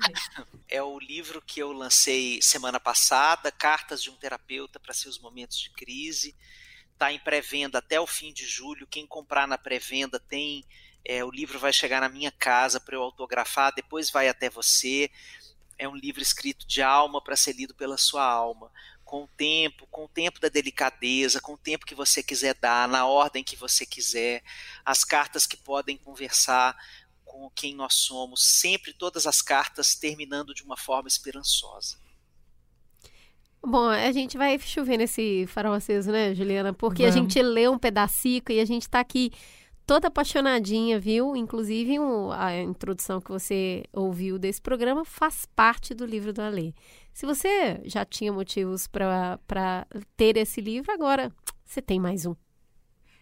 É 0.73 0.81
o 0.81 0.97
livro 0.97 1.41
que 1.41 1.61
eu 1.61 1.73
lancei 1.73 2.41
semana 2.41 2.79
passada, 2.79 3.51
Cartas 3.51 4.01
de 4.01 4.09
um 4.09 4.15
Terapeuta 4.15 4.79
para 4.79 4.93
Seus 4.93 5.19
Momentos 5.19 5.59
de 5.59 5.69
Crise. 5.69 6.33
Está 6.93 7.11
em 7.11 7.19
pré-venda 7.19 7.79
até 7.79 7.99
o 7.99 8.07
fim 8.07 8.31
de 8.31 8.45
julho. 8.45 8.87
Quem 8.87 9.05
comprar 9.05 9.45
na 9.45 9.57
pré-venda 9.57 10.17
tem. 10.17 10.63
É, 11.03 11.25
o 11.25 11.29
livro 11.29 11.59
vai 11.59 11.73
chegar 11.73 11.99
na 11.99 12.07
minha 12.07 12.31
casa 12.31 12.79
para 12.79 12.95
eu 12.95 13.01
autografar, 13.01 13.75
depois 13.75 14.09
vai 14.09 14.29
até 14.29 14.49
você. 14.49 15.11
É 15.77 15.89
um 15.89 15.95
livro 15.95 16.21
escrito 16.21 16.65
de 16.65 16.81
alma 16.81 17.21
para 17.21 17.35
ser 17.35 17.53
lido 17.53 17.75
pela 17.75 17.97
sua 17.97 18.23
alma 18.23 18.71
com 19.11 19.23
o 19.23 19.27
tempo, 19.27 19.85
com 19.87 20.05
o 20.05 20.07
tempo 20.07 20.39
da 20.39 20.47
delicadeza, 20.47 21.41
com 21.41 21.55
o 21.55 21.57
tempo 21.57 21.85
que 21.85 21.93
você 21.93 22.23
quiser 22.23 22.53
dar, 22.53 22.87
na 22.87 23.05
ordem 23.05 23.43
que 23.43 23.57
você 23.57 23.85
quiser, 23.85 24.41
as 24.85 25.03
cartas 25.03 25.45
que 25.45 25.57
podem 25.57 25.97
conversar 25.97 26.77
com 27.31 27.49
quem 27.51 27.73
nós 27.73 27.93
somos, 27.93 28.43
sempre 28.43 28.93
todas 28.93 29.25
as 29.25 29.41
cartas 29.41 29.95
terminando 29.95 30.53
de 30.53 30.63
uma 30.63 30.75
forma 30.75 31.07
esperançosa. 31.07 31.97
Bom, 33.63 33.87
a 33.87 34.11
gente 34.11 34.37
vai 34.37 34.59
chover 34.59 34.97
nesse 34.97 35.45
farol 35.47 35.73
aceso, 35.73 36.11
né, 36.11 36.35
Juliana? 36.35 36.73
Porque 36.73 37.03
Vamos. 37.03 37.15
a 37.15 37.19
gente 37.19 37.41
lê 37.41 37.69
um 37.69 37.79
pedacico 37.79 38.51
e 38.51 38.59
a 38.59 38.65
gente 38.65 38.81
está 38.81 38.99
aqui 38.99 39.31
toda 39.85 40.09
apaixonadinha, 40.09 40.99
viu? 40.99 41.35
Inclusive, 41.35 41.99
um, 41.99 42.31
a 42.31 42.59
introdução 42.59 43.21
que 43.21 43.31
você 43.31 43.85
ouviu 43.93 44.37
desse 44.37 44.61
programa 44.61 45.05
faz 45.05 45.45
parte 45.55 45.93
do 45.93 46.05
livro 46.05 46.33
do 46.33 46.41
Alê. 46.41 46.73
Se 47.13 47.25
você 47.25 47.79
já 47.85 48.03
tinha 48.03 48.33
motivos 48.33 48.87
para 48.87 49.87
ter 50.17 50.35
esse 50.37 50.59
livro, 50.59 50.91
agora 50.91 51.31
você 51.63 51.81
tem 51.81 51.99
mais 51.99 52.25
um. 52.25 52.35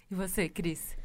E 0.10 0.16
você, 0.16 0.50
Cris? 0.50 0.99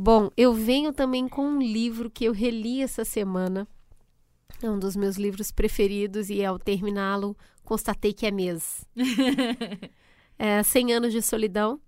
Bom, 0.00 0.30
eu 0.36 0.54
venho 0.54 0.92
também 0.92 1.26
com 1.28 1.42
um 1.42 1.58
livro 1.60 2.08
que 2.08 2.24
eu 2.24 2.32
reli 2.32 2.80
essa 2.82 3.04
semana. 3.04 3.66
É 4.62 4.70
um 4.70 4.78
dos 4.78 4.94
meus 4.94 5.16
livros 5.16 5.50
preferidos 5.50 6.30
e 6.30 6.44
ao 6.44 6.56
terminá-lo 6.56 7.36
constatei 7.64 8.12
que 8.12 8.24
é 8.24 8.30
mesmo. 8.30 8.86
é 10.38 10.62
100 10.62 10.92
Anos 10.92 11.12
de 11.12 11.20
Solidão, 11.20 11.80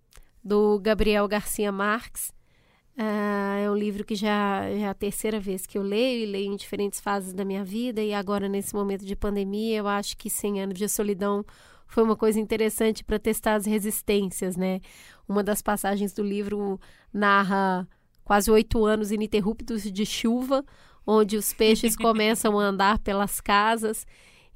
do 0.43 0.81
Gabriel 0.81 1.28
Garcia 1.28 1.70
Marques. 1.70 2.32
Uh, 2.99 3.62
é 3.65 3.70
um 3.70 3.77
livro 3.77 4.05
que 4.05 4.16
já, 4.16 4.62
já 4.62 4.87
é 4.87 4.89
a 4.89 4.95
terceira 4.95 5.39
vez 5.39 5.65
que 5.65 5.78
eu 5.78 5.82
leio 5.82 6.24
e 6.24 6.27
leio 6.27 6.53
em 6.53 6.57
diferentes 6.57 6.99
fases 6.99 7.32
da 7.32 7.45
minha 7.45 7.65
vida 7.65 8.03
e 8.03 8.12
agora 8.12 8.49
nesse 8.49 8.74
momento 8.74 9.07
de 9.07 9.15
pandemia 9.15 9.77
eu 9.77 9.87
acho 9.87 10.16
que 10.16 10.28
100 10.28 10.62
anos 10.62 10.77
de 10.77 10.89
solidão 10.89 11.45
foi 11.87 12.03
uma 12.03 12.16
coisa 12.16 12.41
interessante 12.41 13.05
para 13.05 13.20
testar 13.20 13.55
as 13.55 13.66
resistências, 13.66 14.57
né? 14.57 14.81
Uma 15.28 15.45
das 15.45 15.62
passagens 15.62 16.12
do 16.12 16.24
livro 16.24 16.78
narra 17.12 17.89
quase 18.31 18.48
oito 18.48 18.86
anos 18.86 19.11
ininterruptos 19.11 19.82
de 19.82 20.07
chuva, 20.07 20.65
onde 21.05 21.36
os 21.36 21.52
peixes 21.52 21.97
começam 21.98 22.61
a 22.61 22.62
andar 22.62 23.01
pelas 23.01 23.40
casas 23.40 24.07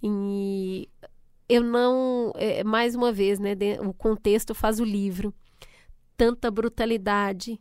e 0.01 0.89
eu 1.49 1.61
não, 1.61 2.31
é, 2.37 2.63
mais 2.63 2.95
uma 2.95 3.11
vez, 3.11 3.41
né? 3.41 3.51
O 3.85 3.93
contexto 3.93 4.55
faz 4.55 4.79
o 4.79 4.85
livro, 4.85 5.35
tanta 6.17 6.53
brutalidade, 6.53 7.61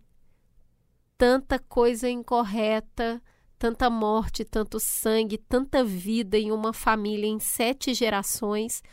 tanta 1.17 1.57
coisa 1.57 2.07
incorreta, 2.07 3.19
tanta 3.57 3.89
morte, 3.89 4.45
tanto 4.45 4.79
sangue, 4.79 5.39
tanta 5.39 5.83
vida 5.83 6.37
em 6.37 6.51
uma 6.51 6.73
família 6.73 7.25
em 7.25 7.39
sete 7.39 7.91
gerações, 7.91 8.83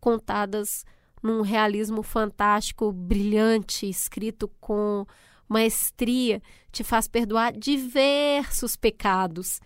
contadas 0.00 0.86
num 1.22 1.42
realismo 1.42 2.02
fantástico, 2.02 2.90
brilhante, 2.90 3.86
escrito 3.86 4.48
com 4.58 5.04
maestria, 5.52 6.42
te 6.72 6.82
faz 6.82 7.06
perdoar 7.06 7.52
diversos 7.52 8.74
pecados. 8.74 9.60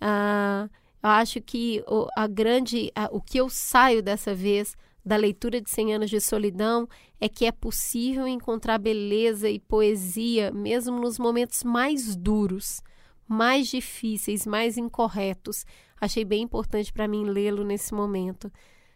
Ah, 0.00 0.68
eu 1.02 1.08
acho 1.08 1.40
que 1.40 1.82
o, 1.88 2.06
a 2.16 2.26
grande, 2.26 2.92
a, 2.94 3.08
o 3.10 3.20
que 3.20 3.38
eu 3.38 3.48
saio 3.48 4.02
dessa 4.02 4.34
vez 4.34 4.76
da 5.04 5.16
leitura 5.16 5.60
de 5.60 5.68
100 5.68 5.94
anos 5.94 6.10
de 6.10 6.20
solidão 6.20 6.88
é 7.20 7.28
que 7.28 7.44
é 7.44 7.50
possível 7.50 8.26
encontrar 8.26 8.78
beleza 8.78 9.48
e 9.50 9.58
poesia 9.58 10.52
mesmo 10.52 11.00
nos 11.00 11.18
momentos 11.18 11.64
mais 11.64 12.14
duros, 12.14 12.80
mais 13.26 13.66
difíceis, 13.66 14.46
mais 14.46 14.76
incorretos. 14.76 15.64
Achei 16.00 16.24
bem 16.24 16.42
importante 16.42 16.92
para 16.92 17.08
mim 17.08 17.24
lê-lo 17.24 17.64
nesse 17.64 17.92
momento. 17.92 18.52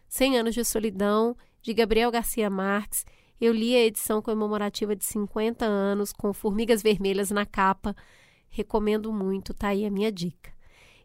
100 0.07 0.37
anos 0.37 0.55
de 0.55 0.63
solidão, 0.63 1.35
de 1.61 1.73
Gabriel 1.73 2.11
Garcia 2.11 2.49
Marques. 2.49 3.05
Eu 3.39 3.53
li 3.53 3.75
a 3.75 3.85
edição 3.85 4.21
comemorativa 4.21 4.95
de 4.95 5.05
50 5.05 5.65
anos 5.65 6.11
com 6.11 6.33
formigas 6.33 6.81
vermelhas 6.81 7.29
na 7.31 7.45
capa. 7.45 7.95
Recomendo 8.49 9.11
muito, 9.13 9.53
tá 9.53 9.69
aí 9.69 9.85
a 9.85 9.91
minha 9.91 10.11
dica. 10.11 10.51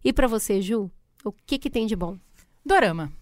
E 0.02 0.12
para 0.12 0.26
você, 0.26 0.60
Ju, 0.60 0.90
o 1.24 1.32
que 1.32 1.59
que 1.59 1.70
tem 1.70 1.86
de 1.86 1.94
bom? 1.94 2.16
Dorama. 2.64 3.12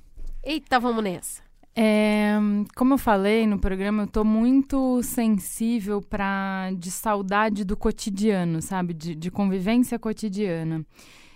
Eita, 0.43 0.79
vamos 0.79 1.03
nessa. 1.03 1.43
É, 1.75 2.35
como 2.75 2.95
eu 2.95 2.99
falei 2.99 3.47
no 3.47 3.59
programa, 3.59 4.03
eu 4.03 4.07
tô 4.07 4.25
muito 4.25 5.03
sensível 5.03 6.03
para 6.03 6.71
de 6.77 6.91
saudade 6.91 7.65
do 7.65 7.77
cotidiano, 7.77 8.61
sabe? 8.61 8.93
De, 8.93 9.15
de, 9.15 9.31
convivência 9.31 9.99
cotidiana. 9.99 10.85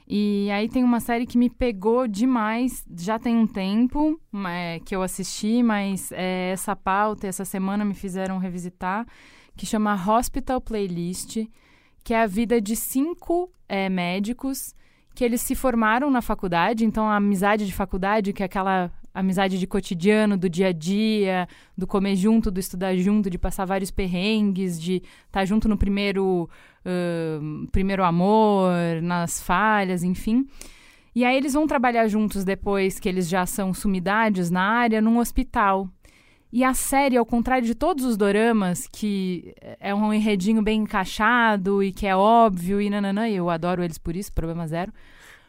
E 0.06 0.50
aí 0.50 0.68
tem 0.68 0.84
uma 0.84 1.00
série 1.00 1.26
que 1.26 1.38
me 1.38 1.48
pegou 1.48 2.06
demais, 2.06 2.84
já 2.98 3.18
tem 3.18 3.36
um 3.36 3.46
tempo 3.46 4.20
é, 4.46 4.78
que 4.84 4.94
eu 4.94 5.02
assisti, 5.02 5.62
mas 5.62 6.12
é, 6.12 6.50
essa 6.52 6.76
pauta, 6.76 7.26
essa 7.26 7.44
semana 7.44 7.84
me 7.84 7.94
fizeram 7.94 8.36
revisitar, 8.36 9.06
que 9.56 9.64
chama 9.64 9.94
Hospital 9.94 10.60
Playlist, 10.60 11.46
que 12.02 12.12
é 12.12 12.20
a 12.20 12.26
vida 12.26 12.60
de 12.60 12.76
cinco 12.76 13.50
é, 13.66 13.88
médicos 13.88 14.74
que 15.14 15.24
eles 15.24 15.40
se 15.40 15.54
formaram 15.54 16.10
na 16.10 16.20
faculdade, 16.20 16.84
então 16.84 17.08
a 17.08 17.16
amizade 17.16 17.64
de 17.64 17.72
faculdade, 17.72 18.32
que 18.32 18.42
é 18.42 18.46
aquela 18.46 18.90
amizade 19.14 19.60
de 19.60 19.66
cotidiano, 19.66 20.36
do 20.36 20.50
dia 20.50 20.68
a 20.68 20.72
dia, 20.72 21.48
do 21.78 21.86
comer 21.86 22.16
junto, 22.16 22.50
do 22.50 22.58
estudar 22.58 22.96
junto, 22.96 23.30
de 23.30 23.38
passar 23.38 23.64
vários 23.64 23.92
perrengues, 23.92 24.80
de 24.80 24.96
estar 24.96 25.40
tá 25.40 25.44
junto 25.44 25.68
no 25.68 25.78
primeiro, 25.78 26.50
primeiro 27.72 28.04
amor, 28.04 28.72
nas 29.02 29.42
falhas, 29.42 30.02
enfim. 30.02 30.46
E 31.14 31.24
aí 31.24 31.36
eles 31.36 31.52
vão 31.52 31.66
trabalhar 31.66 32.08
juntos 32.08 32.44
depois 32.44 32.98
que 32.98 33.08
eles 33.08 33.28
já 33.28 33.46
são 33.46 33.72
sumidades 33.72 34.50
na 34.50 34.62
área, 34.62 35.00
num 35.00 35.18
hospital. 35.18 35.88
E 36.52 36.62
a 36.62 36.72
série, 36.74 37.16
ao 37.16 37.26
contrário 37.26 37.66
de 37.66 37.74
todos 37.74 38.04
os 38.04 38.16
doramas, 38.16 38.88
que 38.90 39.54
é 39.80 39.94
um 39.94 40.12
enredinho 40.12 40.62
bem 40.62 40.82
encaixado 40.82 41.82
e 41.82 41.92
que 41.92 42.06
é 42.06 42.14
óbvio 42.14 42.80
e 42.80 42.88
nananã, 42.88 43.28
eu 43.28 43.50
adoro 43.50 43.82
eles 43.82 43.98
por 43.98 44.14
isso, 44.14 44.32
problema 44.32 44.66
zero. 44.66 44.92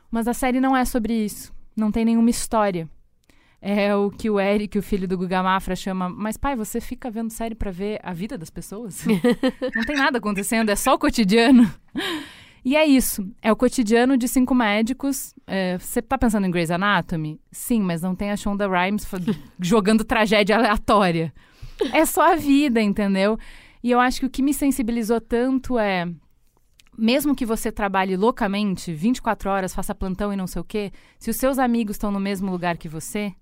Mas 0.10 0.28
a 0.28 0.34
série 0.34 0.60
não 0.60 0.76
é 0.76 0.84
sobre 0.84 1.14
isso. 1.14 1.53
Não 1.76 1.91
tem 1.91 2.06
nenhuma 2.06 2.30
história 2.30 2.90
é 3.67 3.95
o 3.95 4.11
que 4.11 4.29
o 4.29 4.39
Eric, 4.39 4.77
o 4.77 4.83
filho 4.83 5.07
do 5.07 5.17
Guga 5.17 5.41
Mafra, 5.41 5.75
chama. 5.75 6.07
Mas, 6.07 6.37
pai, 6.37 6.55
você 6.55 6.79
fica 6.79 7.09
vendo 7.09 7.31
série 7.31 7.55
para 7.55 7.71
ver 7.71 7.99
a 8.03 8.13
vida 8.13 8.37
das 8.37 8.51
pessoas? 8.51 9.03
Não 9.73 9.83
tem 9.83 9.95
nada 9.95 10.19
acontecendo, 10.19 10.69
é 10.69 10.75
só 10.75 10.93
o 10.93 10.99
cotidiano. 10.99 11.67
E 12.63 12.75
é 12.75 12.85
isso. 12.85 13.27
É 13.41 13.51
o 13.51 13.55
cotidiano 13.55 14.17
de 14.17 14.27
cinco 14.27 14.53
médicos. 14.53 15.33
É, 15.47 15.79
você 15.79 15.99
tá 15.99 16.15
pensando 16.15 16.45
em 16.45 16.51
Grey's 16.51 16.69
Anatomy? 16.69 17.41
Sim, 17.51 17.81
mas 17.81 18.03
não 18.03 18.15
tem 18.15 18.29
a 18.29 18.37
Shonda 18.37 18.67
Rhimes 18.67 19.07
jogando 19.59 20.03
tragédia 20.03 20.57
aleatória. 20.57 21.33
É 21.91 22.05
só 22.05 22.33
a 22.33 22.35
vida, 22.35 22.79
entendeu? 22.79 23.35
E 23.83 23.89
eu 23.89 23.99
acho 23.99 24.19
que 24.19 24.25
o 24.27 24.29
que 24.29 24.43
me 24.43 24.53
sensibilizou 24.53 25.19
tanto 25.19 25.79
é 25.79 26.07
mesmo 26.95 27.35
que 27.35 27.47
você 27.47 27.71
trabalhe 27.71 28.15
loucamente, 28.15 28.93
24 28.93 29.49
horas, 29.49 29.73
faça 29.73 29.95
plantão 29.95 30.31
e 30.31 30.35
não 30.35 30.47
sei 30.47 30.61
o 30.61 30.65
quê, 30.65 30.91
se 31.17 31.31
os 31.31 31.35
seus 31.35 31.57
amigos 31.57 31.95
estão 31.95 32.11
no 32.11 32.19
mesmo 32.19 32.49
lugar 32.51 32.77
que 32.77 32.87
você, 32.87 33.33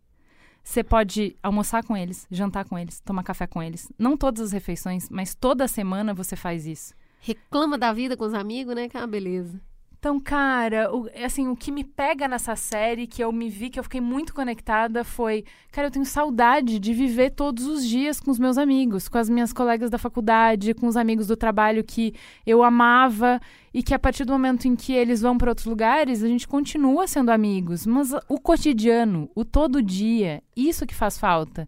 você 0.63 0.83
pode 0.83 1.35
almoçar 1.43 1.83
com 1.83 1.95
eles, 1.95 2.25
jantar 2.31 2.63
com 2.65 2.79
eles, 2.79 2.99
tomar 3.01 3.23
café 3.23 3.45
com 3.45 3.61
eles. 3.61 3.91
Não 3.99 4.15
todas 4.15 4.41
as 4.41 4.51
refeições, 4.51 5.09
mas 5.09 5.35
toda 5.35 5.67
semana 5.67 6.13
você 6.13 6.35
faz 6.35 6.65
isso. 6.65 6.95
Reclama 7.19 7.77
da 7.77 7.91
vida 7.91 8.15
com 8.15 8.23
os 8.23 8.33
amigos, 8.33 8.73
né? 8.73 8.87
Que 8.87 8.97
é 8.97 8.99
uma 9.01 9.07
beleza. 9.07 9.59
Então, 10.03 10.19
cara, 10.19 10.93
o, 10.93 11.09
assim, 11.23 11.47
o 11.47 11.55
que 11.55 11.71
me 11.71 11.81
pega 11.81 12.27
nessa 12.27 12.57
série, 12.57 13.07
que 13.07 13.23
eu 13.23 13.31
me 13.31 13.49
vi, 13.49 13.69
que 13.69 13.79
eu 13.79 13.83
fiquei 13.85 14.01
muito 14.01 14.33
conectada, 14.33 15.01
foi, 15.01 15.45
cara, 15.71 15.87
eu 15.87 15.91
tenho 15.91 16.03
saudade 16.03 16.77
de 16.77 16.93
viver 16.93 17.29
todos 17.29 17.65
os 17.65 17.87
dias 17.87 18.19
com 18.19 18.29
os 18.29 18.37
meus 18.37 18.57
amigos, 18.57 19.07
com 19.07 19.17
as 19.17 19.29
minhas 19.29 19.53
colegas 19.53 19.89
da 19.89 19.97
faculdade, 19.97 20.73
com 20.73 20.87
os 20.87 20.97
amigos 20.97 21.27
do 21.27 21.37
trabalho 21.37 21.85
que 21.85 22.13
eu 22.45 22.63
amava 22.63 23.39
e 23.73 23.81
que 23.81 23.93
a 23.93 23.97
partir 23.97 24.25
do 24.25 24.33
momento 24.33 24.67
em 24.67 24.75
que 24.75 24.91
eles 24.91 25.21
vão 25.21 25.37
para 25.37 25.51
outros 25.51 25.67
lugares, 25.67 26.21
a 26.21 26.27
gente 26.27 26.49
continua 26.49 27.07
sendo 27.07 27.31
amigos, 27.31 27.85
mas 27.85 28.11
o 28.27 28.37
cotidiano, 28.41 29.31
o 29.33 29.45
todo 29.45 29.81
dia, 29.81 30.43
isso 30.53 30.85
que 30.85 30.93
faz 30.93 31.17
falta. 31.17 31.65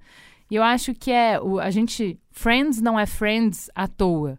E 0.51 0.55
eu 0.55 0.61
acho 0.61 0.93
que 0.93 1.09
é 1.09 1.39
o, 1.39 1.57
a 1.57 1.69
gente 1.69 2.19
Friends 2.31 2.81
não 2.81 2.99
é 2.99 3.05
Friends 3.05 3.69
à 3.73 3.87
toa. 3.87 4.37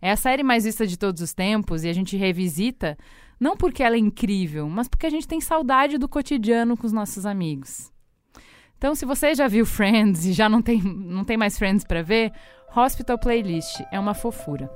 É 0.00 0.10
a 0.10 0.16
série 0.16 0.42
mais 0.42 0.64
vista 0.64 0.86
de 0.86 0.98
todos 0.98 1.20
os 1.22 1.34
tempos 1.34 1.84
e 1.84 1.90
a 1.90 1.92
gente 1.92 2.16
revisita 2.16 2.96
não 3.44 3.58
porque 3.58 3.82
ela 3.82 3.94
é 3.94 3.98
incrível, 3.98 4.70
mas 4.70 4.88
porque 4.88 5.04
a 5.04 5.10
gente 5.10 5.28
tem 5.28 5.38
saudade 5.38 5.98
do 5.98 6.08
cotidiano 6.08 6.78
com 6.78 6.86
os 6.86 6.94
nossos 6.94 7.26
amigos. 7.26 7.92
Então, 8.78 8.94
se 8.94 9.04
você 9.04 9.34
já 9.34 9.46
viu 9.46 9.66
Friends 9.66 10.24
e 10.24 10.32
já 10.32 10.48
não 10.48 10.62
tem, 10.62 10.80
não 10.82 11.24
tem 11.24 11.36
mais 11.36 11.58
Friends 11.58 11.84
para 11.84 12.00
ver, 12.00 12.32
Hospital 12.74 13.18
Playlist 13.18 13.82
é 13.92 14.00
uma 14.00 14.14
fofura. 14.14 14.70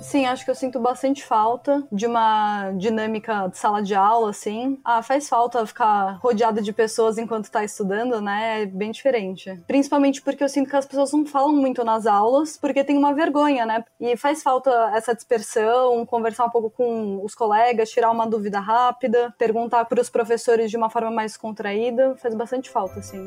Sim, 0.00 0.26
acho 0.26 0.44
que 0.44 0.50
eu 0.50 0.54
sinto 0.54 0.80
bastante 0.80 1.22
falta 1.24 1.86
de 1.92 2.06
uma 2.06 2.72
dinâmica 2.72 3.48
de 3.48 3.58
sala 3.58 3.82
de 3.82 3.94
aula, 3.94 4.30
assim. 4.30 4.78
Ah, 4.84 5.02
faz 5.02 5.28
falta 5.28 5.64
ficar 5.66 6.18
rodeada 6.22 6.62
de 6.62 6.72
pessoas 6.72 7.18
enquanto 7.18 7.50
tá 7.50 7.62
estudando, 7.62 8.20
né? 8.20 8.62
É 8.62 8.66
bem 8.66 8.90
diferente. 8.90 9.60
Principalmente 9.66 10.22
porque 10.22 10.42
eu 10.42 10.48
sinto 10.48 10.70
que 10.70 10.76
as 10.76 10.86
pessoas 10.86 11.12
não 11.12 11.26
falam 11.26 11.52
muito 11.52 11.84
nas 11.84 12.06
aulas, 12.06 12.56
porque 12.56 12.82
tem 12.82 12.96
uma 12.96 13.12
vergonha, 13.12 13.66
né? 13.66 13.84
E 14.00 14.16
faz 14.16 14.42
falta 14.42 14.70
essa 14.94 15.14
dispersão, 15.14 16.04
conversar 16.06 16.46
um 16.46 16.50
pouco 16.50 16.70
com 16.70 17.22
os 17.22 17.34
colegas, 17.34 17.90
tirar 17.90 18.10
uma 18.10 18.26
dúvida 18.26 18.58
rápida, 18.58 19.34
perguntar 19.38 19.84
para 19.84 20.00
os 20.00 20.08
professores 20.08 20.70
de 20.70 20.76
uma 20.76 20.88
forma 20.88 21.10
mais 21.10 21.36
contraída. 21.36 22.16
Faz 22.16 22.34
bastante 22.34 22.70
falta, 22.70 23.00
assim. 23.00 23.26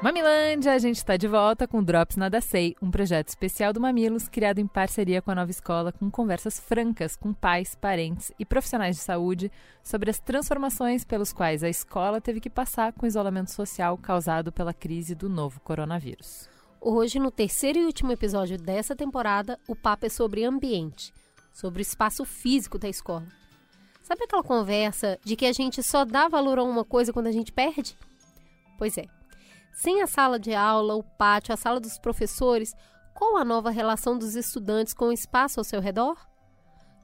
Mamilândia, 0.00 0.74
a 0.74 0.78
gente 0.78 0.98
está 0.98 1.16
de 1.16 1.26
volta 1.26 1.66
com 1.66 1.82
Drops 1.82 2.16
Nada 2.16 2.40
Sei, 2.40 2.76
um 2.80 2.88
projeto 2.88 3.30
especial 3.30 3.72
do 3.72 3.80
Mamilos 3.80 4.28
criado 4.28 4.60
em 4.60 4.66
parceria 4.66 5.20
com 5.20 5.32
a 5.32 5.34
Nova 5.34 5.50
Escola, 5.50 5.90
com 5.90 6.08
conversas 6.08 6.60
francas 6.60 7.16
com 7.16 7.34
pais, 7.34 7.74
parentes 7.74 8.30
e 8.38 8.44
profissionais 8.44 8.94
de 8.94 9.02
saúde 9.02 9.50
sobre 9.82 10.08
as 10.08 10.20
transformações 10.20 11.04
pelos 11.04 11.32
quais 11.32 11.64
a 11.64 11.68
escola 11.68 12.20
teve 12.20 12.38
que 12.38 12.48
passar 12.48 12.92
com 12.92 13.06
o 13.06 13.08
isolamento 13.08 13.50
social 13.50 13.98
causado 13.98 14.52
pela 14.52 14.72
crise 14.72 15.16
do 15.16 15.28
novo 15.28 15.58
coronavírus. 15.58 16.48
Hoje, 16.80 17.18
no 17.18 17.32
terceiro 17.32 17.80
e 17.80 17.84
último 17.84 18.12
episódio 18.12 18.56
dessa 18.56 18.94
temporada, 18.94 19.58
o 19.66 19.74
papo 19.74 20.06
é 20.06 20.08
sobre 20.08 20.44
ambiente, 20.44 21.12
sobre 21.52 21.80
o 21.80 21.82
espaço 21.82 22.24
físico 22.24 22.78
da 22.78 22.88
escola. 22.88 23.26
Sabe 24.00 24.22
aquela 24.22 24.44
conversa 24.44 25.18
de 25.24 25.34
que 25.34 25.44
a 25.44 25.52
gente 25.52 25.82
só 25.82 26.04
dá 26.04 26.28
valor 26.28 26.60
a 26.60 26.62
uma 26.62 26.84
coisa 26.84 27.12
quando 27.12 27.26
a 27.26 27.32
gente 27.32 27.50
perde? 27.50 27.98
Pois 28.78 28.96
é. 28.96 29.17
Sem 29.78 30.02
a 30.02 30.08
sala 30.08 30.40
de 30.40 30.52
aula, 30.52 30.96
o 30.96 31.04
pátio, 31.04 31.54
a 31.54 31.56
sala 31.56 31.78
dos 31.78 32.00
professores, 32.00 32.74
qual 33.14 33.36
a 33.36 33.44
nova 33.44 33.70
relação 33.70 34.18
dos 34.18 34.34
estudantes 34.34 34.92
com 34.92 35.04
o 35.04 35.12
espaço 35.12 35.60
ao 35.60 35.64
seu 35.64 35.80
redor? 35.80 36.18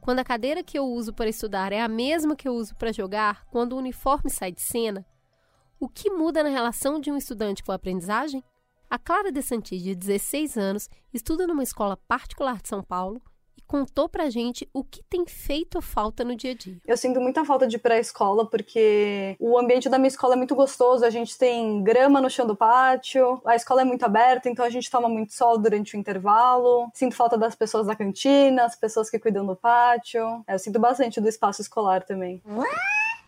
Quando 0.00 0.18
a 0.18 0.24
cadeira 0.24 0.60
que 0.60 0.76
eu 0.76 0.84
uso 0.84 1.14
para 1.14 1.28
estudar 1.28 1.72
é 1.72 1.80
a 1.80 1.86
mesma 1.86 2.34
que 2.34 2.48
eu 2.48 2.52
uso 2.52 2.74
para 2.74 2.92
jogar, 2.92 3.44
quando 3.44 3.74
o 3.74 3.78
uniforme 3.78 4.28
sai 4.28 4.50
de 4.50 4.60
cena, 4.60 5.06
o 5.78 5.88
que 5.88 6.10
muda 6.10 6.42
na 6.42 6.48
relação 6.48 6.98
de 6.98 7.12
um 7.12 7.16
estudante 7.16 7.62
com 7.62 7.70
a 7.70 7.76
aprendizagem? 7.76 8.42
A 8.90 8.98
Clara 8.98 9.30
De 9.30 9.40
Santi, 9.40 9.78
de 9.78 9.94
16 9.94 10.58
anos, 10.58 10.90
estuda 11.12 11.46
numa 11.46 11.62
escola 11.62 11.96
particular 11.96 12.60
de 12.60 12.70
São 12.70 12.82
Paulo 12.82 13.22
contou 13.66 14.08
pra 14.08 14.30
gente 14.30 14.68
o 14.72 14.84
que 14.84 15.02
tem 15.02 15.26
feito 15.26 15.80
falta 15.80 16.24
no 16.24 16.36
dia 16.36 16.52
a 16.52 16.54
dia. 16.54 16.76
Eu 16.86 16.96
sinto 16.96 17.20
muita 17.20 17.44
falta 17.44 17.66
de 17.66 17.78
pré-escola 17.78 18.46
porque 18.48 19.36
o 19.38 19.58
ambiente 19.58 19.88
da 19.88 19.98
minha 19.98 20.08
escola 20.08 20.34
é 20.34 20.36
muito 20.36 20.54
gostoso, 20.54 21.04
a 21.04 21.10
gente 21.10 21.36
tem 21.36 21.82
grama 21.82 22.20
no 22.20 22.30
chão 22.30 22.46
do 22.46 22.56
pátio, 22.56 23.40
a 23.44 23.56
escola 23.56 23.82
é 23.82 23.84
muito 23.84 24.04
aberta, 24.04 24.48
então 24.48 24.64
a 24.64 24.70
gente 24.70 24.90
toma 24.90 25.08
muito 25.08 25.32
sol 25.32 25.58
durante 25.58 25.96
o 25.96 25.98
intervalo. 25.98 26.90
Sinto 26.94 27.16
falta 27.16 27.36
das 27.36 27.54
pessoas 27.54 27.86
da 27.86 27.96
cantina, 27.96 28.64
as 28.64 28.76
pessoas 28.76 29.10
que 29.10 29.18
cuidam 29.18 29.44
do 29.46 29.56
pátio. 29.56 30.44
É, 30.46 30.54
eu 30.54 30.58
sinto 30.58 30.78
bastante 30.78 31.20
do 31.20 31.28
espaço 31.28 31.60
escolar 31.60 32.04
também. 32.04 32.42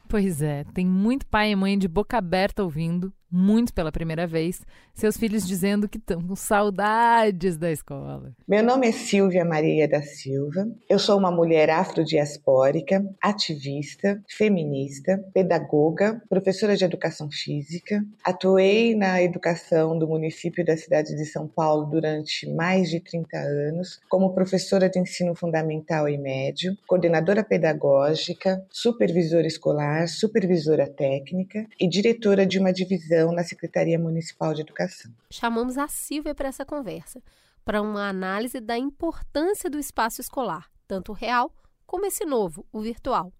Pois 0.08 0.40
é, 0.40 0.64
tem 0.72 0.86
muito 0.86 1.26
pai 1.26 1.50
e 1.50 1.56
mãe 1.56 1.76
de 1.76 1.88
boca 1.88 2.16
aberta 2.16 2.62
ouvindo 2.62 3.12
muito 3.31 3.73
pela 3.73 3.90
primeira 3.90 4.27
vez, 4.27 4.62
seus 4.94 5.16
filhos 5.16 5.47
dizendo 5.47 5.89
que 5.89 5.98
estão 5.98 6.23
com 6.23 6.36
saudades 6.36 7.57
da 7.57 7.70
escola. 7.70 8.32
Meu 8.47 8.62
nome 8.62 8.89
é 8.89 8.93
Silvia 8.93 9.44
Maria 9.44 9.89
da 9.89 10.01
Silva. 10.01 10.69
Eu 10.89 10.98
sou 10.98 11.19
uma 11.19 11.31
mulher 11.31 11.69
afrodiaspórica, 11.70 13.05
ativista, 13.20 14.23
feminista, 14.28 15.23
pedagoga, 15.35 16.23
professora 16.28 16.77
de 16.77 16.85
educação 16.85 17.28
física. 17.31 18.05
Atuei 18.24 18.94
na 18.94 19.23
educação 19.23 19.98
do 19.98 20.07
município 20.07 20.65
da 20.65 20.77
cidade 20.77 21.15
de 21.16 21.24
São 21.27 21.48
Paulo 21.48 21.86
durante 21.86 22.48
mais 22.51 22.89
de 22.89 23.01
30 23.01 23.36
anos, 23.36 24.01
como 24.09 24.35
professora 24.35 24.89
de 24.89 24.98
ensino 24.98 25.35
fundamental 25.35 26.09
e 26.09 26.16
médio, 26.16 26.77
coordenadora 26.86 27.43
pedagógica, 27.43 28.65
supervisora 28.70 29.47
escolar, 29.47 30.09
supervisora 30.09 30.89
técnica 30.89 31.66
e 31.81 31.89
diretora 31.89 32.47
de 32.47 32.59
uma 32.59 32.73
divisão 32.73 33.15
na 33.32 33.43
Secretaria 33.44 33.98
Municipal 33.98 34.55
de 34.55 34.62
Educação. 34.62 35.12
Chamamos 35.30 35.78
a 35.78 35.88
Silvia 35.88 36.34
para 36.34 36.48
essa 36.48 36.64
conversa, 36.64 37.22
para 37.64 37.82
uma 37.82 38.09
análise 38.09 38.60
da 38.60 38.78
importância 38.78 39.68
do 39.68 39.78
espaço 39.78 40.20
escolar, 40.20 40.70
tanto 40.86 41.12
o 41.12 41.14
real 41.14 41.52
como 41.86 42.06
esse 42.06 42.24
novo, 42.24 42.66
o 42.72 42.80
virtual. 42.80 43.32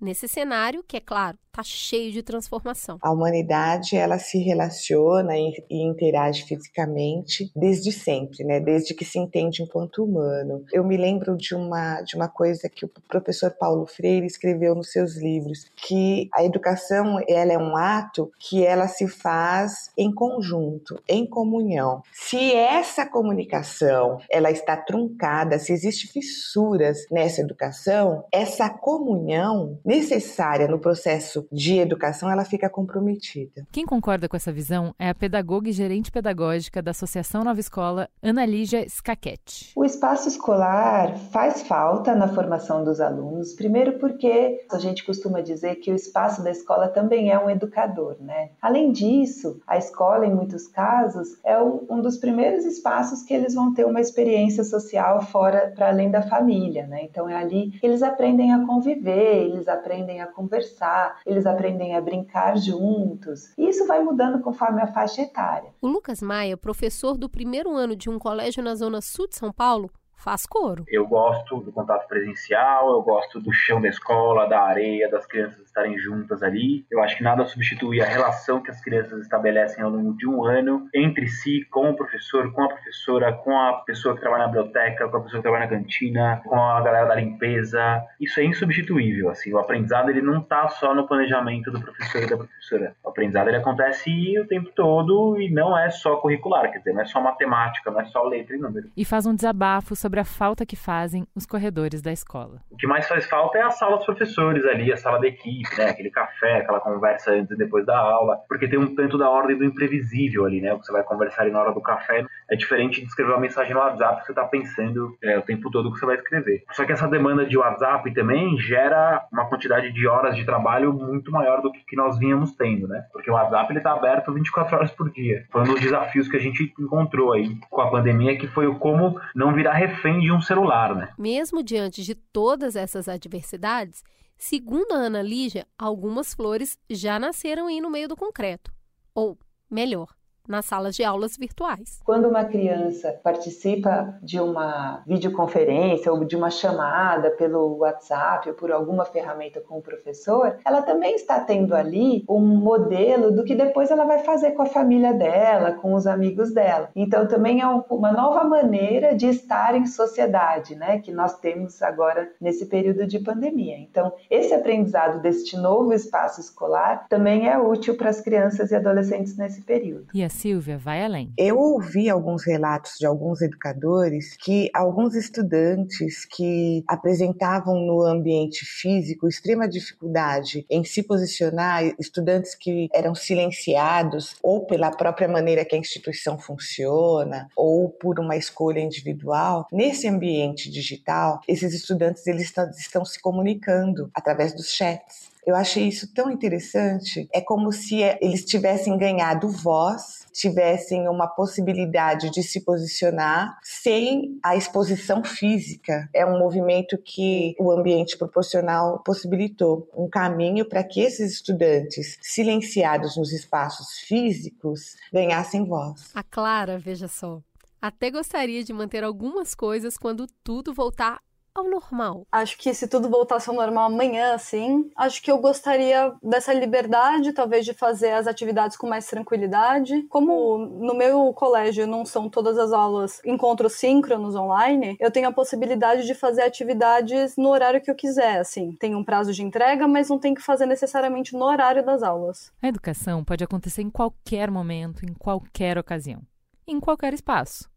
Nesse 0.00 0.28
cenário, 0.28 0.82
que 0.82 0.96
é 0.96 1.00
claro, 1.00 1.38
está 1.56 1.62
cheio 1.62 2.12
de 2.12 2.22
transformação. 2.22 2.98
A 3.00 3.10
humanidade 3.10 3.96
ela 3.96 4.18
se 4.18 4.38
relaciona 4.38 5.38
e, 5.38 5.64
e, 5.70 5.82
interage 5.82 6.44
fisicamente 6.44 7.50
desde 7.56 7.90
sempre, 7.90 8.44
né? 8.44 8.60
Desde 8.60 8.92
que 8.92 9.04
se 9.04 9.18
entende 9.18 9.62
enquanto 9.62 10.04
humano. 10.04 10.64
Eu 10.70 10.84
me 10.84 10.96
lembro 10.96 11.36
de 11.36 11.54
uma 11.54 12.02
de 12.02 12.14
uma 12.14 12.28
coisa 12.28 12.68
que 12.68 12.84
o 12.84 12.90
professor 13.08 13.52
Paulo 13.58 13.86
Freire 13.86 14.26
escreveu 14.26 14.74
nos 14.74 14.92
seus 14.92 15.16
livros, 15.16 15.70
que 15.74 16.28
a 16.34 16.44
educação 16.44 17.18
ela 17.26 17.52
é 17.52 17.58
um 17.58 17.76
ato 17.76 18.30
que 18.38 18.64
ela 18.64 18.86
se 18.86 19.08
faz 19.08 19.90
em 19.96 20.12
conjunto, 20.12 21.00
em 21.08 21.26
comunhão. 21.26 22.02
Se 22.12 22.52
essa 22.52 23.06
comunicação 23.06 24.18
ela 24.30 24.50
está 24.50 24.76
truncada, 24.76 25.58
se 25.58 25.72
existem 25.72 26.10
fissuras 26.10 27.06
nessa 27.10 27.40
educação, 27.40 28.24
essa 28.30 28.68
comunhão 28.68 29.78
necessária 29.84 30.68
no 30.68 30.78
processo 30.78 31.45
de 31.50 31.78
educação, 31.78 32.30
ela 32.30 32.44
fica 32.44 32.68
comprometida. 32.68 33.66
Quem 33.70 33.84
concorda 33.84 34.28
com 34.28 34.36
essa 34.36 34.52
visão 34.52 34.94
é 34.98 35.08
a 35.08 35.14
pedagoga 35.14 35.68
e 35.68 35.72
gerente 35.72 36.10
pedagógica 36.10 36.82
da 36.82 36.90
Associação 36.92 37.44
Nova 37.44 37.60
Escola, 37.60 38.08
Ana 38.22 38.46
Lígia 38.46 38.88
Scaquete. 38.88 39.72
O 39.76 39.84
espaço 39.84 40.28
escolar 40.28 41.16
faz 41.30 41.62
falta 41.62 42.14
na 42.14 42.28
formação 42.28 42.84
dos 42.84 43.00
alunos, 43.00 43.52
primeiro 43.52 43.98
porque 43.98 44.64
a 44.70 44.78
gente 44.78 45.04
costuma 45.04 45.40
dizer 45.40 45.76
que 45.76 45.92
o 45.92 45.94
espaço 45.94 46.42
da 46.42 46.50
escola 46.50 46.88
também 46.88 47.30
é 47.30 47.38
um 47.38 47.50
educador, 47.50 48.16
né? 48.20 48.50
Além 48.60 48.92
disso, 48.92 49.60
a 49.66 49.76
escola, 49.76 50.26
em 50.26 50.34
muitos 50.34 50.66
casos, 50.66 51.36
é 51.44 51.60
um 51.60 52.00
dos 52.00 52.16
primeiros 52.16 52.64
espaços 52.64 53.22
que 53.22 53.34
eles 53.34 53.54
vão 53.54 53.74
ter 53.74 53.84
uma 53.84 54.00
experiência 54.00 54.64
social 54.64 55.22
fora, 55.22 55.72
para 55.74 55.88
além 55.88 56.10
da 56.10 56.22
família, 56.22 56.86
né? 56.86 57.02
Então 57.02 57.28
é 57.28 57.36
ali 57.36 57.72
que 57.72 57.86
eles 57.86 58.02
aprendem 58.02 58.52
a 58.52 58.64
conviver, 58.64 59.44
eles 59.44 59.68
aprendem 59.68 60.20
a 60.20 60.26
conversar, 60.26 61.18
eles 61.26 61.35
aprendem 61.44 61.96
a 61.96 62.00
brincar 62.00 62.56
juntos. 62.56 63.52
E 63.58 63.68
isso 63.68 63.86
vai 63.86 64.02
mudando 64.02 64.40
conforme 64.40 64.80
a 64.80 64.86
faixa 64.86 65.22
etária. 65.22 65.74
O 65.82 65.88
Lucas 65.88 66.22
Maia, 66.22 66.56
professor 66.56 67.18
do 67.18 67.28
primeiro 67.28 67.74
ano 67.74 67.96
de 67.96 68.08
um 68.08 68.18
colégio 68.18 68.62
na 68.62 68.76
zona 68.76 69.00
sul 69.00 69.28
de 69.28 69.36
São 69.36 69.52
Paulo, 69.52 69.90
faz 70.16 70.46
coro. 70.46 70.84
Eu 70.88 71.06
gosto 71.06 71.60
do 71.60 71.72
contato 71.72 72.08
presencial, 72.08 72.90
eu 72.90 73.02
gosto 73.02 73.40
do 73.40 73.52
chão 73.52 73.80
da 73.80 73.88
escola, 73.88 74.46
da 74.46 74.62
areia, 74.62 75.10
das 75.10 75.26
crianças 75.26 75.65
estarem 75.76 75.98
juntas 75.98 76.42
ali. 76.42 76.86
Eu 76.90 77.02
acho 77.02 77.18
que 77.18 77.22
nada 77.22 77.44
substitui 77.44 78.00
a 78.00 78.06
relação 78.06 78.62
que 78.62 78.70
as 78.70 78.80
crianças 78.80 79.20
estabelecem 79.20 79.84
ao 79.84 79.90
longo 79.90 80.16
de 80.16 80.26
um 80.26 80.44
ano 80.44 80.88
entre 80.94 81.28
si, 81.28 81.64
com 81.70 81.90
o 81.90 81.94
professor, 81.94 82.50
com 82.52 82.62
a 82.62 82.68
professora, 82.68 83.32
com 83.32 83.56
a 83.58 83.74
pessoa 83.84 84.14
que 84.14 84.20
trabalha 84.22 84.44
na 84.44 84.52
biblioteca, 84.52 85.08
com 85.08 85.18
a 85.18 85.20
pessoa 85.20 85.38
que 85.38 85.42
trabalha 85.42 85.66
na 85.66 85.70
cantina, 85.70 86.40
com 86.44 86.58
a 86.58 86.80
galera 86.80 87.06
da 87.06 87.14
limpeza. 87.14 88.02
Isso 88.18 88.40
é 88.40 88.44
insubstituível, 88.44 89.28
assim. 89.28 89.52
O 89.52 89.58
aprendizado 89.58 90.08
ele 90.08 90.22
não 90.22 90.38
está 90.38 90.66
só 90.68 90.94
no 90.94 91.06
planejamento 91.06 91.70
do 91.70 91.80
professor 91.80 92.22
e 92.22 92.30
da 92.30 92.36
professora. 92.36 92.94
O 93.04 93.10
aprendizado 93.10 93.48
ele 93.48 93.58
acontece 93.58 94.38
o 94.38 94.46
tempo 94.46 94.70
todo 94.74 95.38
e 95.40 95.50
não 95.50 95.76
é 95.78 95.90
só 95.90 96.16
curricular, 96.16 96.70
quer 96.70 96.78
dizer, 96.78 96.94
não 96.94 97.02
é 97.02 97.04
só 97.04 97.20
matemática, 97.20 97.90
não 97.90 98.00
é 98.00 98.04
só 98.06 98.22
letra 98.22 98.56
e 98.56 98.58
número. 98.58 98.88
E 98.96 99.04
faz 99.04 99.26
um 99.26 99.34
desabafo 99.34 99.94
sobre 99.94 100.20
a 100.20 100.24
falta 100.24 100.64
que 100.64 100.76
fazem 100.76 101.26
os 101.34 101.44
corredores 101.44 102.00
da 102.00 102.12
escola. 102.12 102.62
O 102.70 102.76
que 102.76 102.86
mais 102.86 103.06
faz 103.06 103.26
falta 103.26 103.58
é 103.58 103.62
a 103.62 103.70
sala 103.70 103.96
dos 103.96 104.06
professores 104.06 104.64
ali, 104.64 104.92
a 104.92 104.96
sala 104.96 105.18
da 105.18 105.26
equipe, 105.26 105.65
né? 105.76 105.90
Aquele 105.90 106.10
café, 106.10 106.58
aquela 106.58 106.80
conversa 106.80 107.32
antes 107.32 107.50
e 107.50 107.56
depois 107.56 107.84
da 107.86 107.98
aula, 107.98 108.38
porque 108.48 108.68
tem 108.68 108.78
um 108.78 108.94
tanto 108.94 109.16
da 109.18 109.30
ordem 109.30 109.56
do 109.56 109.64
imprevisível 109.64 110.44
ali, 110.44 110.60
né? 110.60 110.72
O 110.72 110.80
que 110.80 110.86
você 110.86 110.92
vai 110.92 111.02
conversar 111.02 111.42
ali 111.42 111.50
na 111.50 111.60
hora 111.60 111.72
do 111.72 111.80
café 111.80 112.24
é 112.50 112.56
diferente 112.56 113.00
de 113.00 113.06
escrever 113.06 113.32
uma 113.32 113.40
mensagem 113.40 113.74
no 113.74 113.80
WhatsApp 113.80 114.20
que 114.20 114.26
você 114.26 114.32
está 114.32 114.44
pensando 114.44 115.16
é, 115.22 115.38
o 115.38 115.42
tempo 115.42 115.70
todo 115.70 115.92
que 115.92 115.98
você 115.98 116.06
vai 116.06 116.16
escrever. 116.16 116.64
Só 116.72 116.84
que 116.84 116.92
essa 116.92 117.08
demanda 117.08 117.44
de 117.44 117.56
WhatsApp 117.56 118.12
também 118.14 118.58
gera 118.58 119.26
uma 119.32 119.48
quantidade 119.48 119.92
de 119.92 120.06
horas 120.06 120.36
de 120.36 120.44
trabalho 120.44 120.92
muito 120.92 121.30
maior 121.30 121.60
do 121.60 121.72
que, 121.72 121.96
nós 121.96 122.18
vínhamos 122.18 122.52
tendo, 122.52 122.86
né? 122.86 123.06
Porque 123.10 123.30
o 123.30 123.34
WhatsApp 123.34 123.72
ele 123.72 123.78
está 123.78 123.92
aberto 123.92 124.32
24 124.32 124.76
horas 124.76 124.90
por 124.90 125.10
dia. 125.10 125.46
Foi 125.50 125.62
um 125.62 125.64
dos 125.64 125.80
desafios 125.80 126.28
que 126.28 126.36
a 126.36 126.40
gente 126.40 126.74
encontrou 126.78 127.32
aí 127.32 127.56
com 127.70 127.80
a 127.80 127.90
pandemia, 127.90 128.36
que 128.36 128.46
foi 128.46 128.66
o 128.66 128.78
como 128.78 129.18
não 129.34 129.54
virar 129.54 129.72
refém 129.72 130.20
de 130.20 130.30
um 130.30 130.40
celular, 130.40 130.94
né? 130.94 131.08
Mesmo 131.18 131.62
diante 131.62 132.02
de 132.02 132.14
todas 132.14 132.76
essas 132.76 133.08
adversidades, 133.08 134.04
segundo 134.36 134.92
a 134.92 134.96
Ana 134.96 135.22
Lígia, 135.22 135.66
algumas 135.78 136.34
flores 136.34 136.78
já 136.88 137.18
nasceram 137.18 137.66
aí 137.66 137.80
no 137.80 137.90
meio 137.90 138.08
do 138.08 138.16
concreto. 138.16 138.72
Ou, 139.14 139.38
melhor, 139.70 140.14
nas 140.48 140.64
salas 140.64 140.94
de 140.94 141.04
aulas 141.04 141.36
virtuais. 141.36 142.00
Quando 142.04 142.28
uma 142.28 142.44
criança 142.44 143.18
participa 143.22 144.18
de 144.22 144.40
uma 144.40 145.02
videoconferência 145.06 146.12
ou 146.12 146.24
de 146.24 146.36
uma 146.36 146.50
chamada 146.50 147.30
pelo 147.30 147.78
WhatsApp 147.78 148.48
ou 148.48 148.54
por 148.54 148.72
alguma 148.72 149.04
ferramenta 149.04 149.60
com 149.60 149.78
o 149.78 149.82
professor, 149.82 150.56
ela 150.64 150.82
também 150.82 151.14
está 151.14 151.40
tendo 151.40 151.74
ali 151.74 152.24
um 152.28 152.40
modelo 152.40 153.30
do 153.30 153.44
que 153.44 153.54
depois 153.54 153.90
ela 153.90 154.04
vai 154.04 154.20
fazer 154.20 154.52
com 154.52 154.62
a 154.62 154.66
família 154.66 155.12
dela, 155.12 155.72
com 155.72 155.94
os 155.94 156.06
amigos 156.06 156.52
dela. 156.52 156.90
Então 156.94 157.26
também 157.26 157.60
é 157.60 157.66
uma 157.66 158.12
nova 158.12 158.44
maneira 158.44 159.14
de 159.14 159.26
estar 159.26 159.74
em 159.74 159.86
sociedade, 159.86 160.74
né, 160.74 160.98
que 160.98 161.12
nós 161.12 161.38
temos 161.38 161.82
agora 161.82 162.30
nesse 162.40 162.66
período 162.66 163.06
de 163.06 163.18
pandemia. 163.18 163.78
Então, 163.78 164.12
esse 164.30 164.54
aprendizado 164.54 165.20
deste 165.20 165.56
novo 165.56 165.92
espaço 165.92 166.40
escolar 166.40 167.06
também 167.08 167.48
é 167.48 167.58
útil 167.58 167.96
para 167.96 168.10
as 168.10 168.20
crianças 168.20 168.70
e 168.70 168.76
adolescentes 168.76 169.36
nesse 169.36 169.62
período. 169.62 170.06
E 170.14 170.22
Silvia 170.36 170.76
vai 170.76 171.02
além. 171.02 171.32
Eu 171.38 171.58
ouvi 171.58 172.10
alguns 172.10 172.44
relatos 172.44 172.92
de 172.98 173.06
alguns 173.06 173.40
educadores 173.40 174.36
que 174.36 174.68
alguns 174.74 175.14
estudantes 175.14 176.26
que 176.26 176.84
apresentavam 176.86 177.80
no 177.80 178.02
ambiente 178.02 178.64
físico 178.64 179.26
extrema 179.26 179.66
dificuldade 179.66 180.66
em 180.68 180.84
se 180.84 181.02
posicionar, 181.02 181.82
estudantes 181.98 182.54
que 182.54 182.88
eram 182.92 183.14
silenciados 183.14 184.36
ou 184.42 184.66
pela 184.66 184.90
própria 184.90 185.26
maneira 185.26 185.64
que 185.64 185.74
a 185.74 185.78
instituição 185.78 186.38
funciona 186.38 187.48
ou 187.56 187.88
por 187.88 188.20
uma 188.20 188.36
escolha 188.36 188.80
individual, 188.80 189.66
nesse 189.72 190.06
ambiente 190.06 190.70
digital, 190.70 191.40
esses 191.48 191.72
estudantes 191.72 192.26
eles 192.26 192.52
estão 192.78 193.04
se 193.04 193.20
comunicando 193.20 194.10
através 194.14 194.54
dos 194.54 194.70
chats. 194.70 195.35
Eu 195.46 195.54
achei 195.54 195.86
isso 195.86 196.12
tão 196.12 196.28
interessante. 196.28 197.28
É 197.32 197.40
como 197.40 197.70
se 197.70 198.02
eles 198.20 198.44
tivessem 198.44 198.98
ganhado 198.98 199.48
voz, 199.48 200.26
tivessem 200.32 201.08
uma 201.08 201.28
possibilidade 201.28 202.30
de 202.30 202.42
se 202.42 202.64
posicionar 202.64 203.56
sem 203.62 204.40
a 204.42 204.56
exposição 204.56 205.22
física. 205.22 206.08
É 206.12 206.26
um 206.26 206.36
movimento 206.36 206.98
que 206.98 207.54
o 207.60 207.70
ambiente 207.70 208.18
proporcional 208.18 209.00
possibilitou 209.04 209.88
um 209.96 210.08
caminho 210.08 210.68
para 210.68 210.82
que 210.82 211.00
esses 211.00 211.34
estudantes 211.34 212.18
silenciados 212.20 213.16
nos 213.16 213.32
espaços 213.32 214.00
físicos 214.00 214.96
ganhassem 215.12 215.64
voz. 215.64 216.10
A 216.12 216.24
Clara, 216.24 216.76
veja 216.76 217.06
só, 217.06 217.40
até 217.80 218.10
gostaria 218.10 218.64
de 218.64 218.72
manter 218.72 219.04
algumas 219.04 219.54
coisas 219.54 219.96
quando 219.96 220.26
tudo 220.42 220.74
voltar 220.74 221.20
ao 221.60 221.68
normal? 221.68 222.26
Acho 222.30 222.58
que 222.58 222.72
se 222.74 222.86
tudo 222.88 223.08
voltasse 223.08 223.48
ao 223.48 223.56
normal 223.56 223.86
amanhã, 223.86 224.34
assim, 224.34 224.90
acho 224.96 225.22
que 225.22 225.30
eu 225.30 225.38
gostaria 225.38 226.12
dessa 226.22 226.52
liberdade, 226.52 227.32
talvez, 227.32 227.64
de 227.64 227.74
fazer 227.74 228.10
as 228.10 228.26
atividades 228.26 228.76
com 228.76 228.88
mais 228.88 229.06
tranquilidade. 229.06 230.02
Como 230.08 230.58
no 230.58 230.94
meu 230.94 231.32
colégio 231.32 231.86
não 231.86 232.04
são 232.04 232.28
todas 232.28 232.58
as 232.58 232.72
aulas 232.72 233.20
encontros 233.24 233.74
síncronos 233.74 234.34
online, 234.34 234.96
eu 235.00 235.10
tenho 235.10 235.28
a 235.28 235.32
possibilidade 235.32 236.06
de 236.06 236.14
fazer 236.14 236.42
atividades 236.42 237.36
no 237.36 237.48
horário 237.48 237.80
que 237.80 237.90
eu 237.90 237.94
quiser, 237.94 238.40
assim. 238.40 238.72
Tem 238.72 238.94
um 238.94 239.04
prazo 239.04 239.32
de 239.32 239.42
entrega, 239.42 239.86
mas 239.86 240.08
não 240.08 240.18
tem 240.18 240.34
que 240.34 240.42
fazer 240.42 240.66
necessariamente 240.66 241.32
no 241.34 241.44
horário 241.44 241.84
das 241.84 242.02
aulas. 242.02 242.52
A 242.62 242.68
educação 242.68 243.24
pode 243.24 243.44
acontecer 243.44 243.82
em 243.82 243.90
qualquer 243.90 244.50
momento, 244.50 245.04
em 245.04 245.12
qualquer 245.14 245.78
ocasião, 245.78 246.22
em 246.66 246.80
qualquer 246.80 247.14
espaço. 247.14 247.70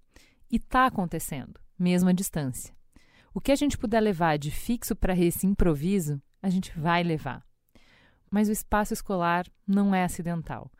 E 0.52 0.56
está 0.56 0.86
acontecendo, 0.88 1.60
mesmo 1.78 2.10
à 2.10 2.12
distância. 2.12 2.79
O 3.34 3.40
que 3.40 3.52
a 3.52 3.56
gente 3.56 3.78
puder 3.78 4.00
levar 4.00 4.38
de 4.38 4.50
fixo 4.50 4.96
para 4.96 5.16
esse 5.16 5.46
improviso, 5.46 6.22
a 6.42 6.50
gente 6.50 6.78
vai 6.78 7.04
levar. 7.04 7.46
Mas 8.30 8.50
o 8.50 8.52
espaço 8.52 8.94
escolar 8.94 9.46
não 9.68 9.94
é 9.94 10.04
acidental. 10.04 10.72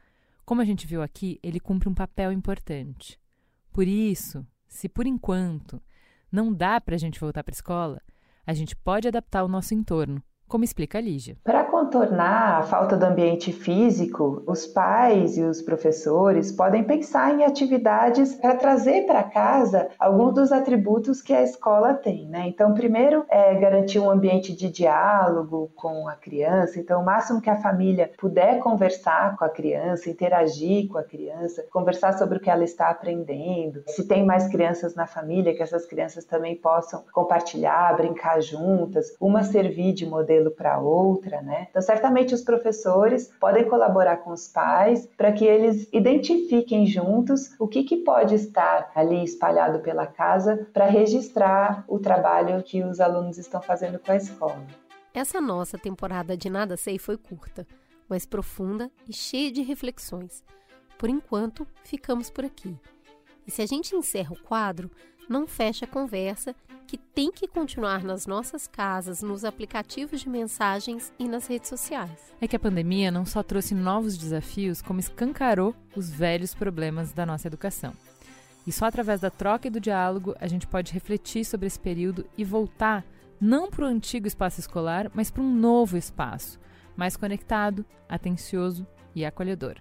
Como 0.46 0.62
a 0.62 0.66
gente 0.66 0.88
viu 0.88 1.02
aqui, 1.02 1.40
ele 1.44 1.60
cumpre 1.60 1.88
um 1.88 1.94
papel 1.94 2.32
importante. 2.32 3.20
Por 3.72 3.88
isso, 3.88 4.46
se 4.68 4.90
por 4.90 5.06
enquanto 5.06 5.82
não 6.32 6.54
dá 6.54 6.82
para 6.82 6.96
a 6.96 6.98
gente 6.98 7.20
voltar 7.20 7.44
para 7.44 7.54
a 7.54 7.56
escola, 7.56 8.02
a 8.46 8.54
gente 8.54 8.76
pode 8.76 9.08
adaptar 9.08 9.44
o 9.44 9.48
nosso 9.48 9.74
entorno, 9.74 10.24
como 10.50 10.64
explica 10.64 10.98
a 10.98 11.02
Lígia. 11.02 11.38
Para 11.44 11.64
contornar 11.64 12.60
a 12.60 12.64
falta 12.64 12.98
do 12.98 13.06
ambiente 13.06 13.54
físico, 13.54 14.44
os 14.48 14.66
pais 14.66 15.38
e 15.38 15.44
os 15.44 15.62
professores 15.62 16.52
podem 16.52 16.84
pensar 16.84 17.34
em 17.34 17.44
atividades 17.44 18.34
para 18.36 18.56
trazer 18.56 19.06
para 19.06 19.24
casa 19.24 19.90
alguns 20.00 20.34
dos 20.34 20.52
atributos 20.52 21.22
que 21.22 21.34
a 21.34 21.44
escola 21.44 21.94
tem. 21.94 22.28
Né? 22.28 22.48
Então, 22.48 22.74
primeiro 22.74 23.24
é 23.30 23.54
garantir 23.56 24.00
um 24.00 24.10
ambiente 24.10 24.56
de 24.56 24.70
diálogo 24.70 25.72
com 25.76 26.08
a 26.08 26.16
criança. 26.16 26.80
Então, 26.80 27.02
o 27.02 27.06
máximo 27.06 27.42
que 27.42 27.50
a 27.50 27.58
família 27.58 28.12
puder 28.18 28.60
conversar 28.60 29.38
com 29.38 29.46
a 29.46 29.50
criança, 29.50 30.10
interagir 30.10 30.88
com 30.88 30.98
a 30.98 31.04
criança, 31.04 31.64
conversar 31.72 32.18
sobre 32.18 32.40
o 32.40 32.42
que 32.42 32.50
ela 32.50 32.64
está 32.64 32.90
aprendendo. 32.90 33.84
Se 33.88 34.08
tem 34.08 34.26
mais 34.26 34.48
crianças 34.48 34.96
na 34.96 35.06
família, 35.06 35.56
que 35.56 35.62
essas 35.62 35.86
crianças 35.86 36.26
também 36.26 36.56
possam 36.56 37.04
compartilhar, 37.14 37.96
brincar 37.96 38.42
juntas, 38.42 39.16
uma 39.20 39.44
servir 39.44 39.94
de 39.94 40.06
modelo 40.06 40.39
modelo 40.40 40.52
para 40.52 40.80
outra, 40.80 41.42
né? 41.42 41.68
Então, 41.70 41.82
certamente 41.82 42.34
os 42.34 42.42
professores 42.42 43.32
podem 43.40 43.68
colaborar 43.68 44.18
com 44.18 44.32
os 44.32 44.48
pais 44.48 45.08
para 45.18 45.32
que 45.32 45.46
eles 45.46 45.88
identifiquem 45.92 46.88
juntos 46.88 47.54
o 47.60 47.68
que, 47.68 47.84
que 47.84 47.98
pode 47.98 48.36
estar 48.36 48.92
ali 48.96 49.24
espalhado 49.24 49.80
pela 49.80 50.08
casa 50.08 50.68
para 50.74 50.86
registrar 50.86 51.84
o 51.88 52.00
trabalho 52.00 52.64
que 52.64 52.84
os 52.84 53.00
alunos 53.00 53.38
estão 53.38 53.62
fazendo 53.62 54.00
com 54.00 54.12
a 54.12 54.16
escola. 54.16 54.66
Essa 55.14 55.42
nossa 55.42 55.78
temporada 55.78 56.38
de 56.38 56.50
Nada 56.50 56.78
Sei 56.78 56.98
foi 56.98 57.18
curta, 57.18 57.68
mas 58.08 58.26
profunda 58.26 58.90
e 59.08 59.14
cheia 59.14 59.52
de 59.52 59.62
reflexões. 59.62 60.44
Por 60.98 61.10
enquanto, 61.10 61.68
ficamos 61.84 62.30
por 62.30 62.46
aqui. 62.46 62.78
E 63.46 63.52
se 63.52 63.62
a 63.62 63.66
gente 63.66 63.96
encerra 63.96 64.34
o 64.34 64.40
quadro, 64.40 64.92
não 65.28 65.48
fecha 65.48 65.86
a 65.86 65.88
conversa 65.88 66.56
que 66.90 66.98
tem 66.98 67.32
que 67.32 67.48
continuar 67.48 68.04
nas 68.04 68.26
nossas 68.26 68.66
casas, 68.66 69.22
nos 69.22 69.46
aplicativos 69.46 70.22
de 70.22 70.28
mensagens 70.28 71.14
e 71.20 71.28
nas 71.28 71.46
redes 71.46 71.70
sociais. 71.70 72.34
É 72.42 72.48
que 72.48 72.56
a 72.56 72.60
pandemia 72.60 73.12
não 73.12 73.28
só 73.28 73.44
trouxe 73.44 73.76
novos 73.76 74.18
desafios, 74.18 74.82
como 74.82 75.00
escancarou 75.00 75.76
os 75.96 76.10
velhos 76.10 76.56
problemas 76.56 77.14
da 77.14 77.28
nossa 77.28 77.46
educação. 77.46 77.94
E 78.66 78.72
só 78.72 78.86
através 78.86 79.22
da 79.22 79.30
troca 79.30 79.68
e 79.68 79.70
do 79.70 79.80
diálogo 79.80 80.36
a 80.40 80.48
gente 80.48 80.66
pode 80.66 80.92
refletir 80.92 81.46
sobre 81.46 81.68
esse 81.68 81.80
período 81.80 82.26
e 82.36 82.44
voltar 82.44 83.06
não 83.40 83.70
para 83.70 83.86
o 83.86 83.88
antigo 83.88 84.26
espaço 84.26 84.60
escolar, 84.60 85.12
mas 85.14 85.30
para 85.30 85.44
um 85.44 85.56
novo 85.56 85.96
espaço, 85.96 86.60
mais 86.98 87.16
conectado, 87.16 87.86
atencioso 88.10 88.88
e 89.14 89.24
acolhedor. 89.24 89.76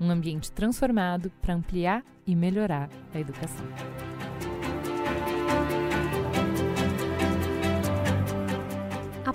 Um 0.00 0.08
ambiente 0.08 0.52
transformado 0.52 1.32
para 1.42 1.54
ampliar 1.54 2.04
e 2.24 2.36
melhorar 2.36 2.88
a 3.12 3.18
educação. 3.18 3.66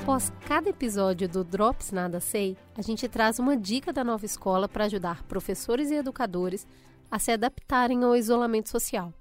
Após 0.02 0.32
cada 0.48 0.70
episódio 0.70 1.30
do 1.30 1.44
Drops 1.44 1.92
Nada 1.92 2.20
Sei, 2.20 2.58
a 2.76 2.82
gente 2.82 3.08
traz 3.08 3.38
uma 3.38 3.56
dica 3.56 3.94
da 3.94 4.04
nova 4.04 4.26
escola 4.26 4.68
para 4.68 4.86
ajudar 4.86 5.24
professores 5.24 5.92
e 5.92 5.96
educadores 5.96 6.66
a 7.12 7.20
se 7.20 7.32
adaptarem 7.32 8.04
ao 8.04 8.16
isolamento 8.16 8.70
social. 8.70 9.14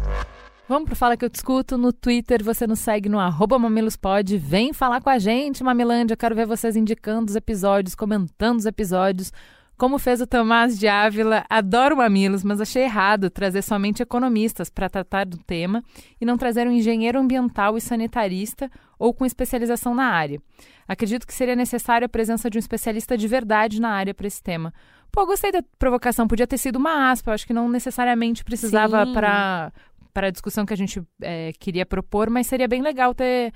Vamos 0.67 0.85
pro 0.85 0.95
Fala 0.95 1.17
que 1.17 1.25
eu 1.25 1.29
te 1.29 1.35
escuto 1.35 1.77
no 1.77 1.91
Twitter, 1.91 2.41
você 2.41 2.65
nos 2.65 2.79
segue 2.79 3.09
no 3.09 3.19
arroba 3.19 3.59
mamilospod, 3.59 4.37
vem 4.37 4.71
falar 4.71 5.01
com 5.01 5.09
a 5.09 5.19
gente, 5.19 5.61
Mamilândia, 5.61 6.15
quero 6.15 6.33
ver 6.33 6.45
vocês 6.45 6.77
indicando 6.77 7.29
os 7.29 7.35
episódios, 7.35 7.95
comentando 7.95 8.59
os 8.59 8.65
episódios, 8.65 9.33
como 9.81 9.97
fez 9.97 10.21
o 10.21 10.27
Tomás 10.27 10.77
de 10.77 10.87
Ávila, 10.87 11.43
adoro 11.49 11.97
mamilos, 11.97 12.43
mas 12.43 12.61
achei 12.61 12.83
errado 12.83 13.31
trazer 13.31 13.63
somente 13.63 14.03
economistas 14.03 14.69
para 14.69 14.87
tratar 14.87 15.25
do 15.25 15.39
tema 15.39 15.83
e 16.21 16.23
não 16.23 16.37
trazer 16.37 16.67
um 16.67 16.71
engenheiro 16.71 17.17
ambiental 17.17 17.75
e 17.75 17.81
sanitarista 17.81 18.69
ou 18.99 19.11
com 19.11 19.25
especialização 19.25 19.95
na 19.95 20.03
área. 20.03 20.39
Acredito 20.87 21.25
que 21.25 21.33
seria 21.33 21.55
necessária 21.55 22.05
a 22.05 22.09
presença 22.09 22.47
de 22.47 22.59
um 22.59 22.59
especialista 22.59 23.17
de 23.17 23.27
verdade 23.27 23.81
na 23.81 23.89
área 23.89 24.13
para 24.13 24.27
esse 24.27 24.43
tema. 24.43 24.71
Pô, 25.11 25.25
gostei 25.25 25.51
da 25.51 25.63
provocação, 25.79 26.27
podia 26.27 26.45
ter 26.45 26.59
sido 26.59 26.75
uma 26.75 27.09
aspa, 27.09 27.31
eu 27.31 27.33
acho 27.33 27.47
que 27.47 27.53
não 27.53 27.67
necessariamente 27.67 28.43
precisava 28.43 29.07
para 29.07 29.73
para 30.13 30.27
a 30.27 30.31
discussão 30.31 30.63
que 30.63 30.73
a 30.73 30.77
gente 30.77 31.01
é, 31.23 31.53
queria 31.57 31.87
propor, 31.87 32.29
mas 32.29 32.45
seria 32.45 32.67
bem 32.67 32.83
legal 32.83 33.15
ter, 33.15 33.51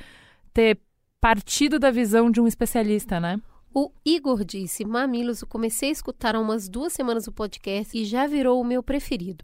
ter 0.52 0.80
partido 1.22 1.77
da 1.77 1.91
visão 1.91 2.31
de 2.31 2.41
um 2.41 2.47
especialista, 2.47 3.19
né? 3.19 3.39
O 3.77 3.91
Igor 4.06 4.45
disse: 4.45 4.85
Mamilos, 4.85 5.41
eu 5.41 5.47
comecei 5.49 5.89
a 5.89 5.91
escutar 5.91 6.34
há 6.34 6.39
umas 6.39 6.69
duas 6.69 6.93
semanas 6.93 7.27
o 7.27 7.31
podcast 7.34 7.97
e 7.97 8.06
já 8.06 8.26
virou 8.26 8.61
o 8.61 8.64
meu 8.64 8.81
preferido. 8.81 9.43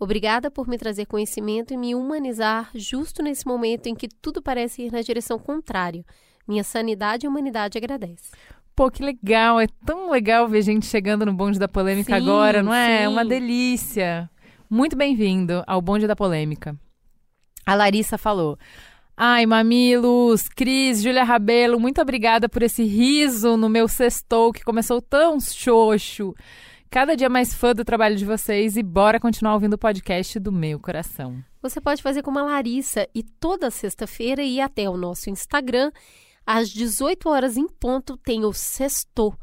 Obrigada 0.00 0.50
por 0.50 0.66
me 0.66 0.76
trazer 0.76 1.06
conhecimento 1.06 1.72
e 1.72 1.76
me 1.76 1.94
humanizar 1.94 2.70
justo 2.74 3.22
nesse 3.22 3.46
momento 3.46 3.86
em 3.86 3.94
que 3.94 4.08
tudo 4.08 4.42
parece 4.42 4.82
ir 4.82 4.90
na 4.90 5.00
direção 5.00 5.38
contrária. 5.38 6.04
Minha 6.46 6.64
sanidade 6.64 7.24
e 7.24 7.28
humanidade 7.28 7.78
agradece. 7.78 8.32
Pô, 8.74 8.90
que 8.90 9.00
legal! 9.00 9.60
É 9.60 9.68
tão 9.86 10.10
legal 10.10 10.48
ver 10.48 10.62
gente 10.62 10.86
chegando 10.86 11.24
no 11.24 11.32
bonde 11.32 11.56
da 11.56 11.68
polêmica 11.68 12.16
sim, 12.16 12.20
agora, 12.20 12.64
não 12.64 12.74
é? 12.74 13.04
É 13.04 13.08
uma 13.08 13.24
delícia. 13.24 14.28
Muito 14.68 14.96
bem-vindo 14.96 15.62
ao 15.68 15.80
bonde 15.80 16.08
da 16.08 16.16
polêmica. 16.16 16.76
A 17.64 17.76
Larissa 17.76 18.18
falou: 18.18 18.58
Ai, 19.20 19.46
mamilos, 19.46 20.48
Cris, 20.48 21.02
Júlia 21.02 21.24
Rabelo, 21.24 21.80
muito 21.80 22.00
obrigada 22.00 22.48
por 22.48 22.62
esse 22.62 22.84
riso 22.84 23.56
no 23.56 23.68
meu 23.68 23.88
sextou 23.88 24.52
que 24.52 24.62
começou 24.62 25.02
tão 25.02 25.40
xoxo. 25.40 26.32
Cada 26.88 27.16
dia 27.16 27.28
mais 27.28 27.52
fã 27.52 27.74
do 27.74 27.84
trabalho 27.84 28.14
de 28.14 28.24
vocês 28.24 28.76
e 28.76 28.82
bora 28.82 29.18
continuar 29.18 29.54
ouvindo 29.54 29.72
o 29.72 29.78
podcast 29.78 30.38
do 30.38 30.52
meu 30.52 30.78
coração. 30.78 31.42
Você 31.60 31.80
pode 31.80 32.00
fazer 32.00 32.22
como 32.22 32.38
a 32.38 32.44
Larissa 32.44 33.08
e 33.12 33.24
toda 33.24 33.72
sexta-feira 33.72 34.44
ir 34.44 34.60
até 34.60 34.88
o 34.88 34.96
nosso 34.96 35.28
Instagram. 35.28 35.90
Às 36.46 36.68
18 36.68 37.28
horas 37.28 37.56
em 37.56 37.66
ponto 37.66 38.16
tem 38.16 38.44
o 38.44 38.52
sextou. 38.52 39.34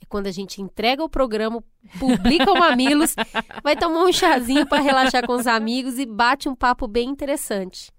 É 0.00 0.06
quando 0.08 0.28
a 0.28 0.30
gente 0.30 0.62
entrega 0.62 1.02
o 1.02 1.08
programa, 1.08 1.60
publica 1.98 2.52
o 2.52 2.56
Mamilos, 2.60 3.16
vai 3.64 3.74
tomar 3.74 4.04
um 4.04 4.12
chazinho 4.12 4.64
para 4.68 4.80
relaxar 4.80 5.26
com 5.26 5.32
os 5.32 5.48
amigos 5.48 5.98
e 5.98 6.06
bate 6.06 6.48
um 6.48 6.54
papo 6.54 6.86
bem 6.86 7.08
interessante 7.08 7.93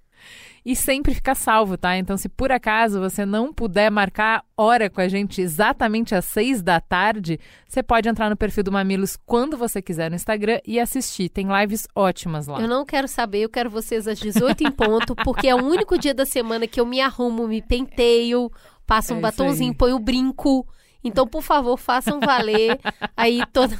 e 0.65 0.75
sempre 0.75 1.13
fica 1.13 1.35
salvo, 1.35 1.77
tá? 1.77 1.95
Então, 1.95 2.17
se 2.17 2.27
por 2.27 2.51
acaso 2.51 2.99
você 2.99 3.23
não 3.23 3.53
puder 3.53 3.91
marcar 3.91 4.43
hora 4.57 4.89
com 4.89 4.99
a 4.99 5.07
gente 5.07 5.39
exatamente 5.39 6.15
às 6.15 6.25
seis 6.25 6.63
da 6.63 6.81
tarde, 6.81 7.39
você 7.67 7.83
pode 7.83 8.09
entrar 8.09 8.31
no 8.31 8.35
perfil 8.35 8.63
do 8.63 8.71
Mamilos 8.71 9.15
quando 9.27 9.55
você 9.55 9.79
quiser 9.79 10.09
no 10.09 10.15
Instagram 10.15 10.59
e 10.65 10.79
assistir. 10.79 11.29
Tem 11.29 11.47
lives 11.61 11.87
ótimas 11.95 12.47
lá. 12.47 12.59
Eu 12.59 12.67
não 12.67 12.83
quero 12.83 13.07
saber, 13.07 13.41
eu 13.41 13.49
quero 13.49 13.69
vocês 13.69 14.07
às 14.07 14.17
18 14.17 14.63
em 14.63 14.71
ponto, 14.71 15.15
porque 15.17 15.47
é 15.47 15.53
o 15.53 15.63
único 15.63 15.99
dia 15.99 16.15
da 16.15 16.25
semana 16.25 16.65
que 16.65 16.81
eu 16.81 16.85
me 16.85 16.99
arrumo, 16.99 17.47
me 17.47 17.61
penteio, 17.61 18.51
passo 18.87 19.13
um 19.13 19.17
é 19.17 19.21
batonzinho, 19.21 19.75
ponho 19.75 19.97
o 19.97 19.99
brinco. 19.99 20.67
Então, 21.05 21.27
por 21.27 21.43
favor, 21.43 21.77
façam 21.77 22.19
valer 22.19 22.79
aí 23.15 23.41
toda 23.53 23.77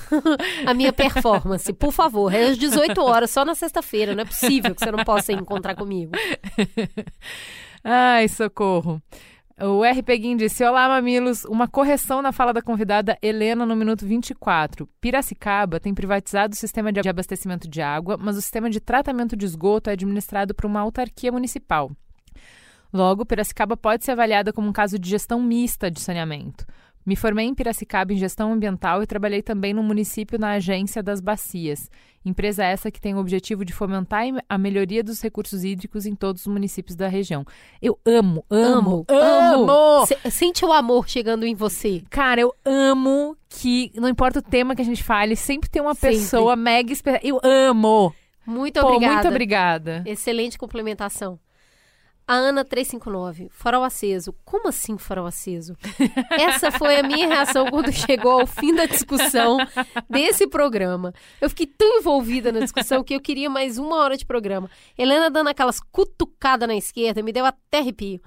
a 0.65 0.73
minha 0.75 0.93
performance. 0.93 1.73
Por 1.73 1.91
favor, 1.91 2.31
é 2.31 2.49
às 2.49 2.57
18 2.57 3.01
horas, 3.01 3.31
só 3.31 3.43
na 3.43 3.55
sexta-feira. 3.55 4.13
Não 4.13 4.21
é 4.21 4.25
possível 4.25 4.75
que 4.75 4.83
você 4.83 4.91
não 4.91 5.03
possa 5.03 5.33
encontrar 5.33 5.75
comigo. 5.75 6.11
Ai, 7.83 8.27
socorro. 8.27 9.01
O 9.59 9.83
R. 9.83 10.03
Peguin 10.03 10.37
disse: 10.37 10.63
Olá, 10.63 10.87
mamilos. 10.87 11.45
Uma 11.45 11.67
correção 11.67 12.21
na 12.21 12.31
fala 12.31 12.53
da 12.53 12.61
convidada 12.61 13.17
Helena 13.21 13.65
no 13.65 13.75
minuto 13.75 14.05
24. 14.05 14.87
Piracicaba 15.01 15.79
tem 15.79 15.93
privatizado 15.93 16.53
o 16.53 16.57
sistema 16.57 16.91
de 16.91 17.07
abastecimento 17.07 17.67
de 17.67 17.81
água, 17.81 18.17
mas 18.17 18.37
o 18.37 18.41
sistema 18.41 18.69
de 18.69 18.79
tratamento 18.79 19.35
de 19.35 19.45
esgoto 19.45 19.89
é 19.89 19.93
administrado 19.93 20.53
por 20.53 20.65
uma 20.65 20.81
autarquia 20.81 21.31
municipal. 21.31 21.89
Logo, 22.93 23.25
Piracicaba 23.25 23.75
pode 23.75 24.05
ser 24.05 24.11
avaliada 24.11 24.53
como 24.53 24.67
um 24.67 24.73
caso 24.73 24.99
de 24.99 25.09
gestão 25.09 25.41
mista 25.41 25.89
de 25.89 25.99
saneamento. 25.99 26.65
Me 27.05 27.15
formei 27.15 27.45
em 27.45 27.53
Piracicaba 27.53 28.13
em 28.13 28.17
gestão 28.17 28.51
ambiental 28.51 29.03
e 29.03 29.05
trabalhei 29.05 29.43
também 29.43 29.73
no 29.73 29.83
município 29.83 30.39
na 30.39 30.51
Agência 30.53 31.03
das 31.03 31.21
Bacias, 31.21 31.89
empresa 32.25 32.63
essa 32.63 32.89
que 32.89 32.99
tem 32.99 33.13
o 33.13 33.19
objetivo 33.19 33.63
de 33.63 33.71
fomentar 33.71 34.23
a 34.49 34.57
melhoria 34.57 35.03
dos 35.03 35.21
recursos 35.21 35.63
hídricos 35.63 36.07
em 36.07 36.15
todos 36.15 36.41
os 36.41 36.47
municípios 36.47 36.95
da 36.95 37.07
região. 37.07 37.45
Eu 37.79 37.99
amo, 38.03 38.43
amo, 38.49 39.05
amo! 39.07 39.69
amo. 39.69 40.07
Sente 40.31 40.65
o 40.65 40.73
amor 40.73 41.07
chegando 41.07 41.45
em 41.45 41.53
você. 41.53 42.01
Cara, 42.09 42.41
eu 42.41 42.51
amo 42.65 43.37
que, 43.47 43.91
não 43.93 44.09
importa 44.09 44.39
o 44.39 44.41
tema 44.41 44.75
que 44.75 44.81
a 44.81 44.85
gente 44.85 45.03
fale, 45.03 45.35
sempre 45.35 45.69
tem 45.69 45.83
uma 45.83 45.93
sempre. 45.93 46.17
pessoa 46.17 46.55
mega 46.55 46.91
especial. 46.91 47.21
Eu 47.23 47.39
amo! 47.43 48.15
Muito 48.45 48.79
Pô, 48.79 48.87
obrigada. 48.87 49.13
Muito 49.15 49.27
obrigada. 49.27 50.03
Excelente 50.05 50.57
complementação. 50.57 51.39
A 52.27 52.33
Ana 52.33 52.65
359, 52.65 53.49
farol 53.51 53.83
aceso. 53.83 54.33
Como 54.43 54.67
assim 54.67 54.97
farol 54.97 55.27
aceso? 55.27 55.77
Essa 56.31 56.71
foi 56.71 56.97
a 56.97 57.03
minha 57.03 57.27
reação 57.27 57.67
quando 57.69 57.91
chegou 57.91 58.39
ao 58.39 58.47
fim 58.47 58.73
da 58.73 58.87
discussão 58.87 59.57
desse 60.09 60.47
programa. 60.47 61.13
Eu 61.39 61.49
fiquei 61.49 61.67
tão 61.67 61.99
envolvida 61.99 62.51
na 62.51 62.61
discussão 62.61 63.03
que 63.03 63.13
eu 63.13 63.21
queria 63.21 63.47
mais 63.47 63.77
uma 63.77 63.97
hora 63.97 64.17
de 64.17 64.25
programa. 64.25 64.69
Helena 64.97 65.29
dando 65.29 65.49
aquelas 65.49 65.79
cutucadas 65.79 66.67
na 66.67 66.75
esquerda, 66.75 67.21
me 67.21 67.31
deu 67.31 67.45
até 67.45 67.77
arrepio. 67.77 68.19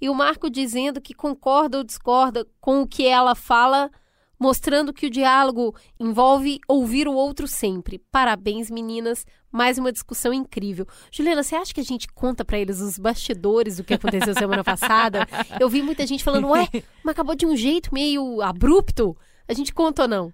E 0.00 0.08
o 0.08 0.14
Marco 0.14 0.48
dizendo 0.48 0.98
que 1.00 1.12
concorda 1.12 1.76
ou 1.76 1.84
discorda 1.84 2.46
com 2.58 2.80
o 2.80 2.86
que 2.86 3.06
ela 3.06 3.34
fala 3.34 3.90
mostrando 4.42 4.92
que 4.92 5.06
o 5.06 5.10
diálogo 5.10 5.72
envolve 6.00 6.58
ouvir 6.66 7.06
o 7.06 7.14
outro 7.14 7.46
sempre. 7.46 8.02
Parabéns, 8.10 8.72
meninas. 8.72 9.24
Mais 9.52 9.78
uma 9.78 9.92
discussão 9.92 10.32
incrível. 10.32 10.84
Juliana, 11.12 11.44
você 11.44 11.54
acha 11.54 11.72
que 11.72 11.80
a 11.80 11.84
gente 11.84 12.08
conta 12.08 12.44
para 12.44 12.58
eles 12.58 12.80
os 12.80 12.98
bastidores 12.98 13.76
do 13.76 13.84
que 13.84 13.94
aconteceu 13.94 14.34
semana 14.34 14.64
passada? 14.64 15.28
Eu 15.60 15.68
vi 15.68 15.80
muita 15.80 16.04
gente 16.04 16.24
falando, 16.24 16.48
ué, 16.48 16.66
mas 17.04 17.12
acabou 17.12 17.36
de 17.36 17.46
um 17.46 17.54
jeito 17.54 17.94
meio 17.94 18.42
abrupto. 18.42 19.16
A 19.46 19.54
gente 19.54 19.72
conta 19.72 20.02
ou 20.02 20.08
não? 20.08 20.32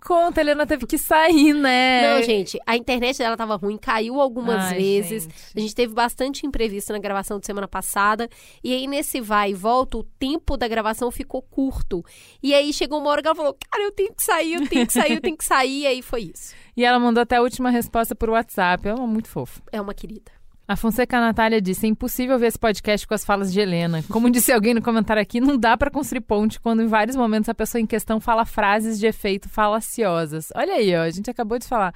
Conta, 0.00 0.40
a 0.40 0.42
Helena 0.42 0.66
teve 0.66 0.86
que 0.86 0.98
sair, 0.98 1.52
né? 1.52 2.14
Não, 2.14 2.22
gente, 2.22 2.58
a 2.66 2.76
internet 2.76 3.18
dela 3.18 3.36
tava 3.36 3.56
ruim, 3.56 3.76
caiu 3.76 4.20
algumas 4.20 4.64
Ai, 4.66 4.78
vezes. 4.78 5.24
Gente. 5.24 5.34
A 5.56 5.60
gente 5.60 5.74
teve 5.74 5.94
bastante 5.94 6.46
imprevisto 6.46 6.92
na 6.92 6.98
gravação 6.98 7.38
de 7.38 7.46
semana 7.46 7.68
passada. 7.68 8.28
E 8.62 8.72
aí, 8.72 8.86
nesse 8.86 9.20
vai 9.20 9.50
e 9.50 9.54
volta, 9.54 9.98
o 9.98 10.04
tempo 10.04 10.56
da 10.56 10.68
gravação 10.68 11.10
ficou 11.10 11.42
curto. 11.42 12.04
E 12.42 12.54
aí 12.54 12.72
chegou 12.72 13.00
uma 13.00 13.10
hora 13.10 13.22
que 13.22 13.28
ela 13.28 13.36
falou: 13.36 13.56
Cara, 13.70 13.84
eu 13.84 13.92
tenho 13.92 14.14
que 14.14 14.22
sair, 14.22 14.54
eu 14.54 14.68
tenho 14.68 14.86
que 14.86 14.92
sair, 14.92 15.14
eu 15.14 15.20
tenho 15.20 15.36
que 15.36 15.44
sair. 15.44 15.82
E 15.82 15.86
aí 15.86 16.02
foi 16.02 16.32
isso. 16.34 16.54
E 16.76 16.84
ela 16.84 16.98
mandou 16.98 17.22
até 17.22 17.36
a 17.36 17.40
última 17.40 17.70
resposta 17.70 18.14
por 18.14 18.28
WhatsApp. 18.28 18.86
É 18.86 18.94
muito 18.94 19.30
fofa. 19.30 19.62
É 19.72 19.80
uma 19.80 19.94
querida. 19.94 20.35
A 20.68 20.74
Fonseca 20.74 21.20
Natália 21.20 21.60
disse: 21.60 21.86
é 21.86 21.88
impossível 21.88 22.38
ver 22.38 22.48
esse 22.48 22.58
podcast 22.58 23.06
com 23.06 23.14
as 23.14 23.24
falas 23.24 23.52
de 23.52 23.60
Helena. 23.60 24.02
Como 24.10 24.30
disse 24.30 24.50
alguém 24.50 24.74
no 24.74 24.82
comentário 24.82 25.22
aqui, 25.22 25.40
não 25.40 25.56
dá 25.56 25.76
para 25.76 25.90
construir 25.90 26.22
ponte 26.22 26.58
quando 26.58 26.82
em 26.82 26.86
vários 26.86 27.14
momentos 27.14 27.48
a 27.48 27.54
pessoa 27.54 27.80
em 27.80 27.86
questão 27.86 28.20
fala 28.20 28.44
frases 28.44 28.98
de 28.98 29.06
efeito 29.06 29.48
falaciosas. 29.48 30.48
Olha 30.54 30.74
aí, 30.74 30.94
ó, 30.96 31.02
a 31.02 31.10
gente 31.10 31.30
acabou 31.30 31.58
de 31.58 31.66
falar. 31.66 31.94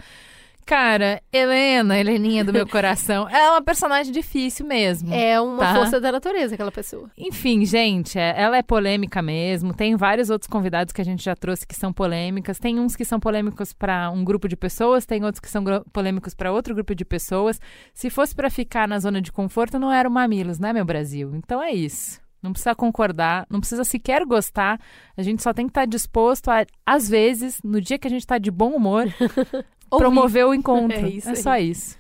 Cara, 0.71 1.21
Helena, 1.33 1.99
Heleninha 1.99 2.45
do 2.45 2.53
meu 2.53 2.65
coração, 2.71 3.29
ela 3.29 3.47
é 3.47 3.51
uma 3.51 3.61
personagem 3.61 4.13
difícil 4.13 4.65
mesmo. 4.65 5.13
É 5.13 5.41
uma 5.41 5.65
tá? 5.65 5.75
força 5.75 6.01
da 6.01 6.13
natureza, 6.13 6.55
aquela 6.55 6.71
pessoa. 6.71 7.11
Enfim, 7.19 7.65
gente, 7.67 8.17
é- 8.17 8.41
ela 8.41 8.57
é 8.57 8.63
polêmica 8.63 9.21
mesmo. 9.21 9.75
Tem 9.75 9.97
vários 9.97 10.31
outros 10.31 10.49
convidados 10.49 10.93
que 10.93 11.01
a 11.01 11.05
gente 11.05 11.25
já 11.25 11.35
trouxe 11.35 11.67
que 11.67 11.75
são 11.75 11.93
polêmicas. 11.93 12.61
Tem 12.61 12.79
uns 12.79 12.95
que 12.95 13.05
são 13.05 13.19
polêmicos 13.19 13.73
para 13.73 14.13
um 14.13 14.23
grupo 14.23 14.47
de 14.47 14.55
pessoas, 14.55 15.05
tem 15.05 15.25
outros 15.25 15.41
que 15.41 15.49
são 15.51 15.65
polêmicos 15.93 16.37
para 16.37 16.53
outro 16.53 16.73
grupo 16.73 16.95
de 16.95 17.05
pessoas. 17.05 17.61
Se 17.93 18.09
fosse 18.09 18.33
para 18.33 18.49
ficar 18.49 18.87
na 18.87 19.01
zona 19.01 19.21
de 19.21 19.33
conforto, 19.33 19.77
não 19.77 19.91
era 19.91 20.09
o 20.09 20.13
Mamilos, 20.13 20.61
né, 20.61 20.73
meu 20.73 20.85
Brasil? 20.85 21.35
Então 21.35 21.61
é 21.61 21.73
isso. 21.73 22.21
Não 22.41 22.53
precisa 22.53 22.77
concordar, 22.77 23.45
não 23.51 23.59
precisa 23.59 23.83
sequer 23.83 24.25
gostar. 24.25 24.81
A 25.17 25.23
gente 25.23 25.43
só 25.43 25.53
tem 25.53 25.67
que 25.67 25.73
estar 25.73 25.85
disposto 25.85 26.49
a, 26.49 26.65
às 26.87 27.09
vezes, 27.09 27.61
no 27.65 27.81
dia 27.81 27.99
que 27.99 28.07
a 28.07 28.11
gente 28.11 28.23
está 28.23 28.39
de 28.39 28.51
bom 28.51 28.71
humor, 28.71 29.05
promover 29.99 30.47
o 30.47 30.55
encontro. 30.55 30.97
É 30.97 31.09
isso 31.09 31.31
aí. 31.31 31.37
só 31.37 31.57
isso. 31.57 31.97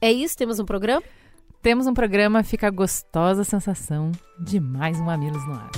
É 0.00 0.12
isso? 0.12 0.36
Temos 0.36 0.58
um 0.58 0.64
programa? 0.64 1.02
Temos 1.62 1.86
um 1.86 1.94
programa, 1.94 2.44
fica 2.44 2.68
a 2.68 2.70
gostosa 2.70 3.42
sensação 3.42 4.12
de 4.38 4.60
mais 4.60 5.00
um 5.00 5.04
Mamilos 5.04 5.44
no 5.46 5.54
ar. 5.54 5.70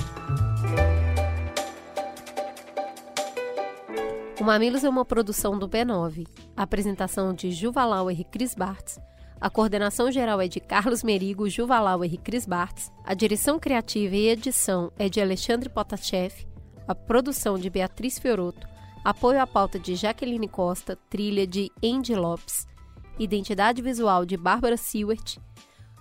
O 4.39 4.43
Mamilos 4.43 4.83
é 4.83 4.89
uma 4.89 5.03
produção 5.03 5.57
do 5.57 5.67
B9. 5.67 6.27
A 6.55 6.63
apresentação 6.63 7.33
de 7.33 7.51
Juvalauer 7.51 8.19
e 8.19 8.23
Cris 8.23 8.55
Bartz. 8.55 8.99
A 9.41 9.49
coordenação 9.49 10.11
geral 10.11 10.39
é 10.39 10.47
de 10.47 10.59
Carlos 10.59 11.03
Merigo, 11.03 11.49
Juvalauer 11.49 12.13
e 12.13 12.17
Cris 12.17 12.45
Bartz. 12.45 12.91
A 13.03 13.13
direção 13.13 13.57
criativa 13.57 14.15
e 14.15 14.29
edição 14.29 14.91
é 14.97 15.09
de 15.09 15.19
Alexandre 15.19 15.69
Potachev. 15.69 16.45
A 16.87 16.93
produção 16.93 17.57
de 17.57 17.69
Beatriz 17.69 18.19
Fioroto. 18.19 18.67
Apoio 19.03 19.41
à 19.41 19.47
pauta 19.47 19.79
de 19.79 19.95
Jaqueline 19.95 20.47
Costa. 20.47 20.97
Trilha 21.09 21.47
de 21.47 21.71
Andy 21.83 22.15
Lopes. 22.15 22.67
Identidade 23.17 23.81
visual 23.81 24.25
de 24.25 24.35
Bárbara 24.35 24.77
Seward. 24.77 25.39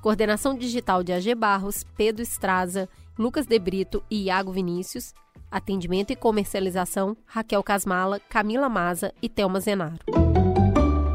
Coordenação 0.03 0.57
digital 0.57 1.03
de 1.03 1.13
AG 1.13 1.35
Barros, 1.35 1.85
Pedro 1.97 2.23
Estraza, 2.23 2.89
Lucas 3.19 3.47
De 3.47 3.59
Brito 3.59 4.03
e 4.11 4.25
Iago 4.25 4.53
Vinícius. 4.53 5.13
Atendimento 5.51 6.13
e 6.13 6.17
comercialização, 6.17 7.17
Raquel 7.25 7.63
Casmala, 7.63 8.21
Camila 8.29 8.69
Maza 8.69 9.13
e 9.23 9.29
Thelma 9.29 9.61
Zenaro. 9.61 9.99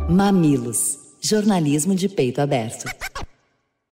Mamilos. 0.10 0.98
Jornalismo 1.22 1.96
de 1.96 2.10
peito 2.10 2.42
aberto. 2.42 2.86